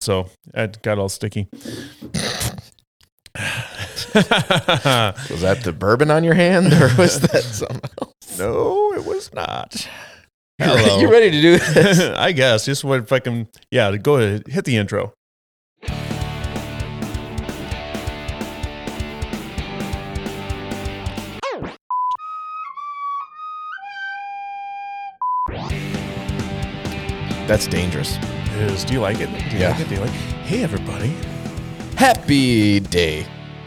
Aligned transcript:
so 0.00 0.28
it 0.54 0.82
got 0.82 0.98
all 0.98 1.08
sticky. 1.08 1.48
Was 4.14 5.42
that 5.42 5.60
the 5.62 5.72
bourbon 5.72 6.10
on 6.10 6.24
your 6.24 6.34
hand, 6.34 6.72
or 6.72 6.88
was 6.96 7.20
that 7.32 7.42
something 7.42 7.90
else? 8.00 8.38
no, 8.38 8.92
it 8.94 9.04
was 9.04 9.32
not. 9.34 9.88
Hello. 10.58 11.00
You 11.00 11.10
ready 11.10 11.30
to 11.30 11.40
do 11.42 11.58
this? 11.58 12.00
I 12.00 12.32
guess. 12.32 12.64
Just 12.64 12.82
what 12.82 13.08
fucking 13.08 13.48
yeah. 13.70 13.94
Go 13.96 14.16
ahead, 14.16 14.46
hit 14.46 14.64
the 14.64 14.76
intro. 14.76 15.12
That's 27.46 27.66
dangerous. 27.68 28.18
It 28.56 28.70
is. 28.70 28.84
Do 28.84 28.94
you 28.94 29.00
like 29.00 29.20
it? 29.20 29.26
Do 29.50 29.56
you 29.56 29.62
Yeah. 29.62 29.70
like 29.72 29.80
it? 29.80 29.88
Do 29.88 29.94
you 29.96 30.00
like? 30.00 30.10
it? 30.10 30.16
Hey, 30.46 30.62
everybody. 30.62 31.14
Happy 31.96 32.80
day. 32.80 33.26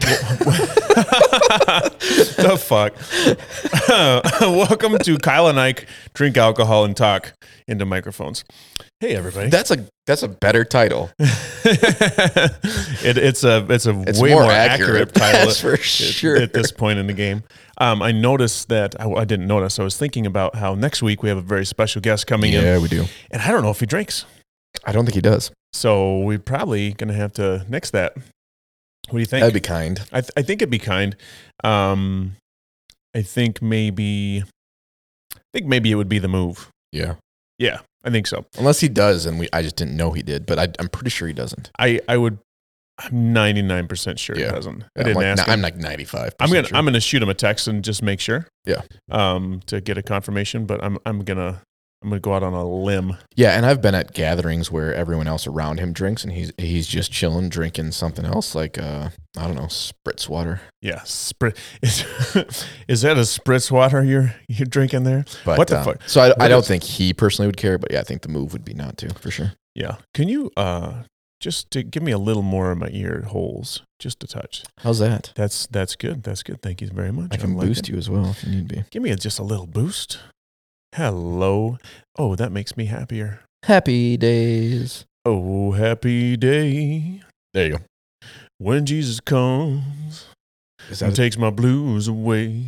the 2.40 2.56
fuck. 2.58 2.94
Welcome 4.40 4.98
to 4.98 5.18
Kyle 5.18 5.46
and 5.48 5.60
Ike 5.60 5.86
drink 6.14 6.36
alcohol 6.36 6.84
and 6.84 6.96
talk 6.96 7.32
into 7.68 7.84
microphones. 7.84 8.44
Hey, 8.98 9.14
everybody. 9.14 9.48
That's 9.50 9.70
a 9.70 9.86
that's 10.06 10.22
a 10.24 10.28
better 10.28 10.64
title. 10.64 11.10
it, 11.18 13.16
it's 13.18 13.44
a 13.44 13.64
it's 13.68 13.86
a 13.86 14.00
It's 14.08 14.20
way 14.20 14.30
more 14.32 14.42
more, 14.42 14.50
accurate, 14.52 15.08
accurate, 15.10 15.14
title 15.14 15.46
that's 15.46 15.60
for 15.60 15.74
at- 15.74 15.80
sure. 15.82 16.36
at 16.36 16.52
this 16.52 16.72
point 16.72 16.98
in 16.98 17.06
the 17.06 17.12
game. 17.14 17.44
Um, 17.78 18.02
I 18.02 18.10
noticed 18.12 18.68
that 18.70 19.00
I, 19.00 19.08
I 19.10 19.24
didn't 19.24 19.46
notice. 19.46 19.78
I 19.78 19.84
was 19.84 19.96
thinking 19.96 20.26
about 20.26 20.56
how 20.56 20.74
next 20.74 21.02
week 21.02 21.22
we 21.22 21.28
have 21.28 21.38
a 21.38 21.42
very 21.42 21.64
special 21.64 22.00
guest 22.00 22.26
coming 22.26 22.52
in, 22.52 22.62
Yeah, 22.64 22.78
we 22.78 22.88
do. 22.88 23.04
and 23.30 23.40
I 23.40 23.48
don't 23.52 23.62
know 23.62 23.70
if 23.70 23.80
he 23.80 23.86
drinks, 23.86 24.26
I 24.84 24.92
don't 24.92 25.04
think 25.04 25.14
he 25.14 25.20
does. 25.20 25.50
so 25.72 26.20
we're 26.20 26.38
probably 26.38 26.92
gonna 26.92 27.12
have 27.14 27.32
to 27.34 27.64
nix 27.68 27.90
that. 27.90 28.14
What 28.16 29.14
do 29.14 29.18
you 29.18 29.26
think? 29.26 29.40
That'd 29.40 29.54
be 29.54 29.60
kind. 29.60 30.00
I, 30.12 30.20
th- 30.20 30.30
I 30.36 30.42
think 30.42 30.62
it'd 30.62 30.70
be 30.70 30.78
kind. 30.78 31.16
Um, 31.64 32.36
I 33.14 33.22
think 33.22 33.60
maybe, 33.60 34.44
I 35.34 35.40
think 35.52 35.66
maybe 35.66 35.90
it 35.90 35.96
would 35.96 36.08
be 36.08 36.18
the 36.20 36.28
move. 36.28 36.68
Yeah. 36.92 37.14
Yeah, 37.58 37.80
I 38.04 38.10
think 38.10 38.26
so. 38.26 38.46
Unless 38.56 38.80
he 38.80 38.88
does, 38.88 39.26
and 39.26 39.38
we 39.38 39.48
I 39.52 39.62
just 39.62 39.76
didn't 39.76 39.96
know 39.96 40.12
he 40.12 40.22
did, 40.22 40.46
but 40.46 40.58
I, 40.58 40.68
I'm 40.78 40.88
pretty 40.88 41.10
sure 41.10 41.26
he 41.28 41.34
doesn't. 41.34 41.70
I 41.78 42.00
I 42.08 42.16
would. 42.16 42.38
I'm 42.98 43.32
99 43.32 43.88
percent 43.88 44.18
sure 44.18 44.36
Yeah. 44.38 44.46
he 44.46 44.52
doesn't. 44.52 44.82
I 44.82 45.00
I'm 45.00 45.04
didn't 45.04 45.16
like, 45.16 45.26
ask. 45.26 45.48
I'm 45.48 45.60
like 45.62 45.76
95. 45.76 46.34
I'm 46.40 46.50
gonna 46.52 46.68
I'm 46.72 46.84
gonna 46.84 47.00
shoot 47.00 47.22
him 47.22 47.28
a 47.28 47.34
text 47.34 47.66
and 47.68 47.82
just 47.84 48.02
make 48.02 48.20
sure. 48.20 48.46
Yeah. 48.66 48.82
Um, 49.10 49.60
to 49.66 49.80
get 49.80 49.98
a 49.98 50.02
confirmation, 50.02 50.66
but 50.66 50.82
I'm 50.84 50.98
I'm 51.04 51.22
gonna 51.24 51.60
I'm 52.02 52.08
gonna 52.08 52.20
go 52.20 52.32
out 52.34 52.42
on 52.42 52.54
a 52.54 52.66
limb. 52.66 53.16
Yeah, 53.36 53.50
and 53.50 53.66
I've 53.66 53.82
been 53.82 53.94
at 53.94 54.14
gatherings 54.14 54.70
where 54.70 54.94
everyone 54.94 55.26
else 55.28 55.46
around 55.46 55.80
him 55.80 55.92
drinks, 55.92 56.24
and 56.24 56.32
he's 56.32 56.50
he's 56.56 56.86
just 56.86 57.12
chilling, 57.12 57.48
drinking 57.50 57.92
something 57.92 58.24
else 58.24 58.54
like 58.54 58.78
uh 58.78 59.10
I 59.36 59.46
don't 59.46 59.56
know, 59.56 59.64
spritz 59.66 60.28
water. 60.28 60.60
Yeah, 60.80 61.00
spritz. 61.00 61.58
Is, 61.82 62.64
is 62.88 63.02
that 63.02 63.16
a 63.18 63.20
spritz 63.20 63.70
water 63.70 64.02
you're 64.02 64.34
you're 64.48 64.66
drinking 64.66 65.04
there? 65.04 65.24
But 65.44 65.58
What 65.58 65.68
the 65.68 65.78
uh, 65.78 65.84
fuck? 65.84 66.02
So 66.06 66.20
I, 66.22 66.44
I 66.46 66.48
don't 66.48 66.62
is- 66.62 66.68
think 66.68 66.82
he 66.84 67.12
personally 67.12 67.46
would 67.46 67.56
care, 67.58 67.76
but 67.78 67.92
yeah, 67.92 68.00
I 68.00 68.04
think 68.04 68.22
the 68.22 68.28
move 68.28 68.52
would 68.54 68.64
be 68.64 68.74
not 68.74 68.96
to 68.98 69.12
for 69.14 69.30
sure. 69.30 69.52
Yeah. 69.74 69.96
Can 70.14 70.28
you 70.28 70.50
uh 70.56 71.02
just 71.38 71.70
to 71.70 71.82
give 71.82 72.02
me 72.02 72.12
a 72.12 72.18
little 72.18 72.42
more 72.42 72.70
of 72.70 72.78
my 72.78 72.88
ear 72.92 73.24
holes, 73.28 73.82
just 73.98 74.22
a 74.24 74.26
touch? 74.26 74.64
How's 74.78 74.98
that? 75.00 75.32
That's 75.36 75.66
that's 75.66 75.96
good. 75.96 76.22
That's 76.22 76.42
good. 76.42 76.60
Thank 76.62 76.80
you 76.80 76.88
very 76.88 77.12
much. 77.12 77.28
I 77.32 77.36
can 77.36 77.54
like 77.56 77.66
boost 77.66 77.88
it. 77.88 77.92
you 77.92 77.98
as 77.98 78.08
well 78.10 78.30
if 78.30 78.42
you 78.44 78.50
need 78.52 78.68
be. 78.68 78.84
Give 78.90 79.02
me 79.02 79.10
a, 79.10 79.16
just 79.16 79.38
a 79.38 79.42
little 79.42 79.66
boost. 79.66 80.18
Hello. 80.94 81.78
Oh, 82.18 82.34
that 82.36 82.52
makes 82.52 82.76
me 82.76 82.86
happier. 82.86 83.40
Happy 83.64 84.16
days. 84.16 85.04
Oh, 85.24 85.72
happy 85.72 86.36
day 86.36 87.20
There 87.52 87.66
you 87.66 87.72
go. 87.78 88.26
when 88.58 88.86
Jesus 88.86 89.20
comes 89.20 90.26
Is 90.88 91.02
and 91.02 91.12
that? 91.12 91.16
takes 91.16 91.36
my 91.36 91.50
blues 91.50 92.08
away. 92.08 92.64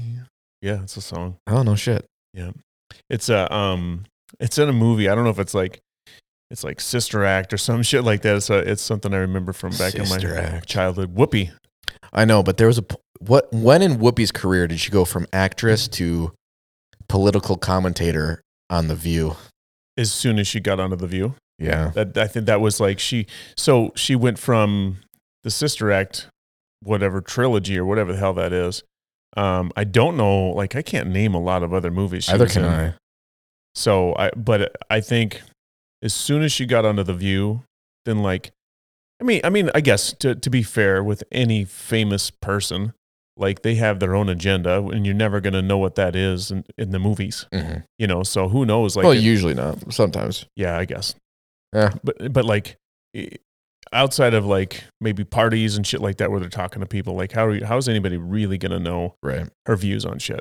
Yeah, 0.60 0.82
it's 0.82 0.96
a 0.96 1.00
song. 1.00 1.36
oh 1.48 1.62
no 1.62 1.74
shit. 1.74 2.04
Yeah. 2.34 2.52
It's 3.10 3.28
a 3.28 3.52
um, 3.52 4.04
it's 4.38 4.58
in 4.58 4.68
a 4.68 4.72
movie. 4.72 5.08
I 5.08 5.14
don't 5.14 5.24
know 5.24 5.30
if 5.30 5.38
it's 5.38 5.54
like, 5.54 5.80
it's 6.50 6.62
like 6.62 6.80
Sister 6.80 7.24
Act 7.24 7.52
or 7.52 7.56
some 7.58 7.82
shit 7.82 8.04
like 8.04 8.22
that. 8.22 8.36
It's 8.36 8.50
a, 8.50 8.58
it's 8.58 8.82
something 8.82 9.12
I 9.12 9.18
remember 9.18 9.52
from 9.52 9.70
back 9.72 9.92
Sister 9.92 10.28
in 10.28 10.34
my 10.34 10.40
Act. 10.40 10.68
childhood. 10.68 11.14
Whoopi. 11.16 11.50
I 12.12 12.24
know, 12.26 12.42
but 12.42 12.58
there 12.58 12.66
was 12.66 12.78
a 12.78 12.82
p- 12.82 12.96
what 13.20 13.52
when 13.52 13.80
in 13.82 13.96
Whoopi's 13.98 14.30
career 14.30 14.66
did 14.68 14.78
she 14.78 14.90
go 14.90 15.04
from 15.06 15.26
actress 15.32 15.88
to 15.88 16.32
political 17.12 17.56
commentator 17.58 18.40
on 18.70 18.88
The 18.88 18.94
View? 18.94 19.36
As 19.98 20.10
soon 20.10 20.38
as 20.38 20.48
she 20.48 20.58
got 20.60 20.80
onto 20.80 20.96
the 20.96 21.06
View, 21.06 21.34
Yeah. 21.58 21.90
that 21.94 22.16
I 22.16 22.26
think 22.26 22.46
that 22.46 22.62
was 22.62 22.80
like 22.80 22.98
she. 22.98 23.26
So 23.56 23.92
she 23.94 24.16
went 24.16 24.38
from 24.38 24.96
the 25.44 25.50
Sister 25.50 25.92
Act, 25.92 26.28
whatever 26.80 27.20
trilogy 27.20 27.78
or 27.78 27.84
whatever 27.84 28.12
the 28.12 28.18
hell 28.18 28.32
that 28.34 28.52
is. 28.54 28.82
Um, 29.36 29.70
I 29.76 29.84
don't 29.84 30.16
know. 30.16 30.48
Like 30.50 30.74
I 30.74 30.80
can't 30.82 31.10
name 31.10 31.34
a 31.34 31.40
lot 31.40 31.62
of 31.62 31.74
other 31.74 31.90
movies. 31.90 32.24
She 32.24 32.32
Either 32.32 32.46
can 32.48 32.64
in. 32.64 32.70
I. 32.70 32.94
So 33.74 34.14
I, 34.16 34.30
but 34.34 34.74
I 34.90 35.00
think 35.00 35.42
as 36.02 36.14
soon 36.14 36.42
as 36.42 36.50
she 36.52 36.64
got 36.64 36.84
onto 36.86 37.02
the 37.02 37.14
View, 37.14 37.62
then 38.06 38.22
like, 38.22 38.50
I 39.20 39.24
mean, 39.24 39.40
I 39.44 39.50
mean, 39.50 39.70
I 39.74 39.80
guess 39.82 40.14
to 40.20 40.34
to 40.34 40.48
be 40.50 40.62
fair 40.62 41.04
with 41.04 41.22
any 41.30 41.64
famous 41.66 42.30
person, 42.30 42.94
like 43.36 43.62
they 43.62 43.74
have 43.76 43.98
their 44.00 44.14
own 44.14 44.28
agenda, 44.28 44.78
and 44.86 45.04
you're 45.06 45.14
never 45.14 45.40
gonna 45.40 45.62
know 45.62 45.78
what 45.78 45.94
that 45.94 46.14
is 46.16 46.50
in, 46.50 46.64
in 46.76 46.90
the 46.90 46.98
movies, 46.98 47.46
Mhm. 47.52 47.84
you 47.98 48.06
know. 48.06 48.22
So 48.22 48.48
who 48.48 48.64
knows? 48.66 48.94
Like, 48.96 49.04
well, 49.04 49.12
it- 49.12 49.20
usually 49.20 49.54
not. 49.54 49.92
Sometimes. 49.92 50.46
yeah, 50.56 50.76
I 50.78 50.84
guess. 50.84 51.14
Yeah. 51.72 51.92
But 52.04 52.32
but 52.32 52.44
like. 52.44 52.76
Outside 53.94 54.32
of 54.32 54.46
like 54.46 54.84
maybe 55.02 55.22
parties 55.22 55.76
and 55.76 55.86
shit 55.86 56.00
like 56.00 56.16
that, 56.16 56.30
where 56.30 56.40
they're 56.40 56.48
talking 56.48 56.80
to 56.80 56.86
people, 56.86 57.14
like 57.14 57.32
how 57.32 57.44
are 57.44 57.54
you, 57.54 57.66
how 57.66 57.76
is 57.76 57.90
anybody 57.90 58.16
really 58.16 58.56
gonna 58.56 58.78
know 58.78 59.16
Right. 59.22 59.46
her 59.66 59.76
views 59.76 60.06
on 60.06 60.18
shit? 60.18 60.40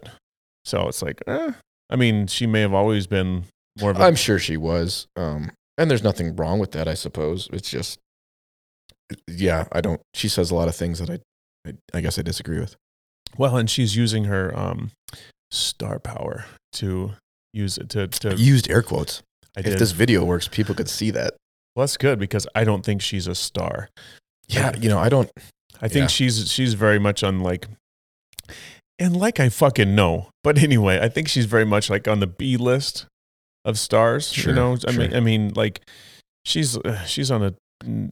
So 0.63 0.87
it's 0.87 1.01
like, 1.01 1.21
eh. 1.27 1.51
I 1.89 1.95
mean, 1.97 2.27
she 2.27 2.47
may 2.47 2.61
have 2.61 2.73
always 2.73 3.07
been 3.07 3.43
more 3.81 3.91
of 3.91 3.99
a 3.99 4.03
I'm 4.03 4.15
sure 4.15 4.39
she 4.39 4.55
was. 4.55 5.07
Um, 5.17 5.51
and 5.77 5.91
there's 5.91 6.03
nothing 6.03 6.33
wrong 6.37 6.59
with 6.59 6.71
that, 6.71 6.87
I 6.87 6.93
suppose. 6.93 7.49
It's 7.51 7.69
just, 7.69 7.99
yeah, 9.27 9.67
I 9.73 9.81
don't. 9.81 9.99
She 10.13 10.29
says 10.29 10.51
a 10.51 10.55
lot 10.55 10.69
of 10.69 10.75
things 10.75 10.99
that 10.99 11.09
I, 11.09 11.19
I, 11.67 11.73
I 11.93 12.01
guess 12.01 12.17
I 12.19 12.21
disagree 12.21 12.59
with. 12.59 12.75
Well, 13.37 13.55
and 13.57 13.69
she's 13.69 13.95
using 13.95 14.25
her 14.25 14.57
um, 14.57 14.91
star 15.51 15.99
power 15.99 16.45
to 16.73 17.13
use 17.53 17.77
it 17.77 17.89
to. 17.89 18.07
to 18.07 18.31
I 18.31 18.33
used 18.33 18.69
air 18.69 18.81
quotes. 18.81 19.21
I 19.55 19.59
If 19.61 19.65
did. 19.65 19.79
this 19.79 19.91
video 19.91 20.23
works, 20.23 20.47
people 20.47 20.75
could 20.75 20.89
see 20.89 21.11
that. 21.11 21.33
well, 21.75 21.83
that's 21.83 21.97
good 21.97 22.19
because 22.19 22.47
I 22.55 22.63
don't 22.63 22.83
think 22.85 23.01
she's 23.01 23.27
a 23.27 23.35
star. 23.35 23.89
Yeah, 24.47 24.75
you 24.75 24.89
know, 24.89 24.97
I 24.99 25.09
don't. 25.09 25.29
I 25.81 25.87
think 25.87 26.03
Yeah. 26.03 26.07
she's 26.07 26.51
she's 26.51 26.73
very 26.73 26.99
much 26.99 27.23
on 27.23 27.39
like, 27.39 27.67
and 28.99 29.15
like 29.15 29.39
I 29.39 29.49
fucking 29.49 29.95
know. 29.95 30.29
But 30.43 30.57
anyway, 30.57 30.99
I 31.01 31.09
think 31.09 31.27
she's 31.27 31.45
very 31.45 31.65
much 31.65 31.89
like 31.89 32.07
on 32.07 32.19
the 32.19 32.27
B 32.27 32.57
list 32.57 33.05
of 33.65 33.77
stars. 33.79 34.31
Sure, 34.31 34.51
you 34.51 34.55
know, 34.55 34.77
I 34.87 34.91
mean. 34.91 35.13
I 35.15 35.19
mean, 35.19 35.51
like 35.55 35.81
she's 36.45 36.77
uh, 36.77 37.03
she's 37.05 37.31
on 37.31 37.43
a 37.43 37.53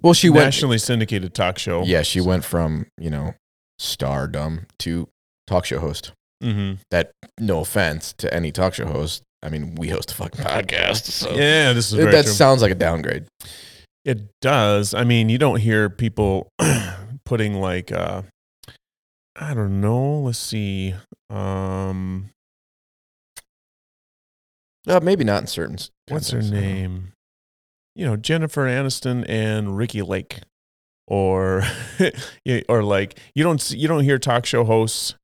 Well, 0.01 0.13
she 0.13 0.29
went. 0.29 0.45
nationally 0.45 0.77
syndicated 0.77 1.33
talk 1.33 1.57
show. 1.59 1.83
Yeah, 1.83 2.01
she 2.03 2.21
went 2.21 2.45
from 2.45 2.87
you 2.97 3.09
know 3.09 3.33
stardom 3.79 4.67
to 4.79 5.07
talk 5.47 5.65
show 5.65 5.79
host. 5.79 6.11
hmm 6.43 6.73
That 6.91 7.11
no 7.39 7.61
offense 7.61 8.13
to 8.19 8.31
any 8.33 8.51
talk 8.51 8.73
show 8.75 8.85
host. 8.85 9.23
I 9.41 9.49
mean, 9.49 9.75
we 9.75 9.87
host 9.89 10.11
a 10.11 10.15
fucking 10.15 10.43
podcast, 10.43 11.05
so 11.05 11.31
Yeah, 11.35 11.71
this 11.73 11.91
is 11.93 11.97
that 11.97 12.25
sounds 12.27 12.61
like 12.61 12.71
a 12.71 12.75
downgrade. 12.75 13.25
It 14.05 14.29
does. 14.41 14.93
I 14.93 15.03
mean, 15.05 15.29
you 15.29 15.37
don't 15.37 15.59
hear 15.59 15.89
people 15.89 16.49
putting 17.25 17.55
like 17.55 17.91
uh 17.91 18.23
I 19.35 19.53
don't 19.53 19.79
know, 19.81 20.19
let's 20.19 20.37
see. 20.39 20.95
Um 21.29 22.29
Uh, 24.87 24.99
maybe 25.01 25.23
not 25.23 25.41
in 25.41 25.47
certain. 25.47 25.77
what's 26.09 26.31
her 26.31 26.39
contexts, 26.39 26.51
I 26.51 26.55
don't 26.55 26.63
know. 26.63 26.67
name? 26.73 27.11
You 27.95 28.05
know, 28.05 28.15
Jennifer 28.17 28.65
Aniston 28.65 29.25
and 29.27 29.77
Ricki 29.77 30.01
Lake. 30.01 30.39
Or 31.09 31.63
or 32.69 32.83
like 32.83 33.19
you 33.35 33.43
don't 33.43 33.59
see, 33.59 33.77
you 33.77 33.87
don't 33.87 34.03
hear 34.03 34.19
talk 34.19 34.45
show 34.45 34.63
hosts 34.63 35.15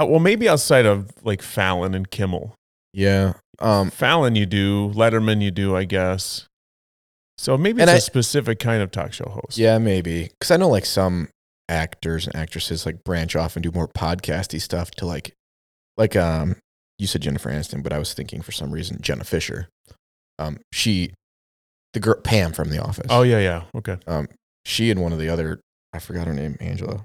uh, 0.00 0.06
well 0.06 0.20
maybe 0.20 0.48
outside 0.48 0.86
of 0.86 1.10
like 1.22 1.42
Fallon 1.42 1.94
and 1.94 2.10
Kimmel. 2.10 2.54
Yeah. 2.92 3.34
Um. 3.58 3.90
Fallon 3.90 4.34
you 4.34 4.46
do, 4.46 4.90
Letterman 4.90 5.42
you 5.42 5.50
do, 5.50 5.76
I 5.76 5.84
guess. 5.84 6.46
So 7.38 7.56
maybe 7.56 7.82
it's 7.82 7.90
a 7.90 8.00
specific 8.00 8.58
kind 8.58 8.82
of 8.82 8.90
talk 8.90 9.12
show 9.12 9.28
host. 9.28 9.56
Yeah, 9.56 9.78
maybe 9.78 10.24
because 10.24 10.50
I 10.50 10.56
know 10.56 10.68
like 10.68 10.84
some 10.84 11.28
actors 11.68 12.26
and 12.26 12.36
actresses 12.36 12.84
like 12.84 13.04
branch 13.04 13.36
off 13.36 13.56
and 13.56 13.62
do 13.62 13.70
more 13.72 13.88
podcasty 13.88 14.60
stuff 14.60 14.90
to 14.92 15.06
like, 15.06 15.32
like 15.96 16.16
um, 16.16 16.56
you 16.98 17.06
said 17.06 17.22
Jennifer 17.22 17.50
Aniston, 17.50 17.82
but 17.82 17.92
I 17.92 17.98
was 17.98 18.12
thinking 18.12 18.42
for 18.42 18.52
some 18.52 18.72
reason 18.72 18.98
Jenna 19.00 19.24
Fischer. 19.24 19.68
Um, 20.38 20.58
she, 20.72 21.12
the 21.92 22.00
girl 22.00 22.20
Pam 22.20 22.52
from 22.52 22.70
The 22.70 22.82
Office. 22.82 23.06
Oh 23.08 23.22
yeah, 23.22 23.38
yeah. 23.38 23.62
Okay. 23.74 23.96
Um, 24.06 24.28
she 24.64 24.90
and 24.90 25.00
one 25.00 25.12
of 25.12 25.18
the 25.18 25.28
other, 25.28 25.60
I 25.92 25.98
forgot 25.98 26.26
her 26.26 26.34
name, 26.34 26.56
Angela, 26.60 27.04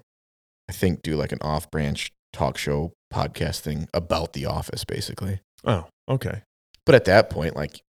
I 0.69 0.73
think 0.73 1.01
do 1.01 1.15
like 1.15 1.31
an 1.31 1.39
off 1.41 1.69
branch 1.71 2.11
talk 2.33 2.57
show 2.57 2.91
podcast 3.13 3.59
thing 3.61 3.87
about 3.93 4.33
The 4.33 4.45
Office, 4.45 4.83
basically. 4.83 5.39
Oh, 5.65 5.85
okay. 6.09 6.41
But 6.85 6.95
at 6.95 7.05
that 7.05 7.29
point, 7.29 7.55
like, 7.55 7.81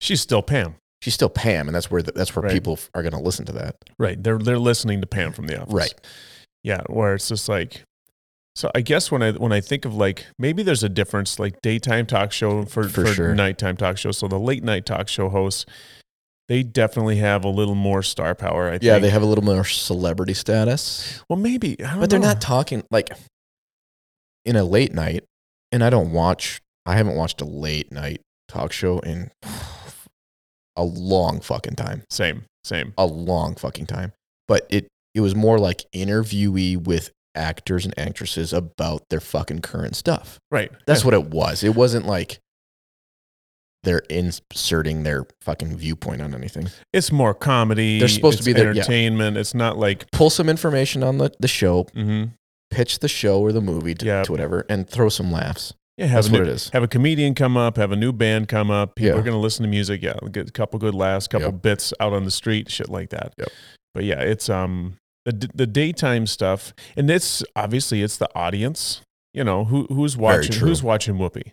She's 0.00 0.20
still 0.20 0.42
Pam. 0.42 0.74
she's 1.00 1.14
still 1.14 1.30
Pam, 1.30 1.68
and 1.68 1.74
that's 1.74 1.90
where 1.90 2.02
the, 2.02 2.12
that's 2.12 2.34
where 2.36 2.42
Right. 2.42 2.52
people 2.52 2.78
are 2.94 3.02
going 3.02 3.14
to 3.14 3.18
listen 3.20 3.46
to 3.46 3.52
that. 3.52 3.76
Right. 3.98 4.22
They're 4.22 4.38
they're 4.38 4.58
listening 4.58 5.00
to 5.00 5.06
Pam 5.06 5.32
from 5.32 5.46
the 5.46 5.58
office. 5.60 5.72
Right. 5.72 5.94
Yeah. 6.62 6.82
Where 6.88 7.14
it's 7.14 7.28
just 7.28 7.48
like 7.48 7.82
so 8.54 8.70
I 8.74 8.80
guess 8.82 9.10
when 9.10 9.22
I 9.22 9.32
when 9.32 9.52
I 9.52 9.60
think 9.62 9.84
of 9.86 9.94
like 9.94 10.26
maybe 10.38 10.62
there's 10.62 10.82
a 10.82 10.88
difference 10.90 11.38
like 11.38 11.62
daytime 11.62 12.04
talk 12.06 12.30
show 12.32 12.64
for, 12.64 12.84
For 12.88 13.06
for, 13.06 13.14
sure. 13.14 13.34
nighttime 13.34 13.76
talk 13.78 13.96
show. 13.96 14.10
So 14.10 14.28
the 14.28 14.38
late 14.38 14.62
night 14.64 14.84
talk 14.84 15.08
show 15.08 15.28
hosts, 15.30 15.64
they 16.48 16.62
definitely 16.62 17.16
have 17.16 17.44
a 17.44 17.48
little 17.48 17.74
more 17.74 18.02
star 18.02 18.34
power, 18.34 18.68
I 18.68 18.72
think. 18.72 18.84
Yeah, 18.84 18.98
they 18.98 19.10
have 19.10 19.22
a 19.22 19.26
little 19.26 19.44
more 19.44 19.64
celebrity 19.64 20.34
status, 20.34 21.22
well 21.28 21.38
maybe 21.38 21.76
I 21.82 21.90
don't 21.92 22.00
but 22.00 22.10
they're 22.10 22.18
not 22.18 22.40
talking 22.40 22.84
like 22.90 23.10
in 24.44 24.56
a 24.56 24.64
late 24.64 24.94
night. 24.94 25.24
And 25.72 25.82
I 25.82 25.90
don't 25.90 26.12
watch. 26.12 26.62
I 26.86 26.96
haven't 26.96 27.16
watched 27.16 27.40
a 27.40 27.44
late 27.44 27.90
night 27.90 28.20
talk 28.48 28.72
show 28.72 29.00
in 29.00 29.30
a 30.76 30.84
long 30.84 31.40
fucking 31.40 31.74
time. 31.74 32.04
same. 32.08 32.44
Same. 32.64 32.94
a 32.98 33.06
long 33.06 33.54
fucking 33.54 33.86
time. 33.86 34.12
But 34.48 34.66
it 34.70 34.88
it 35.14 35.20
was 35.20 35.34
more 35.34 35.58
like 35.58 35.84
interviewee 35.94 36.76
with 36.76 37.10
actors 37.34 37.84
and 37.84 37.96
actresses 37.98 38.52
about 38.52 39.02
their 39.10 39.20
fucking 39.20 39.60
current 39.60 39.94
stuff. 39.96 40.38
Right. 40.50 40.70
That's 40.86 41.04
what 41.04 41.14
it 41.14 41.26
was. 41.26 41.62
It 41.62 41.74
wasn't 41.74 42.06
like 42.06 42.38
they're 43.86 44.02
inserting 44.10 45.02
their 45.02 45.24
fucking 45.40 45.76
viewpoint 45.78 46.20
on 46.20 46.34
anything. 46.34 46.68
it's 46.92 47.10
more 47.10 47.32
comedy. 47.32 47.98
They're 47.98 48.08
supposed 48.08 48.38
to 48.38 48.44
be 48.44 48.52
there- 48.52 48.64
yeah. 48.74 48.80
entertainment. 48.82 49.38
It's 49.38 49.54
not 49.54 49.78
like 49.78 50.10
Pull 50.10 50.28
some 50.28 50.48
information 50.50 51.02
on 51.02 51.16
the, 51.18 51.30
the 51.40 51.48
show, 51.48 51.84
mhm. 51.96 52.32
pitch 52.70 52.98
the 52.98 53.08
show 53.08 53.40
or 53.40 53.52
the 53.52 53.60
movie 53.62 53.94
to, 53.94 54.04
Yeah. 54.04 54.22
to 54.24 54.32
whatever, 54.32 54.66
and 54.68 54.86
throw 54.88 55.08
some 55.08 55.32
laughs. 55.32 55.72
yeah, 55.96 56.06
have 56.06 56.24
That's 56.24 56.28
a 56.28 56.32
what 56.32 56.40
it 56.42 56.48
is. 56.48 56.68
have 56.74 56.82
a 56.82 56.88
comedian 56.88 57.34
come 57.34 57.56
up, 57.56 57.78
have 57.78 57.90
a 57.92 57.96
new 57.96 58.12
band 58.12 58.48
come 58.48 58.70
up. 58.70 58.96
People 58.96 59.14
Yeah. 59.14 59.20
are 59.20 59.22
going 59.22 59.32
to 59.34 59.40
listen 59.40 59.62
to 59.62 59.68
music. 59.70 60.02
Yeah, 60.02 60.14
get 60.30 60.48
a 60.48 60.52
couple 60.52 60.78
good 60.78 60.94
laughs, 60.94 61.26
couple 61.26 61.46
Yep. 61.48 61.62
bits 61.62 61.94
out 62.00 62.12
on 62.12 62.24
the 62.24 62.30
street, 62.30 62.70
shit 62.70 62.90
like 62.90 63.08
that. 63.10 63.32
Yep. 63.38 63.48
But 63.94 64.04
yeah, 64.04 64.20
it's 64.20 64.50
um 64.50 64.98
the 65.24 65.48
the 65.54 65.66
daytime 65.66 66.26
stuff, 66.26 66.74
and 66.96 67.08
it's 67.10 67.42
obviously 67.56 68.02
it's 68.02 68.16
the 68.18 68.28
audience. 68.34 69.00
You 69.32 69.44
know 69.44 69.64
who 69.64 69.86
who's 69.88 70.16
watching 70.16 70.56
who's 70.56 70.82
watching 70.82 71.14
Whoopi. 71.16 71.52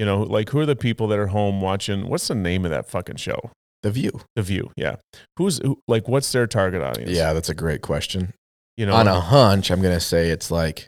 You 0.00 0.06
know, 0.06 0.22
like 0.22 0.48
who 0.48 0.58
are 0.58 0.64
the 0.64 0.76
people 0.76 1.08
that 1.08 1.18
are 1.18 1.26
home 1.26 1.60
watching? 1.60 2.08
What's 2.08 2.26
the 2.26 2.34
name 2.34 2.64
of 2.64 2.70
that 2.70 2.88
fucking 2.88 3.16
show? 3.16 3.50
The 3.82 3.90
view. 3.90 4.22
The 4.34 4.40
View. 4.40 4.70
Yeah, 4.74 4.96
who's 5.36 5.58
who, 5.58 5.78
like 5.86 6.08
what's 6.08 6.32
their 6.32 6.46
target 6.46 6.80
audience? 6.80 7.10
Yeah, 7.10 7.34
that's 7.34 7.50
a 7.50 7.54
great 7.54 7.82
question. 7.82 8.32
you 8.78 8.86
know, 8.86 8.94
on 8.94 9.06
a 9.06 9.20
hunch, 9.20 9.70
I'm 9.70 9.82
gonna 9.82 10.00
say 10.00 10.30
it's 10.30 10.50
like 10.50 10.86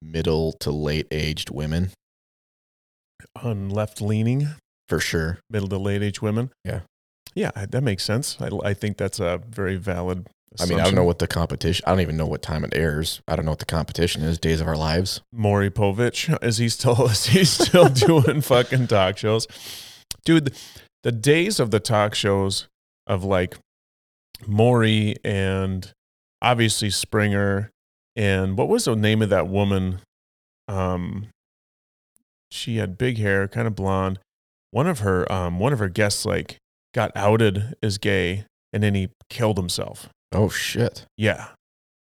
middle 0.00 0.54
to 0.60 0.70
late 0.70 1.06
aged 1.10 1.50
women 1.50 1.90
on 3.42 3.68
left 3.68 4.00
leaning, 4.00 4.48
for 4.88 4.98
sure. 4.98 5.40
middle 5.50 5.68
to 5.68 5.76
late 5.76 6.02
age 6.02 6.22
women. 6.22 6.48
Yeah. 6.64 6.80
yeah, 7.34 7.50
that 7.54 7.82
makes 7.82 8.04
sense. 8.04 8.38
I 8.40 8.48
I 8.64 8.72
think 8.72 8.96
that's 8.96 9.20
a 9.20 9.42
very 9.46 9.76
valid. 9.76 10.30
I 10.60 10.66
mean, 10.66 10.80
I 10.80 10.84
don't 10.84 10.94
know 10.94 11.04
what 11.04 11.18
the 11.18 11.26
competition. 11.26 11.84
I 11.86 11.90
don't 11.90 12.00
even 12.00 12.16
know 12.16 12.26
what 12.26 12.42
time 12.42 12.64
it 12.64 12.74
airs. 12.74 13.22
I 13.26 13.36
don't 13.36 13.44
know 13.44 13.52
what 13.52 13.58
the 13.58 13.64
competition 13.64 14.22
is. 14.22 14.38
Days 14.38 14.60
of 14.60 14.68
Our 14.68 14.76
Lives. 14.76 15.22
Maury 15.32 15.70
Povich 15.70 16.36
is 16.42 16.58
he 16.58 16.68
still 16.68 17.06
is 17.10 17.26
he 17.26 17.44
still 17.44 17.88
doing 17.88 18.40
fucking 18.40 18.88
talk 18.88 19.18
shows? 19.18 19.46
Dude, 20.24 20.54
the 21.02 21.12
days 21.12 21.58
of 21.58 21.70
the 21.70 21.80
talk 21.80 22.14
shows 22.14 22.68
of 23.06 23.24
like 23.24 23.56
Maury 24.46 25.16
and 25.24 25.92
obviously 26.40 26.90
Springer 26.90 27.70
and 28.14 28.58
what 28.58 28.68
was 28.68 28.84
the 28.84 28.94
name 28.94 29.22
of 29.22 29.30
that 29.30 29.48
woman? 29.48 30.00
Um 30.68 31.28
she 32.50 32.76
had 32.76 32.98
big 32.98 33.16
hair, 33.16 33.48
kind 33.48 33.66
of 33.66 33.74
blonde. 33.74 34.18
One 34.70 34.86
of 34.86 35.00
her 35.00 35.30
um 35.32 35.58
one 35.58 35.72
of 35.72 35.78
her 35.78 35.88
guests 35.88 36.26
like 36.26 36.58
got 36.92 37.10
outed 37.14 37.74
as 37.82 37.96
gay 37.96 38.44
and 38.72 38.82
then 38.82 38.94
he 38.94 39.08
killed 39.30 39.56
himself. 39.56 40.08
Oh 40.34 40.48
shit! 40.48 41.04
Yeah. 41.16 41.48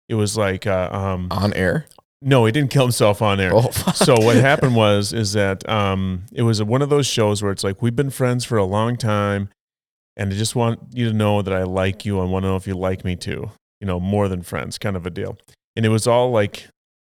It 0.09 0.15
was 0.15 0.37
like 0.37 0.67
uh, 0.67 0.89
um 0.91 1.27
On 1.31 1.53
air. 1.53 1.87
no, 2.21 2.45
he 2.45 2.51
didn't 2.51 2.69
kill 2.71 2.83
himself 2.83 3.21
on 3.21 3.39
air 3.39 3.51
Oh, 3.53 3.61
fuck. 3.71 3.95
so 3.95 4.15
what 4.19 4.35
happened 4.35 4.75
was 4.75 5.13
is 5.13 5.33
that 5.33 5.67
um, 5.67 6.23
it 6.33 6.41
was 6.43 6.61
one 6.61 6.81
of 6.81 6.89
those 6.89 7.07
shows 7.07 7.41
where 7.41 7.51
it's 7.51 7.63
like 7.63 7.81
we've 7.81 7.95
been 7.95 8.09
friends 8.09 8.43
for 8.45 8.57
a 8.57 8.65
long 8.65 8.97
time, 8.97 9.49
and 10.17 10.31
I 10.31 10.35
just 10.35 10.55
want 10.55 10.79
you 10.93 11.07
to 11.07 11.13
know 11.13 11.41
that 11.41 11.53
I 11.53 11.63
like 11.63 12.05
you. 12.05 12.19
I 12.19 12.25
want 12.25 12.43
to 12.43 12.49
know 12.49 12.55
if 12.57 12.67
you 12.67 12.75
like 12.75 13.03
me 13.05 13.15
too. 13.15 13.51
You 13.79 13.87
know, 13.87 13.99
more 13.99 14.27
than 14.27 14.41
friends, 14.43 14.77
kind 14.77 14.95
of 14.95 15.05
a 15.05 15.09
deal. 15.09 15.37
And 15.75 15.85
it 15.85 15.89
was 15.89 16.05
all 16.07 16.31
like 16.31 16.67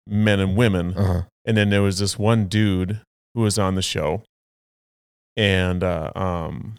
men 0.08 0.40
and 0.40 0.56
women, 0.58 0.94
Uh-huh. 0.98 1.22
and 1.46 1.56
then 1.58 1.70
there 1.70 1.82
was 1.84 2.00
this 2.00 2.18
one 2.18 2.48
dude 2.48 3.02
who 3.36 3.42
was 3.42 3.60
on 3.60 3.76
the 3.76 3.82
show, 3.82 4.24
and 5.36 5.84
uh, 5.84 6.12
um, 6.16 6.76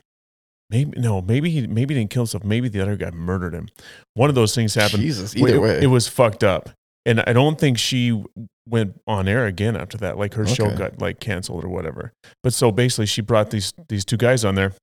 maybe 0.70 0.98
no, 0.98 1.20
maybe 1.20 1.50
he 1.50 1.66
maybe 1.66 1.94
he 1.94 2.00
didn't 2.00 2.10
kill 2.10 2.22
himself. 2.22 2.44
Maybe 2.44 2.68
the 2.68 2.80
other 2.80 2.96
guy 2.96 3.10
murdered 3.10 3.54
him. 3.54 3.68
One 4.14 4.28
of 4.28 4.34
those 4.34 4.54
things 4.54 4.74
happened. 4.74 5.02
Jesus. 5.02 5.36
Either 5.36 5.56
it, 5.56 5.60
way, 5.60 5.82
it 5.82 5.88
was 5.88 6.08
fucked 6.08 6.44
up. 6.44 6.70
And 7.06 7.20
I 7.26 7.32
don't 7.32 7.58
think 7.58 7.78
she 7.78 8.22
went 8.68 9.00
on 9.06 9.28
air 9.28 9.46
again 9.46 9.76
after 9.76 9.96
that. 9.98 10.18
Like 10.18 10.34
her 10.34 10.46
show 10.46 10.74
got 10.76 11.00
like 11.00 11.20
canceled 11.20 11.64
or 11.64 11.68
whatever. 11.68 12.12
But 12.42 12.52
so 12.52 12.70
basically 12.70 13.06
she 13.06 13.22
brought 13.22 13.50
these 13.50 13.72
these 13.88 14.04
two 14.04 14.16
guys 14.16 14.44
on 14.44 14.54
there. 14.54 14.74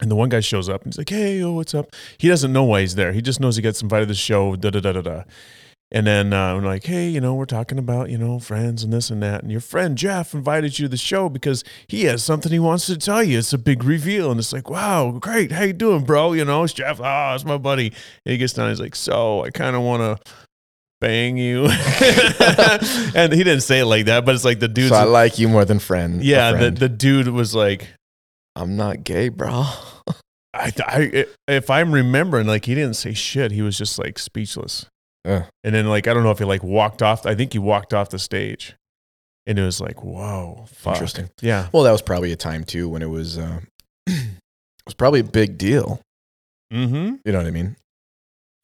And 0.00 0.08
the 0.08 0.14
one 0.14 0.28
guy 0.28 0.38
shows 0.38 0.68
up 0.68 0.84
and 0.84 0.92
he's 0.92 0.98
like, 0.98 1.08
Hey, 1.08 1.42
oh, 1.42 1.52
what's 1.52 1.74
up? 1.74 1.92
He 2.18 2.28
doesn't 2.28 2.52
know 2.52 2.62
why 2.62 2.82
he's 2.82 2.94
there. 2.94 3.12
He 3.12 3.20
just 3.20 3.40
knows 3.40 3.56
he 3.56 3.62
gets 3.62 3.82
invited 3.82 4.06
to 4.06 4.12
the 4.12 4.14
show, 4.14 4.54
da 4.54 4.70
da 4.70 4.78
da 4.78 4.92
da 4.92 5.00
da. 5.00 5.22
And 5.90 6.06
then 6.06 6.34
uh, 6.34 6.54
I'm 6.54 6.64
like, 6.64 6.84
hey, 6.84 7.08
you 7.08 7.20
know, 7.20 7.34
we're 7.34 7.46
talking 7.46 7.78
about, 7.78 8.10
you 8.10 8.18
know, 8.18 8.38
friends 8.38 8.82
and 8.84 8.92
this 8.92 9.08
and 9.08 9.22
that. 9.22 9.42
And 9.42 9.50
your 9.50 9.62
friend 9.62 9.96
Jeff 9.96 10.34
invited 10.34 10.78
you 10.78 10.84
to 10.84 10.88
the 10.90 10.98
show 10.98 11.30
because 11.30 11.64
he 11.86 12.04
has 12.04 12.22
something 12.22 12.52
he 12.52 12.58
wants 12.58 12.84
to 12.86 12.98
tell 12.98 13.22
you. 13.22 13.38
It's 13.38 13.54
a 13.54 13.58
big 13.58 13.82
reveal. 13.82 14.30
And 14.30 14.38
it's 14.38 14.52
like, 14.52 14.68
wow, 14.68 15.12
great. 15.12 15.50
How 15.50 15.62
you 15.62 15.72
doing, 15.72 16.04
bro? 16.04 16.34
You 16.34 16.44
know, 16.44 16.62
it's 16.64 16.74
Jeff. 16.74 17.00
Oh, 17.02 17.34
it's 17.34 17.46
my 17.46 17.56
buddy. 17.56 17.86
And 17.86 18.32
he 18.32 18.36
gets 18.36 18.52
down. 18.52 18.68
He's 18.68 18.80
like, 18.80 18.94
so 18.94 19.44
I 19.44 19.50
kind 19.50 19.74
of 19.74 19.82
want 19.82 20.02
to 20.02 20.32
bang 21.00 21.38
you. 21.38 21.64
and 23.14 23.32
he 23.32 23.42
didn't 23.42 23.62
say 23.62 23.80
it 23.80 23.86
like 23.86 24.06
that, 24.06 24.26
but 24.26 24.34
it's 24.34 24.44
like 24.44 24.60
the 24.60 24.68
dude. 24.68 24.90
so 24.90 24.96
I 24.96 25.04
like 25.04 25.38
you 25.38 25.48
more 25.48 25.64
than 25.64 25.78
friend. 25.78 26.22
yeah, 26.22 26.52
the, 26.52 26.70
the 26.70 26.88
dude 26.90 27.28
was 27.28 27.54
like, 27.54 27.88
I'm 28.54 28.76
not 28.76 29.04
gay, 29.04 29.30
bro. 29.30 29.64
I, 30.52 30.72
I, 30.78 31.26
if 31.46 31.70
I'm 31.70 31.92
remembering, 31.92 32.46
like 32.46 32.64
he 32.64 32.74
didn't 32.74 32.94
say 32.94 33.14
shit. 33.14 33.52
He 33.52 33.62
was 33.62 33.78
just 33.78 33.98
like 33.98 34.18
speechless. 34.18 34.86
Yeah. 35.28 35.44
And 35.62 35.74
then 35.74 35.86
like 35.86 36.08
I 36.08 36.14
don't 36.14 36.22
know 36.22 36.30
if 36.30 36.38
he 36.38 36.44
like 36.44 36.62
walked 36.62 37.02
off. 37.02 37.26
I 37.26 37.34
think 37.34 37.52
he 37.52 37.58
walked 37.58 37.92
off 37.92 38.08
the 38.08 38.18
stage, 38.18 38.74
and 39.46 39.58
it 39.58 39.62
was 39.62 39.78
like, 39.78 40.02
whoa, 40.02 40.64
fuck. 40.68 40.94
Interesting. 40.94 41.28
Yeah. 41.42 41.68
Well, 41.70 41.82
that 41.82 41.92
was 41.92 42.00
probably 42.00 42.32
a 42.32 42.36
time 42.36 42.64
too 42.64 42.88
when 42.88 43.02
it 43.02 43.10
was. 43.10 43.36
Uh, 43.36 43.60
it 44.06 44.26
was 44.86 44.94
probably 44.94 45.20
a 45.20 45.24
big 45.24 45.58
deal. 45.58 46.00
Mm-hmm. 46.72 47.16
You 47.24 47.32
know 47.32 47.38
what 47.38 47.46
I 47.46 47.50
mean? 47.50 47.76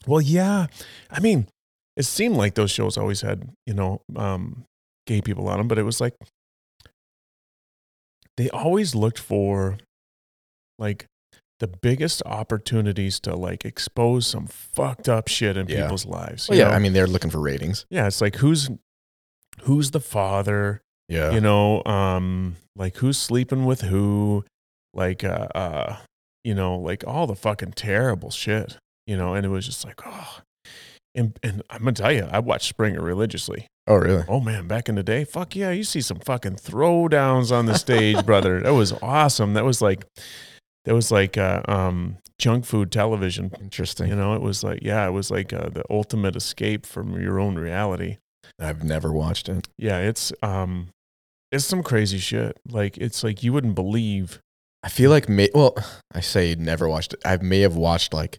Well, 0.06 0.22
yeah. 0.22 0.66
I 1.10 1.20
mean, 1.20 1.48
it 1.96 2.04
seemed 2.04 2.36
like 2.36 2.54
those 2.54 2.70
shows 2.70 2.96
always 2.96 3.20
had 3.20 3.46
you 3.66 3.74
know 3.74 4.00
um, 4.16 4.64
gay 5.06 5.20
people 5.20 5.48
on 5.48 5.58
them, 5.58 5.68
but 5.68 5.78
it 5.78 5.82
was 5.84 6.00
like 6.00 6.14
they 8.38 8.48
always 8.48 8.94
looked 8.94 9.18
for 9.18 9.76
like 10.78 11.04
the 11.60 11.68
biggest 11.68 12.22
opportunities 12.26 13.20
to 13.20 13.34
like 13.36 13.64
expose 13.64 14.26
some 14.26 14.46
fucked 14.46 15.08
up 15.08 15.28
shit 15.28 15.56
in 15.56 15.68
Yeah. 15.68 15.82
people's 15.82 16.04
lives. 16.06 16.48
Well, 16.48 16.58
yeah. 16.58 16.68
know? 16.68 16.74
I 16.74 16.78
mean, 16.78 16.92
they're 16.92 17.06
looking 17.06 17.30
for 17.30 17.40
ratings. 17.40 17.86
yeah, 17.90 18.06
it's 18.06 18.20
like 18.20 18.36
who's 18.36 18.70
who's 19.62 19.92
the 19.92 20.00
father, 20.00 20.82
Yeah. 21.08 21.30
you 21.32 21.40
know, 21.40 21.82
um, 21.84 22.56
like 22.76 22.96
who's 22.96 23.18
sleeping 23.18 23.64
with 23.64 23.82
who, 23.82 24.44
like 24.92 25.22
uh, 25.24 25.48
uh, 25.54 25.96
you 26.42 26.54
know, 26.54 26.76
like 26.76 27.04
all 27.06 27.26
the 27.26 27.36
fucking 27.36 27.72
terrible 27.72 28.30
shit, 28.30 28.76
you 29.06 29.16
know, 29.16 29.34
and 29.34 29.46
it 29.46 29.48
was 29.48 29.64
just 29.64 29.84
like, 29.84 30.00
oh, 30.06 30.40
and 31.14 31.38
and 31.42 31.62
I'm 31.70 31.80
gonna 31.80 31.92
tell 31.92 32.12
you, 32.12 32.28
I 32.30 32.40
watched 32.40 32.68
Springer 32.68 33.00
religiously. 33.00 33.68
oh, 33.86 33.94
really? 33.96 34.24
Oh 34.28 34.40
man, 34.40 34.66
back 34.66 34.88
in 34.88 34.96
the 34.96 35.02
day, 35.04 35.24
fuck 35.24 35.54
yeah, 35.54 35.70
you 35.70 35.84
see 35.84 36.00
some 36.00 36.18
fucking 36.18 36.56
throwdowns 36.56 37.52
on 37.52 37.66
the 37.66 37.78
stage, 37.78 38.26
brother. 38.26 38.60
That 38.60 38.74
was 38.74 38.92
awesome. 39.00 39.54
That 39.54 39.64
was 39.64 39.80
like, 39.80 40.04
that 40.84 40.94
was 40.94 41.10
like 41.10 41.38
uh, 41.38 41.62
um, 41.66 42.18
junk 42.38 42.64
food 42.64 42.92
television. 42.92 43.52
Interesting. 43.60 44.08
You 44.08 44.16
know, 44.16 44.34
it 44.34 44.42
was 44.42 44.62
like, 44.62 44.80
yeah, 44.82 45.06
it 45.06 45.12
was 45.12 45.30
like 45.30 45.52
uh, 45.52 45.68
the 45.70 45.84
ultimate 45.90 46.36
escape 46.36 46.86
from 46.86 47.20
your 47.20 47.40
own 47.40 47.56
reality. 47.56 48.18
I've 48.58 48.84
never 48.84 49.12
watched 49.12 49.48
it. 49.48 49.68
Yeah, 49.78 49.98
it's 49.98 50.32
um, 50.42 50.88
it's 51.50 51.64
some 51.64 51.82
crazy 51.82 52.18
shit. 52.18 52.58
Like 52.68 52.98
it's 52.98 53.24
like 53.24 53.42
you 53.42 53.52
wouldn't 53.52 53.74
believe. 53.74 54.40
I 54.82 54.88
feel 54.88 55.10
like 55.10 55.28
may 55.28 55.48
well, 55.54 55.76
I 56.12 56.20
say 56.20 56.54
never 56.54 56.88
watched 56.88 57.14
it. 57.14 57.22
I 57.24 57.36
may 57.38 57.60
have 57.60 57.76
watched 57.76 58.12
like 58.12 58.38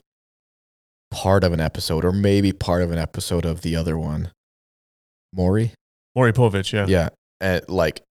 part 1.11 1.43
of 1.43 1.53
an 1.53 1.59
episode 1.59 2.05
or 2.05 2.11
maybe 2.11 2.51
part 2.51 2.81
of 2.83 2.91
an 2.91 2.99
episode 2.99 3.45
of 3.45 3.61
the 3.61 3.75
other 3.75 3.97
one. 3.97 4.31
Maury? 5.33 5.71
Maury 6.15 6.33
Povich, 6.33 6.71
yeah, 6.71 6.85
Yeah. 6.87 7.09
At 7.41 7.69
like 7.69 8.01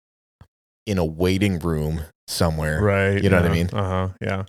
in 0.87 0.99
a 0.99 1.05
waiting 1.05 1.59
room 1.59 2.03
somewhere. 2.29 2.81
right. 2.83 3.23
You 3.23 3.31
know 3.31 3.41
what 3.41 3.51
I 3.51 3.53
mean? 3.55 3.71
Uh 3.73 3.89
huh. 3.89 4.09
Yeah. 4.21 4.45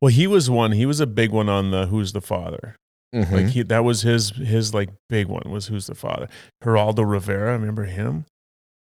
Well, 0.00 0.10
he 0.10 0.26
was 0.26 0.50
one. 0.50 0.72
He 0.72 0.86
was 0.86 1.00
a 1.00 1.06
big 1.06 1.30
one 1.30 1.48
on 1.48 1.70
the 1.70 1.86
Who's 1.86 2.12
the 2.12 2.20
Father. 2.20 2.76
Mhm. 3.14 3.30
Like 3.30 3.46
he, 3.48 3.62
that 3.62 3.84
was 3.84 4.02
his 4.02 4.30
his 4.30 4.72
like 4.74 4.88
big 5.10 5.26
one 5.28 5.42
was 5.50 5.66
Who's 5.66 5.86
the 5.86 5.94
Father. 5.94 6.28
Geraldo 6.64 7.08
Rivera, 7.08 7.52
remember 7.52 7.84
him? 7.84 8.24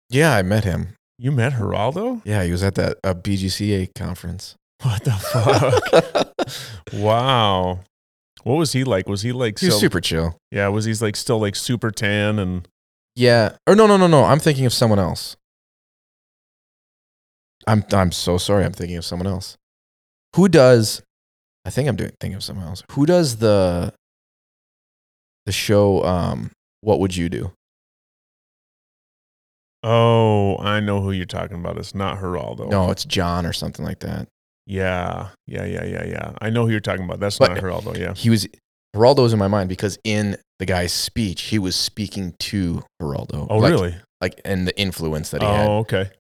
yeah, 0.09 0.35
I 0.37 0.43
met 0.43 0.65
him. 0.65 0.89
You 1.19 1.33
met 1.33 1.55
Geraldo? 1.55 2.23
Yeah, 2.25 2.43
he 2.45 2.51
was 2.53 2.63
at 2.63 2.75
that 2.77 2.99
uh, 3.05 3.15
BGCA 3.15 3.89
conference. 3.95 4.55
What 4.83 5.05
the 5.05 5.13
fuck? 5.13 6.35
wow. 6.93 7.81
What 8.45 8.55
was 8.55 8.73
he 8.73 8.85
like? 8.85 9.09
Was 9.09 9.23
he 9.23 9.33
like 9.33 9.59
he 9.59 9.67
was 9.67 9.75
so- 9.77 9.81
super 9.81 10.01
chill. 10.01 10.37
Yeah, 10.51 10.69
was 10.69 10.85
he 10.85 10.95
like 10.95 11.17
still 11.17 11.39
like 11.41 11.57
super 11.57 11.91
tan 11.91 12.39
and 12.39 12.69
Yeah. 13.15 13.57
Or 13.67 13.75
no, 13.75 13.87
no, 13.87 13.97
no, 13.97 14.07
no. 14.07 14.25
I'm 14.25 14.39
thinking 14.39 14.67
of 14.67 14.73
someone 14.73 14.99
else. 14.99 15.37
I'm 17.67 17.85
I'm 17.93 18.13
so 18.13 18.39
sorry. 18.39 18.65
I'm 18.65 18.73
thinking 18.73 18.97
of 18.97 19.05
someone 19.05 19.27
else. 19.27 19.57
Who 20.37 20.49
does? 20.49 21.03
I 21.65 21.71
think 21.71 21.89
I'm 21.89 21.97
doing 21.97 22.13
thinking 22.21 22.37
of 22.37 22.45
someone 22.45 22.67
else. 22.67 22.83
Who 22.93 23.07
does 23.07 23.37
the 23.39 23.93
the 25.47 25.53
show? 25.53 26.05
Um, 26.05 26.51
what 26.81 27.01
would 27.01 27.17
you 27.17 27.29
do? 27.29 27.53
Oh, 29.83 30.57
I 30.59 30.81
know 30.81 31.01
who 31.01 31.13
you're 31.13 31.27
talking 31.27 31.59
about. 31.59 31.79
It's 31.79 31.95
not 31.95 32.19
Geraldo. 32.19 32.69
No, 32.71 32.91
it's 32.91 33.05
John 33.05 33.47
or 33.47 33.53
something 33.53 33.85
like 33.85 34.01
that. 34.01 34.27
Yeah, 34.67 35.29
yeah, 35.47 35.65
yeah, 35.65 35.85
yeah, 35.85 36.05
yeah. 36.05 36.33
I 36.41 36.51
know 36.51 36.65
who 36.65 36.71
you're 36.73 36.81
talking 36.81 37.05
about. 37.05 37.21
That's 37.21 37.39
But- 37.39 37.51
not 37.55 37.59
Geraldo. 37.59 37.97
Yeah. 37.97 38.15
He 38.15 38.31
was 38.31 38.49
Geraldo's 38.95 39.33
in 39.33 39.39
my 39.39 39.47
mind 39.49 39.69
because 39.69 39.99
in 40.03 40.37
the 40.59 40.67
guy's 40.67 40.93
speech, 40.93 41.43
he 41.43 41.59
was 41.59 41.77
speaking 41.77 42.35
to 42.41 42.83
Geraldo. 43.01 43.47
Oh, 43.49 43.59
like, 43.59 43.71
really? 43.71 43.95
Like 44.21 44.41
and 44.45 44.67
the 44.67 44.77
influence 44.81 45.31
that 45.31 45.43
he 45.43 45.47
Oh, 45.47 45.53
had. 45.53 45.69
Oh, 45.69 45.79
okay. 45.81 46.11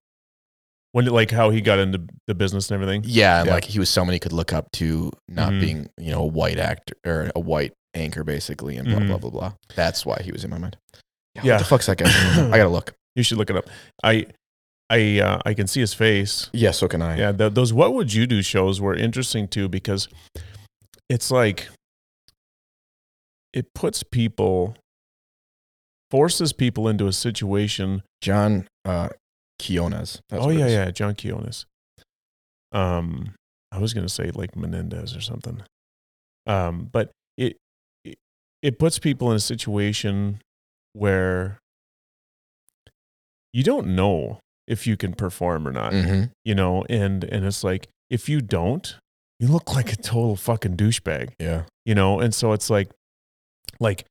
When 0.96 1.04
like 1.04 1.30
how 1.30 1.50
he 1.50 1.60
got 1.60 1.78
into 1.78 2.00
the 2.26 2.34
business 2.34 2.70
and 2.70 2.80
everything. 2.80 3.02
Yeah, 3.04 3.44
Yeah. 3.44 3.52
like 3.52 3.64
he 3.64 3.78
was 3.78 3.90
someone 3.90 4.14
he 4.14 4.18
could 4.18 4.32
look 4.32 4.54
up 4.54 4.72
to, 4.72 5.12
not 5.28 5.52
Mhm. 5.52 5.60
being 5.60 5.90
you 5.98 6.10
know 6.10 6.22
a 6.22 6.26
white 6.26 6.58
actor 6.58 6.94
or 7.04 7.30
a 7.36 7.40
white 7.40 7.74
anchor 7.92 8.24
basically, 8.24 8.78
and 8.78 8.88
blah 8.88 9.00
Mhm. 9.00 9.06
blah 9.08 9.18
blah 9.18 9.28
blah. 9.30 9.52
That's 9.74 10.06
why 10.06 10.22
he 10.24 10.32
was 10.32 10.42
in 10.42 10.48
my 10.48 10.56
mind. 10.56 10.78
Yeah, 11.34 11.42
Yeah. 11.44 11.52
what 11.52 11.58
the 11.58 11.64
fuck's 11.66 11.84
that 11.84 11.98
guy? 11.98 12.06
I 12.50 12.56
gotta 12.56 12.70
look. 12.70 12.94
You 13.14 13.22
should 13.22 13.36
look 13.36 13.50
it 13.50 13.56
up. 13.56 13.68
I, 14.02 14.24
I, 14.88 15.20
uh, 15.20 15.38
I 15.44 15.52
can 15.52 15.66
see 15.66 15.80
his 15.80 15.92
face. 15.92 16.48
Yeah, 16.54 16.70
so 16.70 16.88
can 16.88 17.02
I. 17.02 17.18
Yeah, 17.18 17.32
th 17.32 17.52
those 17.52 17.74
"What 17.74 17.92
Would 17.92 18.14
You 18.14 18.26
Do" 18.26 18.40
shows 18.40 18.80
were 18.80 18.94
interesting 18.94 19.48
too 19.48 19.68
because 19.68 20.08
it's 21.10 21.30
like 21.30 21.68
it 23.52 23.74
puts 23.74 24.02
people, 24.02 24.76
forces 26.10 26.54
people 26.54 26.88
into 26.88 27.06
a 27.06 27.12
situation. 27.12 28.02
John 28.22 28.66
uh, 28.86 29.10
Quiñones. 29.60 30.20
Oh 30.32 30.50
yeah, 30.50 30.66
yeah, 30.68 30.90
John 30.90 31.14
Quiñones. 31.14 31.64
Um, 32.72 33.34
I 33.72 33.78
was 33.78 33.94
gonna 33.94 34.08
say 34.08 34.30
like 34.34 34.56
Menendez 34.56 35.16
or 35.16 35.20
something. 35.20 35.62
Um, 36.46 36.88
but 36.92 37.10
it, 37.36 37.56
it 38.04 38.16
it 38.62 38.78
puts 38.78 38.98
people 38.98 39.30
in 39.30 39.36
a 39.36 39.40
situation 39.40 40.40
where 40.92 41.58
you 43.52 43.62
don't 43.62 43.86
know 43.88 44.38
if 44.66 44.86
you 44.86 44.96
can 44.96 45.14
perform 45.14 45.66
or 45.66 45.72
not. 45.72 45.92
Mhm. 45.92 46.30
you 46.44 46.54
know 46.54 46.84
and 46.88 47.24
and 47.24 47.44
it's 47.44 47.62
like 47.64 47.88
if 48.10 48.28
you 48.28 48.40
don't 48.40 48.96
you 49.40 49.48
look 49.48 49.74
like 49.74 49.92
a 49.92 49.96
total 49.96 50.36
fucking 50.36 50.76
douchebag 50.76 51.32
Yeah. 51.38 51.64
you 51.84 51.94
know 51.94 52.20
and 52.20 52.34
so 52.34 52.52
it's 52.52 52.70
like 52.70 52.88
like 53.80 54.06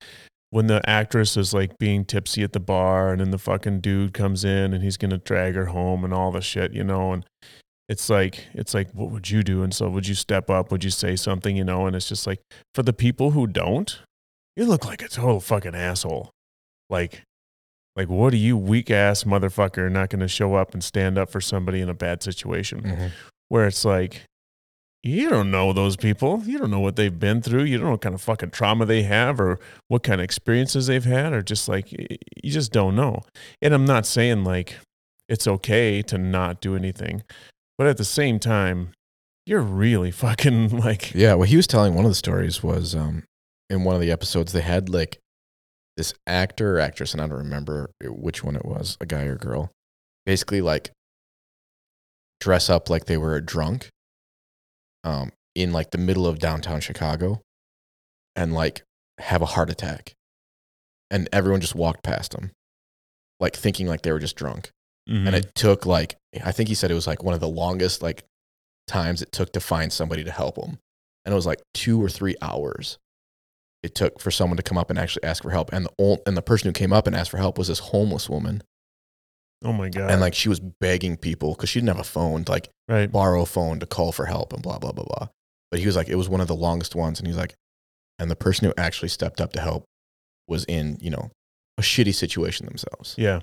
when 0.51 0.67
the 0.67 0.81
actress 0.89 1.35
is 1.37 1.53
like 1.53 1.77
being 1.77 2.05
tipsy 2.05 2.43
at 2.43 2.53
the 2.53 2.59
bar 2.59 3.11
and 3.11 3.19
then 3.21 3.31
the 3.31 3.37
fucking 3.37 3.81
dude 3.81 4.13
comes 4.13 4.43
in 4.45 4.73
and 4.73 4.83
he's 4.83 4.97
gonna 4.97 5.17
drag 5.17 5.55
her 5.55 5.65
home 5.67 6.03
and 6.03 6.13
all 6.13 6.31
the 6.31 6.41
shit 6.41 6.73
you 6.73 6.83
know 6.83 7.11
and 7.11 7.25
it's 7.87 8.09
like 8.09 8.47
it's 8.53 8.73
like 8.73 8.89
what 8.93 9.11
would 9.11 9.29
you 9.29 9.43
do? 9.43 9.61
And 9.61 9.71
so 9.73 9.87
would 9.89 10.07
you 10.07 10.15
step 10.15 10.49
up? 10.49 10.71
Would 10.71 10.83
you 10.83 10.89
say 10.89 11.15
something 11.15 11.55
you 11.55 11.63
know? 11.63 11.85
And 11.85 11.95
it's 11.95 12.09
just 12.09 12.25
like 12.25 12.39
for 12.73 12.81
the 12.81 12.93
people 12.93 13.31
who 13.31 13.45
don't 13.45 13.99
you 14.55 14.65
look 14.65 14.85
like 14.85 15.03
a 15.03 15.07
total 15.07 15.39
fucking 15.39 15.75
asshole. 15.75 16.31
Like 16.89 17.21
like 17.95 18.09
what 18.09 18.33
are 18.33 18.37
you 18.37 18.57
weak 18.57 18.89
ass 18.89 19.23
motherfucker 19.23 19.91
not 19.91 20.09
going 20.09 20.19
to 20.21 20.27
show 20.27 20.55
up 20.55 20.73
and 20.73 20.83
stand 20.83 21.17
up 21.19 21.29
for 21.29 21.39
somebody 21.39 21.79
in 21.79 21.87
a 21.89 21.93
bad 21.93 22.23
situation? 22.23 22.81
Mhm. 22.81 23.11
where 23.49 23.67
it's 23.67 23.85
like 23.85 24.23
you 25.05 25.29
don't 25.29 25.51
know 25.51 25.71
those 25.71 25.95
people 25.95 26.41
you 26.45 26.57
don't 26.57 26.71
know 26.71 26.79
what 26.79 26.95
they've 26.95 27.19
been 27.19 27.41
through 27.41 27.63
you 27.63 27.77
don't 27.77 27.85
know 27.85 27.91
what 27.91 28.01
kind 28.01 28.15
of 28.15 28.21
fucking 28.21 28.49
trauma 28.49 28.85
they 28.85 29.03
have 29.03 29.39
or 29.39 29.59
what 29.87 30.03
kind 30.03 30.19
of 30.19 30.25
experiences 30.25 30.87
they've 30.87 31.05
had 31.05 31.31
or 31.31 31.41
just 31.41 31.69
like 31.69 31.91
you 31.91 32.51
just 32.51 32.71
don't 32.71 32.95
know 32.95 33.21
and 33.61 33.73
i'm 33.73 33.85
not 33.85 34.05
saying 34.05 34.43
like 34.43 34.75
it's 35.29 35.47
okay 35.47 36.01
to 36.01 36.17
not 36.17 36.59
do 36.59 36.75
anything 36.75 37.21
but 37.77 37.87
at 37.87 37.97
the 37.97 38.05
same 38.05 38.39
time 38.39 38.91
you're 39.45 39.61
really 39.61 40.11
fucking 40.25 40.69
like 40.69 41.13
Yeah. 41.13 41.35
What 41.35 41.49
he 41.49 41.55
was 41.55 41.67
telling 41.67 41.93
one 41.93 42.05
of 42.05 42.11
the 42.11 42.15
stories 42.15 42.63
was 42.63 42.95
um, 42.95 43.23
in 43.69 43.83
one 43.83 43.95
of 43.95 44.01
the 44.01 44.11
episodes 44.11 44.53
they 44.53 44.61
had 44.61 44.89
like 44.89 45.19
this 45.97 46.13
actor 46.27 46.77
or 46.77 46.79
actress, 46.79 47.13
and 47.13 47.21
I 47.21 47.27
don't 47.27 47.37
remember 47.37 47.89
which 48.03 48.43
one 48.43 48.57
it 48.57 48.65
was, 48.65 48.97
a 48.99 49.05
guy 49.05 49.23
or 49.23 49.37
girl, 49.37 49.71
basically 50.25 50.61
like 50.61 50.91
dress 52.41 52.69
up 52.69 52.89
like 52.89 53.05
they 53.05 53.17
were 53.17 53.35
a 53.35 53.41
drunk 53.45 53.89
um, 55.05 55.31
in 55.55 55.71
like 55.71 55.91
the 55.91 55.97
middle 55.97 56.27
of 56.27 56.39
downtown 56.39 56.81
Chicago 56.81 57.41
and 58.35 58.53
like 58.53 58.83
have 59.19 59.41
a 59.41 59.45
heart 59.45 59.69
attack. 59.69 60.13
And 61.09 61.29
everyone 61.31 61.61
just 61.61 61.75
walked 61.75 62.03
past 62.03 62.33
him, 62.33 62.51
like 63.39 63.55
thinking 63.55 63.87
like 63.87 64.01
they 64.01 64.11
were 64.11 64.19
just 64.19 64.35
drunk. 64.35 64.71
Mhm. 65.09 65.27
And 65.27 65.35
it 65.35 65.55
took 65.55 65.85
like, 65.85 66.17
I 66.43 66.51
think 66.51 66.67
he 66.67 66.75
said 66.75 66.91
it 66.91 66.95
was 66.95 67.07
like 67.07 67.23
one 67.23 67.33
of 67.33 67.39
the 67.39 67.47
longest 67.47 68.01
like 68.01 68.25
times 68.87 69.21
it 69.21 69.31
took 69.31 69.53
to 69.53 69.59
find 69.59 69.93
somebody 69.93 70.23
to 70.23 70.31
help 70.31 70.57
him. 70.57 70.79
And 71.23 71.31
it 71.31 71.35
was 71.35 71.45
like 71.45 71.61
two 71.73 72.03
or 72.03 72.09
three 72.09 72.35
hours 72.41 72.97
it 73.83 73.93
took 73.93 74.19
for 74.19 74.31
someone 74.31 74.57
to 74.57 74.63
come 74.63 74.79
up 74.79 74.89
and 74.89 74.97
actually 74.97 75.23
ask 75.23 75.43
for 75.43 75.51
help. 75.51 75.71
And 75.71 75.85
the, 75.85 75.91
old, 75.99 76.19
and 76.25 76.35
the 76.35 76.41
person 76.41 76.67
who 76.67 76.73
came 76.73 76.91
up 76.91 77.05
and 77.05 77.15
asked 77.15 77.29
for 77.29 77.37
help 77.37 77.57
was 77.57 77.67
this 77.67 77.79
homeless 77.79 78.27
woman. 78.27 78.63
Oh 79.63 79.73
my 79.73 79.89
god 79.89 80.11
and 80.11 80.21
like 80.21 80.35
she 80.35 80.49
was 80.49 80.59
begging 80.59 81.17
people 81.17 81.53
because 81.53 81.69
she 81.69 81.79
didn't 81.79 81.89
have 81.95 81.99
a 81.99 82.03
phone 82.03 82.43
to 82.43 82.51
like 82.51 82.69
right 82.87 83.11
borrow 83.11 83.41
a 83.41 83.45
phone 83.45 83.79
to 83.79 83.85
call 83.85 84.11
for 84.11 84.25
help 84.25 84.53
and 84.53 84.61
blah 84.61 84.77
blah 84.77 84.91
blah 84.91 85.05
blah. 85.05 85.27
But 85.71 85.79
he 85.79 85.87
was 85.87 85.95
like, 85.95 86.07
it 86.09 86.15
was 86.15 86.29
one 86.29 86.41
of 86.41 86.47
the 86.47 86.55
longest 86.55 86.95
ones, 86.95 87.19
and 87.19 87.27
he's 87.27 87.35
like, 87.37 87.53
and 88.19 88.29
the 88.31 88.35
person 88.35 88.67
who 88.67 88.73
actually 88.77 89.09
stepped 89.09 89.41
up 89.41 89.51
to 89.53 89.59
help 89.59 89.83
was 90.47 90.63
in 90.65 90.97
you 91.01 91.09
know 91.09 91.31
a 91.77 91.81
shitty 91.81 92.13
situation 92.13 92.65
themselves. 92.67 93.15
yeah 93.17 93.41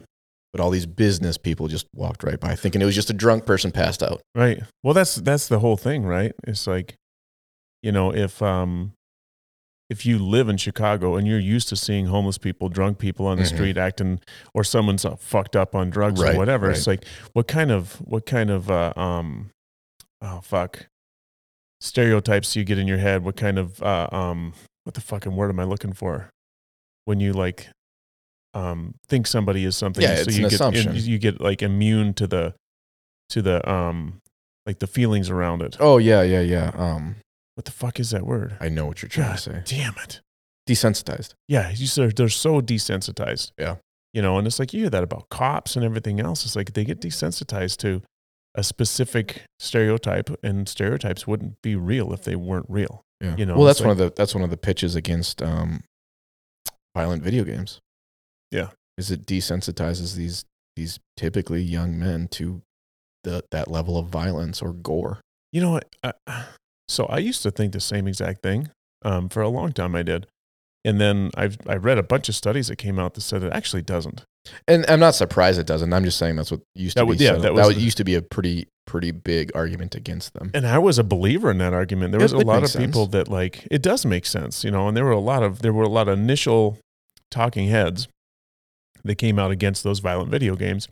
But 0.52 0.60
all 0.62 0.70
these 0.70 0.86
business 0.86 1.36
people 1.36 1.66
just 1.68 1.86
walked 1.94 2.22
right 2.22 2.38
by, 2.40 2.54
thinking 2.54 2.80
it 2.80 2.84
was 2.86 2.94
just 2.94 3.10
a 3.10 3.14
drunk 3.14 3.44
person 3.44 3.72
passed 3.72 4.02
out. 4.02 4.22
Right. 4.34 4.62
Well, 4.82 4.94
that's 4.94 5.16
that's 5.16 5.48
the 5.48 5.58
whole 5.58 5.76
thing, 5.76 6.04
right? 6.04 6.32
It's 6.46 6.66
like, 6.66 6.94
you 7.82 7.92
know, 7.92 8.14
if 8.14 8.40
um, 8.40 8.92
if 9.92 10.06
you 10.06 10.18
live 10.18 10.48
in 10.48 10.56
Chicago 10.56 11.16
and 11.16 11.26
you're 11.28 11.38
used 11.54 11.68
to 11.68 11.76
seeing 11.76 12.06
homeless 12.06 12.38
people, 12.38 12.68
drunk 12.68 12.98
people 12.98 13.26
on 13.26 13.36
the 13.38 13.44
Mhm. 13.44 13.54
street 13.54 13.76
acting, 13.76 14.20
or 14.54 14.64
someone's 14.64 15.04
uh, 15.04 15.16
fucked 15.16 15.54
up 15.54 15.74
on 15.74 15.90
drugs 15.90 16.20
Right, 16.22 16.34
or 16.34 16.38
whatever, 16.38 16.70
it's 16.70 16.86
like, 16.86 17.04
what 17.34 17.46
kind 17.46 17.70
of 17.70 17.96
what 18.12 18.24
kind 18.26 18.50
of 18.50 18.70
uh, 18.70 18.92
um, 18.96 19.50
oh 20.20 20.40
fuck, 20.42 20.86
stereotypes 21.80 22.52
do 22.52 22.58
you 22.60 22.64
get 22.64 22.78
in 22.78 22.86
your 22.88 22.98
head? 22.98 23.24
What 23.24 23.36
kind 23.36 23.58
of 23.58 23.82
uh, 23.82 24.08
um, 24.12 24.54
what 24.84 24.94
the 24.94 25.00
fucking 25.00 25.36
word 25.36 25.50
am 25.50 25.60
I 25.60 25.64
looking 25.64 25.92
for? 25.92 26.30
When 27.04 27.20
you 27.20 27.32
like 27.32 27.68
um 28.54 28.94
think 29.08 29.26
somebody 29.26 29.64
is 29.64 29.76
something, 29.76 30.02
Yeah, 30.02 30.16
so 30.16 30.22
it's 30.22 30.36
you 30.36 30.44
an 30.44 30.50
get 30.50 30.54
assumption. 30.54 30.94
you 30.96 31.18
get 31.18 31.40
like 31.40 31.62
immune 31.62 32.14
to 32.14 32.26
the 32.26 32.54
to 33.30 33.42
the 33.42 33.56
um 33.70 34.20
like 34.66 34.78
the 34.78 34.86
feelings 34.86 35.28
around 35.30 35.62
it. 35.62 35.76
Oh 35.80 35.98
yeah, 35.98 36.22
yeah, 36.22 36.40
yeah. 36.42 36.70
Um, 36.76 37.16
What 37.54 37.64
the 37.64 37.72
fuck 37.72 38.00
is 38.00 38.10
that 38.10 38.24
word? 38.24 38.56
I 38.60 38.68
know 38.68 38.86
what 38.86 39.02
you're 39.02 39.08
trying 39.08 39.28
God 39.28 39.36
to 39.38 39.42
say. 39.42 39.62
damn 39.64 39.94
it. 40.02 40.20
Desensitized. 40.68 41.34
Yeah, 41.48 41.70
you 41.70 41.86
said 41.86 42.16
they're 42.16 42.28
so 42.28 42.60
desensitized. 42.60 43.52
Yeah. 43.58 43.76
You 44.14 44.22
know, 44.22 44.38
and 44.38 44.46
it's 44.46 44.58
like 44.58 44.72
you 44.72 44.80
hear 44.80 44.90
that 44.90 45.02
about 45.02 45.28
cops 45.30 45.74
and 45.76 45.84
everything 45.84 46.20
else. 46.20 46.44
It's 46.44 46.56
like 46.56 46.74
they 46.74 46.84
get 46.84 47.00
desensitized 47.00 47.78
to 47.78 48.02
a 48.54 48.62
specific 48.62 49.42
stereotype, 49.58 50.28
and 50.42 50.68
stereotypes 50.68 51.26
wouldn't 51.26 51.60
be 51.62 51.74
real 51.74 52.12
if 52.12 52.22
they 52.24 52.36
weren't 52.36 52.66
real. 52.68 53.02
Yeah. 53.20 53.36
You 53.36 53.46
know, 53.46 53.56
well, 53.56 53.66
that's 53.66 53.80
one 53.80 53.90
of 53.90 53.98
the 53.98 54.12
that's 54.14 54.34
one 54.34 54.44
of 54.44 54.50
the 54.50 54.56
pitches 54.56 54.94
against 54.94 55.42
um, 55.42 55.82
violent 56.94 57.22
video 57.22 57.44
games. 57.44 57.80
Yeah. 58.50 58.68
is 58.98 59.10
it 59.10 59.24
desensitizes 59.26 60.14
these 60.14 60.44
these 60.76 60.98
typically 61.16 61.62
young 61.62 61.98
men 61.98 62.28
to 62.28 62.62
the 63.24 63.44
that 63.50 63.70
level 63.70 63.98
of 63.98 64.08
violence 64.08 64.60
or 64.60 64.72
gore. 64.72 65.20
You 65.52 65.60
know 65.62 65.70
what? 65.70 65.94
I, 66.02 66.12
so 66.88 67.06
I 67.06 67.18
used 67.18 67.42
to 67.42 67.50
think 67.50 67.72
the 67.72 67.80
same 67.80 68.06
exact 68.08 68.42
thing. 68.42 68.70
Um, 69.04 69.28
for 69.28 69.42
a 69.42 69.48
long 69.48 69.72
time, 69.72 69.96
I 69.96 70.02
did, 70.04 70.26
and 70.84 71.00
then 71.00 71.30
I've 71.36 71.56
I 71.66 71.74
read 71.76 71.98
a 71.98 72.02
bunch 72.04 72.28
of 72.28 72.34
studies 72.36 72.68
that 72.68 72.76
came 72.76 72.98
out 73.00 73.14
that 73.14 73.22
said 73.22 73.42
it 73.42 73.52
actually 73.52 73.82
doesn't. 73.82 74.24
And 74.68 74.84
I'm 74.88 75.00
not 75.00 75.14
surprised 75.14 75.58
it 75.58 75.66
doesn't. 75.66 75.92
I'm 75.92 76.04
just 76.04 76.18
saying 76.18 76.36
that's 76.36 76.50
what 76.50 76.60
used 76.74 76.96
to 76.96 77.04
That 77.04 77.10
be. 77.18 77.24
yeah, 77.24 77.32
said. 77.34 77.42
that 77.42 77.54
was 77.54 77.68
that 77.74 77.80
used 77.80 77.96
to 77.98 78.04
be 78.04 78.14
a 78.14 78.22
pretty 78.22 78.68
pretty 78.86 79.10
big 79.12 79.50
argument 79.54 79.94
against 79.94 80.34
them. 80.34 80.50
And 80.54 80.66
I 80.66 80.78
was 80.78 80.98
a 80.98 81.04
believer 81.04 81.50
in 81.50 81.58
that 81.58 81.72
argument. 81.72 82.10
There 82.12 82.20
It- 82.20 82.24
was 82.24 82.32
a 82.32 82.38
lot 82.38 82.62
of 82.64 82.70
sense. 82.70 82.84
people 82.86 83.06
that 83.08 83.28
like 83.28 83.66
it 83.70 83.82
does 83.82 84.04
make 84.06 84.26
sense, 84.26 84.62
you 84.64 84.70
know, 84.70 84.86
and 84.88 84.96
there 84.96 85.04
were 85.04 85.10
a 85.12 85.20
lot 85.20 85.42
of 85.42 85.62
there 85.62 85.72
were 85.72 85.84
a 85.84 85.88
lot 85.88 86.08
of 86.08 86.18
initial 86.18 86.78
talking 87.30 87.68
heads 87.68 88.06
that 89.04 89.16
came 89.16 89.38
out 89.38 89.50
against 89.50 89.82
those 89.84 89.98
violent 90.00 90.30
video 90.30 90.54
games 90.56 90.86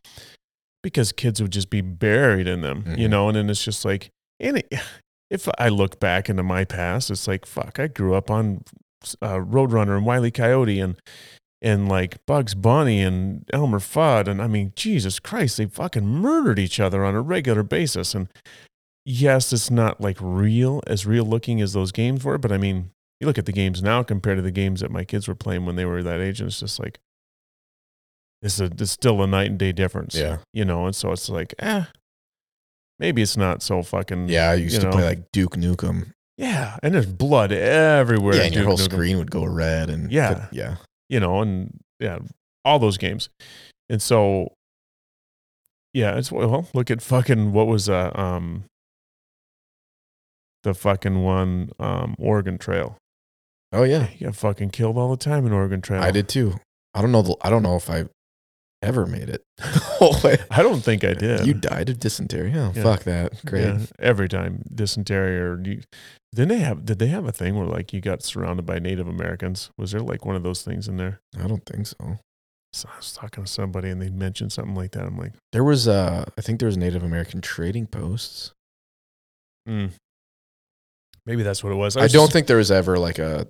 because 0.82 1.12
kids 1.12 1.40
would 1.42 1.52
just 1.52 1.70
be 1.70 1.80
buried 1.80 2.48
in 2.48 2.60
them, 2.62 2.84
you 2.96 3.06
Mhm. 3.06 3.10
know, 3.10 3.28
and 3.28 3.36
then 3.36 3.50
it's 3.50 3.62
just 3.64 3.84
like 3.84 4.10
and 4.40 4.58
it, 4.58 4.72
if 5.30 5.48
I 5.58 5.68
look 5.68 6.00
back 6.00 6.28
into 6.28 6.42
my 6.42 6.64
past, 6.64 7.10
it's 7.10 7.28
like 7.28 7.46
fuck, 7.46 7.78
I 7.78 7.86
grew 7.86 8.14
up 8.14 8.30
on 8.30 8.64
uh, 9.22 9.38
Roadrunner 9.38 9.96
and 9.96 10.06
Wile 10.06 10.26
E. 10.26 10.30
Coyote 10.30 10.80
and 10.80 10.96
and 11.62 11.88
like 11.88 12.24
Bugs 12.26 12.54
Bunny 12.54 13.02
and 13.02 13.44
Elmer 13.52 13.80
Fudd 13.80 14.28
and 14.28 14.40
I 14.42 14.46
mean 14.46 14.72
Jesus 14.76 15.18
Christ, 15.18 15.56
they 15.56 15.66
fucking 15.66 16.06
murdered 16.06 16.58
each 16.58 16.80
other 16.80 17.04
on 17.04 17.14
a 17.14 17.20
regular 17.20 17.62
basis 17.62 18.14
and 18.14 18.28
yes, 19.04 19.52
it's 19.52 19.70
not 19.70 20.00
like 20.00 20.16
real 20.20 20.82
as 20.86 21.06
real 21.06 21.24
looking 21.24 21.60
as 21.60 21.72
those 21.72 21.92
games 21.92 22.24
were, 22.24 22.38
but 22.38 22.52
I 22.52 22.58
mean, 22.58 22.90
you 23.20 23.26
look 23.26 23.38
at 23.38 23.46
the 23.46 23.52
games 23.52 23.82
now 23.82 24.02
compared 24.02 24.38
to 24.38 24.42
the 24.42 24.50
games 24.50 24.80
that 24.80 24.90
my 24.90 25.04
kids 25.04 25.28
were 25.28 25.34
playing 25.34 25.66
when 25.66 25.76
they 25.76 25.84
were 25.84 26.02
that 26.02 26.20
age, 26.20 26.40
and 26.40 26.48
it's 26.48 26.60
just 26.60 26.78
like 26.78 26.98
it's 28.42 28.60
a 28.60 28.64
it's 28.64 28.90
still 28.90 29.22
a 29.22 29.26
night 29.26 29.50
and 29.50 29.58
day 29.58 29.72
difference. 29.72 30.14
Yeah. 30.14 30.38
you 30.52 30.64
know, 30.64 30.86
and 30.86 30.96
so 30.96 31.12
it's 31.12 31.28
like, 31.28 31.54
eh, 31.58 31.84
maybe 33.00 33.22
it's 33.22 33.36
not 33.36 33.62
so 33.62 33.82
fucking 33.82 34.28
Yeah, 34.28 34.50
I 34.50 34.54
used 34.54 34.74
you 34.74 34.80
to 34.80 34.86
know. 34.86 34.92
play 34.92 35.04
like 35.04 35.32
Duke 35.32 35.56
Nukem. 35.56 36.12
yeah, 36.36 36.76
and 36.82 36.94
there's 36.94 37.06
blood 37.06 37.50
everywhere. 37.50 38.36
yeah, 38.36 38.42
and 38.42 38.54
your 38.54 38.62
Duke 38.62 38.68
whole 38.68 38.78
Nukem. 38.78 38.92
screen 38.92 39.18
would 39.18 39.30
go 39.32 39.44
red 39.44 39.90
and 39.90 40.12
Yeah. 40.12 40.46
yeah. 40.52 40.76
you 41.08 41.18
know, 41.18 41.40
and 41.40 41.80
yeah, 41.98 42.20
all 42.64 42.78
those 42.78 42.96
games. 42.98 43.28
And 43.88 44.00
so, 44.00 44.52
yeah, 45.92 46.16
it's 46.16 46.30
well, 46.30 46.68
look 46.74 46.90
at 46.92 47.02
fucking 47.02 47.52
what 47.52 47.66
was 47.66 47.88
uh 47.88 48.12
um 48.14 48.64
the 50.62 50.74
fucking 50.74 51.22
one 51.24 51.70
um 51.80 52.14
Oregon 52.18 52.58
Trail. 52.58 52.96
Oh 53.72 53.82
yeah. 53.82 54.08
You 54.18 54.26
got 54.26 54.36
fucking 54.36 54.70
killed 54.70 54.96
all 54.98 55.10
the 55.10 55.16
time 55.16 55.46
in 55.46 55.52
Oregon 55.52 55.80
Trail. 55.80 56.02
I 56.02 56.10
did 56.10 56.28
too. 56.28 56.54
I 56.94 57.00
don't 57.02 57.12
know. 57.12 57.22
The, 57.22 57.36
I 57.40 57.50
don't 57.50 57.62
know 57.62 57.76
if 57.76 57.88
I 57.88 58.04
ever 58.82 59.06
made 59.06 59.28
it. 59.28 59.42
I 60.50 60.62
don't 60.62 60.80
think 60.82 61.04
I 61.04 61.12
did. 61.14 61.46
You 61.46 61.54
died 61.54 61.90
of 61.90 61.98
dysentery. 61.98 62.52
Oh, 62.56 62.72
Yeah. 62.74 62.82
fuck 62.82 63.04
that. 63.04 63.44
Great. 63.44 63.64
Yeah, 63.64 63.78
every 63.98 64.28
time 64.28 64.62
dysentery 64.74 65.38
or 65.38 65.60
you, 65.62 65.82
didn't 66.34 66.48
they 66.48 66.58
have? 66.60 66.84
Did 66.86 66.98
they 66.98 67.08
have 67.08 67.26
a 67.26 67.32
thing 67.32 67.56
where 67.56 67.66
like 67.66 67.92
you 67.92 68.00
got 68.00 68.22
surrounded 68.22 68.64
by 68.66 68.78
Native 68.78 69.06
Americans? 69.08 69.70
Was 69.76 69.92
there 69.92 70.00
like 70.00 70.24
one 70.24 70.36
of 70.36 70.42
those 70.42 70.62
things 70.62 70.88
in 70.88 70.96
there? 70.96 71.20
I 71.38 71.46
don't 71.46 71.64
think 71.66 71.86
so. 71.86 72.18
So 72.72 72.88
I 72.92 72.96
was 72.96 73.12
talking 73.12 73.44
to 73.44 73.50
somebody 73.50 73.90
and 73.90 74.00
they 74.00 74.10
mentioned 74.10 74.52
something 74.52 74.74
like 74.76 74.92
that. 74.92 75.04
I'm 75.04 75.18
like, 75.18 75.32
There 75.52 75.64
was 75.64 75.86
uh 75.88 76.24
I 76.38 76.40
think 76.40 76.60
there 76.60 76.68
was 76.68 76.76
Native 76.76 77.02
American 77.02 77.40
trading 77.40 77.86
posts. 77.86 78.52
mm. 79.68 79.90
maybe 81.26 81.42
that's 81.42 81.62
what 81.64 81.72
it 81.72 81.76
was. 81.76 81.96
I, 81.96 82.02
was 82.04 82.12
don't 82.12 82.22
just- 82.26 82.32
think 82.32 82.46
there 82.46 82.56
was 82.56 82.70
ever 82.70 82.98
like 82.98 83.18
a 83.18 83.46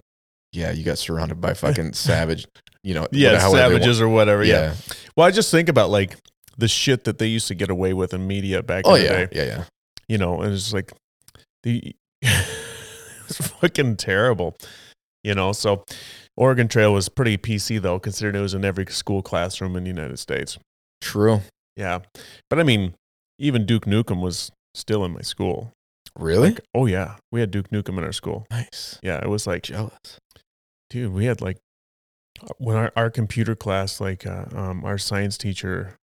yeah, 0.53 0.71
you 0.73 0.85
got 0.85 0.99
surrounded 0.99 1.41
by 1.41 1.55
fucking 1.55 1.93
savage, 1.95 2.47
you 2.83 2.95
know, 2.95 3.07
yeah, 3.13 3.33
whatever- 3.33 3.43
however 3.43 3.69
they 3.75 3.81
savages 3.81 4.01
or 4.01 4.09
whatever. 4.09 4.45
Yeah. 4.45 4.55
Yeah. 4.61 4.75
Well, 5.17 5.27
I 5.27 5.31
just 5.31 5.51
think 5.51 5.69
about 5.69 5.91
like 5.91 6.17
the 6.59 6.69
shit 6.69 7.05
that 7.05 7.19
they 7.19 7.27
used 7.27 7.49
to 7.49 7.55
get 7.55 7.71
away 7.71 7.93
with 7.95 8.13
in 8.15 8.27
media 8.27 8.63
back 8.63 8.85
Oh 8.87 8.95
in 8.95 9.01
the 9.03 9.07
yeah. 9.07 9.13
day. 9.27 9.29
Yeah, 9.33 9.45
yeah. 9.45 9.65
You 10.09 10.19
know, 10.19 10.41
and 10.43 10.53
it's 10.53 10.73
like 10.73 10.93
the 11.63 11.95
it's 12.23 13.47
fucking 13.61 13.97
terrible. 13.97 14.57
You 15.23 15.35
know, 15.35 15.53
so 15.53 15.85
Oregon 16.37 16.67
Trail 16.69 16.93
was 16.93 17.09
pretty 17.09 17.37
PC 17.37 17.81
though, 17.81 17.99
considering 17.99 18.37
it 18.37 18.41
was 18.41 18.55
in 18.55 18.65
every 18.65 18.87
school 18.87 19.23
classroom 19.23 19.77
in 19.77 19.85
the 19.85 19.89
United 19.91 20.19
States. 20.19 20.59
True. 21.01 21.43
Yeah, 21.77 22.01
but 22.49 22.59
I 22.59 22.63
mean, 22.63 22.95
even 23.39 23.65
Duke 23.67 23.85
Nukem 23.87 24.21
was 24.23 24.51
still 24.75 25.05
in 25.05 25.13
my 25.13 25.21
school. 25.23 25.73
Really? 26.19 26.51
Like, 26.51 26.61
oh 26.75 26.87
yeah, 26.87 27.17
we 27.31 27.41
had 27.41 27.51
Duke 27.51 27.71
Nukem 27.71 27.97
in 27.99 28.05
our 28.05 28.13
school. 28.13 28.47
nice. 28.51 28.99
Yeah, 29.03 29.19
it 29.23 29.29
was 29.29 29.47
like 29.47 29.63
Jealous. 29.63 30.19
Dude 30.91 31.13
we 31.13 31.25
had 31.25 31.41
like 31.41 31.57
when 32.59 32.77
our, 32.77 32.93
our 32.97 33.11
computer 33.11 33.55
class 33.55 34.01
like 34.01 34.27
uh, 34.27 34.45
um, 34.55 34.85
our 34.85 34.99
science 34.99 35.37
teacher 35.39 35.97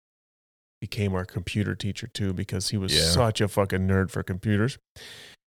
became 0.82 1.14
our 1.16 1.26
computer 1.26 1.76
teacher 1.76 2.08
too 2.08 2.34
because 2.34 2.70
he 2.70 2.78
was 2.78 2.94
Yeah. 2.94 3.10
such 3.10 3.42
a 3.42 3.48
fucking 3.48 3.88
nerd 3.88 4.12
for 4.12 4.22
computers. 4.24 4.78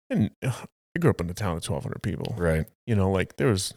And 0.09 0.31
uh, 0.43 0.51
i 0.95 0.99
grew 0.99 1.09
up 1.11 1.21
in 1.21 1.29
a 1.29 1.33
town 1.33 1.51
of 1.57 1.63
1200 1.69 2.01
people. 2.03 2.35
Right. 2.37 2.65
you 2.85 2.95
know 2.95 3.09
like 3.11 3.37
there 3.37 3.47
was 3.47 3.73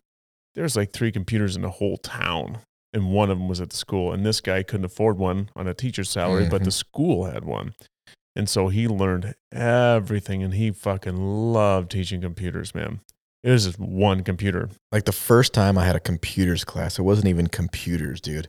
there 0.54 0.62
was 0.64 0.76
like 0.76 0.92
three 0.92 1.12
computers 1.12 1.56
in 1.56 1.62
the 1.62 1.70
whole 1.70 1.96
town 1.98 2.58
and 2.92 3.10
one 3.12 3.28
of 3.30 3.38
them 3.38 3.48
was 3.48 3.60
at 3.60 3.70
the 3.70 3.76
school 3.76 4.12
and 4.12 4.24
this 4.24 4.40
guy 4.40 4.62
couldn't 4.62 4.84
afford 4.86 5.18
one 5.18 5.50
on 5.56 5.66
a 5.68 5.74
teacher's 5.74 6.08
salary 6.10 6.48
but 6.48 6.64
the 6.64 6.70
school 6.72 7.24
had 7.26 7.44
one. 7.44 7.74
And 8.36 8.48
so 8.48 8.68
he 8.68 8.88
learned 8.88 9.34
everything 9.52 10.42
and 10.42 10.54
he 10.54 10.70
fucking 10.72 11.16
loved 11.52 11.90
teaching 11.92 12.20
computers 12.20 12.74
man 12.74 13.00
it 13.44 13.50
was 13.50 13.66
just 13.66 13.78
one 13.78 14.24
computer 14.24 14.68
Like 14.90 15.04
the 15.04 15.12
first 15.12 15.52
time 15.52 15.78
I 15.78 15.84
had 15.84 15.94
a 15.94 16.00
computers 16.00 16.64
class, 16.64 16.98
it 16.98 17.02
wasn't 17.02 17.28
even 17.28 17.46
computers, 17.46 18.20
dude. 18.20 18.48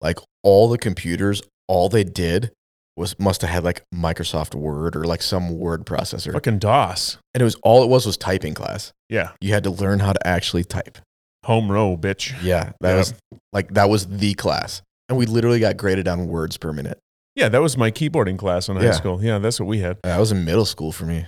Like 0.00 0.18
all 0.42 0.68
the 0.68 0.78
computers, 0.78 1.42
all 1.68 1.88
they 1.90 2.04
did 2.04 2.52
was 2.96 3.18
must 3.18 3.42
have 3.42 3.50
had 3.50 3.64
like 3.64 3.82
Microsoft 3.94 4.54
Word 4.54 4.96
or 4.96 5.04
like 5.04 5.20
some 5.20 5.58
word 5.58 5.84
processor. 5.84 6.32
fucking 6.32 6.58
dos 6.60 7.18
And 7.34 7.42
it 7.42 7.44
was 7.44 7.56
all 7.62 7.82
it 7.82 7.88
was 7.88 8.06
was 8.06 8.16
typing 8.16 8.54
class. 8.54 8.92
Yeah. 9.10 9.32
You 9.40 9.52
had 9.52 9.64
to 9.64 9.70
learn 9.70 9.98
how 9.98 10.12
to 10.14 10.26
actually 10.26 10.64
type. 10.64 10.96
Home 11.44 11.70
row, 11.70 11.96
bitch. 11.96 12.34
Yeah. 12.42 12.72
That 12.80 12.92
Yeah. 12.92 12.96
was 12.98 13.14
like 13.52 13.74
that 13.74 13.88
was 13.90 14.06
the 14.06 14.32
class. 14.34 14.80
And 15.08 15.18
we 15.18 15.26
literally 15.26 15.60
got 15.60 15.76
graded 15.76 16.08
on 16.08 16.26
words 16.26 16.56
per 16.56 16.72
minute. 16.72 16.98
Yeah, 17.34 17.48
that 17.50 17.60
was 17.60 17.76
my 17.76 17.90
keyboarding 17.90 18.38
class 18.38 18.68
in 18.68 18.76
high 18.76 18.84
Yeah. 18.84 18.90
school. 18.92 19.22
Yeah, 19.22 19.38
that's 19.38 19.60
what 19.60 19.66
we 19.66 19.80
had. 19.80 19.98
That 20.02 20.18
was 20.18 20.32
in 20.32 20.44
middle 20.44 20.64
school 20.64 20.90
for 20.90 21.04
me. 21.04 21.26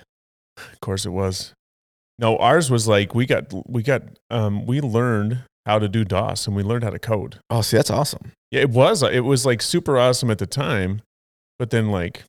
Of 0.56 0.80
course 0.80 1.04
it 1.04 1.10
was. 1.10 1.52
No, 2.18 2.36
ours 2.38 2.70
was 2.70 2.88
like 2.88 3.14
we 3.14 3.26
got 3.26 3.52
we 3.68 3.82
got 3.82 4.02
um 4.30 4.66
we 4.66 4.80
learned 4.80 5.44
how 5.66 5.78
to 5.78 5.88
do 5.88 6.04
DOS 6.04 6.46
and 6.46 6.56
we 6.56 6.62
learned 6.62 6.82
how 6.84 6.90
to 6.90 6.98
code. 6.98 7.38
Oh, 7.50 7.60
see, 7.60 7.76
that's 7.76 7.90
awesome. 7.90 8.32
Yeah, 8.50 8.62
it 8.62 8.70
was 8.70 9.02
it 9.02 9.24
was 9.24 9.44
like 9.46 9.62
super 9.62 9.98
awesome 9.98 10.30
at 10.30 10.38
the 10.38 10.46
time, 10.46 11.02
but 11.58 11.70
then 11.70 11.90
like 11.90 12.24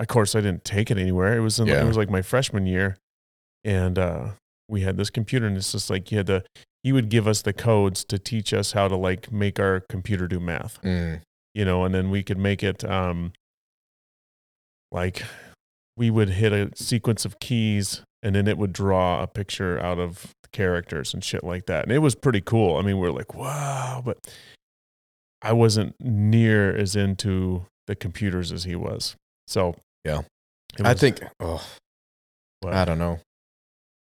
of 0.00 0.08
course 0.08 0.34
I 0.34 0.40
didn't 0.40 0.64
take 0.64 0.90
it 0.90 0.98
anywhere. 0.98 1.36
It 1.36 1.40
was 1.40 1.60
in, 1.60 1.66
Yeah. 1.68 1.82
it 1.82 1.86
was 1.86 1.96
like 1.96 2.10
my 2.10 2.22
freshman 2.22 2.66
year 2.66 2.96
and 3.64 3.98
uh 3.98 4.30
we 4.68 4.80
had 4.80 4.96
this 4.96 5.10
computer 5.10 5.46
and 5.46 5.56
it's 5.56 5.70
just 5.72 5.90
like 5.90 6.10
you 6.10 6.16
had 6.18 6.26
to 6.26 6.42
he 6.82 6.90
would 6.92 7.08
give 7.10 7.28
us 7.28 7.42
the 7.42 7.52
codes 7.52 8.02
to 8.06 8.18
teach 8.18 8.52
us 8.52 8.72
how 8.72 8.88
to 8.88 8.96
like 8.96 9.30
make 9.30 9.60
our 9.60 9.80
computer 9.88 10.26
do 10.26 10.40
math. 10.40 10.80
Mm. 10.82 11.20
you 11.54 11.64
know, 11.64 11.84
and 11.84 11.94
then 11.94 12.10
we 12.10 12.22
could 12.24 12.38
make 12.38 12.62
it 12.64 12.82
um, 12.84 13.32
like 14.90 15.22
we 15.96 16.10
would 16.10 16.30
hit 16.30 16.52
a 16.52 16.70
sequence 16.74 17.24
of 17.24 17.38
keys 17.38 18.02
and 18.22 18.34
then 18.34 18.46
it 18.46 18.58
would 18.58 18.72
draw 18.72 19.22
a 19.22 19.26
picture 19.26 19.78
out 19.80 19.98
of 19.98 20.34
the 20.42 20.48
characters 20.50 21.12
and 21.12 21.22
shit 21.24 21.42
like 21.42 21.66
that. 21.66 21.84
And 21.84 21.92
it 21.92 21.98
was 21.98 22.14
pretty 22.14 22.40
cool. 22.40 22.76
I 22.76 22.82
mean, 22.82 22.98
we 22.98 23.06
are 23.08 23.12
like, 23.12 23.34
wow, 23.34 24.02
but 24.04 24.18
I 25.42 25.52
wasn't 25.52 25.96
near 26.00 26.74
as 26.74 26.94
into 26.94 27.66
the 27.86 27.96
computers 27.96 28.52
as 28.52 28.64
he 28.64 28.76
was. 28.76 29.16
So, 29.48 29.74
Yeah. 30.04 30.22
it 30.78 30.86
I 30.86 30.94
think, 30.94 31.20
oh? 31.40 31.66
I 32.64 32.84
don't 32.84 32.98
know. 32.98 33.18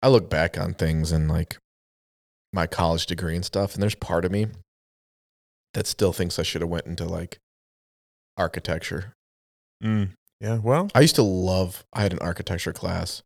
I 0.04 0.10
look 0.10 0.30
back 0.30 0.58
on 0.60 0.73
things 0.76 1.12
and 1.12 1.28
like 1.28 1.58
my 2.52 2.67
college 2.67 3.08
degree 3.08 3.36
and 3.36 3.43
stuff, 3.43 3.73
and 3.73 3.82
there's 3.82 3.95
part 3.95 4.26
of 4.26 4.32
me 4.32 4.47
that 5.73 5.88
still 5.88 6.13
thinks 6.13 6.38
I 6.38 6.43
should 6.43 6.62
have 6.62 6.69
went 6.69 6.86
into 6.86 7.06
like 7.06 7.39
architecture. 8.38 9.13
Mm, 9.84 10.12
yeah, 10.39 10.58
well, 10.60 10.89
I 10.93 11.02
used 11.02 11.15
to 11.15 11.23
love. 11.23 11.84
I 11.93 12.04
had 12.04 12.13
an 12.13 12.19
architecture 12.19 12.73
class. 12.73 13.23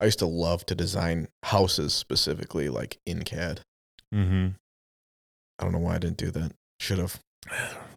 I 0.00 0.04
used 0.06 0.18
to 0.20 0.26
love 0.26 0.64
to 0.66 0.74
design 0.74 1.28
houses 1.44 1.92
specifically, 1.94 2.68
like 2.68 2.98
in 3.06 3.24
CAD. 3.24 3.60
hmm 4.12 4.48
I 5.58 5.64
don't 5.64 5.72
know 5.72 5.78
why 5.80 5.96
I 5.96 5.98
didn't 5.98 6.18
do 6.18 6.30
that. 6.30 6.52
Should 6.78 6.98
have. 6.98 7.18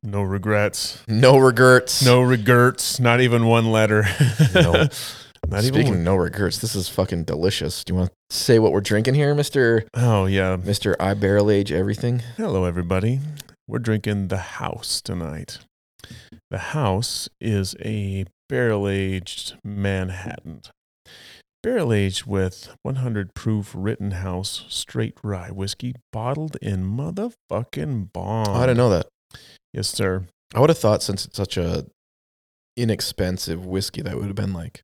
no 0.04 0.24
regrets. 0.24 1.04
No 1.08 1.38
regrets. 1.38 2.04
No 2.04 2.22
regrets. 2.22 3.00
Not 3.00 3.22
even 3.22 3.46
one 3.46 3.72
letter. 3.72 4.06
No. 4.56 4.88
Not 5.48 5.64
even 5.64 5.74
Speaking 5.74 5.94
of 5.96 6.00
no 6.02 6.16
regrets, 6.16 6.60
this 6.60 6.76
is 6.76 6.88
fucking 6.88 7.24
delicious. 7.26 7.84
Do 7.84 7.94
you 7.94 7.98
want 8.00 8.12
to 8.30 8.36
say 8.36 8.60
what 8.60 8.72
we're 8.72 8.80
drinking 8.82 9.16
here, 9.16 9.34
Mister 9.36 9.84
Oh, 9.96 10.26
yeah. 10.26 10.56
Mister 10.56 10.96
I 11.00 11.14
barrel 11.16 11.50
age 11.52 11.72
everything? 11.72 12.20
Hello, 12.38 12.66
everybody. 12.66 13.20
We're 13.68 13.80
drinking 13.80 14.28
the 14.30 14.38
house 14.38 15.02
tonight. 15.02 15.60
The 16.52 16.58
house 16.60 17.28
is 17.42 17.76
a 17.84 18.26
barrel 18.50 18.88
aged 18.88 19.56
Manhattan. 19.64 20.62
Barrel 21.64 21.94
aged 21.94 22.26
with 22.26 22.76
100 22.82 23.36
proof 23.36 23.72
Rittenhouse 23.76 24.66
straight 24.68 25.16
rye 25.24 25.52
whiskey 25.52 25.94
bottled 26.12 26.58
in 26.62 26.84
motherfucking 26.84 28.12
bond. 28.12 28.48
Oh, 28.50 28.54
I 28.54 28.62
didn't 28.62 28.78
know 28.78 28.90
that. 28.90 29.08
Yes, 29.72 29.88
sir. 29.88 30.26
I 30.56 30.60
would 30.60 30.70
have 30.70 30.80
thought 30.80 31.04
since 31.04 31.26
it's 31.26 31.38
such 31.38 31.58
a 31.58 31.86
inexpensive 32.76 33.66
whiskey 33.66 34.02
that 34.02 34.16
would 34.16 34.26
have 34.26 34.36
been 34.36 34.54
like 34.54 34.82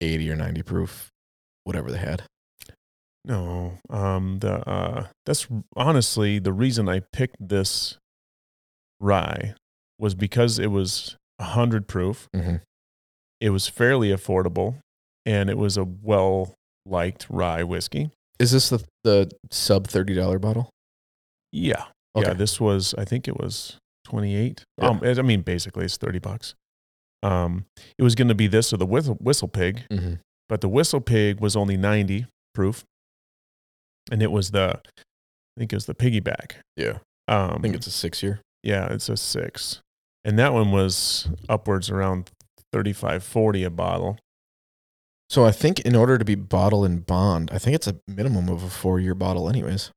80 0.00 0.30
or 0.30 0.36
90 0.36 0.62
proof, 0.62 1.10
whatever 1.62 1.90
they 1.90 1.98
had. 1.98 2.24
No, 3.24 3.78
um, 3.88 4.40
the 4.40 4.68
uh, 4.68 5.06
that's 5.24 5.46
honestly 5.76 6.38
the 6.38 6.52
reason 6.52 6.88
I 6.88 7.00
picked 7.12 7.36
this 7.48 7.96
rye 9.00 9.54
was 9.98 10.14
because 10.14 10.58
it 10.58 10.66
was 10.66 11.16
100 11.38 11.86
proof. 11.86 12.28
Mm-hmm. 12.34 12.56
it 13.40 13.50
was 13.50 13.68
fairly 13.68 14.08
affordable 14.08 14.80
and 15.26 15.48
it 15.50 15.58
was 15.58 15.76
a 15.76 15.84
well 15.84 16.54
liked 16.86 17.26
rye 17.30 17.62
whiskey. 17.62 18.10
Is 18.38 18.50
this 18.52 18.68
the, 18.68 18.84
the 19.04 19.30
sub 19.50 19.86
$30 19.88 20.40
bottle? 20.40 20.68
Yeah. 21.52 21.84
Okay. 22.16 22.28
Yeah, 22.28 22.34
this 22.34 22.60
was 22.60 22.94
I 22.98 23.04
think 23.04 23.26
it 23.28 23.38
was 23.38 23.76
28. 24.06 24.64
Yeah. 24.78 24.88
Um 24.88 25.00
I 25.02 25.22
mean 25.22 25.42
basically 25.42 25.84
it's 25.84 25.96
30 25.96 26.18
bucks. 26.18 26.54
Um 27.22 27.64
it 27.98 28.02
was 28.02 28.14
going 28.14 28.28
to 28.28 28.34
be 28.34 28.46
this 28.46 28.72
or 28.72 28.76
the 28.76 28.86
whistle, 28.86 29.16
WhistlePig, 29.16 29.86
Mm-hmm. 29.88 30.14
but 30.48 30.60
the 30.60 30.68
WhistlePig 30.68 31.40
was 31.40 31.56
only 31.56 31.76
90 31.76 32.26
proof. 32.54 32.84
And 34.10 34.22
it 34.22 34.30
was 34.30 34.50
the 34.50 34.80
I 34.86 35.60
think 35.60 35.72
it 35.72 35.76
was 35.76 35.86
the 35.86 35.94
piggyback. 35.94 36.52
Yeah. 36.76 36.98
Um 37.28 37.52
I 37.54 37.58
think 37.60 37.74
it's 37.76 37.86
a 37.86 37.90
six 37.92 38.22
year. 38.22 38.40
yeah, 38.62 38.92
it's 38.92 39.08
a 39.08 39.16
6. 39.16 39.80
And 40.24 40.38
that 40.38 40.52
one 40.52 40.72
was 40.72 41.28
upwards 41.48 41.90
around 41.90 42.30
35 42.72 43.22
40 43.22 43.64
a 43.64 43.70
bottle. 43.70 44.18
So 45.30 45.44
I 45.44 45.50
think 45.52 45.80
in 45.80 45.96
order 45.96 46.18
to 46.18 46.24
be 46.24 46.34
bottle 46.34 46.84
and 46.84 47.04
bond, 47.04 47.50
I 47.52 47.58
think 47.58 47.74
it's 47.74 47.86
a 47.86 47.96
minimum 48.06 48.48
of 48.48 48.62
a 48.62 48.68
four 48.70 49.00
year 49.00 49.14
bottle, 49.14 49.48
anyways. 49.48 49.90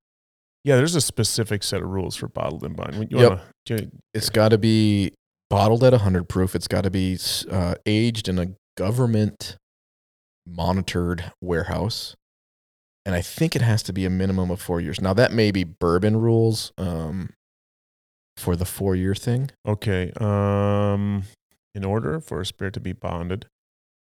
Yeah, 0.63 0.75
there's 0.77 0.95
a 0.95 1.01
specific 1.01 1.63
set 1.63 1.81
of 1.81 1.89
rules 1.89 2.15
for 2.15 2.27
bottled 2.27 2.63
and 2.63 2.75
bond. 2.75 2.95
You 3.11 3.19
Yep. 3.19 3.29
wanna, 3.29 3.43
you- 3.69 3.91
It's 4.13 4.29
got 4.29 4.49
to 4.49 4.57
be 4.57 5.13
bottled 5.49 5.83
at 5.83 5.93
100 5.93 6.27
proof. 6.27 6.55
It's 6.55 6.67
got 6.67 6.81
to 6.83 6.89
be 6.89 7.17
uh, 7.49 7.75
aged 7.85 8.27
in 8.27 8.39
a 8.39 8.47
government 8.77 9.57
monitored 10.45 11.31
warehouse. 11.41 12.15
And 13.05 13.15
I 13.15 13.21
think 13.21 13.55
it 13.55 13.61
has 13.61 13.83
to 13.83 13.93
be 13.93 14.05
a 14.05 14.09
minimum 14.09 14.51
of 14.51 14.61
four 14.61 14.81
years. 14.81 14.99
Now, 14.99 15.13
that 15.13 15.31
may 15.31 15.51
be 15.51 15.63
bourbon 15.63 16.17
rules 16.17 16.73
um, 16.77 17.29
for 18.35 18.55
the 18.57 18.65
four 18.65 18.95
year 18.95 19.15
thing. 19.15 19.51
Okay. 19.65 20.11
Um, 20.19 21.23
in 21.73 21.85
order 21.85 22.19
for 22.19 22.41
a 22.41 22.45
spirit 22.45 22.73
to 22.73 22.79
be 22.81 22.91
bonded, 22.91 23.45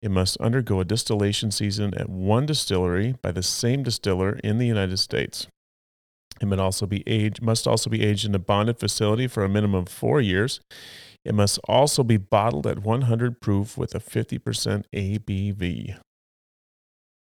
it 0.01 0.09
must 0.11 0.37
undergo 0.37 0.79
a 0.79 0.85
distillation 0.85 1.51
season 1.51 1.93
at 1.95 2.09
one 2.09 2.45
distillery 2.45 3.15
by 3.21 3.31
the 3.31 3.43
same 3.43 3.83
distiller 3.83 4.39
in 4.43 4.57
the 4.57 4.65
United 4.65 4.97
States. 4.97 5.47
It 6.41 6.47
must 6.47 6.59
also 6.59 6.85
be 6.87 7.03
aged. 7.07 7.41
Must 7.41 7.67
also 7.67 7.89
be 7.89 8.03
aged 8.03 8.25
in 8.25 8.33
a 8.33 8.39
bonded 8.39 8.79
facility 8.79 9.27
for 9.27 9.43
a 9.43 9.49
minimum 9.49 9.81
of 9.83 9.89
four 9.89 10.19
years. 10.19 10.59
It 11.23 11.35
must 11.35 11.59
also 11.65 12.03
be 12.03 12.17
bottled 12.17 12.65
at 12.65 12.79
100 12.79 13.41
proof 13.41 13.77
with 13.77 13.93
a 13.93 13.99
50% 13.99 14.85
ABV. 14.95 15.97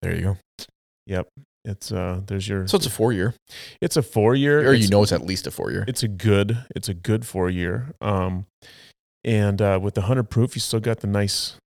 There 0.03 0.15
you 0.15 0.21
go. 0.21 0.38
Yep. 1.08 1.27
It's 1.65 1.91
uh. 1.91 2.21
There's 2.25 2.47
your. 2.47 2.67
So 2.67 2.77
it's 2.77 2.86
a 2.86 2.89
four 2.91 3.12
year, 3.12 3.34
it's 3.82 3.97
a 3.97 4.01
four 4.03 4.36
year. 4.36 4.69
or 4.69 4.73
you 4.73 4.88
know 4.89 5.01
it's 5.03 5.12
at 5.12 5.25
least 5.25 5.47
a 5.47 5.51
four 5.51 5.71
year. 5.71 5.84
it's 5.88 6.03
a 6.03 6.08
good 6.08 6.58
it's 6.75 6.88
a 6.88 6.93
good 6.93 7.25
four 7.25 7.49
year 7.49 7.93
um 7.99 8.45
and 9.25 9.62
uh 9.62 9.77
with 9.82 9.95
the 9.95 10.01
100 10.01 10.29
proof 10.29 10.55
you 10.55 10.62
still 10.62 10.79
got 10.79 11.01
the 11.01 11.08
nice 11.08 11.58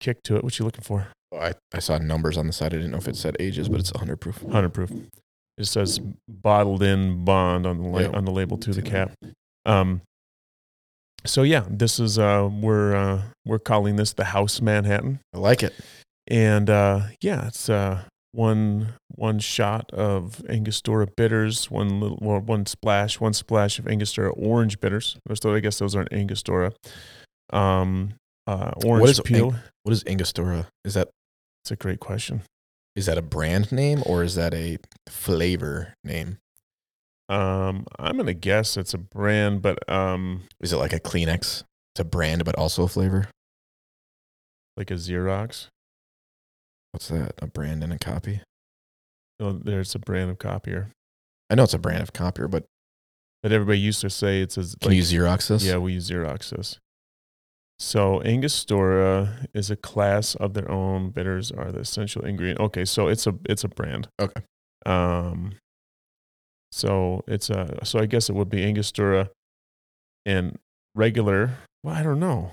kick 0.00 0.22
to 0.24 0.36
it 0.36 0.44
what 0.44 0.58
you 0.58 0.64
looking 0.64 0.82
for 0.84 1.08
I, 1.34 1.54
I 1.72 1.80
saw 1.80 1.98
numbers 1.98 2.36
on 2.38 2.46
the 2.46 2.52
side. 2.52 2.72
I 2.74 2.76
didn't 2.76 2.92
know 2.92 2.98
if 2.98 3.08
it 3.08 3.16
said 3.16 3.36
ages, 3.40 3.68
but 3.68 3.80
it's 3.80 3.92
100 3.92 4.18
proof. 4.20 4.40
100 4.42 4.68
proof 4.70 4.90
it 5.58 5.64
says 5.66 6.00
bottled 6.28 6.82
in 6.82 7.24
bond 7.24 7.64
on 7.66 7.78
the 7.78 7.88
la- 7.88 8.00
Yeah. 8.00 8.08
on 8.08 8.24
the 8.24 8.30
label 8.32 8.56
to 8.58 8.72
the 8.72 8.82
cap 8.82 9.12
um 9.66 10.00
so 11.24 11.42
yeah 11.42 11.64
this 11.70 11.98
is 12.00 12.18
uh 12.18 12.48
we're 12.52 12.94
uh 12.94 13.22
we're 13.46 13.58
calling 13.60 13.96
this 13.96 14.12
the 14.12 14.24
house 14.24 14.60
manhattan 14.60 15.20
I 15.32 15.38
like 15.38 15.62
it. 15.62 15.72
and 16.28 16.68
uh 16.68 17.02
yeah 17.20 17.46
it's 17.46 17.68
uh 17.68 18.02
one 18.32 18.94
one 19.14 19.38
shot 19.38 19.90
of 19.92 20.42
angostura 20.48 21.06
bitters 21.16 21.70
one 21.70 22.00
little 22.00 22.18
well, 22.20 22.40
one 22.40 22.66
splash 22.66 23.20
one 23.20 23.32
splash 23.32 23.78
of 23.78 23.86
angostura 23.86 24.30
orange 24.32 24.80
bitters 24.80 25.16
so 25.40 25.54
i 25.54 25.60
guess 25.60 25.78
those 25.78 25.94
aren't 25.94 26.12
angostura 26.12 26.72
um 27.52 28.14
uh 28.46 28.72
orange 28.84 29.08
is 29.10 29.20
peel 29.20 29.54
What 29.84 29.92
is 29.92 30.04
Angostura? 30.06 30.68
Is 30.84 30.94
that 30.94 31.08
it's 31.62 31.70
a 31.70 31.76
great 31.76 32.00
question 32.00 32.42
is 32.96 33.06
that 33.06 33.18
a 33.18 33.22
brand 33.22 33.72
name 33.72 34.02
or 34.06 34.22
is 34.22 34.34
that 34.36 34.54
a 34.54 34.78
flavor 35.08 35.94
name? 36.04 36.38
um 37.30 37.86
i'm 37.98 38.16
gonna 38.18 38.34
guess 38.34 38.76
it's 38.76 38.92
a 38.92 38.98
brand 38.98 39.62
but 39.62 39.78
um 39.90 40.42
Is 40.60 40.72
it 40.72 40.76
like 40.76 40.92
a 40.92 41.00
Kleenex? 41.00 41.64
It's 41.94 42.00
a 42.00 42.04
brand, 42.04 42.44
but 42.44 42.54
also 42.56 42.82
a 42.84 42.88
flavor. 42.88 43.28
like 44.76 44.90
a 44.90 44.94
xerox 44.94 45.68
What's 46.92 47.08
that? 47.08 47.32
A 47.38 47.46
brand 47.48 47.82
and 47.82 47.92
a 47.92 47.98
copy? 47.98 48.40
oh, 49.40 49.52
there's 49.52 49.94
a 49.94 49.98
brand 49.98 50.30
of 50.30 50.38
copier 50.38 50.90
I 51.50 51.54
know 51.54 51.64
it's 51.64 51.74
a 51.74 51.78
brand 51.78 52.02
of 52.02 52.12
copier, 52.12 52.46
but 52.48 52.64
but 53.42 53.52
everybody 53.52 53.78
used 53.78 54.00
to 54.02 54.10
say 54.10 54.40
it's 54.40 54.56
a 54.56 54.62
can 54.62 54.90
like, 54.90 54.96
you 54.96 55.02
Xerox 55.02 55.48
this? 55.48 55.64
Yeah, 55.64 55.76
we 55.78 55.92
use 55.94 56.08
Xerox 56.10 56.50
this. 56.50 56.78
So 57.78 58.22
Angostura 58.22 59.48
is 59.52 59.70
a 59.70 59.76
class 59.76 60.34
of 60.36 60.54
their 60.54 60.70
own. 60.70 61.10
Bitters 61.10 61.50
are 61.50 61.72
the 61.72 61.80
essential 61.80 62.24
ingredient. 62.24 62.60
Okay, 62.60 62.84
so 62.84 63.08
it's 63.08 63.26
a 63.26 63.34
it's 63.48 63.64
a 63.64 63.68
brand. 63.68 64.08
Okay. 64.20 64.40
Um. 64.86 65.54
So 66.72 67.22
it's 67.26 67.50
a 67.50 67.80
so 67.84 67.98
I 67.98 68.06
guess 68.06 68.28
it 68.28 68.34
would 68.34 68.48
be 68.48 68.64
Angostura, 68.64 69.30
and 70.24 70.58
regular. 70.94 71.58
Well, 71.82 71.94
I 71.94 72.02
don't 72.02 72.20
know. 72.20 72.52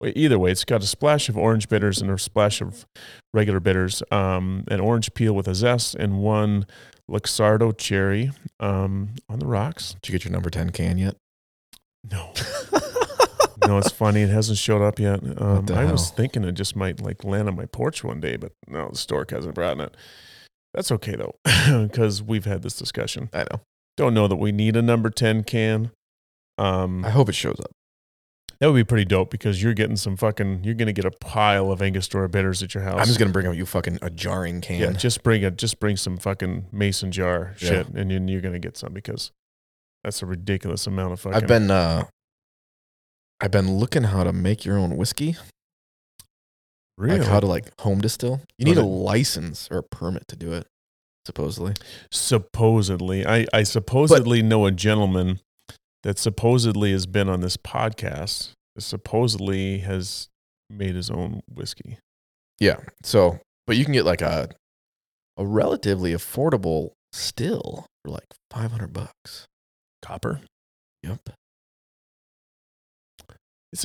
Wait, 0.00 0.16
Either 0.16 0.38
way, 0.38 0.50
it's 0.50 0.64
got 0.64 0.82
a 0.82 0.86
splash 0.86 1.28
of 1.28 1.38
orange 1.38 1.68
bitters 1.68 2.02
and 2.02 2.10
a 2.10 2.18
splash 2.18 2.60
of 2.60 2.84
regular 3.32 3.60
bitters. 3.60 4.02
Um, 4.10 4.64
an 4.68 4.80
orange 4.80 5.14
peel 5.14 5.32
with 5.34 5.48
a 5.48 5.54
zest 5.54 5.94
and 5.94 6.18
one 6.18 6.66
Luxardo 7.10 7.76
cherry. 7.76 8.30
Um, 8.60 9.14
on 9.28 9.38
the 9.38 9.46
rocks. 9.46 9.94
Did 10.02 10.08
you 10.08 10.12
get 10.18 10.24
your 10.24 10.32
number 10.32 10.50
10 10.50 10.70
can 10.70 10.98
yet? 10.98 11.16
No. 12.10 12.32
no, 13.66 13.78
it's 13.78 13.90
funny. 13.90 14.22
It 14.22 14.30
hasn't 14.30 14.58
showed 14.58 14.82
up 14.82 14.98
yet. 14.98 15.20
Um, 15.40 15.66
I 15.72 15.84
was 15.90 16.10
thinking 16.10 16.44
it 16.44 16.52
just 16.52 16.76
might 16.76 17.00
like 17.00 17.24
land 17.24 17.48
on 17.48 17.56
my 17.56 17.66
porch 17.66 18.02
one 18.04 18.20
day, 18.20 18.36
but 18.36 18.52
no, 18.68 18.88
the 18.90 18.96
stork 18.98 19.30
hasn't 19.30 19.54
brought 19.54 19.80
it. 19.80 19.96
That's 20.74 20.92
okay 20.92 21.16
though, 21.16 21.34
because 21.88 22.22
we've 22.22 22.44
had 22.44 22.62
this 22.62 22.76
discussion. 22.76 23.30
I 23.32 23.44
know. 23.50 23.60
Don't 23.96 24.12
know 24.14 24.28
that 24.28 24.36
we 24.36 24.52
need 24.52 24.76
a 24.76 24.82
number 24.82 25.10
ten 25.10 25.42
can. 25.42 25.90
Um, 26.58 27.04
I 27.04 27.10
hope 27.10 27.28
it 27.28 27.34
shows 27.34 27.58
up. 27.60 27.70
that 28.60 28.66
would 28.66 28.76
be 28.76 28.84
pretty 28.84 29.04
dope 29.06 29.30
because 29.30 29.62
you're 29.62 29.74
getting 29.74 29.96
some 29.96 30.16
fucking. 30.16 30.64
You're 30.64 30.74
gonna 30.74 30.92
get 30.92 31.04
a 31.06 31.10
pile 31.10 31.70
of 31.72 31.80
Angostura 31.82 32.28
bitters 32.28 32.62
at 32.62 32.74
your 32.74 32.82
house. 32.84 32.98
I'm 33.00 33.06
just 33.06 33.18
gonna 33.18 33.32
bring 33.32 33.46
out 33.46 33.56
you 33.56 33.64
fucking 33.66 33.98
a 34.02 34.10
jarring 34.10 34.60
can. 34.60 34.80
yeah, 34.80 34.92
just 34.92 35.22
bring 35.22 35.42
it. 35.42 35.56
Just 35.56 35.80
bring 35.80 35.96
some 35.96 36.18
fucking 36.18 36.66
mason 36.72 37.10
jar 37.10 37.54
Yeah. 37.58 37.68
shit, 37.68 37.88
and 37.88 38.10
then 38.10 38.28
you're 38.28 38.40
gonna 38.42 38.58
get 38.58 38.76
some 38.76 38.92
because 38.92 39.32
that's 40.04 40.22
a 40.22 40.26
ridiculous 40.26 40.86
amount 40.86 41.14
of 41.14 41.20
fucking. 41.20 41.36
I've 41.36 41.48
been 41.48 41.70
uh 41.70 42.04
I've 43.40 43.50
been 43.50 43.76
looking 43.76 44.04
how 44.04 44.24
to 44.24 44.32
make 44.32 44.64
your 44.64 44.78
own 44.78 44.96
whiskey. 44.96 45.36
really 46.96 47.18
Like 47.18 47.28
how 47.28 47.40
to 47.40 47.46
like 47.46 47.78
home 47.80 48.00
distill. 48.00 48.40
You 48.58 48.64
need 48.64 48.78
a 48.78 48.84
license 48.84 49.68
or 49.70 49.78
a 49.78 49.82
permit 49.82 50.26
to 50.28 50.36
do 50.36 50.52
it, 50.52 50.66
supposedly. 51.26 51.74
supposedly 52.10 53.26
I, 53.26 53.46
I 53.52 53.62
supposedly 53.62 54.42
know 54.42 54.66
a 54.66 54.72
gentleman 54.72 55.40
that 56.02 56.18
supposedly 56.18 56.92
has 56.92 57.06
been 57.06 57.28
on 57.28 57.40
this 57.40 57.56
podcast 57.56 58.52
supposedly 58.78 59.78
has 59.78 60.28
made 60.68 60.94
his 60.94 61.10
own 61.10 61.40
whiskey 61.48 61.98
Yeah. 62.60 62.76
So 63.02 63.40
but 63.66 63.76
you 63.76 63.84
can 63.84 63.94
get 63.94 64.04
like 64.04 64.22
a 64.22 64.48
a 65.36 65.46
relatively 65.46 66.12
affordable 66.12 66.92
still 67.12 67.86
for 68.04 68.10
like 68.12 68.26
five 68.50 68.70
hundred 68.70 68.92
bucks. 68.92 69.46
copper 70.02 70.40
Yep. 71.02 71.30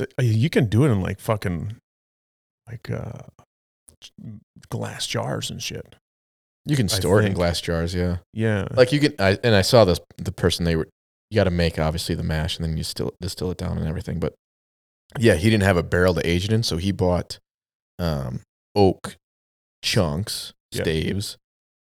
a, 0.18 0.24
you 0.24 0.48
can 0.50 0.66
do 0.66 0.84
it 0.84 0.88
in 0.90 1.00
like 1.00 1.20
fucking 1.20 1.76
like 2.66 2.90
uh 2.90 3.22
glass 4.70 5.06
jars 5.06 5.50
and 5.50 5.62
shit 5.62 5.94
You 6.64 6.76
can 6.76 6.88
store 6.88 7.20
it 7.20 7.26
in 7.26 7.34
glass 7.34 7.60
jars, 7.60 7.94
yeah. 7.94 8.18
yeah 8.32 8.66
Like 8.72 8.92
you 8.92 9.00
can 9.00 9.14
I 9.18 9.38
and 9.44 9.54
I 9.54 9.62
saw 9.62 9.84
this 9.84 10.00
the 10.16 10.32
person 10.32 10.64
they 10.64 10.76
were 10.76 10.88
you 11.30 11.36
gotta 11.36 11.50
make 11.50 11.78
obviously 11.78 12.14
the 12.14 12.22
mash 12.22 12.56
and 12.56 12.64
then 12.64 12.76
you 12.76 12.84
still 12.84 13.12
distill 13.20 13.50
it 13.50 13.58
down 13.58 13.78
and 13.78 13.86
everything. 13.86 14.18
But 14.18 14.34
yeah, 15.18 15.34
he 15.34 15.50
didn't 15.50 15.64
have 15.64 15.76
a 15.76 15.82
barrel 15.82 16.14
to 16.14 16.26
age 16.26 16.44
it 16.46 16.52
in, 16.52 16.62
so 16.62 16.76
he 16.78 16.90
bought 16.92 17.38
um 17.98 18.40
oak 18.74 19.16
chunks, 19.84 20.52
Yeah. 20.72 20.82
staves, 20.82 21.36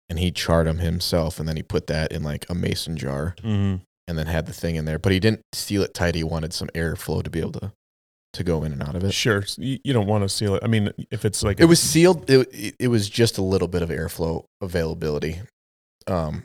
and 0.08 0.18
he 0.18 0.30
charred 0.32 0.66
them 0.66 0.78
himself 0.78 1.38
and 1.38 1.48
then 1.48 1.56
he 1.56 1.62
put 1.62 1.86
that 1.86 2.10
in 2.12 2.22
like 2.22 2.46
a 2.50 2.54
mason 2.54 2.96
jar 2.96 3.36
hmm 3.42 3.76
and 4.08 4.18
then 4.18 4.26
had 4.26 4.46
the 4.46 4.52
thing 4.52 4.74
in 4.74 4.84
there. 4.84 4.98
But 4.98 5.12
he 5.12 5.20
didn't 5.20 5.42
seal 5.54 5.82
it 5.82 5.94
tight. 5.94 6.16
He 6.16 6.24
wanted 6.24 6.52
some 6.52 6.68
airflow 6.74 7.22
to 7.22 7.30
be 7.30 7.38
able 7.38 7.52
to 7.52 7.72
to 8.32 8.42
go 8.44 8.64
in 8.64 8.72
and 8.72 8.82
out 8.82 8.94
of 8.96 9.04
it. 9.04 9.12
sure 9.12 9.42
So 9.42 9.60
you, 9.62 9.78
you 9.84 9.92
don't 9.92 10.06
want 10.06 10.24
to 10.24 10.28
seal 10.28 10.54
it 10.54 10.62
i 10.64 10.66
mean 10.66 10.90
if 11.10 11.24
it's 11.24 11.42
like 11.42 11.60
It 11.60 11.66
was 11.66 11.80
sealed. 11.80 12.28
It, 12.30 12.48
it- 12.52 12.74
it 12.78 12.88
was 12.88 13.08
just 13.08 13.38
a 13.38 13.42
little 13.42 13.68
bit 13.68 13.82
of 13.82 13.90
airflow 13.90 14.44
availability. 14.60 15.40
Um, 16.06 16.44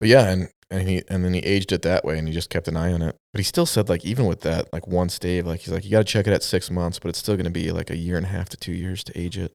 but 0.00 0.08
yeah, 0.08 0.28
and 0.30 0.48
and 0.70 0.88
he 0.88 1.02
and 1.08 1.24
then 1.24 1.32
he 1.34 1.40
aged 1.40 1.70
it 1.72 1.82
that 1.82 2.04
way, 2.04 2.18
and 2.18 2.26
he 2.26 2.34
just 2.34 2.50
kept 2.50 2.66
an 2.68 2.76
eye 2.76 2.92
on 2.92 3.02
it. 3.02 3.14
But 3.32 3.38
he 3.40 3.44
still 3.44 3.66
said 3.66 3.88
like 3.88 4.04
even 4.04 4.26
with 4.26 4.40
that 4.40 4.72
like 4.72 4.86
one 4.88 5.08
stave, 5.08 5.46
like 5.46 5.60
he's 5.60 5.72
like 5.72 5.84
you 5.84 5.90
got 5.90 5.98
to 5.98 6.04
check 6.04 6.26
it 6.26 6.32
at 6.32 6.42
six 6.42 6.70
months, 6.70 6.98
but 6.98 7.08
it's 7.08 7.18
still 7.18 7.36
going 7.36 7.44
to 7.44 7.50
be 7.50 7.70
like 7.70 7.90
a 7.90 7.96
year 7.96 8.16
and 8.16 8.26
a 8.26 8.30
half 8.30 8.48
to 8.50 8.56
two 8.56 8.72
years 8.72 9.04
to 9.04 9.18
age 9.18 9.38
it. 9.38 9.52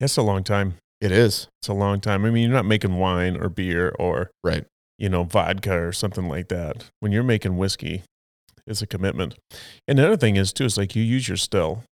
that's 0.00 0.16
a 0.16 0.22
long 0.22 0.42
time 0.44 0.74
It 1.00 1.12
is 1.12 1.48
it's 1.62 1.68
a 1.68 1.72
long 1.74 2.00
time 2.00 2.24
i 2.24 2.30
mean 2.30 2.42
you're 2.44 2.52
not 2.52 2.64
making 2.66 2.96
wine 2.96 3.36
or 3.36 3.48
beer 3.48 3.94
or 3.98 4.30
right. 4.42 4.64
you 4.98 5.08
know, 5.08 5.22
vodka 5.24 5.74
or 5.78 5.92
something 5.92 6.28
like 6.28 6.48
that. 6.48 6.86
When 7.00 7.12
you're 7.12 7.22
making 7.22 7.56
whiskey, 7.56 8.02
it's 8.68 8.82
a 8.82 8.86
commitment. 8.86 9.34
And 9.86 9.98
the 9.98 10.06
other 10.06 10.16
thing 10.16 10.36
is 10.36 10.52
too, 10.52 10.64
is 10.64 10.76
like 10.78 10.94
you 10.94 11.02
use 11.02 11.28
your 11.28 11.36
still. 11.36 11.84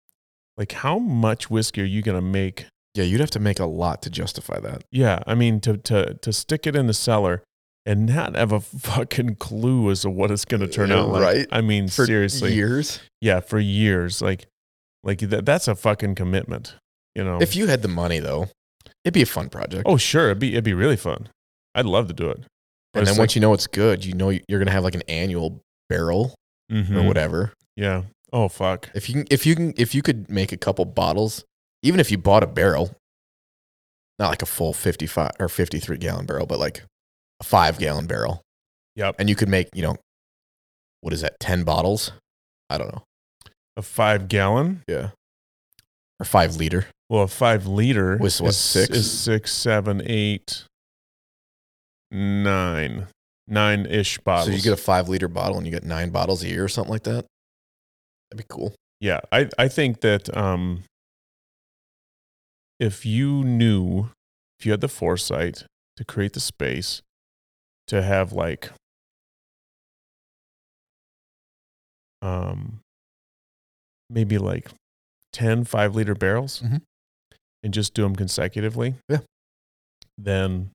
Like 0.58 0.72
how 0.74 1.00
much 1.00 1.50
whiskey 1.50 1.82
are 1.82 1.86
you 1.86 2.02
gonna 2.02 2.22
make? 2.22 2.66
Yeah, 2.94 3.04
you'd 3.04 3.20
have 3.20 3.32
to 3.32 3.40
make 3.40 3.60
a 3.60 3.66
lot 3.66 4.02
to 4.04 4.10
justify 4.10 4.60
that. 4.60 4.84
Yeah, 4.92 5.20
I 5.28 5.36
mean 5.36 5.60
to 5.62 5.78
to 5.78 6.14
to 6.14 6.32
stick 6.34 6.66
it 6.66 6.76
in 6.76 6.88
the 6.88 6.94
cellar 6.94 7.44
and 7.86 8.06
not 8.08 8.36
have 8.36 8.52
a 8.52 8.60
fucking 8.62 9.36
clue 9.36 9.92
as 9.92 10.02
to 10.04 10.10
what 10.10 10.32
it's 10.32 10.46
gonna 10.46 10.68
turn 10.68 10.92
out 10.92 11.10
like. 11.10 11.22
Right. 11.22 11.48
I 11.52 11.62
mean, 11.62 11.88
For 11.88 12.06
seriously. 12.06 12.54
years. 12.54 13.00
Yeah, 13.22 13.40
for 13.42 13.60
years. 13.60 14.22
Like 14.22 14.46
like 15.04 15.20
that 15.20 15.46
that's 15.46 15.68
a 15.68 15.76
fucking 15.76 16.16
commitment. 16.16 16.76
You 17.16 17.24
know. 17.24 17.40
If 17.42 17.56
you 17.56 17.68
had 17.68 17.82
the 17.82 17.88
money 17.90 18.20
though, 18.20 18.48
it'd 19.04 19.14
be 19.14 19.22
a 19.22 19.26
fun 19.26 19.50
project. 19.50 19.84
oh 19.86 19.98
sure, 19.98 20.28
it'd 20.28 20.40
be 20.40 20.52
it'd 20.54 20.64
be 20.64 20.74
really 20.74 20.98
fun. 20.98 21.28
I'd 21.74 21.86
love 21.86 22.08
to 22.08 22.14
do 22.14 22.30
it. 22.30 22.40
But 22.94 23.00
and 23.00 23.08
then 23.08 23.18
once 23.18 23.36
you 23.36 23.42
know 23.42 23.54
it's 23.54 23.68
good, 23.68 24.06
you 24.06 24.14
know 24.14 24.30
you're 24.30 24.60
going 24.60 24.68
to 24.68 24.72
have 24.72 24.86
like 24.86 24.96
an 24.96 25.04
annual 25.10 25.60
barrel 25.90 26.34
like, 26.69 26.80
or 26.80 26.84
mm-hmm. 26.84 27.08
whatever. 27.08 27.54
Yeah. 27.75 28.04
Oh 28.34 28.47
fuck. 28.47 28.89
If 28.93 29.10
you 29.10 29.15
can, 29.15 29.25
if 29.30 29.45
you 29.45 29.56
can, 29.56 29.73
if 29.78 29.95
you 29.95 30.01
could 30.01 30.30
make 30.30 30.51
a 30.51 30.58
couple 30.58 30.86
bottles, 30.86 31.43
even 31.84 31.99
if 31.99 32.12
you 32.12 32.17
bought 32.17 32.43
a 32.43 32.47
barrel, 32.47 32.95
not 34.19 34.30
like 34.30 34.41
a 34.41 34.45
full 34.45 34.73
55 34.73 35.32
or 35.39 35.47
53 35.47 35.97
gallon 35.97 36.25
barrel, 36.25 36.45
but 36.45 36.60
like 36.60 36.84
a 37.39 37.43
five 37.43 37.78
gallon 37.78 38.08
barrel. 38.08 38.41
Yep. 38.95 39.15
And 39.19 39.30
you 39.30 39.36
could 39.36 39.49
make, 39.49 39.69
you 39.73 39.84
know, 39.84 39.97
what 41.01 41.13
is 41.13 41.21
that, 41.21 41.39
10 41.39 41.63
bottles? 41.63 42.12
I 42.69 42.78
don't 42.78 42.88
know. 42.88 43.04
A 43.78 43.82
five 43.82 44.28
gallon. 44.28 44.82
Yeah. 44.88 45.10
Or 46.19 46.25
five 46.25 46.56
liter. 46.56 46.88
Well, 47.10 47.23
a 47.23 47.28
five 47.28 47.67
liter 47.67 48.17
Was 48.17 48.41
what, 48.41 48.49
is, 48.49 48.58
six? 48.58 48.97
is 48.97 49.12
six, 49.12 49.54
seven, 49.54 50.01
eight, 50.06 50.63
nine, 52.10 53.08
nine 53.48 53.86
ish 53.86 54.18
bottles. 54.20 54.48
So 54.50 54.56
you 54.56 54.62
get 54.62 54.74
a 54.74 54.82
five 54.82 55.08
liter 55.10 55.28
bottle 55.28 55.58
and 55.58 55.66
you 55.66 55.72
get 55.72 55.84
nine 55.84 56.10
bottles 56.10 56.44
a 56.44 56.48
year 56.48 56.64
or 56.64 56.68
something 56.68 56.92
like 56.92 57.04
that. 57.04 57.26
That'd 58.32 58.38
be 58.48 58.54
cool. 58.54 58.74
yeah, 59.00 59.22
I 59.32 59.50
I 59.58 59.68
think 59.68 60.02
that 60.02 60.36
um, 60.36 60.84
if 62.80 63.06
you 63.06 63.44
knew, 63.44 64.10
if 64.60 64.66
you 64.66 64.72
had 64.72 64.82
the 64.82 64.88
foresight 64.88 65.64
to 65.98 66.04
create 66.04 66.34
the 66.34 66.40
space 66.40 67.02
to 67.88 68.02
have 68.02 68.34
like 68.34 68.72
um 72.22 72.80
maybe 74.10 74.38
like 74.38 74.70
10 75.34 75.64
5 75.66 75.96
liter 75.96 76.16
barrels 76.16 76.62
Mhm. 76.62 76.82
and 77.64 77.74
just 77.74 77.94
do 77.94 78.04
them 78.04 78.16
consecutively 78.16 78.96
Yeah. 79.10 79.20
then 80.18 80.72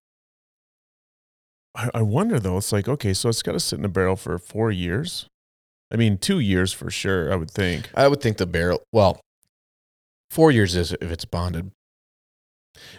I, 1.75 1.91
I 1.95 2.03
wonder 2.03 2.39
though 2.41 2.57
it's 2.57 2.73
like 2.73 2.89
okay 2.89 3.13
so 3.15 3.29
it's 3.29 3.43
got 3.43 3.53
to 3.53 3.61
sit 3.61 3.79
in 3.79 3.85
a 3.85 3.89
barrel 3.89 4.17
for 4.17 4.37
four 4.39 4.71
years 4.73 5.27
i 5.93 5.97
mean 5.97 6.19
two 6.19 6.39
years 6.41 6.73
for 6.73 6.91
sure 6.91 7.33
i 7.33 7.37
would 7.37 7.51
think 7.51 7.91
I 7.95 8.09
would 8.09 8.21
think 8.21 8.39
the 8.39 8.47
barrel, 8.47 8.83
well, 8.93 9.21
four 10.31 10.51
years 10.51 10.75
is 10.75 10.93
if 10.93 11.11
it's 11.11 11.25
bonded. 11.25 11.71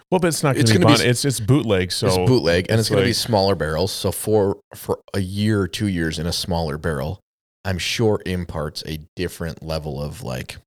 well 0.09 0.19
but 0.19 0.27
it's 0.27 0.43
not 0.43 0.55
going 0.55 0.61
It's 0.61 0.71
to 0.71 0.79
be, 0.79 0.83
gonna 0.83 0.97
be 0.97 1.03
it's 1.03 1.25
it's 1.25 1.39
bootleg 1.39 1.91
so 1.91 2.07
it's 2.07 2.17
bootleg 2.17 2.67
and 2.69 2.79
it's, 2.79 2.87
it's 2.87 2.89
going 2.89 3.03
to 3.03 3.09
be 3.09 3.13
smaller 3.13 3.55
barrels. 3.55 3.91
So 3.91 4.11
for, 4.11 4.59
for 4.75 4.99
a 5.13 5.19
year 5.19 5.61
or 5.61 5.67
two 5.67 5.87
years 5.87 6.19
in 6.19 6.25
a 6.27 6.33
smaller 6.33 6.77
barrel, 6.77 7.19
I'm 7.63 7.77
sure 7.77 8.21
imparts 8.25 8.83
a 8.85 8.99
different 9.15 9.63
level 9.63 10.01
of 10.01 10.23
like 10.23 10.57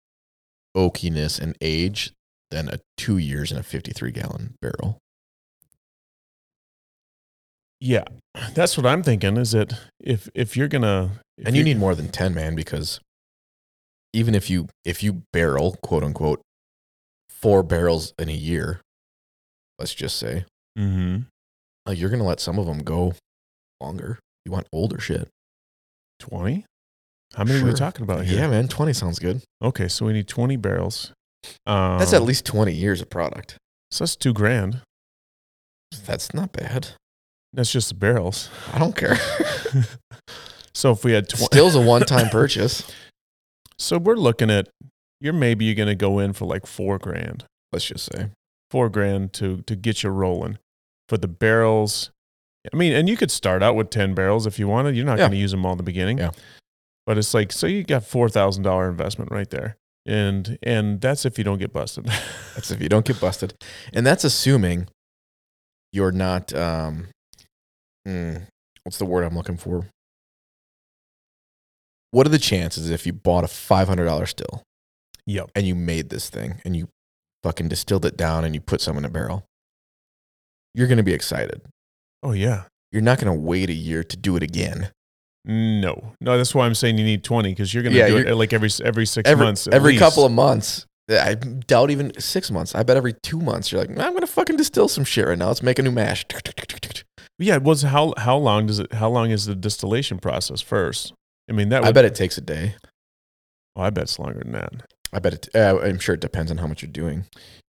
oakiness 0.76 1.40
and 1.40 1.56
age 1.60 2.12
than 2.50 2.68
a 2.68 2.78
two 2.96 3.18
years 3.18 3.50
in 3.52 3.58
a 3.58 3.62
53 3.62 4.10
gallon 4.12 4.54
barrel. 4.60 4.98
Yeah 7.84 8.04
that's 8.54 8.78
what 8.78 8.86
i'm 8.86 9.02
thinking 9.02 9.36
is 9.36 9.52
that 9.52 9.74
if 10.00 10.28
if 10.34 10.56
you're 10.56 10.68
gonna 10.68 11.10
if 11.36 11.46
and 11.46 11.54
you 11.54 11.62
need 11.62 11.76
more 11.76 11.94
than 11.94 12.08
10 12.08 12.32
man 12.32 12.54
because 12.54 12.98
even 14.14 14.34
if 14.34 14.48
you 14.48 14.68
if 14.86 15.02
you 15.02 15.22
barrel 15.34 15.76
quote 15.82 16.02
unquote 16.02 16.40
four 17.28 17.62
barrels 17.62 18.14
in 18.18 18.30
a 18.30 18.32
year 18.32 18.80
let's 19.78 19.94
just 19.94 20.16
say 20.16 20.46
mm-hmm. 20.78 21.24
like 21.84 21.98
you're 21.98 22.08
gonna 22.08 22.24
let 22.24 22.40
some 22.40 22.58
of 22.58 22.64
them 22.64 22.78
go 22.78 23.12
longer. 23.82 24.18
You 24.46 24.52
want 24.52 24.66
older 24.72 24.98
shit. 24.98 25.28
20 26.20 26.64
how 27.34 27.44
many 27.44 27.60
are 27.60 27.64
we 27.64 27.72
talking 27.74 28.04
about 28.04 28.24
here? 28.24 28.38
Yeah 28.38 28.48
man 28.48 28.66
20 28.66 28.94
sounds 28.94 29.18
good. 29.18 29.42
Okay 29.60 29.88
so 29.88 30.06
we 30.06 30.14
need 30.14 30.28
20 30.28 30.56
barrels. 30.56 31.12
Um, 31.66 31.98
that's 31.98 32.14
at 32.14 32.22
least 32.22 32.46
20 32.46 32.72
years 32.72 33.02
of 33.02 33.10
product. 33.10 33.58
so 33.90 34.04
that's 34.04 34.16
two 34.16 34.32
grand. 34.32 34.80
That's 36.06 36.32
not 36.32 36.52
bad 36.52 36.94
that's 37.54 37.72
just 37.72 37.88
the 37.88 37.94
barrels 37.94 38.48
i 38.72 38.78
don't 38.78 38.96
care 38.96 39.16
so 40.74 40.90
if 40.90 41.04
we 41.04 41.12
had 41.12 41.28
20 41.28 41.44
still's 41.46 41.74
a 41.74 41.80
one-time 41.94 42.28
purchase 42.28 42.90
so 43.78 43.98
we're 43.98 44.16
looking 44.16 44.50
at 44.50 44.68
you're 45.20 45.32
maybe 45.32 45.64
you're 45.64 45.74
gonna 45.74 45.94
go 45.94 46.18
in 46.18 46.32
for 46.32 46.44
like 46.46 46.66
four 46.66 46.98
grand 46.98 47.44
let's 47.72 47.84
just 47.86 48.12
say 48.12 48.28
four 48.70 48.88
grand 48.88 49.32
to 49.32 49.62
to 49.62 49.76
get 49.76 50.02
you 50.02 50.10
rolling 50.10 50.58
for 51.08 51.16
the 51.18 51.28
barrels. 51.28 52.10
I 52.72 52.76
mean, 52.76 52.92
and 52.94 53.08
you 53.10 53.16
could 53.16 53.30
start 53.30 53.62
out 53.62 53.76
with 53.76 53.90
ten 53.90 54.14
barrels 54.14 54.46
if 54.46 54.58
you 54.58 54.66
wanted. 54.66 54.96
You're 54.96 55.04
not 55.04 55.18
Yeah. 55.18 55.24
going 55.24 55.32
to 55.32 55.36
use 55.36 55.50
them 55.50 55.66
all 55.66 55.72
in 55.72 55.76
the 55.76 55.84
beginning. 55.84 56.16
Yeah. 56.18 56.30
But 57.06 57.18
it's 57.18 57.34
like 57.34 57.52
so 57.52 57.66
you 57.66 57.84
got 57.84 58.04
four 58.04 58.28
thousand 58.30 58.62
dollar 58.62 58.88
investment 58.88 59.30
right 59.30 59.48
there, 59.50 59.76
and 60.06 60.58
and 60.62 61.00
that's 61.00 61.26
if 61.26 61.36
you 61.36 61.44
don't 61.44 61.58
get 61.58 61.72
busted. 61.74 62.06
that's 62.54 62.70
if 62.70 62.80
you 62.80 62.88
don't 62.88 63.04
get 63.04 63.20
busted 63.20 63.52
and 63.92 64.06
that's 64.06 64.24
assuming 64.24 64.88
you're 65.92 66.10
not 66.12 66.54
um 66.54 67.08
hmm, 68.06 68.36
what's 68.84 68.98
the 68.98 69.04
word 69.06 69.24
i'm 69.24 69.34
looking 69.36 69.56
for 69.56 69.86
what 72.10 72.26
are 72.26 72.30
the 72.30 72.38
chances 72.38 72.90
if 72.90 73.06
you 73.06 73.12
bought 73.12 73.42
a 73.44 73.48
$500 73.48 74.28
still 74.28 74.62
yep. 75.26 75.50
and 75.54 75.66
you 75.66 75.74
made 75.74 76.10
this 76.10 76.30
thing 76.30 76.60
and 76.64 76.76
you 76.76 76.88
fucking 77.42 77.68
distilled 77.68 78.04
it 78.06 78.16
down 78.16 78.44
and 78.44 78.54
you 78.54 78.60
put 78.60 78.80
some 78.80 78.96
in 78.96 79.04
a 79.04 79.08
barrel 79.08 79.44
you're 80.74 80.86
going 80.86 80.98
to 80.98 81.02
be 81.04 81.12
excited 81.12 81.60
Oh 82.22 82.32
yeah. 82.32 82.64
you're 82.92 83.02
not 83.02 83.18
going 83.18 83.34
to 83.34 83.38
wait 83.40 83.68
a 83.68 83.74
year 83.74 84.02
to 84.04 84.16
do 84.16 84.36
it 84.36 84.42
again 84.42 84.90
No, 85.44 86.12
no. 86.20 86.36
That's 86.36 86.54
why 86.54 86.64
I'm 86.66 86.74
saying 86.74 86.96
you 86.98 87.04
need 87.04 87.22
twenty 87.24 87.50
because 87.50 87.74
you're 87.74 87.82
going 87.82 87.92
to 87.92 87.98
Yeah, 87.98 88.08
do 88.08 88.16
it 88.18 88.34
like 88.34 88.52
every 88.52 88.70
every 88.84 89.06
six 89.06 89.28
every, 89.28 89.44
months. 89.44 89.66
at 89.66 89.74
every 89.74 89.92
least. 89.92 90.02
couple 90.02 90.24
of 90.24 90.32
months 90.32 90.86
i 91.10 91.34
doubt 91.34 91.90
even 91.90 92.18
six 92.18 92.50
months 92.50 92.74
i 92.74 92.82
bet 92.82 92.96
every 92.96 93.12
two 93.22 93.38
months 93.38 93.70
you're 93.70 93.80
like 93.82 93.90
i'm 93.90 94.12
going 94.12 94.20
to 94.20 94.26
fucking 94.26 94.56
distill 94.56 94.88
some 94.88 95.04
shit 95.04 95.26
right 95.26 95.36
now 95.36 95.48
let's 95.48 95.62
make 95.62 95.78
a 95.78 95.82
new 95.82 95.90
mash 95.90 96.24
Yeah. 97.38 97.58
Was 97.58 97.82
how 97.82 98.14
how 98.16 98.36
long 98.36 98.66
does 98.66 98.78
it? 98.78 98.92
How 98.92 99.08
long 99.08 99.30
is 99.30 99.46
the 99.46 99.54
distillation 99.54 100.18
process 100.18 100.60
first? 100.60 101.12
I 101.48 101.52
mean 101.52 101.68
that. 101.70 101.82
Would, 101.82 101.88
i 101.88 101.92
bet 101.92 102.04
it 102.04 102.14
takes 102.14 102.38
a 102.38 102.40
day 102.40 102.74
Oh, 103.76 103.82
I 103.82 103.90
bet 103.90 104.04
it's 104.04 104.18
longer 104.18 104.40
than 104.40 104.52
that. 104.52 104.72
I 105.12 105.18
bet 105.18 105.34
it. 105.34 105.48
Uh, 105.54 105.78
I'm 105.80 105.98
sure 105.98 106.14
it 106.14 106.20
depends 106.20 106.50
on 106.50 106.58
how 106.58 106.66
much 106.66 106.82
you're 106.82 106.90
doing. 106.90 107.24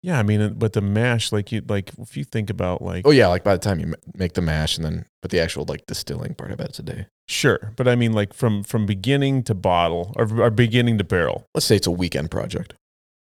Yeah, 0.02 0.18
I 0.18 0.22
mean, 0.22 0.54
but 0.54 0.72
the 0.72 0.80
mash, 0.80 1.30
like 1.30 1.52
you, 1.52 1.62
like 1.68 1.90
if 1.98 2.16
you 2.16 2.24
think 2.24 2.48
about 2.48 2.80
like, 2.80 3.06
Oh 3.06 3.10
yeah, 3.10 3.26
like 3.26 3.44
by 3.44 3.52
the 3.52 3.58
time 3.58 3.80
you 3.80 3.94
make 4.14 4.32
the 4.32 4.40
mash 4.40 4.78
and 4.78 4.84
then, 4.84 5.04
but 5.20 5.30
the 5.30 5.40
actual 5.40 5.66
like 5.68 5.84
distilling 5.86 6.34
part, 6.34 6.50
I 6.50 6.54
bet 6.54 6.70
it's 6.70 6.78
a 6.78 6.82
day. 6.82 7.06
sure, 7.28 7.72
but 7.76 7.86
I 7.86 7.96
mean, 7.96 8.14
like 8.14 8.32
from 8.32 8.62
from 8.62 8.86
beginning 8.86 9.42
to 9.44 9.54
bottle 9.54 10.14
or, 10.16 10.40
or 10.40 10.50
beginning 10.50 10.96
to 10.98 11.04
barrel. 11.04 11.44
Let's 11.54 11.66
say 11.66 11.76
it's 11.76 11.86
a 11.86 11.90
weekend 11.90 12.30
project. 12.30 12.74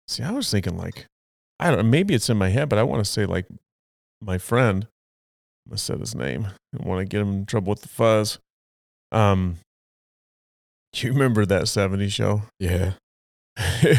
See, 0.07 0.23
I 0.23 0.31
was 0.31 0.51
thinking 0.51 0.77
like, 0.77 1.07
I 1.59 1.69
don't 1.69 1.79
know, 1.79 1.91
maybe 1.91 2.15
it's 2.15 2.31
in 2.31 2.37
my 2.37 2.51
head, 2.51 2.69
but 2.69 2.79
I 2.79 2.85
want 2.85 3.05
to 3.05 3.11
say 3.11 3.27
like 3.27 3.47
my 4.21 4.39
friend. 4.39 4.87
I'm 5.71 5.99
his 6.01 6.15
name. 6.15 6.47
I 6.47 6.77
don't 6.79 6.87
want 6.87 7.01
to 7.01 7.05
get 7.05 7.21
him 7.21 7.33
in 7.33 7.47
trouble 7.47 7.71
with 7.71 7.83
the 7.83 7.89
fuzz. 7.89 8.39
Um, 9.11 9.57
do 10.93 11.07
you 11.07 11.13
remember 11.13 11.47
that 11.47 11.63
'70s 11.65 12.13
show? 12.13 12.43
Yeah. 12.59 12.93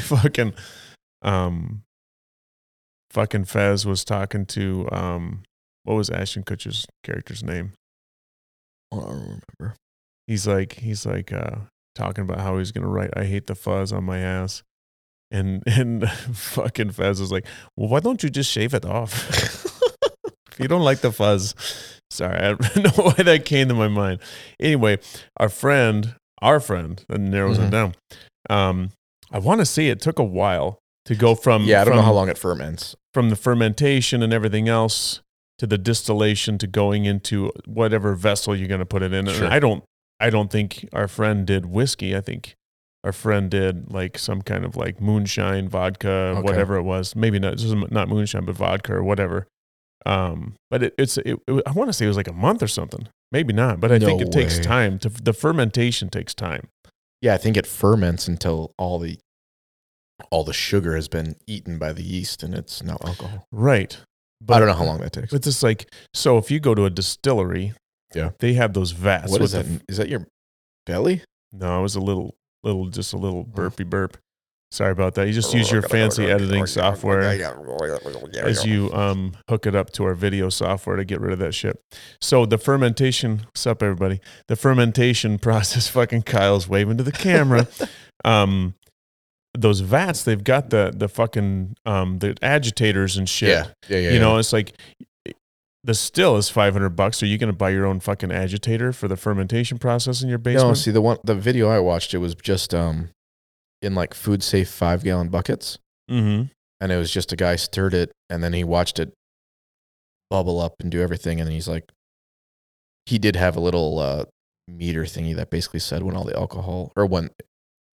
fucking, 0.01 0.53
um, 1.21 1.83
fucking 3.11 3.45
Fez 3.45 3.85
was 3.85 4.03
talking 4.03 4.45
to 4.47 4.87
um, 4.91 5.43
what 5.83 5.95
was 5.95 6.09
Ashton 6.09 6.43
Kutcher's 6.43 6.85
character's 7.03 7.43
name? 7.43 7.73
I 8.91 8.97
don't 8.97 9.09
remember. 9.13 9.75
he's 10.27 10.47
like 10.47 10.73
he's 10.73 11.05
like 11.05 11.31
uh 11.33 11.55
talking 11.95 12.23
about 12.23 12.39
how 12.39 12.57
he's 12.57 12.71
gonna 12.71 12.87
write 12.87 13.11
I 13.15 13.25
hate 13.25 13.47
the 13.47 13.55
fuzz 13.55 13.91
on 13.93 14.03
my 14.03 14.19
ass. 14.19 14.63
And 15.31 15.63
and 15.67 16.09
fucking 16.09 16.91
Fez 16.91 17.19
was 17.19 17.31
like, 17.31 17.45
Well, 17.77 17.89
why 17.89 17.99
don't 17.99 18.21
you 18.23 18.29
just 18.29 18.51
shave 18.51 18.73
it 18.73 18.85
off? 18.85 19.65
if 20.53 20.59
you 20.59 20.67
don't 20.67 20.81
like 20.83 20.99
the 21.01 21.11
fuzz. 21.11 21.55
Sorry, 22.09 22.37
I 22.37 22.53
don't 22.53 22.75
know 22.97 23.03
why 23.03 23.23
that 23.23 23.45
came 23.45 23.67
to 23.69 23.73
my 23.73 23.87
mind. 23.87 24.19
Anyway, 24.59 24.99
our 25.37 25.49
friend, 25.49 26.15
our 26.41 26.59
friend, 26.59 27.03
that 27.09 27.19
narrows 27.19 27.57
Mhm. 27.57 27.67
it 27.67 27.71
down. 27.71 27.95
Um, 28.49 28.91
I 29.31 29.39
want 29.39 29.59
to 29.61 29.65
say 29.65 29.87
it 29.87 29.99
took 30.01 30.19
a 30.19 30.23
while 30.23 30.79
to 31.05 31.15
go 31.15 31.33
from 31.35 31.63
yeah, 31.63 31.81
I 31.81 31.85
don't 31.85 31.95
know 31.95 32.01
how 32.01 32.13
long 32.13 32.29
it 32.29 32.37
ferments. 32.37 32.95
from 33.13 33.29
the 33.29 33.35
fermentation 33.35 34.21
and 34.23 34.31
everything 34.33 34.67
else 34.69 35.21
to 35.59 35.67
the 35.67 35.77
distillation 35.77 36.57
to 36.59 36.67
going 36.67 37.05
into 37.05 37.51
whatever 37.65 38.15
vessel 38.15 38.55
you're 38.55 38.67
going 38.67 38.79
to 38.79 38.85
put 38.85 39.01
it 39.03 39.13
in. 39.13 39.27
Sure. 39.27 39.45
And 39.45 39.53
I 39.53 39.59
don't, 39.59 39.83
I 40.19 40.29
don't 40.29 40.49
think 40.51 40.87
our 40.93 41.07
friend 41.07 41.45
did 41.45 41.65
whiskey. 41.67 42.15
I 42.15 42.21
think 42.21 42.55
our 43.03 43.11
friend 43.11 43.49
did 43.51 43.91
like 43.91 44.17
some 44.17 44.41
kind 44.41 44.65
of 44.65 44.75
like 44.75 44.99
moonshine, 45.01 45.67
vodka, 45.69 46.09
Okay. 46.37 46.41
whatever 46.41 46.75
it 46.77 46.83
was. 46.83 47.15
Maybe 47.15 47.37
not, 47.39 47.61
not 47.91 48.07
moonshine, 48.09 48.45
but 48.45 48.55
vodka 48.55 48.93
or 48.95 49.03
whatever. 49.03 49.47
Um, 50.05 50.55
but 50.69 50.83
it, 50.83 50.95
it's, 50.97 51.17
it, 51.17 51.39
it- 51.47 51.63
I 51.65 51.71
want 51.71 51.89
to 51.89 51.93
say 51.93 52.05
it 52.05 52.09
was 52.09 52.17
like 52.17 52.27
a 52.27 52.33
month 52.33 52.61
or 52.61 52.67
something. 52.67 53.07
Maybe 53.31 53.53
not, 53.53 53.79
but 53.79 53.91
I 53.91 53.97
think 53.99 54.19
No 54.21 54.27
it 54.27 54.31
takes 54.31 54.59
time 54.59 54.99
to, 54.99 55.09
the 55.09 55.33
fermentation 55.33 56.09
takes 56.09 56.33
time. 56.35 56.67
Yeah, 57.21 57.33
I 57.33 57.37
think 57.37 57.57
it 57.57 57.65
ferments 57.65 58.27
until 58.27 58.73
all 58.77 58.99
the 58.99 59.17
all 60.29 60.43
the 60.43 60.53
sugar 60.53 60.95
has 60.95 61.07
been 61.07 61.35
eaten 61.47 61.77
by 61.79 61.91
the 61.91 62.03
yeast 62.03 62.43
and 62.43 62.53
it's 62.53 62.83
now 62.83 62.97
alcohol. 63.03 63.47
Right. 63.51 63.97
But 64.39 64.55
I 64.55 64.59
don't 64.59 64.67
know 64.67 64.75
how 64.75 64.83
long 64.85 64.99
that 65.01 65.13
takes. 65.13 65.33
It's 65.33 65.45
just 65.45 65.63
like, 65.63 65.89
so 66.13 66.37
if 66.37 66.51
you 66.51 66.59
go 66.59 66.75
to 66.75 66.85
a 66.85 66.89
distillery, 66.89 67.73
Yeah. 68.13 68.31
they 68.39 68.53
have 68.53 68.73
those 68.73 68.91
vats. 68.91 69.31
What 69.31 69.41
is 69.41 69.53
that? 69.53 69.65
the 69.65 69.81
Is 69.89 69.97
that 69.97 70.09
your 70.09 70.27
belly? 70.85 71.23
No, 71.51 71.79
it 71.79 71.81
was 71.81 71.95
a 71.95 71.99
little, 72.01 72.35
little, 72.63 72.87
just 72.89 73.13
a 73.13 73.17
little 73.17 73.43
burpy 73.43 73.83
burp. 73.83 74.17
Sorry 74.73 74.91
about 74.91 75.13
that. 75.13 75.27
You 75.27 75.33
just 75.33 75.53
use 75.53 75.69
your 75.69 75.83
fancy 75.83 76.25
editing 76.25 76.65
software 76.65 77.21
as 77.21 78.65
you 78.65 78.91
um, 78.91 79.33
hook 79.47 79.67
it 79.67 79.75
up 79.75 79.91
to 79.91 80.03
our 80.05 80.15
video 80.15 80.49
software 80.49 80.95
to 80.95 81.05
get 81.05 81.21
rid 81.21 81.31
of 81.31 81.37
that 81.37 81.53
shit. 81.53 81.79
So 82.19 82.47
the 82.47 82.57
fermentation, 82.57 83.41
what's 83.45 83.67
up, 83.67 83.83
everybody? 83.83 84.19
The 84.47 84.55
fermentation 84.55 85.37
process, 85.39 85.89
fucking 85.89 86.23
Kyle's 86.23 86.67
waving 86.67 86.97
to 86.97 87.03
the 87.03 87.11
camera. 87.11 87.67
um, 88.25 88.73
those 89.53 89.81
vats, 89.81 90.23
they've 90.23 90.43
got 90.43 90.71
the 90.71 90.91
the 90.95 91.07
fucking 91.07 91.75
um 91.85 92.17
the 92.17 92.35
agitators 92.41 93.15
and 93.15 93.29
shit. 93.29 93.49
Yeah, 93.49 93.67
yeah, 93.89 93.97
yeah. 93.97 94.11
you 94.13 94.19
know, 94.19 94.33
yeah. 94.33 94.39
it's 94.39 94.53
like 94.53 94.73
the 95.83 95.93
still 95.93 96.35
is 96.35 96.49
five 96.49 96.73
hundred 96.73 96.95
bucks. 96.95 97.21
Are 97.21 97.27
you 97.27 97.37
going 97.37 97.53
to 97.53 97.55
buy 97.55 97.69
your 97.69 97.85
own 97.85 97.99
fucking 97.99 98.31
agitator 98.31 98.91
for 98.91 99.07
the 99.07 99.17
fermentation 99.17 99.77
process 99.77 100.23
in 100.23 100.29
your 100.29 100.39
basement? 100.39 100.69
No, 100.69 100.73
see 100.73 100.89
the 100.89 100.99
one 100.99 101.19
the 101.23 101.35
video 101.35 101.69
I 101.69 101.77
watched, 101.77 102.15
it 102.15 102.17
was 102.17 102.33
just 102.33 102.73
um 102.73 103.09
in 103.83 103.95
like 103.95 104.13
food 104.13 104.43
safe 104.43 104.69
five 104.69 105.03
gallon 105.03 105.29
buckets, 105.29 105.77
mm-hmm. 106.09 106.45
and 106.81 106.91
it 106.91 106.97
was 106.97 107.11
just 107.11 107.31
a 107.31 107.35
guy 107.35 107.55
stirred 107.55 107.93
it, 107.93 108.11
and 108.29 108.43
then 108.43 108.53
he 108.53 108.63
watched 108.63 108.99
it 108.99 109.13
bubble 110.29 110.59
up 110.59 110.75
and 110.79 110.91
do 110.91 111.01
everything, 111.01 111.39
and 111.39 111.51
he's 111.51 111.67
like, 111.67 111.91
he 113.05 113.19
did 113.19 113.35
have 113.35 113.55
a 113.55 113.59
little 113.59 113.99
uh 113.99 114.25
meter 114.67 115.03
thingy 115.03 115.35
that 115.35 115.49
basically 115.49 115.79
said 115.79 116.01
when 116.03 116.15
all 116.15 116.23
the 116.23 116.35
alcohol 116.37 116.91
or 116.95 117.05
when 117.05 117.29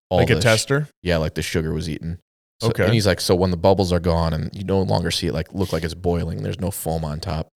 all 0.09 0.19
Like 0.19 0.31
a 0.31 0.37
the 0.37 0.41
sh- 0.41 0.45
tester. 0.45 0.89
yeah, 1.03 1.17
like 1.17 1.35
the 1.35 1.43
sugar 1.43 1.73
was 1.75 1.89
eaten. 1.89 2.21
So, 2.61 2.69
Okay. 2.69 2.85
And 2.85 2.95
he's 2.95 3.07
like, 3.07 3.21
so 3.21 3.35
when 3.35 3.51
the 3.51 3.57
bubbles 3.57 3.93
are 3.93 3.99
gone 4.01 4.33
and 4.33 4.51
you 4.55 4.63
no 4.65 4.81
longer 4.83 5.11
see 5.11 5.27
it 5.27 5.33
like 5.35 5.53
look 5.53 5.73
like 5.73 5.83
it's 5.83 5.95
boiling, 5.95 6.43
there's 6.43 6.61
no 6.61 6.71
foam 6.71 7.05
on 7.05 7.19
top, 7.21 7.49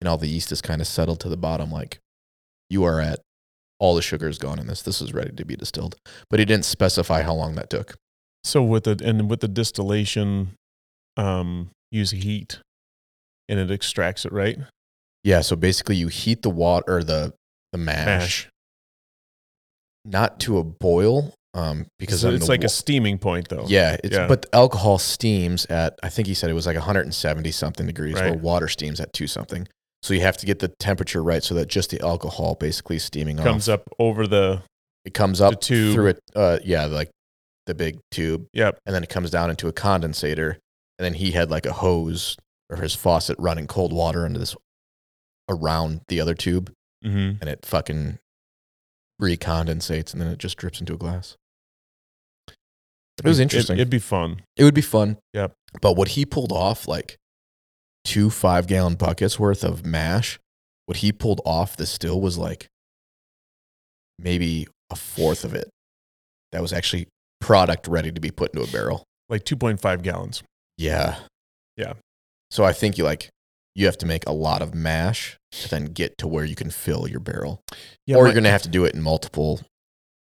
and 0.00 0.08
all 0.08 0.16
the 0.18 0.28
yeast 0.28 0.52
is 0.52 0.60
kind 0.62 0.80
of 0.80 0.86
settled 0.86 1.18
to 1.20 1.28
the 1.28 1.36
bottom, 1.36 1.70
like 1.72 1.98
you 2.70 2.84
are 2.84 3.00
at 3.00 3.20
all 3.80 3.94
the 3.94 4.02
sugar 4.02 4.28
is 4.28 4.38
gone 4.38 4.58
in 4.58 4.66
this. 4.66 4.82
This 4.82 5.00
is 5.02 5.12
ready 5.12 5.32
to 5.32 5.44
be 5.44 5.56
distilled. 5.56 5.96
But 6.30 6.38
he 6.38 6.44
didn't 6.44 6.64
specify 6.64 7.22
how 7.22 7.34
long 7.34 7.54
that 7.56 7.70
took. 7.70 7.94
So 8.44 8.62
with 8.62 8.84
the 8.84 9.00
and 9.04 9.28
with 9.30 9.40
the 9.40 9.48
distillation, 9.48 10.50
um, 11.16 11.70
use 11.90 12.10
heat, 12.12 12.58
and 13.48 13.58
it 13.58 13.70
extracts 13.70 14.24
it, 14.24 14.32
right? 14.32 14.58
Yeah, 15.22 15.40
so 15.40 15.56
basically 15.56 15.96
you 15.96 16.08
heat 16.08 16.42
the 16.42 16.50
water 16.50 16.96
or 16.98 17.04
the 17.04 17.32
the 17.72 17.78
mash, 17.78 18.06
Mash. 18.06 18.48
not 20.04 20.38
to 20.40 20.58
a 20.58 20.64
boil, 20.64 21.34
um, 21.54 21.86
because 21.98 22.20
So 22.20 22.30
it's 22.30 22.48
like 22.48 22.60
wa- 22.60 22.66
a 22.66 22.68
steaming 22.68 23.18
point, 23.18 23.48
though. 23.48 23.64
Yeah, 23.66 23.96
it's 24.04 24.14
Yeah. 24.14 24.26
but 24.28 24.42
the 24.42 24.54
alcohol 24.54 24.98
steams 24.98 25.64
at 25.66 25.98
I 26.02 26.08
think 26.10 26.28
he 26.28 26.34
said 26.34 26.50
it 26.50 26.54
was 26.54 26.66
like 26.66 26.76
170 26.76 27.50
something 27.50 27.86
degrees, 27.86 28.14
where 28.14 28.34
water 28.34 28.68
steams 28.68 29.00
at 29.00 29.12
two 29.12 29.26
something. 29.26 29.66
So 30.04 30.12
you 30.12 30.20
have 30.20 30.36
to 30.36 30.44
get 30.44 30.58
the 30.58 30.68
temperature 30.68 31.22
right 31.22 31.42
so 31.42 31.54
that 31.54 31.66
just 31.66 31.88
the 31.88 31.98
alcohol 32.02 32.56
basically 32.60 32.98
steaming 32.98 33.38
comes 33.38 33.70
off. 33.70 33.80
up 33.80 33.88
over 33.98 34.26
the. 34.26 34.62
It 35.06 35.14
comes 35.14 35.40
up 35.40 35.62
tube. 35.62 35.94
through 35.94 36.08
it. 36.08 36.20
Uh, 36.36 36.58
yeah, 36.62 36.84
like 36.84 37.08
the 37.64 37.74
big 37.74 37.98
tube, 38.10 38.46
Yep. 38.52 38.80
and 38.84 38.94
then 38.94 39.02
it 39.02 39.08
comes 39.08 39.30
down 39.30 39.48
into 39.48 39.66
a 39.66 39.72
condensator, 39.72 40.56
and 40.98 41.04
then 41.06 41.14
he 41.14 41.30
had 41.30 41.50
like 41.50 41.64
a 41.64 41.72
hose 41.72 42.36
or 42.68 42.76
his 42.76 42.94
faucet 42.94 43.36
running 43.38 43.66
cold 43.66 43.94
water 43.94 44.26
into 44.26 44.38
this 44.38 44.54
around 45.48 46.02
the 46.08 46.20
other 46.20 46.34
tube, 46.34 46.70
Mm-hmm. 47.02 47.38
and 47.40 47.48
it 47.48 47.64
fucking 47.64 48.18
recondensates, 49.22 50.12
and 50.12 50.20
then 50.20 50.28
it 50.28 50.38
just 50.38 50.58
drips 50.58 50.80
into 50.80 50.92
a 50.92 50.98
glass. 50.98 51.36
It 53.18 53.24
was 53.24 53.40
interesting. 53.40 53.76
It, 53.76 53.80
would 53.80 53.90
be 53.90 53.98
fun. 53.98 54.42
It 54.56 54.64
would 54.64 54.74
be 54.74 54.80
fun. 54.82 55.16
Yep. 55.32 55.52
But 55.80 55.96
what 55.96 56.08
he 56.08 56.26
pulled 56.26 56.52
off, 56.52 56.86
like 56.88 57.16
two 58.04 58.30
five 58.30 58.66
gallon 58.66 58.94
buckets 58.94 59.38
worth 59.38 59.64
of 59.64 59.84
mash, 59.84 60.38
what 60.86 60.98
he 60.98 61.12
pulled 61.12 61.40
off 61.44 61.76
the 61.76 61.86
still 61.86 62.20
was 62.20 62.36
like 62.38 62.66
maybe 64.18 64.66
a 64.90 64.96
fourth 64.96 65.44
of 65.44 65.54
it. 65.54 65.68
That 66.52 66.62
was 66.62 66.72
actually 66.72 67.08
product 67.40 67.88
ready 67.88 68.12
to 68.12 68.20
be 68.20 68.30
put 68.30 68.54
into 68.54 68.66
a 68.66 68.70
barrel. 68.70 69.04
Like 69.28 69.44
two 69.44 69.56
point 69.56 69.80
five 69.80 70.02
gallons. 70.02 70.42
Yeah. 70.78 71.16
Yeah. 71.76 71.94
So 72.50 72.64
I 72.64 72.72
think 72.72 72.98
you 72.98 73.04
like 73.04 73.30
you 73.74 73.86
have 73.86 73.98
to 73.98 74.06
make 74.06 74.24
a 74.26 74.32
lot 74.32 74.62
of 74.62 74.74
mash 74.74 75.36
to 75.52 75.68
then 75.68 75.86
get 75.86 76.16
to 76.18 76.28
where 76.28 76.44
you 76.44 76.54
can 76.54 76.70
fill 76.70 77.08
your 77.08 77.20
barrel. 77.20 77.60
Yeah. 78.06 78.16
or 78.16 78.22
my, 78.22 78.28
you're 78.28 78.34
gonna 78.34 78.50
have 78.50 78.62
to 78.62 78.68
do 78.68 78.84
it 78.84 78.94
in 78.94 79.02
multiple 79.02 79.60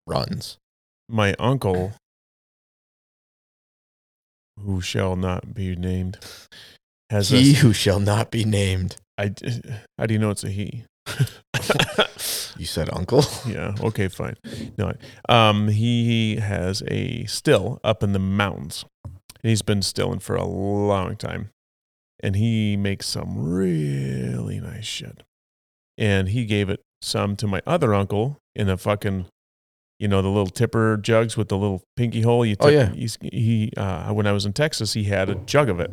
runs. 0.05 0.57
my 1.07 1.33
uncle, 1.39 1.93
who 4.59 4.81
shall 4.81 5.15
not 5.15 5.53
be 5.53 5.75
named, 5.75 6.19
has 7.09 7.29
He 7.29 7.51
a, 7.51 7.55
who 7.55 7.73
shall 7.73 7.99
not 7.99 8.31
be 8.31 8.43
named. 8.45 8.97
I, 9.17 9.33
how 9.97 10.05
do 10.05 10.13
you 10.13 10.19
know 10.19 10.29
it's 10.29 10.43
a 10.43 10.49
he? 10.49 10.85
You 12.59 12.65
said 12.65 12.89
uncle. 12.91 13.23
yeah. 13.47 13.73
Okay. 13.79 14.09
Fine. 14.09 14.35
No. 14.77 14.91
Um. 15.29 15.69
He 15.69 16.35
has 16.35 16.83
a 16.87 17.23
still 17.25 17.79
up 17.85 18.03
in 18.03 18.11
the 18.11 18.19
mountains. 18.19 18.83
And 19.05 19.49
he's 19.49 19.61
been 19.61 19.81
stilling 19.81 20.19
for 20.19 20.35
a 20.35 20.43
long 20.43 21.15
time, 21.15 21.51
and 22.21 22.35
he 22.35 22.75
makes 22.75 23.07
some 23.07 23.37
really 23.39 24.59
nice 24.59 24.83
shit. 24.83 25.23
And 25.97 26.27
he 26.27 26.45
gave 26.45 26.69
it 26.69 26.81
some 27.01 27.37
to 27.37 27.47
my 27.47 27.61
other 27.65 27.93
uncle 27.93 28.37
in 28.53 28.67
a 28.67 28.75
fucking, 28.75 29.27
you 29.97 30.09
know, 30.09 30.21
the 30.21 30.27
little 30.27 30.47
tipper 30.47 30.97
jugs 30.97 31.37
with 31.37 31.47
the 31.47 31.57
little 31.57 31.81
pinky 31.95 32.21
hole. 32.21 32.45
You 32.45 32.57
Oh, 32.59 32.67
yeah. 32.67 32.89
He's, 32.91 33.17
he. 33.21 33.71
Uh, 33.77 34.11
when 34.11 34.27
I 34.27 34.33
was 34.33 34.45
in 34.45 34.51
Texas, 34.51 34.91
he 34.91 35.05
had 35.05 35.29
a 35.29 35.35
jug 35.35 35.69
of 35.69 35.79
it, 35.79 35.91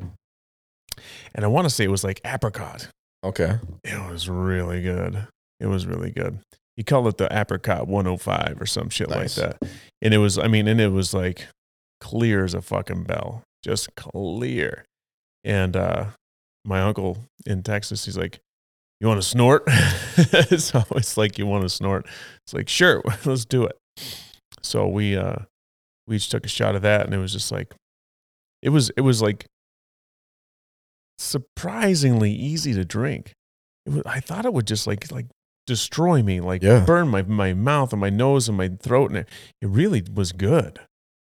and 1.37 1.45
I 1.45 1.49
want 1.49 1.67
to 1.67 1.71
say 1.71 1.85
it 1.85 1.91
was 1.91 2.03
like 2.03 2.21
apricot. 2.25 2.89
Okay. 3.23 3.59
It 3.85 4.11
was 4.11 4.29
really 4.29 4.83
good. 4.83 5.29
It 5.61 5.67
was 5.67 5.87
really 5.87 6.11
good. 6.11 6.41
He 6.77 6.83
called 6.83 7.07
it 7.07 7.17
the 7.17 7.29
apricot 7.31 7.87
105 7.87 8.61
or 8.61 8.67
some 8.67 8.89
shit 8.91 9.09
Nice. 9.09 9.39
like 9.39 9.61
that. 9.61 9.71
And 10.03 10.13
it 10.13 10.19
was, 10.19 10.39
I 10.39 10.49
mean, 10.49 10.67
and 10.69 10.81
it 10.81 10.93
was 10.93 11.15
like 11.15 11.47
clear 12.01 12.45
as 12.45 12.53
a 12.55 12.61
fucking 12.61 13.05
bell, 13.05 13.43
just 13.65 13.95
clear. 13.95 14.85
And 15.45 15.77
uh, 15.77 16.07
my 16.65 16.81
uncle 16.81 17.19
in 17.47 17.63
Texas, 17.63 18.05
he's 18.05 18.19
like, 18.19 18.41
You 19.01 19.09
want 19.09 19.23
to 19.23 19.27
snort? 19.27 19.63
it's 20.17 21.17
like, 21.17 21.39
You 21.39 21.47
want 21.47 21.63
to 21.63 21.69
snort? 21.71 22.07
It's 22.45 22.53
like, 22.53 22.69
Sure, 22.69 23.03
let's 23.25 23.45
do 23.47 23.65
it. 23.65 23.77
So 24.63 24.87
we, 24.89 25.17
uh, 25.17 25.37
we 26.07 26.17
each 26.17 26.29
took 26.29 26.45
a 26.45 26.49
shot 26.49 26.75
of 26.77 26.83
that 26.83 27.07
and 27.07 27.15
it 27.15 27.19
was 27.19 27.33
just 27.33 27.51
like, 27.51 27.75
it 28.63 28.69
was, 28.69 28.91
it 28.91 29.01
was 29.03 29.23
like 29.23 29.47
surprisingly 31.19 32.33
easy 32.33 32.73
to 32.75 32.85
drink. 32.85 33.33
It 33.85 33.93
was, 33.93 34.03
I 34.07 34.21
thought 34.21 34.45
it 34.47 34.53
would 34.53 34.67
just 34.67 34.87
like 34.87 35.11
like 35.13 35.27
destroy 35.67 36.23
me, 36.23 36.41
like 36.41 36.63
Yeah. 36.63 36.85
burn 36.85 37.09
my 37.09 37.23
my 37.23 37.55
mouth 37.55 37.93
and 37.93 38.01
my 38.01 38.11
nose 38.11 38.49
and 38.49 38.57
my 38.57 38.69
throat, 38.81 39.11
and 39.11 39.19
it, 39.21 39.29
it 39.61 39.69
really 39.69 40.03
was 40.15 40.33
good. 40.33 40.81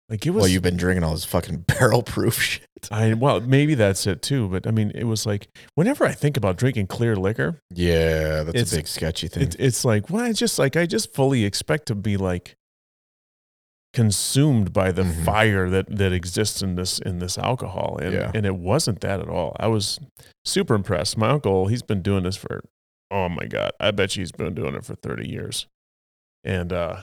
Like 0.09 0.27
it 0.27 0.31
was. 0.31 0.43
Well, 0.43 0.49
you've 0.49 0.63
been 0.63 0.77
drinking 0.77 1.05
all 1.05 1.13
this 1.13 1.25
fucking 1.25 1.59
barrel 1.69 2.03
proof 2.03 2.41
shit. 2.43 2.63
I 2.91 3.15
well 3.15 3.41
maybe 3.41 3.75
that's 3.75 4.07
it 4.07 4.23
too, 4.23 4.49
but 4.49 4.67
I 4.67 4.71
mean 4.71 4.91
it 4.95 5.05
was 5.05 5.27
like 5.27 5.49
whenever 5.75 6.05
I 6.07 6.13
think 6.13 6.37
about 6.37 6.57
drinking 6.57 6.87
clear 6.89 7.15
liquor, 7.15 7.61
Yeah, 7.71 8.43
that's 8.43 8.73
a 8.73 8.77
big 8.77 8.89
sketchy 8.89 9.29
thing. 9.29 9.43
it, 9.45 9.57
it's 9.59 9.85
like 9.85 10.11
well, 10.11 10.25
it's 10.25 10.39
just 10.39 10.59
like 10.59 10.77
I 10.77 10.87
just 10.87 11.15
fully 11.15 11.45
expect 11.45 11.87
to 11.87 11.95
be 11.95 12.17
like 12.17 12.57
consumed 13.93 14.73
by 14.73 14.93
the 14.93 15.03
Mhm. 15.03 15.25
fire 15.25 15.69
that 15.69 15.87
that 15.97 16.13
exists 16.13 16.63
in 16.63 16.77
this 16.77 16.99
in 17.01 17.19
this 17.19 17.37
alcohol 17.37 17.99
and 18.01 18.13
Yeah. 18.15 18.31
and 18.35 18.47
it 18.47 18.55
wasn't 18.55 19.01
that 19.01 19.19
at 19.21 19.29
all 19.29 19.57
i 19.59 19.67
was 19.67 19.99
super 20.45 20.75
impressed 20.75 21.17
my 21.19 21.31
uncle 21.31 21.67
he's 21.67 21.83
been 21.83 22.01
doing 22.01 22.23
this 22.23 22.37
for 22.37 22.63
oh 23.11 23.29
my 23.29 23.47
god 23.47 23.73
i 23.81 23.91
bet 23.91 24.15
you 24.15 24.21
he's 24.21 24.31
been 24.31 24.55
doing 24.55 24.77
it 24.77 24.85
for 24.85 24.95
30 24.95 25.29
years 25.29 25.67
and 26.45 26.73
uh 26.73 27.03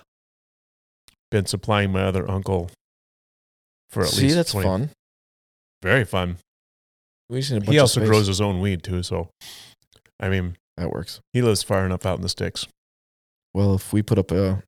been 1.29 1.45
supplying 1.45 1.91
my 1.91 2.03
other 2.03 2.29
uncle 2.31 2.69
for 3.89 4.01
at 4.03 4.05
least 4.07 4.15
See, 4.17 4.23
least 4.23 4.35
that's 4.37 4.51
20 4.51 4.65
fun. 4.67 4.89
very 5.83 6.05
fun 6.05 6.37
We 7.29 7.39
just 7.41 7.51
a 7.51 7.55
bunch 7.59 7.69
he 7.69 7.77
of 7.77 7.81
also 7.81 8.05
grows 8.05 8.27
his 8.27 8.39
own 8.39 8.61
weed 8.61 8.81
too 8.83 9.03
so 9.03 9.29
i 10.21 10.29
mean 10.29 10.55
That 10.77 10.89
works. 10.91 11.19
he 11.33 11.41
lives 11.41 11.63
far 11.63 11.85
enough 11.85 12.05
out 12.05 12.15
in 12.15 12.21
the 12.21 12.29
sticks 12.29 12.65
Well, 13.53 13.75
if 13.75 13.91
we 13.91 14.01
put 14.01 14.17
up 14.17 14.31
a, 14.31 14.63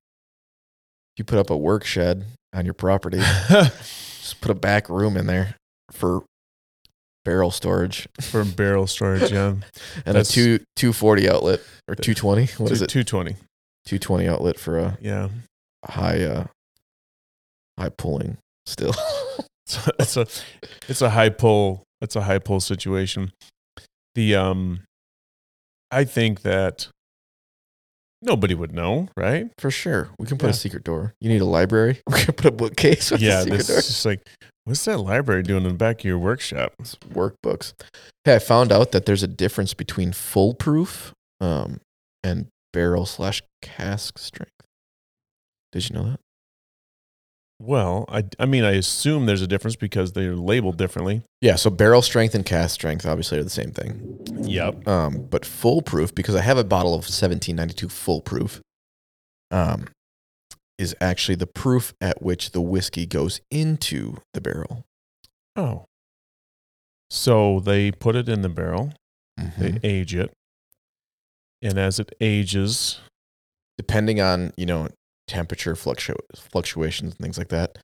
you 1.20 1.26
put 1.26 1.38
up 1.40 1.50
a 1.50 1.58
work 1.58 1.86
shed 1.86 2.26
on 2.54 2.66
your 2.66 2.74
property, 2.74 3.18
just 3.50 4.42
put 4.42 4.50
a 4.50 4.56
back 4.56 4.90
room 4.90 5.16
in 5.18 5.28
there 5.28 5.56
for 5.92 6.24
barrel 7.26 7.52
storage 7.52 8.08
for 8.22 8.46
barrel 8.46 8.88
storage 8.88 9.30
yeah 9.30 9.50
and 10.06 10.16
That's- 10.16 10.30
a 10.30 10.34
two 10.34 10.60
two 10.78 10.94
forty 10.94 11.30
outlet 11.30 11.60
or 11.88 11.96
two 11.96 12.14
twenty. 12.16 12.46
What 12.58 12.72
is 12.72 12.82
it? 12.82 12.88
220 12.88 13.36
Two 13.86 14.00
twenty 14.00 14.28
outlet 14.28 14.58
for 14.60 14.78
a 14.80 14.98
yeah 15.02 15.30
high 15.86 16.22
uh 16.24 16.46
high 17.78 17.90
pulling 17.90 18.38
still. 18.66 18.94
So 19.68 19.92
it's 20.00 20.18
a 20.18 20.26
it's 20.88 21.02
a 21.04 21.12
high 21.12 21.30
pull 21.30 21.84
it's 22.02 22.16
a 22.16 22.24
high 22.24 22.40
pull 22.40 22.60
situation. 22.60 23.32
The 24.16 24.34
um 24.34 24.80
I 25.92 26.06
think 26.06 26.42
that 26.42 26.88
nobody 28.22 28.54
would 28.56 28.74
know, 28.74 29.08
right? 29.18 29.50
for 29.58 29.72
sure. 29.72 30.10
We 30.20 30.26
can 30.28 30.38
put 30.38 30.48
Yeah. 30.48 30.52
a 30.52 30.54
secret 30.56 30.84
door. 30.84 31.14
You 31.22 31.30
need 31.30 31.42
a 31.42 31.46
library? 31.46 32.02
We 32.12 32.20
can 32.26 32.34
put 32.34 32.46
a 32.46 32.52
bookcase 32.52 33.12
with 33.12 33.22
yeah, 33.22 33.40
a 33.40 33.44
secret 33.44 33.58
this 33.58 33.68
door. 33.68 33.78
is 33.80 33.88
just 33.88 34.06
like 34.06 34.22
what's 34.66 34.86
that 34.86 34.98
library 35.00 35.44
doing 35.44 35.64
in 35.64 35.70
the 35.70 35.74
back 35.76 36.00
of 36.00 36.06
your 36.06 36.20
workshop? 36.20 36.74
It's 36.80 36.96
workbooks. 37.14 37.74
Hey, 38.26 38.36
I 38.36 38.40
found 38.40 38.72
out 38.72 38.92
that 38.92 39.06
there's 39.06 39.24
a 39.24 39.28
difference 39.28 39.74
between 39.74 40.12
full 40.14 40.54
proof 40.54 41.14
um, 41.42 41.80
and 42.24 42.48
barrel 42.74 43.06
slash 43.06 43.42
cask 43.62 44.18
strength. 44.20 44.52
Did 45.72 45.90
you 45.90 45.96
know 45.96 46.04
that? 46.12 46.20
Well, 47.62 48.06
I 48.08 48.24
I 48.40 48.46
mean 48.46 48.64
I 48.64 48.72
assume 48.72 49.26
there's 49.26 49.42
a 49.42 49.48
difference 49.48 49.76
because 49.76 50.14
they're 50.14 50.36
labeled 50.36 50.78
differently. 50.78 51.24
Yeah, 51.42 51.56
so 51.56 51.70
barrel 51.70 52.02
strength 52.02 52.34
and 52.34 52.46
cask 52.46 52.74
strength 52.76 53.06
obviously 53.06 53.38
are 53.40 53.44
the 53.44 53.50
same 53.50 53.72
thing. 53.72 54.18
Yep. 54.44 54.88
Um, 54.88 55.28
but 55.30 55.46
Full 55.46 55.82
Proof, 55.82 56.16
because 56.16 56.36
I 56.36 56.42
have 56.42 56.58
a 56.58 56.64
bottle 56.64 56.94
of 56.94 57.00
1792 57.06 57.90
foolproof. 57.90 58.62
Um, 59.52 59.88
is 60.78 60.96
actually 61.02 61.36
the 61.36 61.48
proof 61.48 61.94
at 62.00 62.22
which 62.22 62.52
the 62.52 62.62
whiskey 62.62 63.06
goes 63.06 63.42
into 63.52 64.16
the 64.34 64.40
barrel. 64.40 64.86
Oh. 65.58 65.84
So 67.10 67.60
they 67.60 67.92
put 67.92 68.16
it 68.16 68.30
in 68.30 68.42
the 68.44 68.50
barrel, 68.50 68.94
they 69.36 69.44
Mhm. 69.74 69.80
age 69.84 70.16
it. 70.16 70.32
And 71.62 71.78
as 71.78 72.00
it 72.00 72.14
ages, 72.22 73.00
Depending 73.78 74.20
on, 74.20 74.52
you 74.58 74.66
know, 74.66 74.90
temperature 75.30 75.76
fluctu- 75.76 76.16
fluctuations 76.36 77.12
and 77.14 77.20
things 77.20 77.38
like 77.38 77.50
that, 77.50 77.78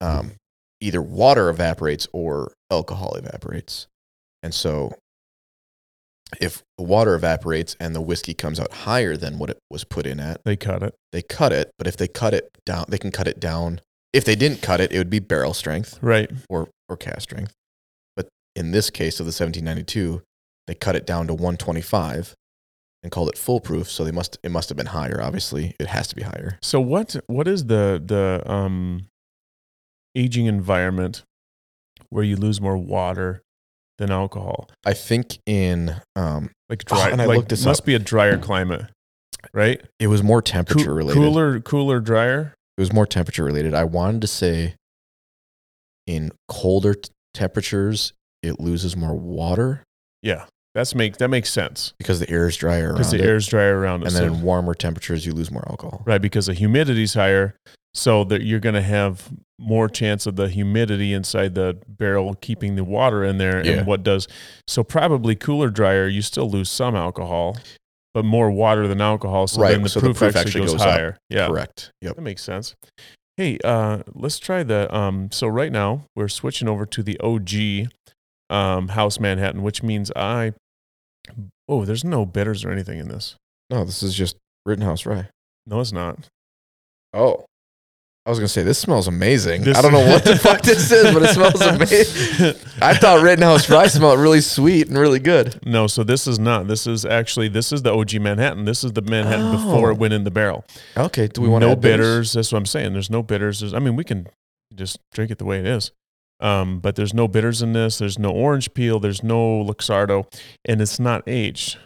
um, 0.00 0.32
either 0.80 1.02
water 1.02 1.48
evaporates 1.50 2.06
or 2.12 2.52
alcohol 2.70 3.14
evaporates. 3.16 3.86
And 4.42 4.54
so 4.54 4.94
if 6.40 6.62
water 6.78 7.14
evaporates 7.14 7.76
and 7.78 7.94
the 7.94 8.00
whiskey 8.00 8.34
comes 8.34 8.58
out 8.58 8.72
higher 8.72 9.16
than 9.16 9.38
what 9.38 9.50
it 9.50 9.58
was 9.70 9.84
put 9.84 10.06
in 10.06 10.18
at, 10.20 10.40
they 10.44 10.56
cut 10.56 10.82
it. 10.82 10.94
they 11.12 11.22
cut 11.22 11.52
it. 11.52 11.70
But 11.78 11.86
if 11.86 11.96
they 11.96 12.08
cut 12.08 12.34
it 12.34 12.48
down, 12.66 12.86
they 12.88 12.98
can 12.98 13.10
cut 13.12 13.28
it 13.28 13.38
down. 13.38 13.80
If 14.12 14.24
they 14.24 14.34
didn't 14.36 14.62
cut 14.62 14.80
it, 14.80 14.92
it 14.92 14.98
would 14.98 15.10
be 15.10 15.18
barrel 15.20 15.54
strength 15.54 15.98
Right. 16.02 16.30
or, 16.48 16.68
or 16.88 16.96
cask 16.96 17.22
strength. 17.22 17.52
But 18.16 18.28
in 18.56 18.70
this 18.72 18.90
case 18.90 19.20
of 19.20 19.26
the 19.26 19.30
1792, 19.30 20.22
they 20.66 20.74
cut 20.74 20.96
it 20.96 21.06
down 21.06 21.26
to 21.28 21.34
125 21.34 22.34
and 23.04 23.12
called 23.12 23.28
it 23.28 23.38
Full 23.38 23.60
Proof. 23.60 23.88
So 23.88 24.02
they 24.02 24.10
must 24.10 24.38
it 24.42 24.50
must 24.50 24.68
have 24.70 24.76
been 24.76 24.86
higher. 24.86 25.20
Obviously, 25.22 25.76
it 25.78 25.86
has 25.86 26.08
to 26.08 26.16
be 26.16 26.22
higher. 26.22 26.58
So 26.62 26.80
what 26.80 27.14
what 27.28 27.46
is 27.46 27.66
the 27.66 28.02
the 28.04 28.42
um 28.50 29.06
aging 30.16 30.46
environment 30.46 31.22
where 32.08 32.24
you 32.24 32.34
lose 32.36 32.60
more 32.60 32.76
water 32.76 33.42
than 33.98 34.10
alcohol? 34.10 34.68
I 34.84 34.94
think 34.94 35.38
in 35.46 36.00
um, 36.16 36.50
Like 36.68 36.82
Oh, 36.90 36.96
dry 36.96 37.10
and 37.12 37.20
I 37.22 37.26
like 37.26 37.36
looked 37.36 37.48
this 37.50 37.64
must 37.64 37.82
up. 37.82 37.86
be 37.86 37.94
a 37.94 37.98
drier 38.00 38.38
climate. 38.38 38.86
Right? 39.52 39.82
it 40.00 40.06
was 40.06 40.22
more 40.22 40.40
temperature 40.40 40.94
related. 40.94 41.20
cooler 41.20 41.60
cooler 41.60 42.00
drier? 42.00 42.54
It 42.78 42.80
was 42.80 42.92
more 42.92 43.06
temperature 43.06 43.44
related. 43.44 43.74
I 43.74 43.84
wanted 43.84 44.22
to 44.22 44.26
say 44.26 44.74
in 46.06 46.32
colder 46.48 46.94
t- 46.94 47.10
temperatures, 47.34 48.14
it 48.42 48.58
loses 48.58 48.96
more 48.96 49.14
water 49.14 49.84
Yeah. 50.22 50.46
That's 50.74 50.94
make 50.94 51.18
that 51.18 51.28
makes 51.28 51.50
sense. 51.52 51.94
because 51.98 52.18
the 52.20 52.28
air 52.28 52.46
is 52.48 52.56
drier 52.56 52.92
Because 52.92 53.12
the 53.12 53.18
it. 53.18 53.24
is 53.24 53.46
drier 53.46 53.78
around 53.78 54.02
it. 54.02 54.06
and 54.08 54.12
so- 54.16 54.20
then 54.20 54.42
warmer 54.42 54.74
temperatures, 54.74 55.24
you 55.24 55.32
lose 55.32 55.50
more 55.50 55.64
alcohol. 55.68 56.02
right, 56.06 56.20
because 56.20 56.46
the 56.46 56.54
humidity's 56.54 57.14
higher. 57.14 57.54
So 57.96 58.24
that 58.24 58.42
you're 58.42 58.58
gonna 58.58 58.82
have 58.82 59.30
more 59.56 59.88
chance 59.88 60.26
of 60.26 60.34
the 60.34 60.48
humidity 60.48 61.12
inside 61.12 61.54
the 61.54 61.78
barrel 61.86 62.34
keeping 62.34 62.74
the 62.74 62.82
water 62.82 63.22
in 63.22 63.38
there. 63.38 63.64
Yeah. 63.64 63.72
And 63.74 63.86
what 63.86 64.02
does 64.02 64.26
so 64.66 64.82
probably 64.82 65.36
cooler 65.36 65.70
drier, 65.70 66.08
you 66.08 66.20
still 66.22 66.50
lose 66.50 66.68
some 66.68 66.96
alcohol, 66.96 67.56
but 68.12 68.24
more 68.24 68.50
water 68.50 68.88
than 68.88 69.00
alcohol. 69.00 69.46
So 69.46 69.60
Right, 69.62 69.70
then 69.72 69.82
the, 69.84 69.88
so 69.88 70.00
the 70.00 70.06
proof, 70.08 70.18
proof 70.18 70.34
actually, 70.34 70.40
actually 70.48 70.60
goes, 70.62 70.72
goes 70.72 70.80
up. 70.80 70.88
higher. 70.88 71.18
Yeah. 71.30 71.46
Correct. 71.46 71.92
Yep. 72.02 72.16
That 72.16 72.22
makes 72.22 72.42
sense. 72.42 72.74
Hey, 73.36 73.58
uh, 73.62 74.02
let's 74.12 74.40
try 74.40 74.64
the. 74.64 74.92
Um, 74.92 75.30
so 75.30 75.46
right 75.46 75.70
now 75.70 76.06
we're 76.16 76.26
switching 76.26 76.66
over 76.68 76.84
to 76.86 77.00
the 77.00 77.16
OG 77.20 77.88
um, 78.50 78.88
House 78.88 79.20
Manhattan, 79.20 79.62
which 79.62 79.84
means 79.84 80.10
I. 80.16 80.52
Oh, 81.68 81.84
there's 81.84 82.04
no 82.04 82.26
bitters 82.26 82.64
or 82.64 82.70
anything 82.70 82.98
in 82.98 83.08
this. 83.08 83.36
No, 83.70 83.84
this 83.84 84.02
is 84.02 84.14
just 84.14 84.36
Rittenhouse 84.66 85.06
Rye. 85.06 85.28
No, 85.66 85.80
it's 85.80 85.92
not. 85.92 86.28
Oh. 87.12 87.44
I 88.26 88.30
was 88.30 88.38
gonna 88.38 88.48
say 88.48 88.62
this 88.62 88.78
smells 88.78 89.06
amazing. 89.06 89.64
This- 89.64 89.76
I 89.76 89.82
don't 89.82 89.92
know 89.92 90.06
what 90.06 90.24
the 90.24 90.36
fuck 90.36 90.62
this 90.62 90.90
is, 90.90 91.12
but 91.12 91.22
it 91.22 91.34
smells 91.34 91.60
amazing. 91.60 92.54
I 92.80 92.94
thought 92.94 93.22
Rittenhouse 93.22 93.68
Rye 93.68 93.86
smelled 93.86 94.18
really 94.18 94.40
sweet 94.40 94.88
and 94.88 94.96
really 94.96 95.18
good. 95.18 95.60
No, 95.66 95.86
so 95.86 96.02
this 96.04 96.26
is 96.26 96.38
not. 96.38 96.66
This 96.66 96.86
is 96.86 97.04
actually 97.04 97.48
this 97.48 97.70
is 97.70 97.82
the 97.82 97.92
OG 97.92 98.14
Manhattan. 98.20 98.64
This 98.64 98.82
is 98.82 98.94
the 98.94 99.02
Manhattan 99.02 99.52
before 99.52 99.90
Oh. 99.90 99.92
it 99.92 99.98
went 99.98 100.14
in 100.14 100.24
the 100.24 100.30
barrel. 100.30 100.64
Okay, 100.96 101.26
do 101.28 101.42
we 101.42 101.48
want 101.48 101.64
no 101.64 101.72
add 101.72 101.82
bitters? 101.82 101.98
bitters? 102.06 102.32
That's 102.32 102.50
what 102.52 102.58
I'm 102.60 102.66
saying. 102.66 102.94
There's 102.94 103.10
no 103.10 103.22
bitters. 103.22 103.60
There's, 103.60 103.74
I 103.74 103.78
mean, 103.78 103.94
we 103.94 104.04
can 104.04 104.26
just 104.74 104.98
drink 105.12 105.30
it 105.30 105.36
the 105.36 105.44
way 105.44 105.58
it 105.58 105.66
is. 105.66 105.92
Um, 106.40 106.80
but 106.80 106.96
there's 106.96 107.14
no 107.14 107.28
bitters 107.28 107.62
in 107.62 107.72
this. 107.72 107.98
There's 107.98 108.18
no 108.18 108.30
orange 108.30 108.74
peel. 108.74 108.98
There's 109.00 109.22
no 109.22 109.64
Luxardo, 109.64 110.26
and 110.64 110.80
it's 110.80 110.98
not 110.98 111.22
aged. 111.26 111.78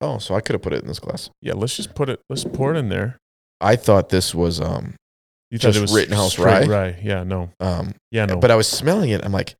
Oh, 0.00 0.18
so 0.18 0.34
I 0.34 0.40
could 0.40 0.54
have 0.54 0.62
put 0.62 0.72
it 0.72 0.82
in 0.82 0.88
this 0.88 0.98
glass. 0.98 1.30
Yeah, 1.42 1.52
let's 1.54 1.76
just 1.76 1.94
put 1.94 2.08
it. 2.08 2.20
Let's 2.28 2.44
pour 2.44 2.74
it 2.74 2.78
in 2.78 2.88
there. 2.88 3.18
I 3.60 3.76
thought 3.76 4.08
this 4.08 4.34
was 4.34 4.60
um 4.60 4.94
You 5.50 5.58
Just 5.58 5.92
Rittenhouse 5.94 6.32
straight 6.32 6.66
rye? 6.66 6.98
Yeah, 7.02 7.22
no. 7.24 7.50
um 7.60 7.94
Yeah, 8.10 8.24
no. 8.26 8.36
but 8.38 8.50
I 8.50 8.56
was 8.56 8.66
smelling 8.66 9.10
it. 9.10 9.22
I'm 9.24 9.32
like, 9.32 9.54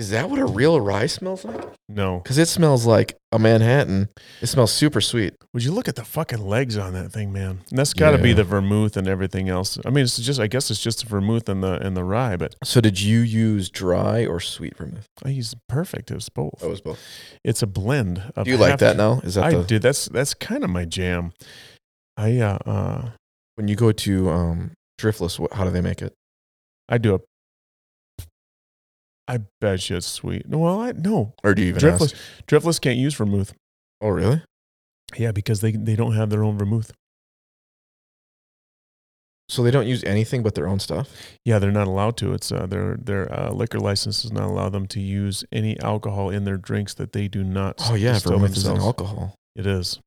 is 0.00 0.10
that 0.10 0.30
what 0.30 0.38
a 0.40 0.46
real 0.46 0.80
rye 0.80 1.06
smells 1.06 1.44
like? 1.44 1.62
no. 1.88 2.18
Because 2.20 2.38
it 2.38 2.48
smells 2.48 2.86
like 2.86 3.16
a 3.32 3.38
Manhattan. 3.38 4.08
It 4.40 4.46
smells 4.46 4.72
super 4.72 5.00
sweet. 5.00 5.34
Would 5.52 5.62
you 5.64 5.72
look 5.72 5.88
at 5.88 5.96
the 5.96 6.04
fucking 6.04 6.40
legs 6.44 6.76
on 6.78 6.92
that 6.94 7.12
thing, 7.12 7.32
man? 7.32 7.60
And 7.70 7.78
that's 7.78 7.92
got 7.92 8.12
to 8.12 8.18
be 8.18 8.30
Yeah. 8.30 8.36
the 8.36 8.44
vermouth 8.44 8.96
and 8.96 9.06
everything 9.06 9.48
else. 9.48 9.78
I 9.84 9.90
mean, 9.90 10.04
it's 10.04 10.16
just. 10.16 10.40
I 10.40 10.46
guess 10.46 10.70
it's 10.70 10.80
just 10.82 11.00
the 11.02 11.06
vermouth 11.08 11.48
and 11.48 11.62
the 11.62 11.74
and 11.84 11.96
the 11.96 12.04
rye, 12.04 12.36
but 12.36 12.54
So 12.64 12.80
did 12.80 13.00
you 13.00 13.20
use 13.20 13.68
dry 13.70 14.24
or 14.24 14.40
sweet 14.40 14.76
vermouth? 14.76 15.06
I 15.24 15.28
use 15.30 15.54
perfect. 15.68 16.10
It 16.10 16.14
was 16.14 16.28
both. 16.28 16.60
Oh, 16.62 16.66
it 16.68 16.70
was 16.70 16.80
both. 16.80 17.00
It's 17.44 17.62
a 17.62 17.66
blend. 17.66 18.32
Of 18.36 18.44
Do 18.46 18.50
you 18.52 18.56
like 18.56 18.70
half- 18.70 18.80
that 18.80 18.96
now? 18.96 19.20
Is 19.24 19.34
that 19.34 19.44
I 19.44 19.50
the 19.54 19.62
do. 19.64 19.78
That's 19.78 20.06
that's 20.06 20.32
kind 20.34 20.64
of 20.64 20.70
my 20.70 20.84
jam. 20.84 21.32
I 22.16 22.38
uh, 22.38 22.58
uh 22.64 23.10
when 23.56 23.68
you 23.68 23.76
go 23.76 23.92
to 23.92 24.30
um 24.30 24.70
Driftless? 25.00 25.38
What, 25.38 25.52
how 25.54 25.64
do 25.64 25.70
they 25.70 25.80
make 25.82 26.00
it? 26.02 26.12
I 26.88 26.98
do 26.98 27.14
a. 27.16 27.20
I 29.34 29.38
bet 29.60 29.88
you 29.88 29.96
it's 29.96 30.06
sweet. 30.06 30.48
No, 30.48 30.58
Well, 30.58 30.80
I 30.80 30.92
no. 30.92 31.34
Or 31.44 31.54
do 31.54 31.62
you 31.62 31.68
even 31.68 31.80
Driftless, 31.82 32.12
ask? 32.14 32.46
driftless 32.46 32.80
can't 32.80 32.98
use 32.98 33.14
vermouth. 33.14 33.52
Oh, 34.00 34.08
really? 34.08 34.42
Yeah, 35.16 35.32
because 35.32 35.60
they 35.60 35.72
they 35.72 35.96
don't 35.96 36.14
have 36.14 36.30
their 36.30 36.42
own 36.44 36.58
vermouth. 36.58 36.92
So 39.48 39.64
they 39.64 39.72
don't 39.72 39.88
use 39.88 40.04
anything 40.04 40.44
but 40.44 40.54
their 40.54 40.68
own 40.68 40.78
stuff? 40.78 41.10
Yeah, 41.44 41.58
they're 41.58 41.72
not 41.72 41.88
allowed 41.88 42.16
to. 42.18 42.32
It's 42.34 42.52
uh, 42.52 42.66
their 42.66 42.96
their 43.02 43.32
uh, 43.32 43.50
liquor 43.50 43.80
license 43.80 44.22
does 44.22 44.32
not 44.32 44.44
allow 44.44 44.68
them 44.68 44.86
to 44.88 45.00
use 45.00 45.44
any 45.50 45.78
alcohol 45.80 46.30
in 46.30 46.44
their 46.44 46.56
drinks 46.56 46.94
that 46.94 47.12
they 47.12 47.26
do 47.26 47.42
not. 47.42 47.74
Oh 47.90 47.94
yeah, 47.94 48.18
vermouth 48.20 48.56
is 48.56 48.66
an 48.66 48.76
alcohol. 48.78 49.34
It 49.56 49.66
is 49.66 49.98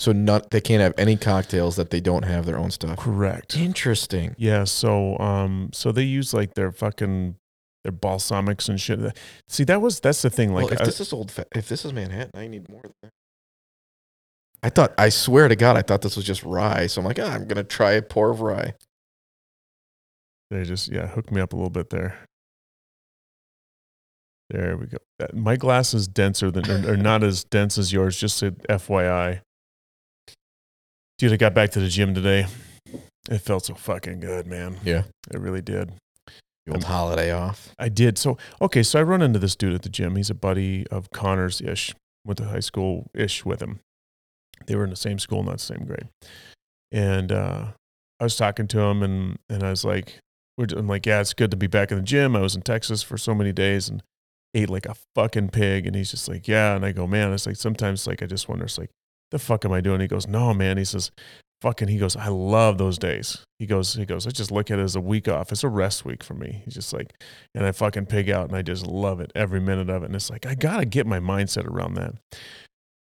So 0.00 0.10
not 0.12 0.50
they 0.50 0.60
can't 0.60 0.82
have 0.82 0.94
any 0.98 1.16
cocktails 1.16 1.76
that 1.76 1.90
they 1.90 2.00
don't 2.00 2.24
have 2.24 2.44
their 2.44 2.58
own 2.58 2.72
stuff. 2.72 2.98
correct. 2.98 3.56
Interesting. 3.56 4.34
Yeah, 4.36 4.64
so 4.64 5.16
um, 5.20 5.70
so 5.72 5.92
they 5.92 6.02
use 6.02 6.34
like 6.34 6.54
their 6.54 6.72
fucking 6.72 7.36
their 7.88 7.92
balsamics 7.98 8.68
and 8.68 8.80
shit. 8.80 9.00
See, 9.48 9.64
that 9.64 9.80
was 9.80 10.00
that's 10.00 10.22
the 10.22 10.30
thing. 10.30 10.52
Like, 10.52 10.64
well, 10.66 10.74
if 10.74 10.80
I- 10.80 10.84
this 10.84 11.00
is 11.00 11.12
old, 11.12 11.30
fa- 11.30 11.46
if 11.54 11.68
this 11.68 11.84
is 11.84 11.92
Manhattan, 11.92 12.30
I 12.34 12.46
need 12.46 12.68
more. 12.68 12.82
I 14.62 14.70
thought, 14.70 14.92
I 14.98 15.08
swear 15.08 15.46
to 15.48 15.54
God, 15.56 15.76
I 15.76 15.82
thought 15.82 16.02
this 16.02 16.16
was 16.16 16.24
just 16.24 16.42
rye. 16.42 16.88
So 16.88 17.00
I'm 17.00 17.06
like, 17.06 17.18
ah, 17.20 17.32
I'm 17.32 17.46
gonna 17.46 17.62
try 17.64 17.92
a 17.92 18.02
pour 18.02 18.30
of 18.30 18.40
rye. 18.40 18.74
they 20.50 20.64
just 20.64 20.88
yeah 20.90 21.06
hooked 21.06 21.30
me 21.30 21.40
up 21.40 21.52
a 21.52 21.56
little 21.56 21.70
bit 21.70 21.90
there. 21.90 22.18
There 24.50 24.76
we 24.78 24.86
go. 24.86 24.96
My 25.34 25.56
glass 25.56 25.92
is 25.92 26.08
denser 26.08 26.50
than 26.50 26.70
or, 26.86 26.92
or 26.92 26.96
not 26.96 27.22
as 27.22 27.44
dense 27.44 27.76
as 27.76 27.92
yours. 27.92 28.18
Just 28.18 28.42
a 28.42 28.52
FYI. 28.68 29.40
Dude, 31.18 31.32
I 31.32 31.36
got 31.36 31.52
back 31.52 31.70
to 31.72 31.80
the 31.80 31.88
gym 31.88 32.14
today. 32.14 32.46
It 33.30 33.38
felt 33.40 33.66
so 33.66 33.74
fucking 33.74 34.20
good, 34.20 34.46
man. 34.46 34.78
Yeah, 34.84 35.02
It 35.32 35.38
really 35.38 35.60
did. 35.60 35.92
Old 36.70 36.84
holiday 36.84 37.32
off. 37.32 37.70
I 37.78 37.88
did. 37.88 38.18
So 38.18 38.38
okay, 38.60 38.82
so 38.82 39.00
I 39.00 39.02
run 39.02 39.22
into 39.22 39.38
this 39.38 39.56
dude 39.56 39.74
at 39.74 39.82
the 39.82 39.88
gym. 39.88 40.16
He's 40.16 40.30
a 40.30 40.34
buddy 40.34 40.86
of 40.88 41.10
Connor's 41.10 41.60
ish. 41.60 41.94
Went 42.24 42.38
to 42.38 42.44
high 42.44 42.60
school 42.60 43.10
ish 43.14 43.44
with 43.44 43.62
him. 43.62 43.80
They 44.66 44.76
were 44.76 44.84
in 44.84 44.90
the 44.90 44.96
same 44.96 45.18
school, 45.18 45.42
not 45.42 45.52
the 45.52 45.58
same 45.58 45.84
grade. 45.86 46.08
And 46.90 47.32
uh, 47.32 47.66
I 48.20 48.24
was 48.24 48.36
talking 48.36 48.66
to 48.68 48.80
him, 48.80 49.02
and 49.02 49.38
and 49.48 49.62
I 49.62 49.70
was 49.70 49.84
like, 49.84 50.18
I'm 50.58 50.88
like, 50.88 51.06
yeah, 51.06 51.20
it's 51.20 51.34
good 51.34 51.50
to 51.52 51.56
be 51.56 51.66
back 51.66 51.90
in 51.90 51.98
the 51.98 52.04
gym. 52.04 52.34
I 52.34 52.40
was 52.40 52.56
in 52.56 52.62
Texas 52.62 53.02
for 53.02 53.16
so 53.16 53.34
many 53.34 53.52
days 53.52 53.88
and 53.88 54.02
ate 54.54 54.70
like 54.70 54.86
a 54.86 54.96
fucking 55.14 55.50
pig. 55.50 55.86
And 55.86 55.94
he's 55.94 56.10
just 56.10 56.28
like, 56.28 56.48
yeah. 56.48 56.74
And 56.74 56.84
I 56.84 56.92
go, 56.92 57.06
man, 57.06 57.32
it's 57.32 57.46
like 57.46 57.56
sometimes 57.56 58.06
like 58.06 58.22
I 58.22 58.26
just 58.26 58.48
wonder, 58.48 58.64
it's 58.64 58.78
like, 58.78 58.90
the 59.30 59.38
fuck 59.38 59.64
am 59.64 59.72
I 59.72 59.80
doing? 59.80 60.00
He 60.00 60.08
goes, 60.08 60.26
no, 60.26 60.52
man. 60.54 60.78
He 60.78 60.84
says, 60.84 61.10
fucking. 61.62 61.88
He 61.88 61.98
goes, 61.98 62.16
I 62.16 62.28
love 62.28 62.78
those 62.78 62.98
days. 62.98 63.44
He 63.58 63.66
goes, 63.66 63.94
he 63.94 64.04
goes, 64.04 64.26
I 64.26 64.30
just 64.30 64.50
look 64.50 64.70
at 64.70 64.78
it 64.78 64.82
as 64.82 64.96
a 64.96 65.00
week 65.00 65.28
off. 65.28 65.52
It's 65.52 65.64
a 65.64 65.68
rest 65.68 66.04
week 66.04 66.22
for 66.22 66.34
me. 66.34 66.62
He's 66.64 66.74
just 66.74 66.92
like, 66.92 67.14
and 67.54 67.66
I 67.66 67.72
fucking 67.72 68.06
pig 68.06 68.30
out 68.30 68.48
and 68.48 68.56
I 68.56 68.62
just 68.62 68.86
love 68.86 69.20
it 69.20 69.32
every 69.34 69.60
minute 69.60 69.90
of 69.90 70.02
it. 70.02 70.06
And 70.06 70.14
it's 70.14 70.30
like, 70.30 70.46
I 70.46 70.54
got 70.54 70.78
to 70.78 70.84
get 70.84 71.06
my 71.06 71.18
mindset 71.20 71.66
around 71.66 71.94
that. 71.94 72.14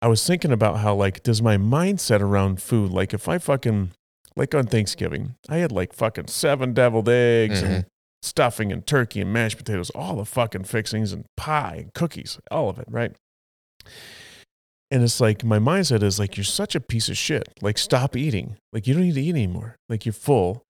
I 0.01 0.09
was 0.09 0.27
thinking 0.27 0.53
about 0.53 0.79
how, 0.79 0.95
like, 0.95 1.23
does 1.23 1.41
my 1.41 1.57
mindset 1.57 2.21
around 2.21 2.61
food, 2.61 2.91
like, 2.91 3.15
if 3.15 3.29
I 3.29 3.39
fucking, 3.39 3.91
like 4.37 4.55
on 4.55 4.67
Thanksgiving, 4.67 5.37
I 5.49 5.59
had 5.59 5.73
like 5.73 5.93
fucking 5.93 6.27
seven 6.27 6.75
deviled 6.75 7.09
eggs 7.09 7.63
and 7.63 7.71
mm-hmm. 7.71 7.89
stuffing 8.23 8.73
and 8.73 8.87
turkey 8.87 9.21
and 9.21 9.33
mashed 9.33 9.59
potatoes, 9.59 9.91
all 9.91 10.17
the 10.17 10.25
fucking 10.25 10.65
fixings 10.65 11.13
and 11.13 11.25
pie 11.37 11.79
and 11.83 11.95
cookies, 11.95 12.39
all 12.51 12.69
of 12.69 12.79
it, 12.79 12.87
right? 12.91 13.13
And 14.95 15.03
it's 15.03 15.21
like, 15.21 15.43
my 15.43 15.59
mindset 15.59 16.03
is 16.03 16.19
like, 16.19 16.37
you're 16.37 16.45
such 16.45 16.75
a 16.75 16.81
piece 16.81 17.09
of 17.09 17.19
shit. 17.19 17.49
Like, 17.61 17.79
stop 17.79 18.17
eating. 18.17 18.57
Like, 18.73 18.87
you 18.87 18.95
don't 18.95 19.03
need 19.03 19.17
to 19.17 19.23
eat 19.23 19.31
anymore. 19.31 19.77
Like, 19.89 20.07
you're 20.07 20.13
full 20.13 20.65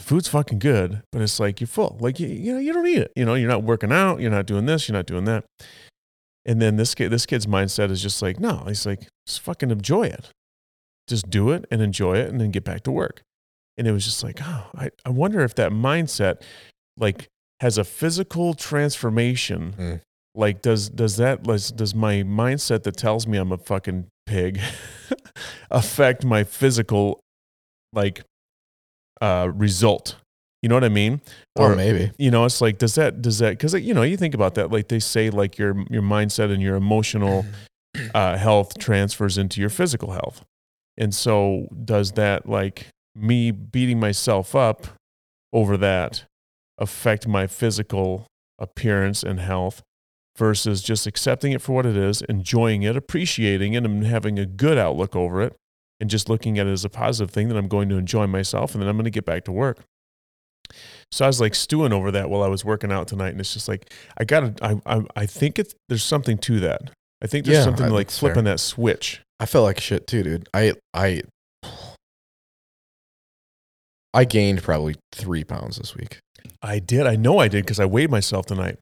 the 0.00 0.06
food's 0.06 0.28
fucking 0.28 0.58
good, 0.58 1.02
but 1.12 1.20
it's 1.20 1.38
like 1.38 1.60
you're 1.60 1.68
full. 1.68 1.98
Like 2.00 2.18
you, 2.18 2.26
you 2.26 2.54
know, 2.54 2.58
you 2.58 2.72
don't 2.72 2.84
need 2.84 2.98
it. 2.98 3.12
You 3.14 3.26
know, 3.26 3.34
you're 3.34 3.50
not 3.50 3.64
working 3.64 3.92
out. 3.92 4.20
You're 4.20 4.30
not 4.30 4.46
doing 4.46 4.64
this. 4.64 4.88
You're 4.88 4.96
not 4.96 5.04
doing 5.04 5.26
that. 5.26 5.44
And 6.46 6.60
then 6.60 6.76
this 6.76 6.94
kid, 6.94 7.10
this 7.10 7.26
kid's 7.26 7.46
mindset 7.46 7.90
is 7.90 8.02
just 8.02 8.22
like, 8.22 8.40
no. 8.40 8.64
He's 8.66 8.86
like, 8.86 9.06
just 9.26 9.40
fucking 9.40 9.70
enjoy 9.70 10.04
it. 10.04 10.30
Just 11.06 11.28
do 11.28 11.50
it 11.50 11.66
and 11.70 11.82
enjoy 11.82 12.16
it, 12.16 12.30
and 12.30 12.40
then 12.40 12.50
get 12.50 12.64
back 12.64 12.82
to 12.84 12.90
work. 12.90 13.22
and 13.76 13.86
it 13.86 13.92
was 13.92 14.04
just 14.04 14.22
like, 14.22 14.40
oh, 14.42 14.70
I, 14.74 14.90
I 15.04 15.10
wonder 15.10 15.40
if 15.40 15.54
that 15.56 15.70
mindset 15.70 16.42
like 16.96 17.28
has 17.60 17.76
a 17.76 17.84
physical 17.84 18.54
transformation. 18.54 19.74
Mm. 19.78 20.00
Like, 20.34 20.62
does 20.62 20.88
does 20.88 21.16
that 21.16 21.42
does 21.42 21.72
does 21.72 21.94
my 21.94 22.16
mindset 22.22 22.84
that 22.84 22.96
tells 22.96 23.26
me 23.26 23.38
I'm 23.38 23.52
a 23.52 23.58
fucking 23.58 24.06
pig 24.26 24.60
affect 25.70 26.24
my 26.24 26.44
physical 26.44 27.20
like 27.92 28.22
uh 29.20 29.50
result? 29.54 30.16
You 30.62 30.68
know 30.68 30.76
what 30.76 30.84
I 30.84 30.90
mean? 30.90 31.20
Or 31.56 31.74
maybe. 31.74 32.12
you 32.18 32.30
know 32.30 32.44
it's 32.44 32.60
like 32.60 32.78
does 32.78 32.94
that 32.94 33.22
does 33.22 33.38
that 33.38 33.50
because 33.50 33.74
you 33.74 33.94
know 33.94 34.02
you 34.02 34.16
think 34.16 34.34
about 34.34 34.54
that 34.54 34.70
like 34.70 34.88
they 34.88 35.00
say 35.00 35.30
like 35.30 35.58
your 35.58 35.74
your 35.90 36.02
mindset 36.02 36.52
and 36.52 36.62
your 36.62 36.76
emotional 36.76 37.44
uh, 38.14 38.36
health 38.36 38.78
transfers 38.78 39.36
into 39.36 39.60
your 39.60 39.70
physical 39.70 40.12
health 40.12 40.44
and 40.96 41.14
so 41.14 41.66
does 41.84 42.12
that 42.12 42.48
like 42.48 42.86
me 43.16 43.50
beating 43.50 43.98
myself 43.98 44.54
up 44.54 44.86
over 45.52 45.76
that 45.76 46.24
affect 46.78 47.26
my 47.26 47.46
physical 47.46 48.26
appearance 48.58 49.22
and 49.22 49.40
health 49.40 49.82
versus 50.40 50.82
just 50.82 51.06
accepting 51.06 51.52
it 51.52 51.60
for 51.62 51.72
what 51.74 51.84
it 51.86 51.96
is 51.96 52.22
enjoying 52.22 52.82
it 52.82 52.96
appreciating 52.96 53.74
it 53.74 53.84
and 53.84 54.04
having 54.04 54.38
a 54.38 54.46
good 54.46 54.76
outlook 54.78 55.14
over 55.14 55.40
it 55.42 55.54
and 56.00 56.08
just 56.10 56.28
looking 56.30 56.58
at 56.58 56.66
it 56.66 56.70
as 56.72 56.84
a 56.84 56.88
positive 56.88 57.30
thing 57.30 57.48
that 57.48 57.56
i'm 57.58 57.68
going 57.68 57.88
to 57.90 57.96
enjoy 57.96 58.26
myself 58.26 58.72
and 58.74 58.80
then 58.82 58.88
i'm 58.88 58.96
going 58.96 59.04
to 59.04 59.10
get 59.10 59.26
back 59.26 59.44
to 59.44 59.52
work 59.52 59.78
so 61.12 61.24
I 61.24 61.28
was 61.28 61.40
like 61.40 61.56
stewing 61.56 61.92
over 61.92 62.12
that 62.12 62.30
while 62.30 62.44
I 62.44 62.46
was 62.46 62.64
working 62.64 62.92
out 62.92 63.08
tonight, 63.08 63.30
and 63.30 63.40
it's 63.40 63.52
just 63.52 63.66
like 63.66 63.92
I 64.16 64.24
gotta. 64.24 64.54
I 64.62 64.80
I, 64.86 65.02
I 65.16 65.26
think 65.26 65.58
it's 65.58 65.74
there's 65.88 66.04
something 66.04 66.38
to 66.38 66.60
that. 66.60 66.92
I 67.20 67.26
think 67.26 67.44
there's 67.44 67.58
Yeah, 67.58 67.64
something 67.64 67.86
I- 67.86 67.88
like 67.88 68.08
flipping 68.08 68.44
fair. 68.44 68.52
that 68.54 68.58
switch. 68.60 69.20
I 69.40 69.46
felt 69.46 69.64
like 69.64 69.80
shit 69.80 70.06
too, 70.06 70.22
dude. 70.22 70.48
I 70.54 70.74
I 70.94 71.22
I 74.14 74.24
gained 74.24 74.62
probably 74.62 74.94
three 75.12 75.42
pounds 75.42 75.78
this 75.78 75.96
week. 75.96 76.18
I 76.62 76.78
did. 76.78 77.04
I 77.06 77.16
know 77.16 77.38
I 77.38 77.48
did 77.48 77.64
because 77.64 77.80
I 77.80 77.86
weighed 77.86 78.10
myself 78.12 78.46
tonight. 78.46 78.78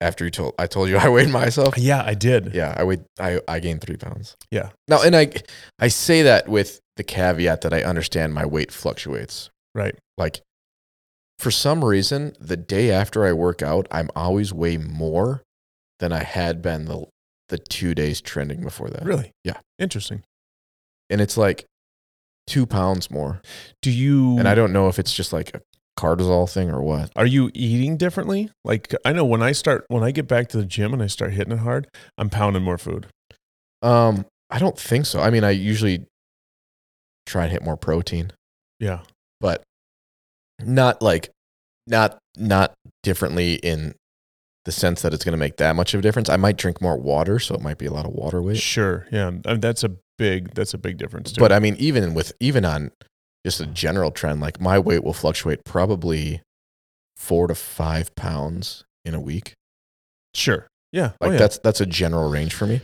After 0.00 0.24
you 0.24 0.30
told 0.30 0.54
I 0.58 0.66
told 0.66 0.88
you 0.88 0.96
I 0.98 1.08
weighed 1.08 1.30
myself. 1.30 1.76
Yeah, 1.76 2.02
I 2.04 2.14
did. 2.14 2.54
Yeah, 2.54 2.74
I 2.76 2.84
weighed 2.84 3.04
I, 3.18 3.40
I 3.48 3.60
gained 3.60 3.80
three 3.80 3.96
pounds. 3.96 4.36
Yeah. 4.50 4.70
Now 4.86 5.02
and 5.02 5.16
I 5.16 5.32
I 5.78 5.88
say 5.88 6.22
that 6.22 6.48
with 6.48 6.80
the 6.96 7.04
caveat 7.04 7.62
that 7.62 7.72
I 7.72 7.82
understand 7.82 8.34
my 8.34 8.46
weight 8.46 8.72
fluctuates. 8.72 9.50
Right. 9.74 9.96
Like 10.16 10.40
for 11.38 11.50
some 11.50 11.84
reason, 11.84 12.34
the 12.40 12.56
day 12.56 12.90
after 12.90 13.24
I 13.24 13.32
work 13.32 13.62
out, 13.62 13.86
I'm 13.90 14.10
always 14.16 14.52
way 14.52 14.76
more 14.76 15.42
than 16.00 16.12
I 16.12 16.24
had 16.24 16.62
been 16.62 16.86
the 16.86 17.06
the 17.48 17.58
two 17.58 17.94
days 17.94 18.20
trending 18.20 18.60
before 18.62 18.90
that. 18.90 19.04
Really? 19.04 19.32
Yeah. 19.42 19.58
Interesting. 19.78 20.22
And 21.10 21.20
it's 21.20 21.36
like 21.36 21.64
two 22.46 22.66
pounds 22.66 23.10
more. 23.10 23.40
Do 23.82 23.90
you? 23.90 24.38
And 24.38 24.48
I 24.48 24.54
don't 24.54 24.72
know 24.72 24.88
if 24.88 24.98
it's 24.98 25.14
just 25.14 25.32
like 25.32 25.54
a 25.54 25.60
cortisol 25.98 26.48
thing 26.50 26.70
or 26.70 26.80
what. 26.82 27.10
Are 27.16 27.26
you 27.26 27.50
eating 27.54 27.96
differently? 27.96 28.50
Like 28.64 28.94
I 29.04 29.12
know 29.12 29.24
when 29.24 29.42
I 29.42 29.52
start 29.52 29.84
when 29.88 30.02
I 30.04 30.10
get 30.12 30.28
back 30.28 30.48
to 30.50 30.56
the 30.56 30.64
gym 30.64 30.92
and 30.92 31.02
I 31.02 31.08
start 31.08 31.32
hitting 31.32 31.52
it 31.52 31.58
hard, 31.60 31.88
I'm 32.16 32.30
pounding 32.30 32.62
more 32.62 32.78
food. 32.78 33.06
Um, 33.82 34.24
I 34.50 34.58
don't 34.58 34.78
think 34.78 35.06
so. 35.06 35.20
I 35.20 35.30
mean, 35.30 35.44
I 35.44 35.50
usually 35.50 36.06
try 37.26 37.44
and 37.44 37.52
hit 37.52 37.62
more 37.62 37.76
protein, 37.76 38.32
Yeah. 38.80 39.00
but 39.40 39.62
not 40.64 41.02
like 41.02 41.30
not 41.86 42.18
not 42.36 42.74
differently 43.02 43.54
in 43.54 43.94
the 44.64 44.72
sense 44.72 45.02
that 45.02 45.14
it's 45.14 45.24
going 45.24 45.32
to 45.32 45.38
make 45.38 45.56
that 45.56 45.74
much 45.76 45.94
of 45.94 46.00
a 46.00 46.02
difference. 46.02 46.28
I 46.28 46.36
might 46.36 46.56
drink 46.56 46.80
more 46.80 46.96
water, 46.98 47.38
so 47.38 47.54
it 47.54 47.60
might 47.62 47.78
be 47.78 47.86
a 47.86 47.92
lot 47.92 48.04
of 48.06 48.12
water 48.12 48.42
weight. 48.42 48.58
Sure. 48.58 49.06
Yeah. 49.10 49.28
I 49.46 49.52
mean, 49.52 49.60
that's 49.60 49.82
a 49.84 49.90
big. 50.18 50.54
That's 50.54 50.74
a 50.74 50.78
big 50.78 50.98
difference. 50.98 51.32
Too. 51.32 51.40
But 51.40 51.52
I 51.52 51.58
mean, 51.58 51.76
even 51.78 52.14
with 52.14 52.32
even 52.40 52.64
on 52.64 52.90
just 53.48 53.60
a 53.60 53.66
general 53.66 54.10
trend, 54.10 54.40
like 54.40 54.60
my 54.60 54.78
weight 54.78 55.02
will 55.02 55.14
fluctuate 55.14 55.64
probably 55.64 56.42
four 57.16 57.46
to 57.48 57.54
five 57.54 58.14
pounds 58.14 58.84
in 59.04 59.14
a 59.14 59.20
week. 59.20 59.54
sure. 60.34 60.66
Yeah. 60.92 61.12
Like 61.20 61.28
oh, 61.28 61.32
yeah. 61.32 61.38
that's 61.38 61.58
that's 61.58 61.80
a 61.80 61.86
general 61.86 62.30
range 62.30 62.54
for 62.54 62.66
me. 62.66 62.80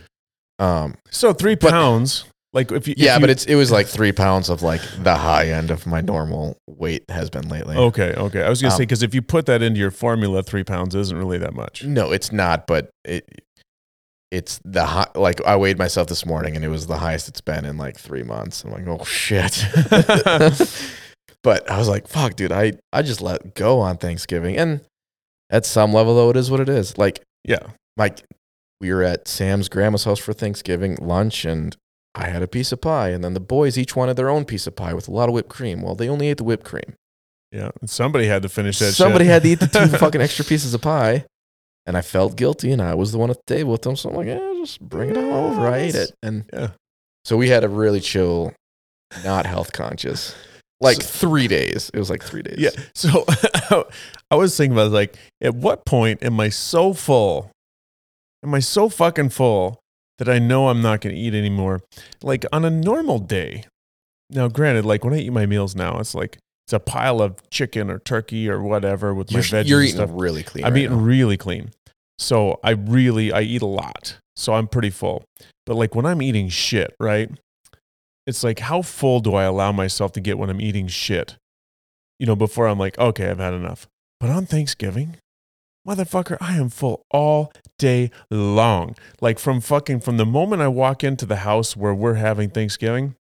Um, 0.59 0.95
so 1.09 1.33
three 1.33 1.55
but- 1.55 1.71
pounds. 1.71 2.25
Like 2.53 2.71
if 2.71 2.87
you. 2.87 2.93
if 2.93 3.03
yeah, 3.03 3.15
you- 3.15 3.19
but 3.21 3.29
it's 3.29 3.45
it 3.45 3.55
was 3.55 3.69
like 3.71 3.85
three 3.87 4.13
pounds 4.13 4.49
of 4.49 4.61
like 4.61 4.79
the 5.03 5.15
high 5.15 5.49
end 5.49 5.71
of 5.71 5.85
my 5.85 5.99
normal 6.01 6.55
weight 6.67 7.03
has 7.09 7.29
been 7.29 7.49
lately. 7.49 7.75
Okay, 7.75 8.13
okay. 8.15 8.43
I 8.43 8.49
was 8.49 8.61
gonna 8.61 8.71
say 8.71 8.75
Um, 8.75 8.81
because 8.83 9.03
if 9.03 9.13
you 9.13 9.21
put 9.21 9.45
that 9.47 9.61
into 9.61 9.79
your 9.79 9.91
formula, 9.91 10.41
three 10.41 10.63
pounds 10.63 10.95
isn't 10.95 11.17
really 11.17 11.37
that 11.39 11.53
much. 11.53 11.83
No, 11.83 12.11
it's 12.13 12.31
not, 12.31 12.65
but 12.65 12.89
it 13.03 13.27
it's 14.35 14.59
the 14.65 14.85
high, 14.85 15.07
like 15.15 15.41
I 15.45 15.55
weighed 15.55 15.77
myself 15.77 16.07
this 16.07 16.25
morning 16.25 16.57
and 16.57 16.65
it 16.65 16.67
was 16.67 16.87
the 16.87 16.97
highest 16.97 17.29
it's 17.29 17.39
been 17.39 17.63
in 17.63 17.77
like 17.77 17.97
three 17.97 18.23
months. 18.23 18.65
I'm 18.65 18.71
like, 18.71 18.85
oh 18.85 19.03
shit. 19.05 19.65
but 21.41 21.71
I 21.71 21.77
was 21.77 21.87
like, 21.87 22.07
fuck, 22.07 22.35
dude, 22.35 22.51
I, 22.51 22.73
I 22.91 23.01
just 23.01 23.21
let 23.21 23.55
go 23.55 23.79
on 23.79 23.95
Thanksgiving. 23.97 24.57
And 24.57 24.81
at 25.49 25.65
some 25.65 25.93
level 25.93 26.15
though, 26.15 26.29
it 26.31 26.35
is 26.35 26.51
what 26.51 26.59
it 26.59 26.67
is. 26.67 26.97
Like 26.97 27.23
Yeah, 27.45 27.65
like 27.95 28.23
we 28.81 28.91
were 28.91 29.03
at 29.03 29.29
Sam's 29.29 29.69
grandma's 29.69 30.03
house 30.03 30.19
for 30.19 30.33
Thanksgiving 30.33 30.97
lunch 30.99 31.45
and 31.45 31.77
I 32.13 32.27
had 32.27 32.41
a 32.41 32.47
piece 32.47 32.73
of 32.73 32.81
pie 32.81 33.09
and 33.09 33.23
then 33.23 33.35
the 33.35 33.39
boys 33.39 33.77
each 33.77 33.95
wanted 33.95 34.17
their 34.17 34.29
own 34.29 34.43
piece 34.43 34.67
of 34.67 34.75
pie 34.75 34.93
with 34.93 35.07
a 35.07 35.11
lot 35.11 35.29
of 35.29 35.33
whipped 35.33 35.49
cream. 35.49 35.81
Well, 35.81 35.95
they 35.95 36.09
only 36.09 36.27
ate 36.27 36.37
the 36.37 36.43
whipped 36.43 36.65
cream. 36.65 36.95
yeah. 37.53 37.71
And 37.79 37.89
somebody 37.89 38.27
had 38.27 38.41
to 38.41 38.49
finish 38.49 38.79
that. 38.79 38.91
Somebody 38.91 39.23
shit. 39.25 39.31
had 39.31 39.43
to 39.43 39.49
eat 39.49 39.59
the 39.61 39.67
two 39.67 39.87
fucking 39.97 40.21
extra 40.21 40.43
pieces 40.43 40.73
of 40.73 40.81
pie. 40.81 41.25
And 41.85 41.95
I 41.95 42.01
felt 42.01 42.35
guilty 42.35 42.71
and 42.71 42.81
I 42.81 42.95
was 42.95 43.11
the 43.11 43.17
one 43.19 43.29
at 43.29 43.37
the 43.45 43.53
table 43.55 43.71
with 43.73 43.83
them. 43.83 43.95
So 43.95 44.09
I'm 44.09 44.15
like, 44.15 44.27
yeah, 44.27 44.53
just 44.57 44.81
bring 44.81 45.11
it 45.11 45.17
on 45.17 45.23
over. 45.25 45.67
I 45.67 45.77
ate 45.77 45.95
it. 45.95 46.11
And 46.23 46.45
Yeah. 46.51 46.69
so 47.25 47.37
we 47.37 47.49
had 47.49 47.63
a 47.63 47.69
really 47.69 47.99
chill, 47.99 48.53
not 49.23 49.45
health 49.45 49.71
conscious, 49.71 50.35
like 50.81 51.01
three 51.01 51.47
days. 51.47 51.91
It 51.93 51.99
was 51.99 52.09
like 52.09 52.23
three 52.23 52.41
days. 52.41 52.57
Yeah. 52.57 52.71
So 52.95 53.23
I 54.31 54.35
was 54.35 54.57
thinking 54.57 54.73
about 54.75 54.91
like, 54.91 55.15
at 55.41 55.53
what 55.55 55.85
point 55.85 56.23
am 56.23 56.39
I 56.39 56.49
so 56.49 56.93
full? 56.93 57.51
Am 58.43 58.53
I 58.53 58.59
so 58.59 58.89
fucking 58.89 59.29
full 59.29 59.79
that 60.17 60.27
I 60.29 60.39
know 60.39 60.69
I'm 60.69 60.81
not 60.81 61.01
going 61.01 61.13
to 61.15 61.21
eat 61.21 61.33
anymore? 61.35 61.81
Like 62.23 62.45
on 62.51 62.65
a 62.65 62.69
normal 62.71 63.19
day. 63.19 63.65
Now, 64.31 64.47
granted, 64.47 64.85
like 64.85 65.03
when 65.03 65.13
I 65.13 65.17
eat 65.19 65.31
my 65.31 65.45
meals 65.45 65.75
now, 65.75 65.99
it's 65.99 66.15
like 66.15 66.39
it's 66.65 66.73
a 66.73 66.79
pile 66.79 67.21
of 67.21 67.47
chicken 67.51 67.91
or 67.91 67.99
turkey 67.99 68.49
or 68.49 68.61
whatever 68.61 69.13
with 69.13 69.31
my 69.31 69.37
You're, 69.39 69.43
veggies 69.43 69.67
you're 69.67 69.79
and 69.79 69.87
eating 69.89 69.97
stuff. 69.97 70.09
really 70.13 70.41
clean. 70.43 70.65
I'm 70.65 70.73
right 70.73 70.83
eating 70.83 70.97
now. 70.97 71.03
really 71.03 71.37
clean. 71.37 71.69
So 72.17 72.59
I 72.63 72.71
really 72.71 73.31
I 73.31 73.41
eat 73.41 73.61
a 73.61 73.67
lot. 73.67 74.17
So 74.35 74.53
I'm 74.53 74.67
pretty 74.67 74.89
full. 74.89 75.23
But 75.65 75.75
like 75.75 75.93
when 75.93 76.05
I'm 76.07 76.21
eating 76.21 76.49
shit, 76.49 76.95
right? 76.99 77.29
It's 78.25 78.43
like 78.43 78.59
how 78.59 78.81
full 78.81 79.19
do 79.19 79.35
I 79.35 79.43
allow 79.43 79.71
myself 79.71 80.11
to 80.13 80.19
get 80.21 80.39
when 80.39 80.49
I'm 80.49 80.59
eating 80.59 80.87
shit? 80.87 81.35
You 82.19 82.25
know, 82.25 82.35
before 82.35 82.67
I'm 82.67 82.79
like, 82.79 82.97
okay, 82.97 83.29
I've 83.29 83.39
had 83.39 83.53
enough. 83.53 83.87
But 84.19 84.31
on 84.31 84.45
Thanksgiving, 84.47 85.17
motherfucker, 85.87 86.37
I 86.41 86.55
am 86.57 86.69
full 86.69 87.03
all 87.11 87.53
day 87.77 88.09
long. 88.31 88.95
Like 89.21 89.37
from 89.37 89.61
fucking 89.61 89.99
from 89.99 90.17
the 90.17 90.25
moment 90.25 90.63
I 90.63 90.67
walk 90.69 91.03
into 91.03 91.27
the 91.27 91.37
house 91.37 91.75
where 91.77 91.93
we're 91.93 92.15
having 92.15 92.49
Thanksgiving 92.49 93.15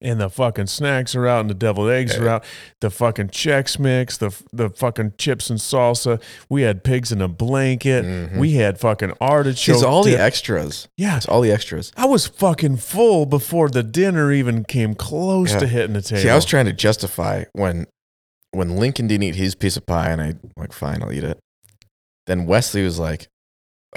and 0.00 0.20
the 0.20 0.28
fucking 0.28 0.66
snacks 0.66 1.14
are 1.14 1.26
out 1.26 1.40
and 1.40 1.48
the 1.50 1.54
deviled 1.54 1.90
eggs 1.90 2.16
are 2.16 2.28
out, 2.28 2.44
the 2.80 2.90
fucking 2.90 3.28
Chex 3.28 3.78
Mix, 3.78 4.16
the 4.18 4.34
the 4.52 4.68
fucking 4.70 5.14
chips 5.18 5.50
and 5.50 5.58
salsa. 5.58 6.20
We 6.50 6.62
had 6.62 6.84
pigs 6.84 7.10
in 7.12 7.22
a 7.22 7.28
blanket. 7.28 8.04
Mhm. 8.04 8.38
We 8.38 8.54
had 8.54 8.78
fucking 8.78 9.12
artichoke. 9.20 9.74
It's 9.76 9.82
all 9.84 10.04
the 10.04 10.10
dip. 10.12 10.20
extras. 10.20 10.88
yeah. 10.96 11.16
It's 11.16 11.26
all 11.26 11.40
the 11.40 11.50
extras. 11.52 11.92
I 11.96 12.06
was 12.06 12.26
fucking 12.26 12.76
full 12.78 13.26
before 13.26 13.68
the 13.70 13.82
dinner 13.82 14.30
even 14.32 14.64
came 14.64 14.94
close 14.94 15.52
Yeah. 15.52 15.60
to 15.60 15.66
hitting 15.66 15.94
the 15.94 16.02
table. 16.02 16.22
See, 16.22 16.28
I 16.28 16.34
was 16.34 16.44
trying 16.44 16.66
to 16.66 16.72
justify 16.72 17.44
when 17.52 17.86
when 18.52 18.76
Lincoln 18.76 19.08
didn't 19.08 19.24
eat 19.24 19.34
his 19.34 19.54
piece 19.56 19.76
of 19.76 19.84
pie, 19.84 20.10
and 20.10 20.20
I 20.22 20.34
like, 20.56 20.72
fine, 20.72 21.02
I'll 21.02 21.12
eat 21.12 21.24
it. 21.24 21.38
Then 22.26 22.46
Wesley 22.46 22.84
was 22.84 22.98
like, 23.00 23.26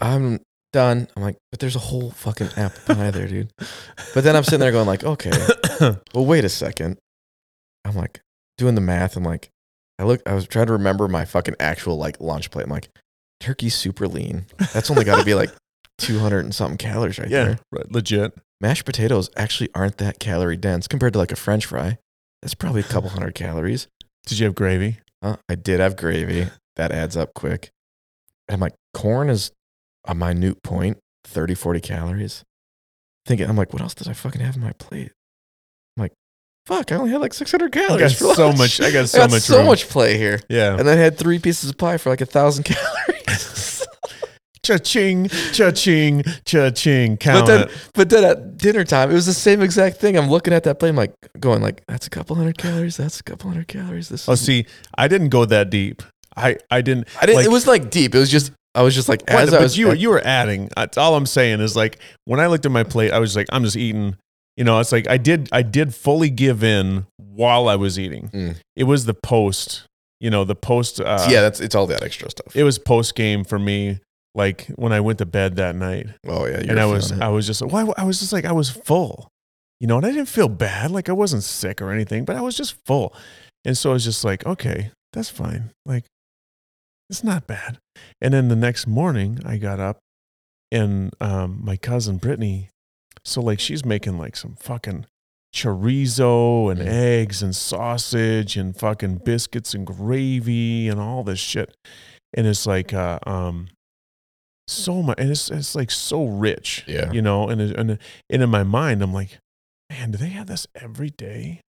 "I'm 0.02 0.40
done." 0.78 1.08
I'm 1.16 1.24
like, 1.24 1.38
"But 1.52 1.60
there's 1.60 1.76
a 1.76 1.80
whole 1.80 2.12
fucking 2.12 2.50
apple 2.56 2.96
pie 2.96 3.12
there, 3.12 3.28
dude." 3.28 3.52
But 4.14 4.24
then 4.24 4.36
I'm 4.36 4.44
sitting 4.44 4.60
there 4.60 4.72
going 4.72 4.88
like, 4.88 5.04
"Okay, 5.04 5.32
well, 6.14 6.26
wait 6.26 6.46
a 6.46 6.50
second. 6.50 6.98
I'm 7.86 7.96
like 7.96 8.22
doing 8.58 8.76
the 8.76 8.82
math. 8.82 9.18
I'm 9.18 9.24
like, 9.24 9.50
I 10.00 10.04
look. 10.04 10.22
I 10.26 10.34
was 10.34 10.48
trying 10.48 10.68
to 10.68 10.74
remember 10.74 11.08
my 11.08 11.26
fucking 11.26 11.56
actual 11.60 11.98
like 11.98 12.20
lunch 12.20 12.52
plate. 12.52 12.64
I'm 12.66 12.70
like, 12.70 12.90
turkey's 13.40 13.76
super 13.76 14.08
lean. 14.08 14.46
That's 14.74 14.92
only 14.92 15.04
got 15.04 15.20
to 15.20 15.26
be 15.26 15.34
like 15.34 15.52
200 16.00 16.40
and 16.46 16.54
something 16.54 16.78
calories 16.78 17.20
right 17.20 17.30
yeah, 17.30 17.44
there. 17.44 17.60
right, 17.72 17.92
legit. 17.92 18.34
Mashed 18.60 18.86
potatoes 18.86 19.30
actually 19.38 19.70
aren't 19.76 19.98
that 19.98 20.20
calorie 20.20 20.58
dense 20.58 20.88
compared 20.88 21.14
to 21.14 21.20
like 21.20 21.32
a 21.32 21.36
French 21.36 21.66
fry. 21.66 21.98
That's 22.42 22.56
probably 22.56 22.82
a 22.82 22.86
couple 22.86 23.10
hundred 23.10 23.36
calories. 23.36 23.88
Did 24.26 24.40
you 24.40 24.46
have 24.46 24.56
gravy? 24.56 25.00
Uh, 25.22 25.38
I 25.50 25.56
did 25.56 25.80
have 25.80 25.96
gravy. 25.96 26.48
That 26.76 26.92
adds 26.92 27.16
up 27.16 27.34
quick. 27.34 27.70
And 28.48 28.56
I'm 28.56 28.60
like, 28.60 28.76
corn 28.94 29.30
is 29.30 29.52
a 30.08 30.16
minute 30.16 30.64
point, 30.64 30.98
30, 31.26 31.54
40 31.56 31.80
calories. 31.82 32.44
Thinking, 33.26 33.50
I'm 33.50 33.58
like, 33.58 33.74
what 33.74 33.82
else 33.82 33.94
did 33.94 34.08
I 34.08 34.14
fucking 34.14 34.42
have 34.42 34.56
on 34.56 34.62
my 34.62 34.72
plate? 34.74 35.12
I'm 35.98 36.04
like, 36.04 36.14
fuck, 36.66 36.92
I 36.92 36.96
only 36.96 37.12
had 37.12 37.20
like 37.22 37.34
600 37.34 37.76
I 37.76 37.80
calories. 37.88 38.20
got 38.20 38.30
for 38.30 38.36
so 38.36 38.46
lunch. 38.48 38.58
much. 38.58 38.82
I 38.82 38.92
got 38.92 39.00
I 39.02 39.06
so 39.06 39.18
got 39.20 39.32
much. 39.32 39.42
so 39.42 39.58
room. 39.58 39.66
much 39.68 39.90
play 39.90 40.18
here. 40.18 40.40
Yeah. 40.50 40.78
And 40.78 40.88
then 40.88 40.98
I 40.98 41.02
had 41.02 41.18
three 41.18 41.40
pieces 41.40 41.70
of 41.70 41.78
pie 41.78 41.98
for 41.98 42.10
like 42.10 42.22
a 42.22 42.26
thousand 42.26 42.64
calories. 42.66 43.86
cha-ching, 44.64 45.28
cha-ching, 45.54 46.24
cha-ching. 46.46 47.18
Count 47.18 47.46
But 47.46 47.48
then, 47.48 47.68
it. 47.70 47.90
but 47.94 48.10
then 48.10 48.24
at 48.24 48.58
dinner 48.58 48.84
time, 48.84 49.12
it 49.12 49.14
was 49.14 49.26
the 49.26 49.34
same 49.34 49.62
exact 49.62 49.98
thing. 49.98 50.18
I'm 50.18 50.30
looking 50.30 50.54
at 50.54 50.64
that 50.64 50.80
plate, 50.80 50.90
I'm 50.90 50.96
like 50.96 51.14
going 51.40 51.62
like, 51.62 51.84
that's 51.88 52.08
a 52.08 52.10
couple 52.10 52.36
hundred 52.36 52.58
calories. 52.58 52.98
That's 52.98 53.20
a 53.20 53.24
couple 53.24 53.50
hundred 53.50 53.68
calories. 53.68 54.10
This. 54.10 54.28
Oh, 54.28 54.34
is- 54.34 54.42
see, 54.42 54.66
I 54.98 55.08
didn't 55.08 55.30
go 55.30 55.46
that 55.46 55.70
deep. 55.70 56.02
I, 56.36 56.58
I 56.70 56.82
didn't. 56.82 57.08
I 57.20 57.26
didn't. 57.26 57.38
like- 57.38 57.46
it 57.46 57.52
was 57.52 57.66
like 57.68 57.90
deep. 57.90 58.14
It 58.16 58.20
was 58.20 58.30
just. 58.30 58.52
I 58.78 58.84
was 58.84 58.94
just 58.96 59.10
like, 59.10 59.22
as 59.28 59.50
I 59.54 59.58
but 59.58 59.64
was. 59.64 59.78
you, 59.78 59.88
were- 59.88 59.96
you 59.96 60.10
were 60.10 60.22
adding. 60.24 60.70
That's 60.76 60.98
all 60.98 61.16
I'm 61.16 61.26
saying 61.26 61.60
is 61.62 61.76
like 61.76 62.00
when 62.26 62.40
I 62.40 62.48
looked 62.48 62.66
at 62.66 62.72
my 62.72 62.84
plate, 62.84 63.12
I 63.12 63.20
was 63.20 63.36
like, 63.36 63.48
I'm 63.52 63.64
just 63.64 63.76
eating. 63.76 64.16
You 64.56 64.64
know, 64.64 64.80
it's 64.80 64.92
like 64.92 65.08
I 65.10 65.18
did. 65.18 65.50
I 65.52 65.62
did 65.62 65.94
fully 65.94 66.30
give 66.30 66.64
in 66.64 67.06
while 67.18 67.68
I 67.68 67.76
was 67.76 68.00
eating. 68.00 68.30
Mm. 68.30 68.56
It 68.76 68.86
was 68.86 69.06
the 69.06 69.14
post. 69.14 69.84
You 70.20 70.30
know, 70.32 70.44
the 70.46 70.56
post. 70.56 71.00
Uh, 71.00 71.28
yeah, 71.30 71.42
that's 71.42 71.60
it's 71.60 71.76
all 71.76 71.86
that 71.88 72.02
extra 72.04 72.30
stuff. 72.30 72.56
it 72.56 72.64
was 72.64 72.80
post 72.80 73.16
game 73.16 73.44
for 73.44 73.60
me. 73.60 74.00
Like 74.34 74.68
when 74.76 74.92
I 74.94 75.00
went 75.00 75.18
to 75.20 75.26
bed 75.26 75.56
that 75.58 75.76
night, 75.76 76.08
oh 76.28 76.46
yeah, 76.46 76.58
and 76.60 76.80
I 76.80 76.86
was, 76.86 77.12
it. 77.12 77.22
I 77.22 77.30
was 77.30 77.48
just, 77.48 77.62
well, 77.64 77.94
I 77.98 78.04
was 78.04 78.20
just 78.20 78.32
like, 78.34 78.46
I 78.46 78.52
was 78.52 78.70
full. 78.70 79.28
You 79.80 79.88
know, 79.88 79.98
and 79.98 80.06
I 80.06 80.12
didn't 80.12 80.28
feel 80.28 80.50
bad. 80.50 80.92
Like 80.92 81.10
I 81.10 81.14
wasn't 81.14 81.44
sick 81.44 81.82
or 81.82 81.92
anything, 81.92 82.26
but 82.26 82.36
I 82.36 82.42
was 82.42 82.56
just 82.56 82.76
full. 82.86 83.16
And 83.66 83.76
so 83.78 83.90
I 83.92 83.94
was 83.94 84.04
just 84.04 84.24
like, 84.24 84.46
okay, 84.46 84.92
that's 85.14 85.30
fine. 85.30 85.72
Like 85.86 86.06
it's 87.10 87.24
not 87.24 87.48
bad. 87.48 87.80
And 88.22 88.34
then 88.34 88.48
the 88.50 88.56
next 88.56 88.88
morning, 88.88 89.40
I 89.46 89.58
got 89.58 89.80
up, 89.80 90.00
and 90.72 91.14
um, 91.22 91.60
my 91.64 91.78
cousin 91.78 92.18
Brittany, 92.18 92.70
so 93.24 93.42
like 93.42 93.60
she's 93.60 93.86
making 93.86 94.18
like 94.18 94.36
some 94.36 94.56
fucking 94.60 95.06
chorizo 95.56 96.70
and 96.72 96.80
Mm. 96.82 96.88
eggs 96.88 97.42
and 97.42 97.56
sausage 97.56 98.58
and 98.58 98.76
fucking 98.78 99.18
biscuits 99.26 99.74
and 99.74 99.86
gravy 99.88 100.88
and 100.88 101.00
all 101.00 101.24
this 101.24 101.40
shit. 101.40 101.76
And 102.34 102.46
it's 102.46 102.66
like, 102.68 102.94
uh, 102.94 103.20
um, 103.26 103.70
so 104.68 105.02
much, 105.02 105.18
and 105.20 105.32
it's 105.32 105.50
it's 105.50 105.76
like 105.76 105.90
so 105.92 106.26
rich, 106.26 106.84
Yeah. 106.88 107.12
you 107.12 107.22
know. 107.22 107.48
And 107.48 107.62
and 107.62 107.92
and 107.92 108.00
in 108.44 108.50
my 108.50 108.64
mind, 108.64 109.02
I'm 109.02 109.14
like, 109.14 109.40
man, 109.90 110.12
do 110.12 110.18
they 110.18 110.30
have 110.30 110.48
this 110.48 110.68
every 110.76 111.10
day? 111.10 111.62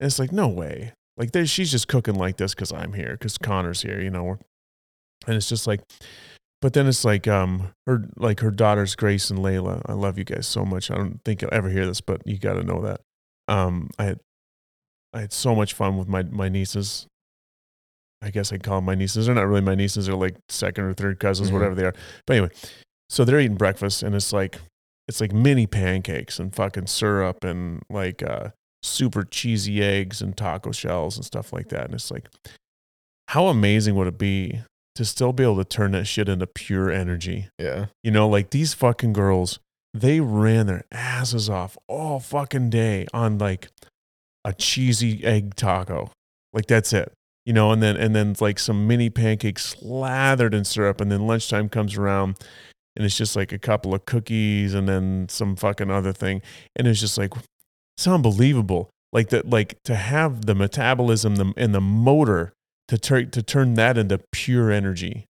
And 0.00 0.06
it's 0.06 0.18
like, 0.18 0.32
no 0.32 0.48
way. 0.48 0.94
Like 1.16 1.30
she's 1.46 1.70
just 1.70 1.86
cooking 1.86 2.14
like 2.16 2.38
this 2.38 2.54
because 2.54 2.72
I'm 2.72 2.94
here, 2.94 3.12
because 3.12 3.36
Connor's 3.38 3.82
here, 3.82 4.00
you 4.00 4.10
know. 4.10 4.38
And 5.26 5.36
it's 5.36 5.48
just 5.48 5.66
like, 5.66 5.80
but 6.60 6.72
then 6.72 6.86
it's 6.86 7.04
like, 7.04 7.26
um, 7.28 7.72
her 7.86 8.04
like 8.16 8.40
her 8.40 8.50
daughters 8.50 8.94
Grace 8.94 9.30
and 9.30 9.38
Layla. 9.40 9.82
I 9.86 9.92
love 9.92 10.18
you 10.18 10.24
guys 10.24 10.46
so 10.46 10.64
much. 10.64 10.90
I 10.90 10.96
don't 10.96 11.20
think 11.24 11.42
you'll 11.42 11.52
ever 11.54 11.68
hear 11.68 11.86
this, 11.86 12.00
but 12.00 12.26
you 12.26 12.38
got 12.38 12.54
to 12.54 12.62
know 12.62 12.80
that. 12.82 13.00
Um, 13.48 13.90
I 13.98 14.04
had 14.04 14.20
I 15.12 15.20
had 15.20 15.32
so 15.32 15.54
much 15.54 15.74
fun 15.74 15.96
with 15.98 16.08
my 16.08 16.22
my 16.24 16.48
nieces. 16.48 17.06
I 18.22 18.30
guess 18.30 18.52
I 18.52 18.58
call 18.58 18.76
them 18.78 18.86
my 18.86 18.94
nieces. 18.94 19.26
They're 19.26 19.34
not 19.34 19.46
really 19.46 19.60
my 19.60 19.74
nieces. 19.74 20.06
They're 20.06 20.14
like 20.16 20.36
second 20.48 20.84
or 20.84 20.94
third 20.94 21.20
cousins, 21.20 21.50
Mhm. 21.50 21.52
whatever 21.52 21.74
they 21.74 21.84
are. 21.84 21.94
But 22.26 22.36
anyway, 22.36 22.52
so 23.10 23.24
they're 23.24 23.40
eating 23.40 23.56
breakfast, 23.58 24.02
and 24.02 24.14
it's 24.14 24.32
like 24.32 24.58
it's 25.06 25.20
like 25.20 25.32
mini 25.32 25.66
pancakes 25.66 26.38
and 26.38 26.54
fucking 26.54 26.86
syrup 26.86 27.44
and 27.44 27.82
like 27.90 28.22
uh, 28.22 28.48
super 28.82 29.22
cheesy 29.24 29.82
eggs 29.82 30.22
and 30.22 30.34
taco 30.34 30.72
shells 30.72 31.16
and 31.16 31.24
stuff 31.26 31.52
like 31.52 31.68
that. 31.68 31.84
And 31.84 31.94
it's 31.94 32.10
like, 32.10 32.28
how 33.28 33.48
amazing 33.48 33.94
would 33.96 34.06
it 34.06 34.16
be 34.16 34.60
to 34.94 35.04
still 35.04 35.32
be 35.32 35.42
able 35.42 35.56
to 35.56 35.64
turn 35.64 35.92
that 35.92 36.06
shit 36.06 36.28
into 36.28 36.46
pure 36.46 36.90
energy? 36.90 37.48
yeah. 37.58 37.86
You 38.02 38.10
know, 38.10 38.28
like 38.28 38.50
these 38.50 38.74
fucking 38.74 39.12
girls, 39.12 39.58
they 39.92 40.20
ran 40.20 40.66
their 40.66 40.84
asses 40.92 41.48
off 41.48 41.76
all 41.88 42.20
fucking 42.20 42.70
day 42.70 43.06
on 43.12 43.38
like 43.38 43.68
a 44.44 44.52
cheesy 44.52 45.24
egg 45.24 45.54
taco. 45.54 46.10
Like 46.52 46.66
that's 46.66 46.92
it. 46.92 47.12
You 47.44 47.52
know, 47.52 47.72
and 47.72 47.82
then 47.82 47.96
and 47.96 48.14
then 48.14 48.34
like 48.40 48.58
some 48.58 48.86
mini 48.86 49.10
pancakes 49.10 49.64
slathered 49.64 50.54
in 50.54 50.64
syrup, 50.64 51.00
and 51.00 51.12
then 51.12 51.26
lunchtime 51.26 51.68
comes 51.68 51.96
around 51.96 52.38
and 52.96 53.04
it's 53.04 53.16
just 53.16 53.36
like 53.36 53.52
a 53.52 53.58
couple 53.58 53.94
of 53.94 54.06
cookies 54.06 54.74
and 54.74 54.88
then 54.88 55.26
some 55.28 55.56
fucking 55.56 55.90
other 55.90 56.12
thing. 56.12 56.42
And 56.76 56.86
it's 56.86 57.00
just 57.00 57.18
like 57.18 57.32
it's 57.96 58.06
unbelievable. 58.06 58.90
Like 59.12 59.28
that 59.30 59.48
like 59.50 59.78
to 59.84 59.94
have 59.94 60.46
the 60.46 60.54
metabolism 60.54 61.36
the, 61.36 61.52
and 61.56 61.74
the 61.74 61.80
motor 61.80 62.52
to 62.88 62.98
turn 62.98 63.30
to 63.30 63.42
turn 63.42 63.74
that 63.74 63.96
into 63.98 64.18
pure 64.32 64.70
energy. 64.70 65.26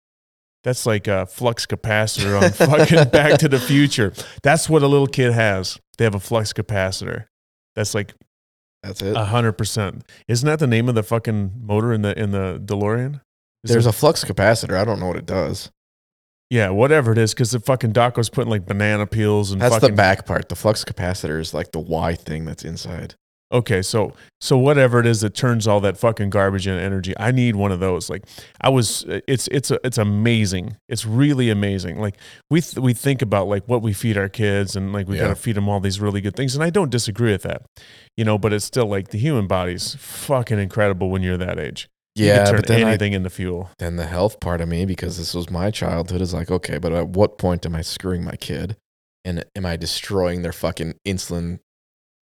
That's 0.63 0.85
like 0.85 1.07
a 1.07 1.25
flux 1.25 1.65
capacitor 1.65 2.39
on 2.41 2.51
fucking 2.51 3.09
Back 3.11 3.39
to 3.39 3.49
the 3.49 3.59
Future. 3.59 4.13
That's 4.43 4.69
what 4.69 4.83
a 4.83 4.87
little 4.87 5.07
kid 5.07 5.33
has. 5.33 5.79
They 5.97 6.03
have 6.03 6.13
a 6.15 6.19
flux 6.19 6.53
capacitor. 6.53 7.25
That's 7.75 7.95
like 7.95 8.13
That's 8.83 9.01
it. 9.01 9.15
a 9.15 9.25
hundred 9.25 9.53
percent. 9.53 10.03
Isn't 10.27 10.45
that 10.47 10.59
the 10.59 10.67
name 10.67 10.87
of 10.87 10.93
the 10.95 11.03
fucking 11.03 11.53
motor 11.59 11.91
in 11.93 12.03
the 12.03 12.17
in 12.19 12.31
the 12.31 12.61
DeLorean? 12.63 13.21
Is 13.63 13.71
There's 13.71 13.85
it- 13.85 13.89
a 13.89 13.93
flux 13.93 14.23
capacitor. 14.23 14.75
I 14.77 14.85
don't 14.85 14.99
know 14.99 15.07
what 15.07 15.17
it 15.17 15.25
does. 15.25 15.71
yeah, 16.51 16.69
whatever 16.69 17.11
it 17.11 17.17
is, 17.17 17.33
because 17.33 17.51
the 17.51 17.59
fucking 17.59 17.91
doc 17.93 18.15
was 18.17 18.29
putting 18.29 18.49
like 18.51 18.65
banana 18.67 19.07
peels 19.07 19.51
and 19.51 19.61
That's 19.61 19.73
fucking 19.75 19.91
the 19.91 19.95
back 19.95 20.25
part. 20.27 20.49
The 20.49 20.55
flux 20.55 20.83
capacitor 20.85 21.39
is 21.39 21.53
like 21.55 21.71
the 21.71 21.79
Y 21.79 22.13
thing 22.15 22.45
that's 22.45 22.63
inside. 22.65 23.15
Okay, 23.51 23.81
so 23.81 24.13
so 24.39 24.57
whatever 24.57 24.99
it 24.99 25.05
is 25.05 25.21
that 25.21 25.33
turns 25.35 25.67
all 25.67 25.79
that 25.81 25.97
fucking 25.97 26.29
garbage 26.29 26.67
into 26.67 26.81
energy, 26.81 27.13
I 27.19 27.31
need 27.31 27.55
one 27.55 27.71
of 27.71 27.79
those. 27.79 28.09
Like 28.09 28.23
I 28.61 28.69
was, 28.69 29.03
it's 29.27 29.47
it's 29.49 29.71
it's 29.83 29.97
amazing. 29.97 30.77
It's 30.87 31.05
really 31.05 31.49
amazing. 31.49 31.99
Like 31.99 32.17
we 32.49 32.61
th- 32.61 32.77
we 32.77 32.93
think 32.93 33.21
about 33.21 33.47
like 33.47 33.65
what 33.67 33.81
we 33.81 33.93
feed 33.93 34.17
our 34.17 34.29
kids 34.29 34.75
and 34.75 34.93
like 34.93 35.07
we 35.07 35.17
Yeah. 35.17 35.23
got 35.23 35.29
to 35.29 35.35
feed 35.35 35.55
them 35.57 35.67
all 35.67 35.79
these 35.79 35.99
really 35.99 36.21
good 36.21 36.35
things, 36.35 36.55
and 36.55 36.63
I 36.63 36.69
don't 36.69 36.89
disagree 36.89 37.31
with 37.31 37.43
that, 37.43 37.63
you 38.15 38.23
know. 38.25 38.37
But 38.37 38.53
it's 38.53 38.65
still 38.65 38.87
like 38.87 39.09
the 39.09 39.17
human 39.17 39.47
body's 39.47 39.95
fucking 39.95 40.57
incredible 40.59 41.09
when 41.09 41.21
you're 41.21 41.37
that 41.37 41.59
age. 41.59 41.89
Yeah, 42.15 42.43
turn 42.45 42.55
but 42.57 42.67
then 42.67 42.83
I, 42.83 42.89
anything 42.89 43.13
into 43.13 43.29
fuel. 43.29 43.69
then 43.79 43.95
the 43.95 44.05
health 44.05 44.39
part 44.41 44.59
of 44.59 44.67
me, 44.67 44.85
because 44.85 45.17
this 45.17 45.33
was 45.33 45.49
my 45.49 45.71
childhood, 45.71 46.19
is 46.21 46.33
like, 46.33 46.51
okay, 46.51 46.77
but 46.77 46.91
at 46.91 47.07
what 47.09 47.37
point 47.37 47.65
am 47.65 47.73
I 47.75 47.81
screwing 47.81 48.23
my 48.25 48.35
kid? 48.35 48.75
And 49.23 49.45
am 49.55 49.65
I 49.65 49.77
destroying 49.77 50.41
their 50.41 50.51
fucking 50.51 50.95
insulin 51.07 51.59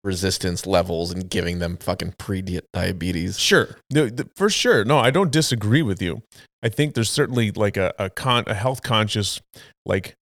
resistance 0.07 0.65
levels 0.65 1.11
and 1.11 1.29
giving 1.29 1.59
them 1.59 1.77
fucking 1.77 2.15
pre 2.17 2.41
diabetes? 2.73 3.37
Sure, 3.37 3.77
the- 3.89 4.27
for 4.35 4.49
sure. 4.49 4.83
No, 4.83 4.97
I 4.97 5.11
don't 5.11 5.31
disagree 5.31 5.83
with 5.83 6.01
you. 6.01 6.23
I 6.63 6.69
think 6.69 6.95
there's 6.95 7.11
certainly 7.11 7.51
like 7.51 7.77
a 7.77 7.93
a, 7.99 8.09
con, 8.09 8.45
a 8.47 8.55
health 8.55 8.81
conscious, 8.81 9.39
like 9.85 10.15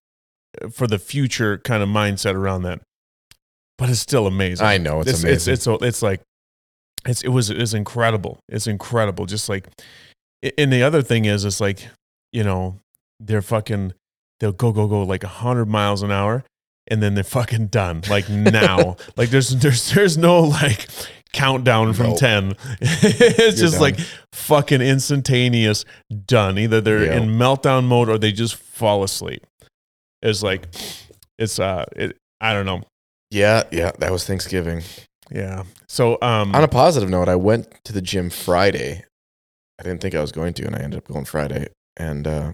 uh, 0.60 0.68
for 0.68 0.86
the 0.86 0.98
future 0.98 1.56
kind 1.58 1.82
of 1.82 1.88
mindset 1.88 2.34
around 2.34 2.62
that. 2.64 2.80
But 3.78 3.88
it's 3.88 4.00
still 4.00 4.26
amazing. 4.26 4.66
I 4.66 4.78
know 4.78 5.00
it's, 5.00 5.10
it's, 5.10 5.22
amazing. 5.22 5.54
it's 5.54 5.66
it's 5.66 5.82
it's 5.82 6.02
like 6.02 6.20
it's 7.06 7.22
it 7.22 7.28
was 7.28 7.48
it's 7.50 7.72
incredible. 7.72 8.38
It's 8.48 8.66
incredible. 8.66 9.26
Just 9.26 9.48
like, 9.48 9.68
and 10.58 10.72
the 10.72 10.82
other 10.82 11.02
thing 11.02 11.24
is, 11.24 11.44
it's 11.44 11.60
like 11.60 11.88
you 12.32 12.44
know 12.44 12.80
they're 13.20 13.42
fucking 13.42 13.94
they'll 14.40 14.52
go 14.52 14.72
go 14.72 14.86
go 14.86 15.02
like 15.02 15.24
a 15.24 15.28
hundred 15.28 15.66
miles 15.66 16.02
an 16.02 16.10
hour, 16.10 16.44
and 16.88 17.02
then 17.02 17.14
they're 17.14 17.24
fucking 17.24 17.68
done. 17.68 18.02
Like 18.08 18.28
now, 18.28 18.96
like 19.16 19.30
there's 19.30 19.50
there's 19.50 19.92
there's 19.92 20.16
no 20.18 20.40
like 20.40 20.86
countdown 21.32 21.92
from 21.92 22.10
Nope. 22.10 22.18
ten. 22.18 22.56
it's 22.80 23.58
You're 23.58 23.66
just 23.66 23.74
done. 23.74 23.82
like 23.82 23.98
fucking 24.32 24.80
instantaneous 24.80 25.84
done. 26.26 26.58
Either 26.58 26.80
they're 26.80 27.04
Yep. 27.04 27.22
in 27.22 27.28
meltdown 27.30 27.84
mode 27.86 28.08
or 28.08 28.18
they 28.18 28.32
just 28.32 28.56
fall 28.56 29.02
asleep. 29.02 29.44
It's 30.22 30.42
like 30.42 30.68
it's 31.38 31.58
uh 31.58 31.84
it 31.94 32.16
I 32.40 32.52
don't 32.52 32.66
know. 32.66 32.82
yeah, 33.30 33.64
yeah. 33.70 33.92
That 33.98 34.12
was 34.12 34.24
Thanksgiving. 34.24 34.82
Yeah. 35.30 35.64
So 35.88 36.18
um 36.22 36.54
On 36.54 36.62
a 36.64 36.68
positive 36.68 37.10
note, 37.10 37.28
I 37.28 37.36
went 37.36 37.68
to 37.84 37.92
the 37.92 38.00
gym 38.02 38.30
Friday. 38.30 39.04
I 39.78 39.82
didn't 39.82 40.00
think 40.00 40.14
I 40.14 40.20
was 40.22 40.32
going 40.32 40.54
to, 40.54 40.64
and 40.66 40.74
I 40.74 40.78
ended 40.80 40.98
up 40.98 41.06
going 41.06 41.26
Friday. 41.26 41.68
And 41.98 42.26
uh, 42.26 42.52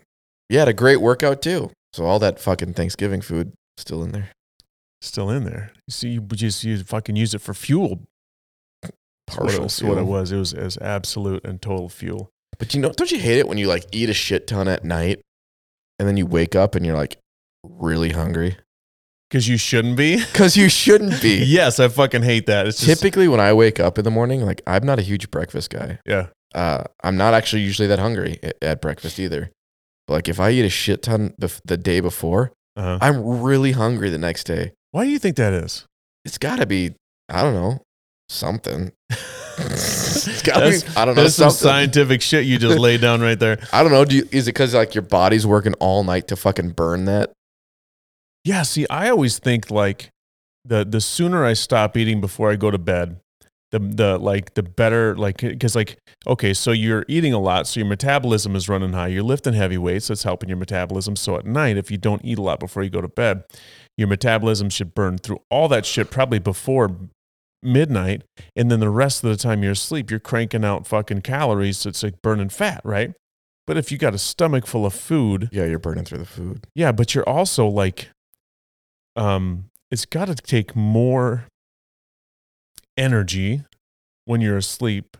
yeah, 0.48 0.60
had 0.60 0.68
a 0.68 0.72
great 0.72 0.96
workout 1.00 1.40
too. 1.40 1.70
So 1.92 2.04
all 2.04 2.18
that 2.18 2.40
fucking 2.40 2.74
Thanksgiving 2.74 3.20
food 3.20 3.52
still 3.76 4.02
in 4.02 4.12
there. 4.12 4.30
still 5.00 5.30
in 5.30 5.44
there. 5.44 5.72
You 5.88 5.92
see, 5.92 6.08
you 6.10 6.20
just 6.20 6.62
you 6.64 6.78
fucking 6.84 7.16
use 7.16 7.34
it 7.34 7.40
for 7.40 7.54
fuel. 7.54 8.00
It 8.82 8.92
was- 9.60 9.82
what 9.82 9.98
it 9.98 10.04
was. 10.06 10.32
It 10.32 10.36
was 10.38 10.52
as 10.52 10.76
absolute 10.78 11.44
and 11.44 11.60
total 11.62 11.88
fuel. 11.88 12.30
But 12.58 12.74
you 12.74 12.80
know, 12.80 12.92
don't 12.92 13.10
you 13.10 13.18
hate 13.18 13.38
it 13.38 13.48
when 13.48 13.58
you 13.58 13.66
like 13.66 13.86
eat 13.92 14.10
a 14.10 14.14
shit 14.14 14.46
ton 14.46 14.68
at 14.68 14.84
night, 14.84 15.20
and 15.98 16.06
then 16.06 16.16
you 16.16 16.26
wake 16.26 16.54
up 16.54 16.74
and 16.74 16.84
you're 16.84 16.96
like 16.96 17.16
really 17.64 18.10
hungry? 18.10 18.56
Because 19.30 19.48
you 19.48 19.56
shouldn't 19.56 19.96
be. 19.96 20.16
Because 20.32 20.56
you 20.56 20.68
shouldn't 20.68 21.22
be. 21.22 21.36
yes, 21.44 21.80
I 21.80 21.88
fucking 21.88 22.22
hate 22.22 22.46
that. 22.46 22.66
It's 22.66 22.80
just, 22.84 23.00
Typically, 23.00 23.26
when 23.28 23.40
I 23.40 23.52
wake 23.54 23.80
up 23.80 23.96
in 23.98 24.04
the 24.04 24.10
morning, 24.10 24.42
like 24.44 24.60
I'm 24.66 24.84
not 24.84 24.98
a 24.98 25.02
huge 25.02 25.30
breakfast 25.30 25.70
guy. 25.70 25.98
yeah. 26.06 26.26
Uh, 26.54 26.84
I'm 27.02 27.16
not 27.16 27.32
actually 27.32 27.62
usually 27.62 27.88
that 27.88 27.98
hungry 27.98 28.38
at, 28.42 28.56
at 28.60 28.80
breakfast 28.82 29.18
either. 29.18 29.50
But 30.06 30.12
like 30.14 30.28
if 30.28 30.38
I 30.38 30.50
eat 30.50 30.66
a 30.66 30.68
shit 30.68 31.02
ton 31.02 31.32
bef- 31.40 31.62
the 31.64 31.78
day 31.78 32.00
before, 32.00 32.52
Uh-huh. 32.76 32.98
I'm 33.00 33.42
really 33.42 33.72
hungry 33.72 34.10
the 34.10 34.18
next 34.18 34.44
day. 34.44 34.72
Why 34.92 35.04
do 35.04 35.10
you 35.10 35.18
think 35.18 35.36
that 35.36 35.52
is? 35.52 35.86
It's 36.24 36.38
got 36.38 36.56
to 36.56 36.66
be, 36.66 36.94
I 37.28 37.42
don't 37.42 37.54
know, 37.54 37.82
something. 38.28 38.92
it's 39.58 40.42
got 40.42 40.60
to 40.60 40.70
be, 40.70 40.96
I 40.96 41.04
don't 41.04 41.14
know, 41.16 41.22
That's 41.22 41.34
some 41.34 41.50
scientific 41.50 42.22
shit 42.22 42.44
you 42.46 42.58
just 42.58 42.78
laid 42.78 43.00
down 43.00 43.20
right 43.20 43.38
there. 43.38 43.58
I 43.72 43.82
don't 43.82 43.92
know. 43.92 44.04
Do 44.04 44.16
you, 44.16 44.28
is 44.30 44.48
it 44.48 44.52
because 44.52 44.74
like 44.74 44.94
your 44.94 45.02
body's 45.02 45.46
working 45.46 45.74
all 45.74 46.04
night 46.04 46.28
to 46.28 46.36
fucking 46.36 46.70
burn 46.70 47.04
that? 47.06 47.32
Yeah, 48.44 48.62
see, 48.62 48.86
I 48.88 49.08
always 49.08 49.38
think 49.38 49.70
like 49.70 50.10
the 50.64 50.84
the 50.84 51.00
sooner 51.00 51.44
I 51.44 51.52
stop 51.52 51.96
eating 51.96 52.20
before 52.20 52.50
I 52.50 52.56
go 52.56 52.70
to 52.70 52.78
bed, 52.78 53.20
the 53.72 53.78
the 53.80 54.18
like 54.18 54.54
the 54.54 54.62
better 54.62 55.16
like 55.16 55.38
because 55.38 55.74
like 55.74 55.96
okay 56.26 56.54
so 56.54 56.70
you're 56.70 57.04
eating 57.08 57.32
a 57.32 57.38
lot 57.38 57.66
so 57.66 57.80
your 57.80 57.88
metabolism 57.88 58.54
is 58.54 58.68
running 58.68 58.92
high 58.92 59.08
you're 59.08 59.22
lifting 59.22 59.54
heavy 59.54 59.78
weights 59.78 60.08
that's 60.08 60.22
helping 60.22 60.48
your 60.48 60.58
metabolism 60.58 61.16
so 61.16 61.36
at 61.36 61.44
night 61.44 61.76
if 61.76 61.90
you 61.90 61.96
don't 61.98 62.24
eat 62.24 62.38
a 62.38 62.42
lot 62.42 62.60
before 62.60 62.82
you 62.82 62.90
go 62.90 63.00
to 63.00 63.08
bed 63.08 63.42
your 63.96 64.06
metabolism 64.08 64.70
should 64.70 64.94
burn 64.94 65.18
through 65.18 65.40
all 65.50 65.68
that 65.68 65.84
shit 65.84 66.10
probably 66.10 66.38
before 66.38 66.96
midnight 67.62 68.22
and 68.56 68.70
then 68.70 68.80
the 68.80 68.90
rest 68.90 69.22
of 69.24 69.30
the 69.30 69.36
time 69.36 69.62
you're 69.62 69.72
asleep 69.72 70.10
you're 70.10 70.20
cranking 70.20 70.64
out 70.64 70.86
fucking 70.86 71.20
calories 71.22 71.78
so 71.78 71.88
it's 71.88 72.02
like 72.02 72.20
burning 72.22 72.48
fat 72.48 72.80
right 72.84 73.12
but 73.66 73.76
if 73.76 73.92
you 73.92 73.96
got 73.98 74.12
a 74.12 74.18
stomach 74.18 74.66
full 74.66 74.84
of 74.84 74.92
food 74.92 75.48
Yeah, 75.52 75.64
you're 75.66 75.78
burning 75.78 76.04
through 76.04 76.18
the 76.18 76.24
food. 76.26 76.66
yeah, 76.74 76.90
but 76.90 77.14
you're 77.14 77.28
also 77.28 77.68
like, 77.68 78.08
um, 79.14 79.66
it's 79.90 80.04
got 80.04 80.24
to 80.26 80.34
take 80.34 80.74
more 80.74 81.46
energy 82.96 83.64
when 84.24 84.40
you're 84.40 84.56
asleep 84.56 85.16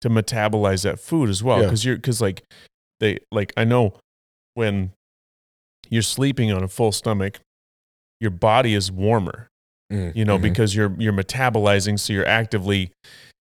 to 0.00 0.08
metabolize 0.08 0.84
that 0.84 0.98
food 1.00 1.28
as 1.28 1.42
well. 1.42 1.58
Yeah. 1.58 1.64
Because 1.64 1.84
you're, 1.84 1.96
because 1.96 2.20
like, 2.20 2.42
they, 3.00 3.18
like, 3.32 3.52
I 3.56 3.64
know 3.64 3.94
when 4.54 4.92
you're 5.88 6.02
sleeping 6.02 6.52
on 6.52 6.62
a 6.62 6.68
full 6.68 6.92
stomach, 6.92 7.40
your 8.20 8.30
body 8.30 8.74
is 8.74 8.90
warmer, 8.90 9.48
Mm, 9.90 10.14
you 10.14 10.24
know, 10.26 10.38
mhm. 10.38 10.42
because 10.42 10.74
you're, 10.74 10.94
you're 10.98 11.14
metabolizing. 11.14 11.98
So 11.98 12.12
you're 12.12 12.26
actively, 12.26 12.90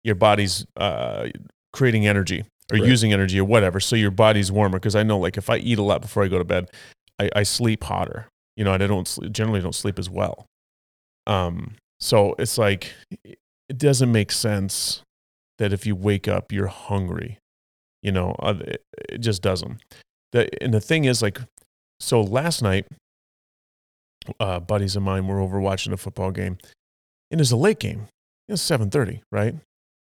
your 0.04 0.16
body's, 0.16 0.66
uh, 0.76 1.28
creating 1.72 2.06
energy 2.06 2.44
or 2.70 2.78
Right. 2.78 2.86
using 2.88 3.12
energy 3.12 3.40
or 3.40 3.44
whatever. 3.44 3.80
So 3.80 3.96
your 3.96 4.10
body's 4.10 4.52
warmer. 4.52 4.78
Cause 4.78 4.94
I 4.94 5.02
know 5.02 5.18
like 5.18 5.38
if 5.38 5.48
I 5.48 5.56
eat 5.56 5.78
a 5.78 5.82
lot 5.82 6.02
before 6.02 6.24
I 6.24 6.28
go 6.28 6.36
to 6.38 6.44
bed, 6.44 6.70
I, 7.18 7.30
I 7.36 7.42
sleep 7.42 7.84
hotter, 7.84 8.28
you 8.56 8.64
know, 8.64 8.74
and 8.74 8.82
I 8.82 8.86
don't 8.86 9.08
sleep, 9.08 9.32
generally 9.32 9.62
don't 9.62 9.74
sleep 9.74 9.98
as 9.98 10.10
well. 10.10 10.44
Um, 11.26 11.76
so 12.00 12.34
it's 12.38 12.58
like, 12.58 12.92
it 13.68 13.78
doesn't 13.78 14.10
make 14.10 14.32
sense 14.32 15.02
that 15.58 15.72
if 15.72 15.86
you 15.86 15.96
wake 15.96 16.28
up, 16.28 16.52
you're 16.52 16.66
hungry, 16.66 17.38
you 18.02 18.12
know, 18.12 18.36
uh, 18.38 18.54
it, 19.08 19.20
just 19.20 19.42
doesn't. 19.42 19.80
The, 20.32 20.48
and 20.62 20.72
the 20.72 20.80
thing 20.80 21.04
is 21.04 21.22
like, 21.22 21.40
so 21.98 22.20
last 22.20 22.62
night, 22.62 22.86
uh, 24.40 24.60
buddies 24.60 24.96
of 24.96 25.02
mine 25.02 25.26
were 25.26 25.40
over 25.40 25.60
watching 25.60 25.92
a 25.92 25.96
football 25.96 26.30
game 26.30 26.58
and 27.30 27.40
it's 27.40 27.52
a 27.52 27.56
late 27.56 27.78
game. 27.78 28.08
It's 28.48 28.62
730, 28.62 29.22
right? 29.32 29.54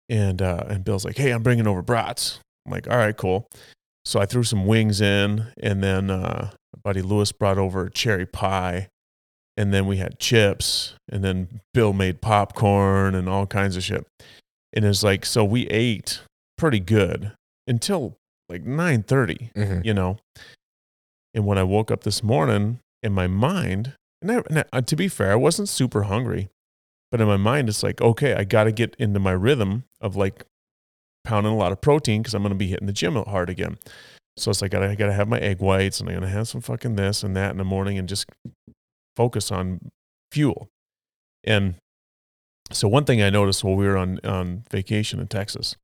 And, 0.09 0.41
uh, 0.41 0.65
and 0.69 0.85
Bill's 0.85 1.05
like, 1.05 1.17
Hey, 1.17 1.33
I'm 1.33 1.43
bringing 1.43 1.67
over 1.67 1.83
brats. 1.83 2.41
I'm 2.65 2.73
like, 2.73 2.89
all 2.89 2.97
right, 2.97 3.17
cool. 3.17 3.47
So 4.05 4.21
I 4.21 4.27
threw 4.27 4.45
some 4.45 4.67
wings 4.67 5.01
in 5.01 5.47
and 5.61 5.83
then, 5.83 6.11
uh, 6.11 6.51
buddy 6.83 7.03
Lewis 7.03 7.33
brought 7.33 7.59
over 7.59 7.89
cherry 7.89 8.27
pie 8.27 8.89
and 9.57 9.73
then 9.73 9.87
we 9.87 9.97
had 9.97 10.19
chips 10.19 10.95
and 11.11 11.25
then 11.25 11.61
Bill 11.73 11.93
made 11.93 12.21
popcorn 12.21 13.15
and 13.15 13.29
all 13.29 13.47
kinds 13.47 13.77
of 13.77 13.83
shit. 13.85 14.07
And 14.73 14.85
it's 14.85 15.03
like, 15.03 15.25
so 15.25 15.45
we 15.45 15.67
ate 15.69 16.21
pretty 16.59 16.81
good 16.81 17.33
until 17.67 18.17
like 18.49 18.63
930 18.65 19.51
Mhm. 19.57 19.85
you 19.85 19.95
know. 19.95 20.19
And 21.35 21.47
when 21.47 21.59
I 21.59 21.63
woke 21.65 21.91
up 21.91 22.03
this 22.05 22.23
morning, 22.23 22.81
in 23.03 23.13
my 23.13 23.27
mind, 23.27 23.93
and, 24.23 24.33
I, 24.33 24.43
and 24.49 24.65
I, 24.73 24.81
to 24.81 24.97
be 24.97 25.09
fair, 25.09 25.33
I 25.33 25.37
wasn't 25.37 25.69
super 25.69 26.05
hungry, 26.05 26.49
but 27.11 27.21
in 27.21 27.27
my 27.27 27.37
mind, 27.37 27.69
it's 27.69 27.83
like, 27.83 28.01
okay, 28.01 28.35
I 28.35 28.45
got 28.45 28.65
to 28.65 28.73
get 28.73 28.95
into 28.99 29.21
my 29.21 29.33
rhythm 29.33 29.85
of 30.01 30.17
like 30.17 30.45
pounding 31.25 31.53
a 31.53 31.57
lot 31.57 31.73
of 31.73 31.81
protein 31.81 32.23
because 32.23 32.35
I'm 32.35 32.43
going 32.43 32.53
to 32.53 32.59
be 32.59 32.69
hitting 32.69 32.87
the 32.87 32.93
gym 32.93 33.15
hard 33.17 33.51
again. 33.51 33.79
So 34.39 34.51
it's 34.51 34.63
like, 34.63 34.75
I 34.75 34.95
got 34.95 35.07
to 35.07 35.13
have 35.13 35.29
my 35.29 35.39
egg 35.39 35.61
whites 35.61 36.01
and 36.01 36.09
I'm 36.09 36.15
going 36.17 36.31
to 36.31 36.37
have 36.37 36.49
some 36.49 36.61
fucking 36.61 36.97
this 36.97 37.23
and 37.23 37.37
that 37.37 37.51
in 37.51 37.59
the 37.59 37.65
morning 37.65 37.99
and 37.99 38.09
just 38.09 38.27
focus 39.17 39.51
on 39.51 39.91
fuel. 40.31 40.69
And 41.45 41.77
so 42.71 42.89
one 42.89 43.05
thing 43.05 43.23
I 43.23 43.31
noticed 43.31 43.65
while 43.65 43.77
we 43.77 43.87
were 43.87 43.97
on, 43.97 44.21
on 44.25 44.65
vacation 44.71 45.21
in 45.21 45.29
Texas 45.29 45.77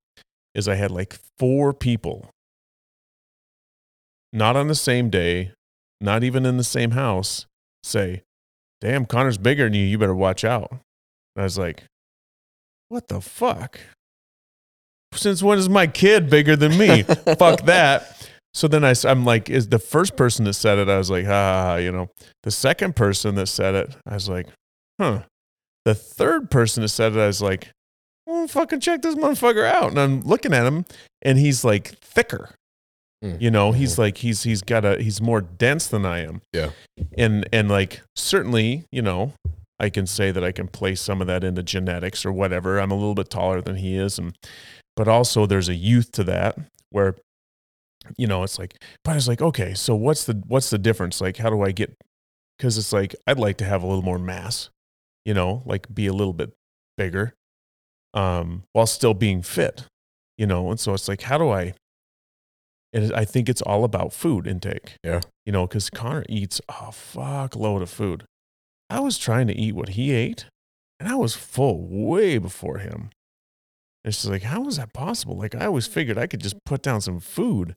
is 0.54 0.68
I 0.68 0.74
had 0.74 0.90
like 0.90 1.18
four 1.38 1.72
people 1.72 2.30
not 4.32 4.56
on 4.56 4.68
the 4.68 4.74
same 4.74 5.10
day, 5.10 5.52
not 6.00 6.24
even 6.24 6.46
in 6.46 6.56
the 6.56 6.64
same 6.64 6.92
house, 6.92 7.46
say, 7.82 8.22
Damn, 8.80 9.06
Connor's 9.06 9.38
bigger 9.38 9.64
than 9.64 9.74
you. 9.74 9.84
You 9.84 9.96
better 9.98 10.14
watch 10.14 10.44
out. 10.44 10.70
And 10.70 10.80
I 11.36 11.42
was 11.42 11.58
like, 11.58 11.84
What 12.88 13.08
the 13.08 13.20
fuck? 13.20 13.78
Since 15.14 15.42
when 15.42 15.58
is 15.58 15.68
my 15.68 15.86
kid 15.86 16.30
bigger 16.30 16.56
than 16.56 16.76
me? 16.78 17.02
fuck 17.02 17.60
that. 17.66 18.30
So 18.54 18.68
then 18.68 18.84
I, 18.84 18.94
am 19.04 19.24
like, 19.24 19.48
is 19.48 19.68
the 19.68 19.78
first 19.78 20.16
person 20.16 20.44
that 20.44 20.52
said 20.54 20.78
it, 20.78 20.88
I 20.88 20.98
was 20.98 21.10
like, 21.10 21.26
ah, 21.26 21.76
you 21.76 21.90
know. 21.90 22.10
The 22.42 22.50
second 22.50 22.96
person 22.96 23.34
that 23.36 23.46
said 23.46 23.74
it, 23.74 23.96
I 24.06 24.14
was 24.14 24.28
like, 24.28 24.48
huh. 25.00 25.22
The 25.84 25.94
third 25.94 26.50
person 26.50 26.82
that 26.82 26.90
said 26.90 27.16
it, 27.16 27.18
I 27.18 27.26
was 27.26 27.40
like, 27.40 27.70
well, 28.26 28.46
fucking 28.46 28.80
check 28.80 29.02
this 29.02 29.14
motherfucker 29.14 29.64
out. 29.64 29.90
And 29.90 29.98
I'm 29.98 30.20
looking 30.22 30.52
at 30.52 30.66
him 30.66 30.84
and 31.22 31.38
he's 31.38 31.64
like 31.64 31.98
thicker. 31.98 32.54
Mm. 33.24 33.40
You 33.40 33.50
know, 33.50 33.72
he's 33.72 33.98
like 33.98 34.18
he's 34.18 34.42
he's 34.42 34.62
got 34.62 34.84
a 34.84 35.00
he's 35.00 35.20
more 35.20 35.40
dense 35.40 35.86
than 35.86 36.04
I 36.04 36.20
am. 36.20 36.42
Yeah. 36.52 36.70
And 37.16 37.48
and 37.52 37.68
like 37.68 38.02
certainly, 38.16 38.84
you 38.92 39.02
know, 39.02 39.32
I 39.78 39.90
can 39.90 40.06
say 40.06 40.30
that 40.30 40.44
I 40.44 40.52
can 40.52 40.68
place 40.68 41.00
some 41.00 41.20
of 41.20 41.26
that 41.26 41.44
into 41.44 41.62
genetics 41.62 42.24
or 42.24 42.32
whatever. 42.32 42.78
I'm 42.78 42.90
a 42.90 42.96
little 42.96 43.14
bit 43.14 43.30
taller 43.30 43.60
than 43.60 43.76
he 43.76 43.96
is 43.96 44.18
and 44.18 44.36
but 44.96 45.08
also 45.08 45.46
there's 45.46 45.68
a 45.68 45.74
youth 45.74 46.12
to 46.12 46.24
that 46.24 46.58
where 46.90 47.16
you 48.16 48.26
know, 48.26 48.42
it's 48.42 48.58
like 48.58 48.82
but 49.04 49.16
it's 49.16 49.28
like, 49.28 49.42
okay, 49.42 49.74
so 49.74 49.94
what's 49.94 50.24
the 50.24 50.42
what's 50.46 50.70
the 50.70 50.78
difference? 50.78 51.20
Like 51.20 51.36
how 51.36 51.50
do 51.50 51.62
I 51.62 51.72
get 51.72 51.94
cuz 52.58 52.78
it's 52.78 52.92
like 52.92 53.14
I'd 53.26 53.38
like 53.38 53.56
to 53.58 53.64
have 53.64 53.82
a 53.82 53.86
little 53.86 54.02
more 54.02 54.18
mass, 54.18 54.70
you 55.24 55.34
know, 55.34 55.62
like 55.66 55.92
be 55.92 56.06
a 56.06 56.12
little 56.12 56.32
bit 56.32 56.52
bigger 56.96 57.34
um 58.14 58.64
while 58.72 58.86
still 58.86 59.14
being 59.14 59.42
fit, 59.42 59.84
you 60.36 60.46
know. 60.46 60.70
And 60.70 60.78
so 60.78 60.94
it's 60.94 61.08
like 61.08 61.22
how 61.22 61.38
do 61.38 61.50
I 61.50 61.74
and 62.92 63.12
I 63.12 63.24
think 63.24 63.48
it's 63.48 63.62
all 63.62 63.84
about 63.84 64.12
food 64.12 64.46
intake. 64.46 64.96
Yeah. 65.02 65.20
You 65.46 65.52
know, 65.52 65.66
because 65.66 65.88
Connor 65.90 66.24
eats 66.28 66.60
a 66.68 66.92
fuck 66.92 67.56
load 67.56 67.82
of 67.82 67.90
food. 67.90 68.24
I 68.90 69.00
was 69.00 69.16
trying 69.16 69.46
to 69.46 69.54
eat 69.54 69.74
what 69.74 69.90
he 69.90 70.12
ate, 70.12 70.44
and 71.00 71.08
I 71.08 71.14
was 71.14 71.34
full 71.34 71.86
way 71.88 72.36
before 72.38 72.78
him. 72.78 73.10
And 74.04 74.14
she's 74.14 74.28
like, 74.28 74.42
how 74.42 74.66
is 74.66 74.76
that 74.76 74.92
possible? 74.92 75.36
Like, 75.38 75.54
I 75.54 75.66
always 75.66 75.86
figured 75.86 76.18
I 76.18 76.26
could 76.26 76.40
just 76.40 76.56
put 76.66 76.82
down 76.82 77.00
some 77.00 77.20
food. 77.20 77.76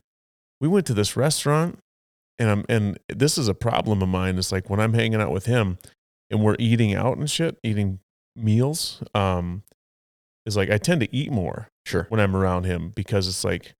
We 0.61 0.67
went 0.67 0.85
to 0.87 0.93
this 0.93 1.15
restaurant, 1.17 1.79
and 2.39 2.49
I'm 2.49 2.65
and 2.69 2.99
this 3.09 3.37
is 3.37 3.47
a 3.47 3.53
problem 3.53 4.01
of 4.01 4.09
mine. 4.09 4.37
It's 4.37 4.51
like 4.51 4.69
when 4.69 4.79
I'm 4.79 4.93
hanging 4.93 5.21
out 5.21 5.31
with 5.31 5.45
him, 5.45 5.77
and 6.29 6.41
we're 6.43 6.55
eating 6.59 6.93
out 6.95 7.17
and 7.17 7.29
shit, 7.29 7.57
eating 7.63 7.99
meals. 8.35 9.01
Um, 9.13 9.63
is 10.45 10.55
like 10.55 10.69
I 10.69 10.77
tend 10.77 11.01
to 11.01 11.15
eat 11.15 11.31
more 11.31 11.67
Sure. 11.85 12.05
when 12.09 12.19
I'm 12.19 12.35
around 12.35 12.65
him 12.65 12.91
because 12.95 13.27
it's 13.27 13.43
like, 13.43 13.73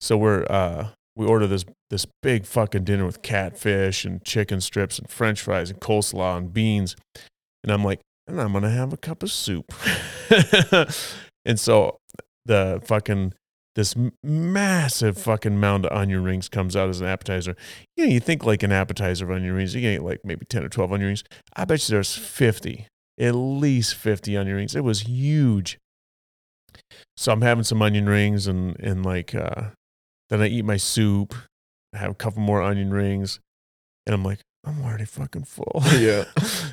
so 0.00 0.16
we're 0.16 0.44
uh 0.48 0.88
we 1.16 1.26
order 1.26 1.46
this 1.46 1.64
this 1.90 2.06
big 2.22 2.46
fucking 2.46 2.84
dinner 2.84 3.04
with 3.04 3.22
catfish 3.22 4.04
and 4.04 4.24
chicken 4.24 4.60
strips 4.60 4.98
and 4.98 5.10
French 5.10 5.40
fries 5.40 5.70
and 5.70 5.80
coleslaw 5.80 6.38
and 6.38 6.52
beans, 6.52 6.96
and 7.64 7.72
I'm 7.72 7.84
like, 7.84 8.00
and 8.26 8.40
I'm 8.40 8.52
gonna 8.52 8.70
have 8.70 8.92
a 8.92 8.96
cup 8.96 9.22
of 9.22 9.30
soup, 9.32 9.72
and 11.44 11.58
so 11.58 11.98
the 12.46 12.80
fucking 12.84 13.34
this 13.76 13.94
massive 14.22 15.16
fucking 15.16 15.58
mound 15.58 15.86
of 15.86 15.92
onion 15.96 16.24
rings 16.24 16.48
comes 16.48 16.74
out 16.74 16.88
as 16.88 17.00
an 17.00 17.06
appetizer. 17.06 17.56
You 17.96 18.06
know, 18.06 18.12
you 18.12 18.20
think 18.20 18.44
like 18.44 18.62
an 18.62 18.72
appetizer 18.72 19.24
of 19.24 19.30
onion 19.30 19.54
rings, 19.54 19.74
you 19.74 19.80
get 19.80 20.02
like 20.02 20.20
maybe 20.24 20.44
ten 20.46 20.64
or 20.64 20.68
twelve 20.68 20.92
onion 20.92 21.08
rings. 21.08 21.24
I 21.54 21.64
bet 21.64 21.88
you 21.88 21.92
there's 21.94 22.16
fifty, 22.16 22.86
at 23.18 23.34
least 23.34 23.94
fifty 23.94 24.36
onion 24.36 24.56
rings. 24.56 24.74
It 24.74 24.84
was 24.84 25.02
huge. 25.02 25.78
So 27.16 27.32
I'm 27.32 27.42
having 27.42 27.64
some 27.64 27.82
onion 27.82 28.08
rings 28.08 28.46
and 28.46 28.78
and 28.80 29.04
like 29.04 29.34
uh, 29.34 29.70
then 30.30 30.40
I 30.40 30.46
eat 30.48 30.64
my 30.64 30.76
soup, 30.76 31.34
I 31.94 31.98
have 31.98 32.10
a 32.12 32.14
couple 32.14 32.42
more 32.42 32.62
onion 32.62 32.90
rings, 32.90 33.40
and 34.06 34.14
I'm 34.14 34.24
like, 34.24 34.40
I'm 34.64 34.82
already 34.82 35.04
fucking 35.04 35.44
full. 35.44 35.82
Yeah. 35.92 36.24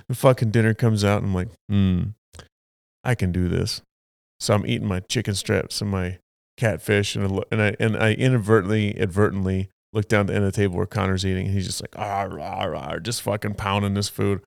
the 0.08 0.16
fucking 0.16 0.52
dinner 0.52 0.74
comes 0.74 1.04
out, 1.04 1.18
and 1.22 1.28
I'm 1.28 1.36
like, 1.36 1.50
hmm, 1.70 2.04
I 3.04 3.16
can 3.16 3.32
do 3.32 3.48
this. 3.48 3.82
So 4.40 4.54
I'm 4.54 4.66
eating 4.66 4.88
my 4.88 5.00
chicken 5.02 5.34
strips 5.34 5.82
and 5.82 5.90
my 5.90 6.20
catfish, 6.58 7.16
and 7.16 7.40
I, 7.40 7.44
and 7.52 7.62
I 7.62 7.76
and 7.80 7.98
I 7.98 8.14
inadvertently, 8.14 9.00
advertently 9.00 9.70
look 9.94 10.08
down 10.08 10.22
at 10.22 10.28
the 10.28 10.36
end 10.36 10.46
of 10.46 10.52
the 10.52 10.56
table 10.56 10.76
where 10.76 10.86
Connor's 10.86 11.26
eating, 11.26 11.46
and 11.46 11.56
he's 11.56 11.66
just 11.66 11.82
like, 11.82 11.96
ah, 11.98 12.24
rah, 12.24 12.64
rah, 12.66 13.00
just 13.00 13.22
fucking 13.22 13.56
pounding 13.56 13.94
this 13.94 14.10
food. 14.10 14.42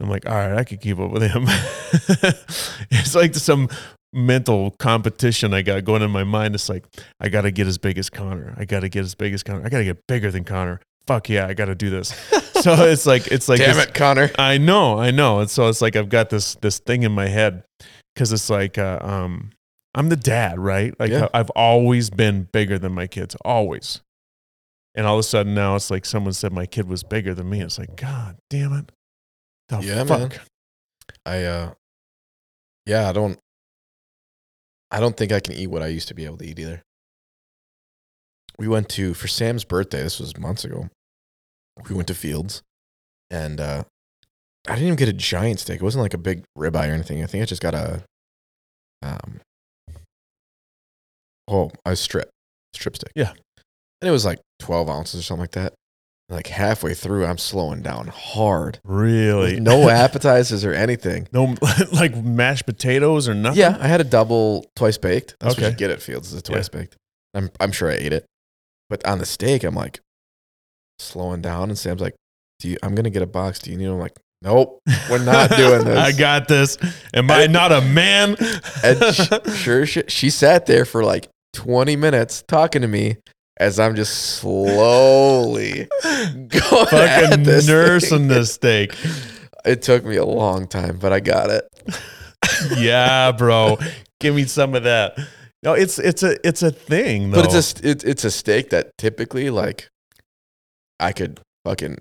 I'm 0.00 0.08
like, 0.08 0.26
all 0.26 0.34
right, 0.34 0.54
I 0.54 0.64
could 0.64 0.80
keep 0.80 0.98
up 0.98 1.10
with 1.10 1.22
him. 1.22 1.44
it's 2.90 3.14
like 3.14 3.34
some 3.34 3.68
mental 4.12 4.70
competition 4.78 5.52
I 5.52 5.62
got 5.62 5.84
going 5.84 6.02
in 6.02 6.10
my 6.10 6.24
mind. 6.24 6.54
It's 6.54 6.68
like, 6.68 6.86
I 7.20 7.28
got 7.28 7.42
to 7.42 7.50
get 7.50 7.66
as 7.66 7.78
big 7.78 7.98
as 7.98 8.08
Connor. 8.08 8.54
I 8.56 8.64
got 8.64 8.80
to 8.80 8.88
get 8.88 9.04
as 9.04 9.14
big 9.16 9.34
as 9.34 9.42
Connor. 9.42 9.66
I 9.66 9.68
got 9.68 9.78
to 9.78 9.84
get 9.84 10.06
bigger 10.06 10.30
than 10.30 10.44
Connor. 10.44 10.80
Fuck 11.08 11.28
yeah, 11.28 11.46
I 11.46 11.54
got 11.54 11.64
to 11.66 11.74
do 11.74 11.90
this. 11.90 12.08
so 12.62 12.74
it's 12.86 13.06
like, 13.06 13.26
it's 13.28 13.48
like, 13.48 13.58
Damn 13.58 13.78
it, 13.78 13.92
Connor. 13.92 14.30
I 14.38 14.58
know, 14.58 14.98
I 14.98 15.10
know. 15.10 15.40
And 15.40 15.50
so 15.50 15.68
it's 15.68 15.80
like 15.80 15.96
I've 15.96 16.10
got 16.10 16.30
this 16.30 16.54
this 16.56 16.78
thing 16.78 17.02
in 17.02 17.12
my 17.12 17.26
head 17.26 17.64
because 18.14 18.32
it's 18.32 18.50
like 18.50 18.78
uh, 18.78 18.98
um, 19.00 19.50
I'm 19.98 20.08
the 20.10 20.16
dad, 20.16 20.58
right? 20.60 20.94
Like 21.00 21.10
Yeah. 21.10 21.28
I've 21.34 21.50
always 21.50 22.08
been 22.08 22.44
bigger 22.52 22.78
than 22.78 22.92
my 22.92 23.06
kids, 23.08 23.34
always. 23.44 24.00
And 24.94 25.06
all 25.06 25.16
of 25.16 25.20
a 25.20 25.22
sudden 25.24 25.54
now 25.54 25.74
it's 25.74 25.90
like 25.90 26.04
someone 26.06 26.32
said 26.32 26.52
my 26.52 26.66
kid 26.66 26.88
was 26.88 27.02
bigger 27.02 27.34
than 27.34 27.50
me. 27.50 27.60
It's 27.62 27.78
like 27.78 27.96
God 27.96 28.36
damn 28.48 28.72
it, 28.74 28.92
the 29.68 29.80
Yeah, 29.80 30.04
fuck. 30.04 30.30
man. 30.30 30.40
I 31.26 31.42
uh 31.44 31.74
yeah, 32.86 33.08
I 33.08 33.12
don't 33.12 33.38
I 34.90 35.00
don't 35.00 35.16
think 35.16 35.32
I 35.32 35.40
can 35.40 35.54
eat 35.54 35.66
what 35.66 35.82
I 35.82 35.88
used 35.88 36.08
to 36.08 36.14
be 36.14 36.24
able 36.24 36.38
to 36.38 36.46
eat 36.46 36.58
either. 36.58 36.82
We 38.58 38.68
went 38.68 38.88
to 38.90 39.14
for 39.14 39.28
Sam's 39.28 39.64
birthday. 39.64 40.02
This 40.02 40.18
was 40.20 40.36
months 40.38 40.64
ago. 40.64 40.88
We 41.88 41.94
went 41.94 42.08
to 42.08 42.14
Fields, 42.14 42.62
and 43.30 43.60
uh, 43.60 43.84
I 44.66 44.72
didn't 44.72 44.86
even 44.86 44.96
get 44.96 45.08
a 45.08 45.12
giant 45.12 45.60
steak. 45.60 45.76
It 45.80 45.82
wasn't 45.84 46.02
like 46.02 46.14
a 46.14 46.18
big 46.18 46.42
ribeye 46.58 46.88
or 46.88 46.92
anything. 46.94 47.22
I 47.22 47.26
think 47.26 47.42
I 47.42 47.44
just 47.46 47.62
got 47.62 47.74
a 47.74 48.02
um. 49.02 49.40
Oh, 51.48 51.70
a 51.84 51.96
strip, 51.96 52.28
strip 52.74 52.96
steak. 52.96 53.12
Yeah. 53.16 53.30
and 54.00 54.08
it 54.08 54.10
was 54.10 54.24
like 54.24 54.38
twelve 54.58 54.88
ounces 54.90 55.20
or 55.20 55.22
something 55.22 55.42
like 55.42 55.52
that. 55.52 55.74
Like 56.30 56.48
halfway 56.48 56.92
through, 56.92 57.24
I'm 57.24 57.38
slowing 57.38 57.80
down 57.80 58.08
hard. 58.08 58.80
Really? 58.84 59.60
No 59.60 59.88
appetizers 60.04 60.62
or 60.62 60.74
anything. 60.74 61.26
No, 61.32 61.54
like 61.92 62.14
mashed 62.14 62.66
potatoes 62.66 63.26
or 63.28 63.34
nothing. 63.34 63.60
Yeah, 63.60 63.78
I 63.80 63.88
had 63.88 64.02
a 64.02 64.04
double 64.04 64.66
twice 64.76 64.98
baked. 64.98 65.36
That's 65.40 65.56
what 65.56 65.62
Okay. 65.64 65.70
you 65.70 65.76
get 65.78 65.90
at 65.90 66.02
Fields 66.02 66.30
is 66.32 66.38
a 66.38 66.42
twice 66.42 66.68
baked. 66.68 66.96
I'm 67.34 67.50
I'm 67.60 67.72
sure 67.72 67.90
I 67.90 67.94
ate 67.94 68.12
it, 68.12 68.26
but 68.90 69.06
on 69.06 69.18
the 69.20 69.24
steak, 69.26 69.64
I'm 69.64 69.74
like 69.74 70.00
slowing 70.98 71.40
down, 71.40 71.70
and 71.70 71.78
Sam's 71.78 72.00
like, 72.00 72.14
"Do 72.60 72.68
you? 72.68 72.76
I'm 72.82 72.94
gonna 72.94 73.10
get 73.10 73.22
a 73.22 73.26
box. 73.26 73.58
Do 73.60 73.70
you 73.70 73.76
need?" 73.78 73.86
them?" 73.86 73.94
I'm 73.94 74.00
like, 74.00 74.16
"Nope, 74.42 74.80
we're 75.10 75.24
not 75.24 75.50
doing 75.56 75.84
this." 75.84 75.96
I 75.98 76.12
got 76.12 76.48
this. 76.48 76.76
Am 77.14 77.30
I 77.30 77.46
not 77.46 77.72
a 77.72 77.80
man? 77.80 78.36
and 78.84 79.14
sh- 79.14 79.54
sure, 79.56 79.86
she, 79.86 80.02
she 80.08 80.30
sat 80.30 80.66
there 80.66 80.84
for 80.84 81.04
like 81.04 81.28
20 81.58 81.96
minutes 81.96 82.44
talking 82.46 82.82
to 82.82 82.88
me 82.88 83.16
as 83.58 83.80
I'm 83.80 83.96
just 83.96 84.36
slowly 84.36 85.88
going 86.04 86.48
Fucking 86.86 87.42
this 87.42 87.66
nursing 87.66 88.18
thing. 88.18 88.28
this 88.28 88.52
steak. 88.54 88.94
It 89.64 89.82
took 89.82 90.04
me 90.04 90.16
a 90.16 90.24
long 90.24 90.68
time, 90.68 90.98
but 90.98 91.12
I 91.12 91.18
got 91.20 91.50
it. 91.50 91.64
Yeah, 92.76 93.32
bro. 93.32 93.76
Give 94.20 94.34
me 94.34 94.44
some 94.44 94.74
of 94.76 94.84
that. 94.84 95.18
No, 95.64 95.72
it's 95.74 95.98
it's 95.98 96.22
a 96.22 96.36
it's 96.46 96.62
a 96.62 96.70
thing 96.70 97.30
though. 97.30 97.42
But 97.42 97.52
it's 97.52 97.80
a 97.82 97.88
it, 97.88 98.04
it's 98.04 98.24
a 98.24 98.30
steak 98.30 98.70
that 98.70 98.96
typically 98.96 99.50
like 99.50 99.88
I 101.00 101.12
could 101.12 101.40
fucking 101.66 101.98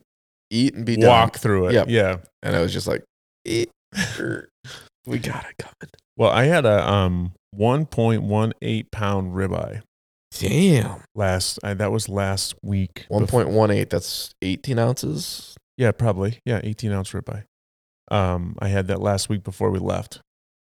eat 0.52 0.76
and 0.76 0.86
be 0.86 0.96
done. 0.98 1.10
walk 1.10 1.38
through 1.40 1.70
it. 1.70 1.74
Yep. 1.74 1.88
Yeah. 1.90 2.18
and 2.44 2.56
I 2.56 2.62
was 2.62 2.72
just 2.72 2.88
like, 2.88 3.04
"Eh, 3.46 3.66
er, 4.20 4.48
we 5.08 5.18
got 5.18 5.46
it 5.50 5.56
coming. 5.58 5.92
Well, 6.18 6.32
I 6.32 6.46
had 6.46 6.66
a 6.66 6.88
um 6.92 7.34
1.18 7.56 8.92
pound 8.92 9.34
ribeye 9.34 9.82
Damn, 10.32 11.04
last. 11.16 11.60
I, 11.64 11.74
that 11.76 11.92
was 11.92 12.10
last 12.10 12.56
week. 12.62 13.06
One 13.08 13.26
point 13.28 13.48
one 13.48 13.48
eight. 13.48 13.48
bef- 13.48 13.48
point 13.48 13.50
one 13.58 13.72
eight. 13.72 13.90
That's 13.90 14.36
eighteen 14.42 14.78
ounces. 14.78 15.56
Yeah, 15.78 15.92
probably. 15.92 16.40
Yeah, 16.44 16.60
18 16.64 16.92
ounce 16.92 17.12
ribeye. 17.12 17.44
Um, 18.10 18.56
I 18.60 18.70
had 18.70 18.88
that 18.88 19.00
last 19.00 19.30
week 19.30 19.44
before 19.44 19.70
we 19.70 19.80
left. 19.80 20.22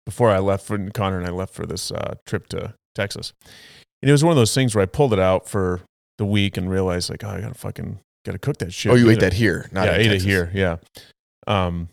Before 0.07 0.31
I 0.31 0.39
left 0.39 0.67
for 0.67 0.79
Connor 0.91 1.19
and 1.19 1.27
I 1.27 1.31
left 1.31 1.55
for 1.55 1.67
this 1.67 1.93
uh, 1.93 2.15
trip 2.27 2.49
to 2.49 2.75
Texas, 2.95 3.33
and 4.01 4.09
it 4.09 4.13
was 4.13 4.25
one 4.25 4.33
of 4.33 4.37
those 4.37 4.55
things 4.55 4.75
where 4.75 4.83
I 4.83 4.87
pulled 4.87 5.13
it 5.13 5.21
out 5.21 5.49
for 5.49 5.83
the 6.19 6.25
week 6.25 6.57
and 6.57 6.69
realized 6.69 7.09
like, 7.09 7.23
oh, 7.25 7.29
I 7.29 7.41
gotta 7.41 7.55
fucking 7.55 8.01
gotta 8.25 8.39
cook 8.39 8.57
that 8.59 8.73
shit. 8.73 8.91
oh, 8.91 8.97
you 8.97 9.09
ate 9.11 9.21
that 9.21 9.35
here, 9.35 9.69
not 9.71 9.85
yeah, 9.87 9.93
I 9.93 9.97
ate 9.97 10.09
Texas. 10.09 10.25
it 10.25 10.29
here. 10.29 10.51
Yeah. 10.55 10.77
Um, 11.47 11.89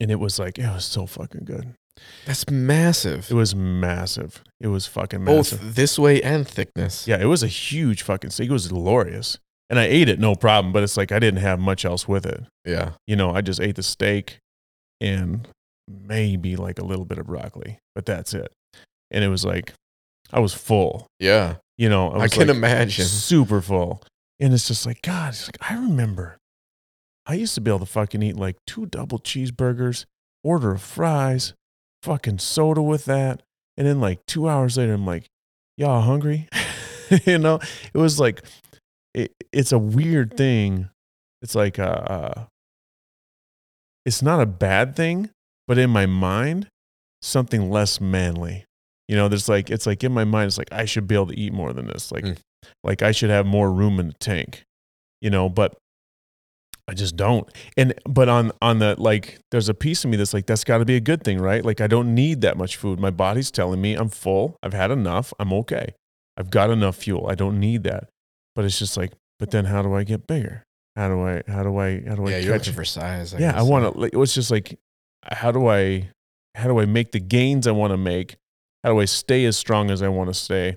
and 0.00 0.10
it 0.10 0.18
was 0.18 0.38
like 0.38 0.58
it 0.58 0.66
was 0.66 0.84
so 0.84 1.06
fucking 1.06 1.44
good. 1.44 1.74
That's 2.26 2.48
massive. 2.50 3.30
It 3.30 3.34
was 3.34 3.54
massive. 3.54 4.42
It 4.60 4.68
was 4.68 4.86
fucking 4.86 5.24
Both 5.24 5.52
massive. 5.52 5.74
this 5.74 5.98
way 5.98 6.22
and 6.22 6.46
thickness. 6.46 7.06
Yeah, 7.06 7.20
it 7.20 7.26
was 7.26 7.42
a 7.42 7.48
huge 7.48 8.02
fucking 8.02 8.30
steak. 8.30 8.48
It 8.48 8.52
was 8.52 8.68
glorious, 8.68 9.38
and 9.68 9.78
I 9.78 9.84
ate 9.84 10.08
it 10.08 10.18
no 10.18 10.34
problem. 10.34 10.72
But 10.72 10.82
it's 10.82 10.96
like 10.96 11.12
I 11.12 11.18
didn't 11.18 11.40
have 11.40 11.58
much 11.58 11.84
else 11.84 12.08
with 12.08 12.26
it. 12.26 12.44
Yeah. 12.64 12.92
You 13.06 13.16
know, 13.16 13.34
I 13.34 13.40
just 13.40 13.60
ate 13.60 13.76
the 13.76 13.82
steak 13.82 14.38
and 15.00 15.48
maybe 15.88 16.56
like 16.56 16.78
a 16.78 16.84
little 16.84 17.04
bit 17.04 17.18
of 17.18 17.26
broccoli, 17.26 17.78
but 17.94 18.06
that's 18.06 18.34
it. 18.34 18.52
And 19.10 19.22
it 19.22 19.28
was 19.28 19.44
like 19.44 19.74
I 20.32 20.40
was 20.40 20.54
full. 20.54 21.06
Yeah. 21.18 21.56
You 21.76 21.88
know, 21.88 22.10
I, 22.10 22.22
I, 22.22 22.28
can 22.28 22.48
like, 22.48 22.56
imagine. 22.56 23.04
super 23.04 23.60
full. 23.60 24.02
And 24.38 24.52
it's 24.54 24.68
just 24.68 24.86
like, 24.86 25.02
God, 25.02 25.30
it's 25.30 25.48
like, 25.48 25.58
I 25.70 25.74
remember 25.74 26.38
I 27.26 27.34
used 27.34 27.54
to 27.54 27.60
be 27.60 27.70
able 27.70 27.80
to 27.80 27.86
fucking 27.86 28.22
eat 28.22 28.36
like 28.36 28.56
two 28.66 28.86
double 28.86 29.18
cheeseburgers, 29.18 30.04
order 30.42 30.72
of 30.72 30.82
fries, 30.82 31.54
fucking 32.02 32.38
soda 32.38 32.82
with 32.82 33.04
that. 33.06 33.42
And 33.76 33.86
then 33.86 34.00
like 34.00 34.24
two 34.26 34.48
hours 34.48 34.76
later, 34.76 34.92
I'm 34.94 35.06
like, 35.06 35.26
y'all 35.76 36.00
hungry? 36.02 36.48
you 37.24 37.38
know, 37.38 37.60
it 37.92 37.98
was 37.98 38.20
like, 38.20 38.42
it, 39.14 39.32
it's 39.52 39.72
a 39.72 39.78
weird 39.78 40.36
thing. 40.36 40.88
It's 41.42 41.54
like, 41.54 41.78
uh, 41.78 41.82
uh, 41.82 42.44
it's 44.04 44.22
not 44.22 44.40
a 44.40 44.46
bad 44.46 44.96
thing, 44.96 45.30
but 45.68 45.78
in 45.78 45.90
my 45.90 46.06
mind, 46.06 46.68
something 47.20 47.70
less 47.70 48.00
manly. 48.00 48.64
You 49.08 49.16
know, 49.16 49.28
there's 49.28 49.48
like, 49.48 49.70
it's 49.70 49.86
like 49.86 50.02
in 50.04 50.12
my 50.12 50.24
mind, 50.24 50.48
it's 50.48 50.58
like, 50.58 50.72
I 50.72 50.84
should 50.84 51.06
be 51.06 51.14
able 51.14 51.26
to 51.28 51.38
eat 51.38 51.52
more 51.52 51.72
than 51.72 51.86
this. 51.86 52.10
Like, 52.12 52.24
Mm. 52.24 52.38
like 52.84 53.02
I 53.02 53.10
should 53.12 53.30
have 53.30 53.44
more 53.46 53.72
room 53.72 53.98
in 53.98 54.06
the 54.08 54.14
tank, 54.14 54.62
you 55.20 55.30
know, 55.30 55.48
but 55.48 55.76
I 56.88 56.94
just 56.94 57.16
don't. 57.16 57.48
And, 57.76 57.94
but 58.04 58.28
on, 58.28 58.52
on 58.60 58.78
the, 58.78 58.96
like, 58.98 59.38
there's 59.50 59.68
a 59.68 59.74
piece 59.74 60.04
of 60.04 60.10
me 60.10 60.16
that's 60.16 60.34
like, 60.34 60.46
that's 60.46 60.64
got 60.64 60.78
to 60.78 60.84
be 60.84 60.96
a 60.96 61.00
good 61.00 61.22
thing, 61.22 61.38
right? 61.38 61.64
Like, 61.64 61.80
I 61.80 61.86
don't 61.86 62.14
need 62.14 62.40
that 62.40 62.56
much 62.56 62.76
food. 62.76 62.98
My 62.98 63.10
body's 63.10 63.50
telling 63.50 63.80
me 63.80 63.94
I'm 63.94 64.08
full. 64.08 64.56
I've 64.62 64.72
had 64.72 64.90
enough. 64.90 65.32
I'm 65.38 65.52
okay. 65.52 65.94
I've 66.36 66.50
got 66.50 66.70
enough 66.70 66.96
fuel. 66.96 67.28
I 67.28 67.34
don't 67.34 67.60
need 67.60 67.84
that. 67.84 68.08
But 68.54 68.64
it's 68.64 68.78
just 68.78 68.96
like, 68.96 69.12
but 69.38 69.50
then 69.50 69.66
how 69.66 69.82
do 69.82 69.94
I 69.94 70.02
get 70.04 70.26
bigger? 70.26 70.64
How 70.96 71.08
do 71.08 71.22
I, 71.22 71.42
how 71.46 71.62
do 71.62 71.78
I, 71.78 72.02
how 72.06 72.16
do 72.16 72.26
I 72.26 72.30
yeah, 72.30 72.38
you're 72.38 72.54
looking 72.54 72.74
for 72.74 72.84
size. 72.84 73.32
I 73.32 73.38
yeah, 73.38 73.58
I 73.58 73.62
want 73.62 73.92
to. 73.94 74.00
Like, 74.00 74.12
it 74.12 74.18
was 74.18 74.34
just 74.34 74.50
like, 74.50 74.78
how 75.24 75.52
do 75.52 75.68
I, 75.68 76.10
how 76.54 76.66
do 76.66 76.80
I 76.80 76.84
make 76.84 77.12
the 77.12 77.20
gains 77.20 77.66
I 77.66 77.70
want 77.70 77.92
to 77.92 77.96
make? 77.96 78.36
How 78.84 78.92
do 78.92 79.00
I 79.00 79.04
stay 79.04 79.44
as 79.44 79.56
strong 79.56 79.90
as 79.90 80.02
I 80.02 80.08
want 80.08 80.28
to 80.30 80.34
stay? 80.34 80.76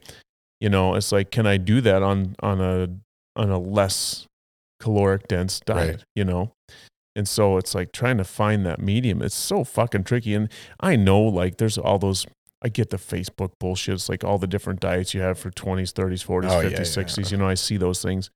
You 0.61 0.69
know, 0.69 0.95
it's 0.95 1.11
like, 1.11 1.31
can 1.31 1.47
I 1.47 1.57
do 1.57 1.81
that 1.81 2.01
on 2.01 2.35
on 2.41 2.61
a 2.61 2.87
on 3.35 3.49
a 3.49 3.57
less 3.57 4.25
caloric 4.79 5.27
dense 5.27 5.59
diet? 5.65 5.95
Right. 5.97 6.03
You 6.15 6.25
know, 6.25 6.53
and 7.15 7.27
so 7.27 7.57
it's 7.57 7.73
like 7.75 7.91
trying 7.91 8.17
to 8.17 8.23
find 8.23 8.65
that 8.65 8.79
medium. 8.81 9.21
It's 9.21 9.35
so 9.35 9.63
fucking 9.63 10.03
tricky, 10.03 10.33
and 10.33 10.49
I 10.79 10.95
know 10.95 11.21
like 11.21 11.57
there's 11.57 11.77
all 11.77 11.99
those. 11.99 12.25
I 12.63 12.69
get 12.69 12.89
the 12.89 12.97
Facebook 12.97 13.51
bullshit. 13.59 13.93
It's 13.95 14.09
like 14.09 14.23
all 14.23 14.39
the 14.39 14.47
different 14.47 14.79
diets 14.79 15.13
you 15.13 15.21
have 15.21 15.37
for 15.37 15.51
20s, 15.51 15.91
30s, 15.93 16.25
40s, 16.25 16.49
Oh, 16.49 16.63
50s, 16.63 16.71
yeah, 16.71 16.79
60s. 16.79 17.31
You 17.31 17.37
know, 17.37 17.47
I 17.47 17.53
see 17.53 17.77
those 17.77 18.01
things. 18.01 18.31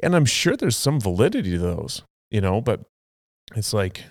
And 0.00 0.14
I'm 0.14 0.26
sure 0.26 0.56
there's 0.56 0.76
some 0.76 1.00
validity 1.00 1.50
to 1.52 1.58
those, 1.58 2.02
you 2.30 2.40
know, 2.40 2.60
but 2.60 2.82
it's 3.56 3.72
like 3.72 4.04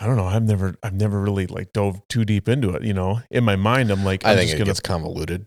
I 0.00 0.06
don't 0.06 0.16
know. 0.16 0.24
I've 0.26 0.42
never 0.44 0.74
I've 0.82 0.94
never 0.94 1.20
really 1.20 1.46
like 1.46 1.72
dove 1.72 2.00
too 2.08 2.24
deep 2.24 2.48
into 2.48 2.70
it, 2.70 2.82
you 2.84 2.94
know. 2.94 3.20
In 3.30 3.44
my 3.44 3.56
mind 3.56 3.90
I'm 3.90 4.04
like 4.04 4.24
I 4.24 4.32
I'm 4.32 4.36
think 4.36 4.46
just 4.48 4.54
it 4.54 4.58
gonna 4.58 4.68
gets 4.70 4.80
convoluted 4.80 5.46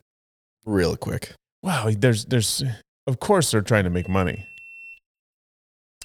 real 0.65 0.95
quick. 0.97 1.34
wow, 1.63 1.89
there's 1.95 2.26
there's 2.26 2.63
of 3.07 3.19
course 3.19 3.51
they're 3.51 3.61
trying 3.61 3.83
to 3.85 3.89
make 3.89 4.07
money. 4.09 4.45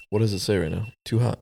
What 0.09 0.19
does 0.19 0.33
it 0.33 0.39
say 0.39 0.57
right 0.57 0.71
now? 0.71 0.87
Too 1.05 1.19
hot. 1.19 1.39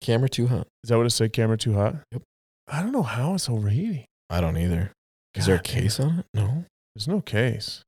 Camera 0.00 0.28
too 0.28 0.48
hot. 0.48 0.66
Is 0.84 0.90
that 0.90 0.96
what 0.96 1.06
it 1.06 1.10
said? 1.10 1.32
Camera 1.32 1.56
too 1.56 1.74
hot? 1.74 1.96
Yep. 2.12 2.22
I 2.68 2.82
don't 2.82 2.92
know 2.92 3.02
how 3.02 3.34
it's 3.34 3.48
overheating. 3.48 4.04
I 4.30 4.40
don't 4.40 4.56
either. 4.56 4.92
Is 5.34 5.46
there 5.46 5.56
a 5.56 5.62
case 5.62 5.98
on 6.00 6.20
it? 6.20 6.26
No. 6.34 6.64
There's 6.94 7.08
no 7.08 7.20
case. 7.20 7.82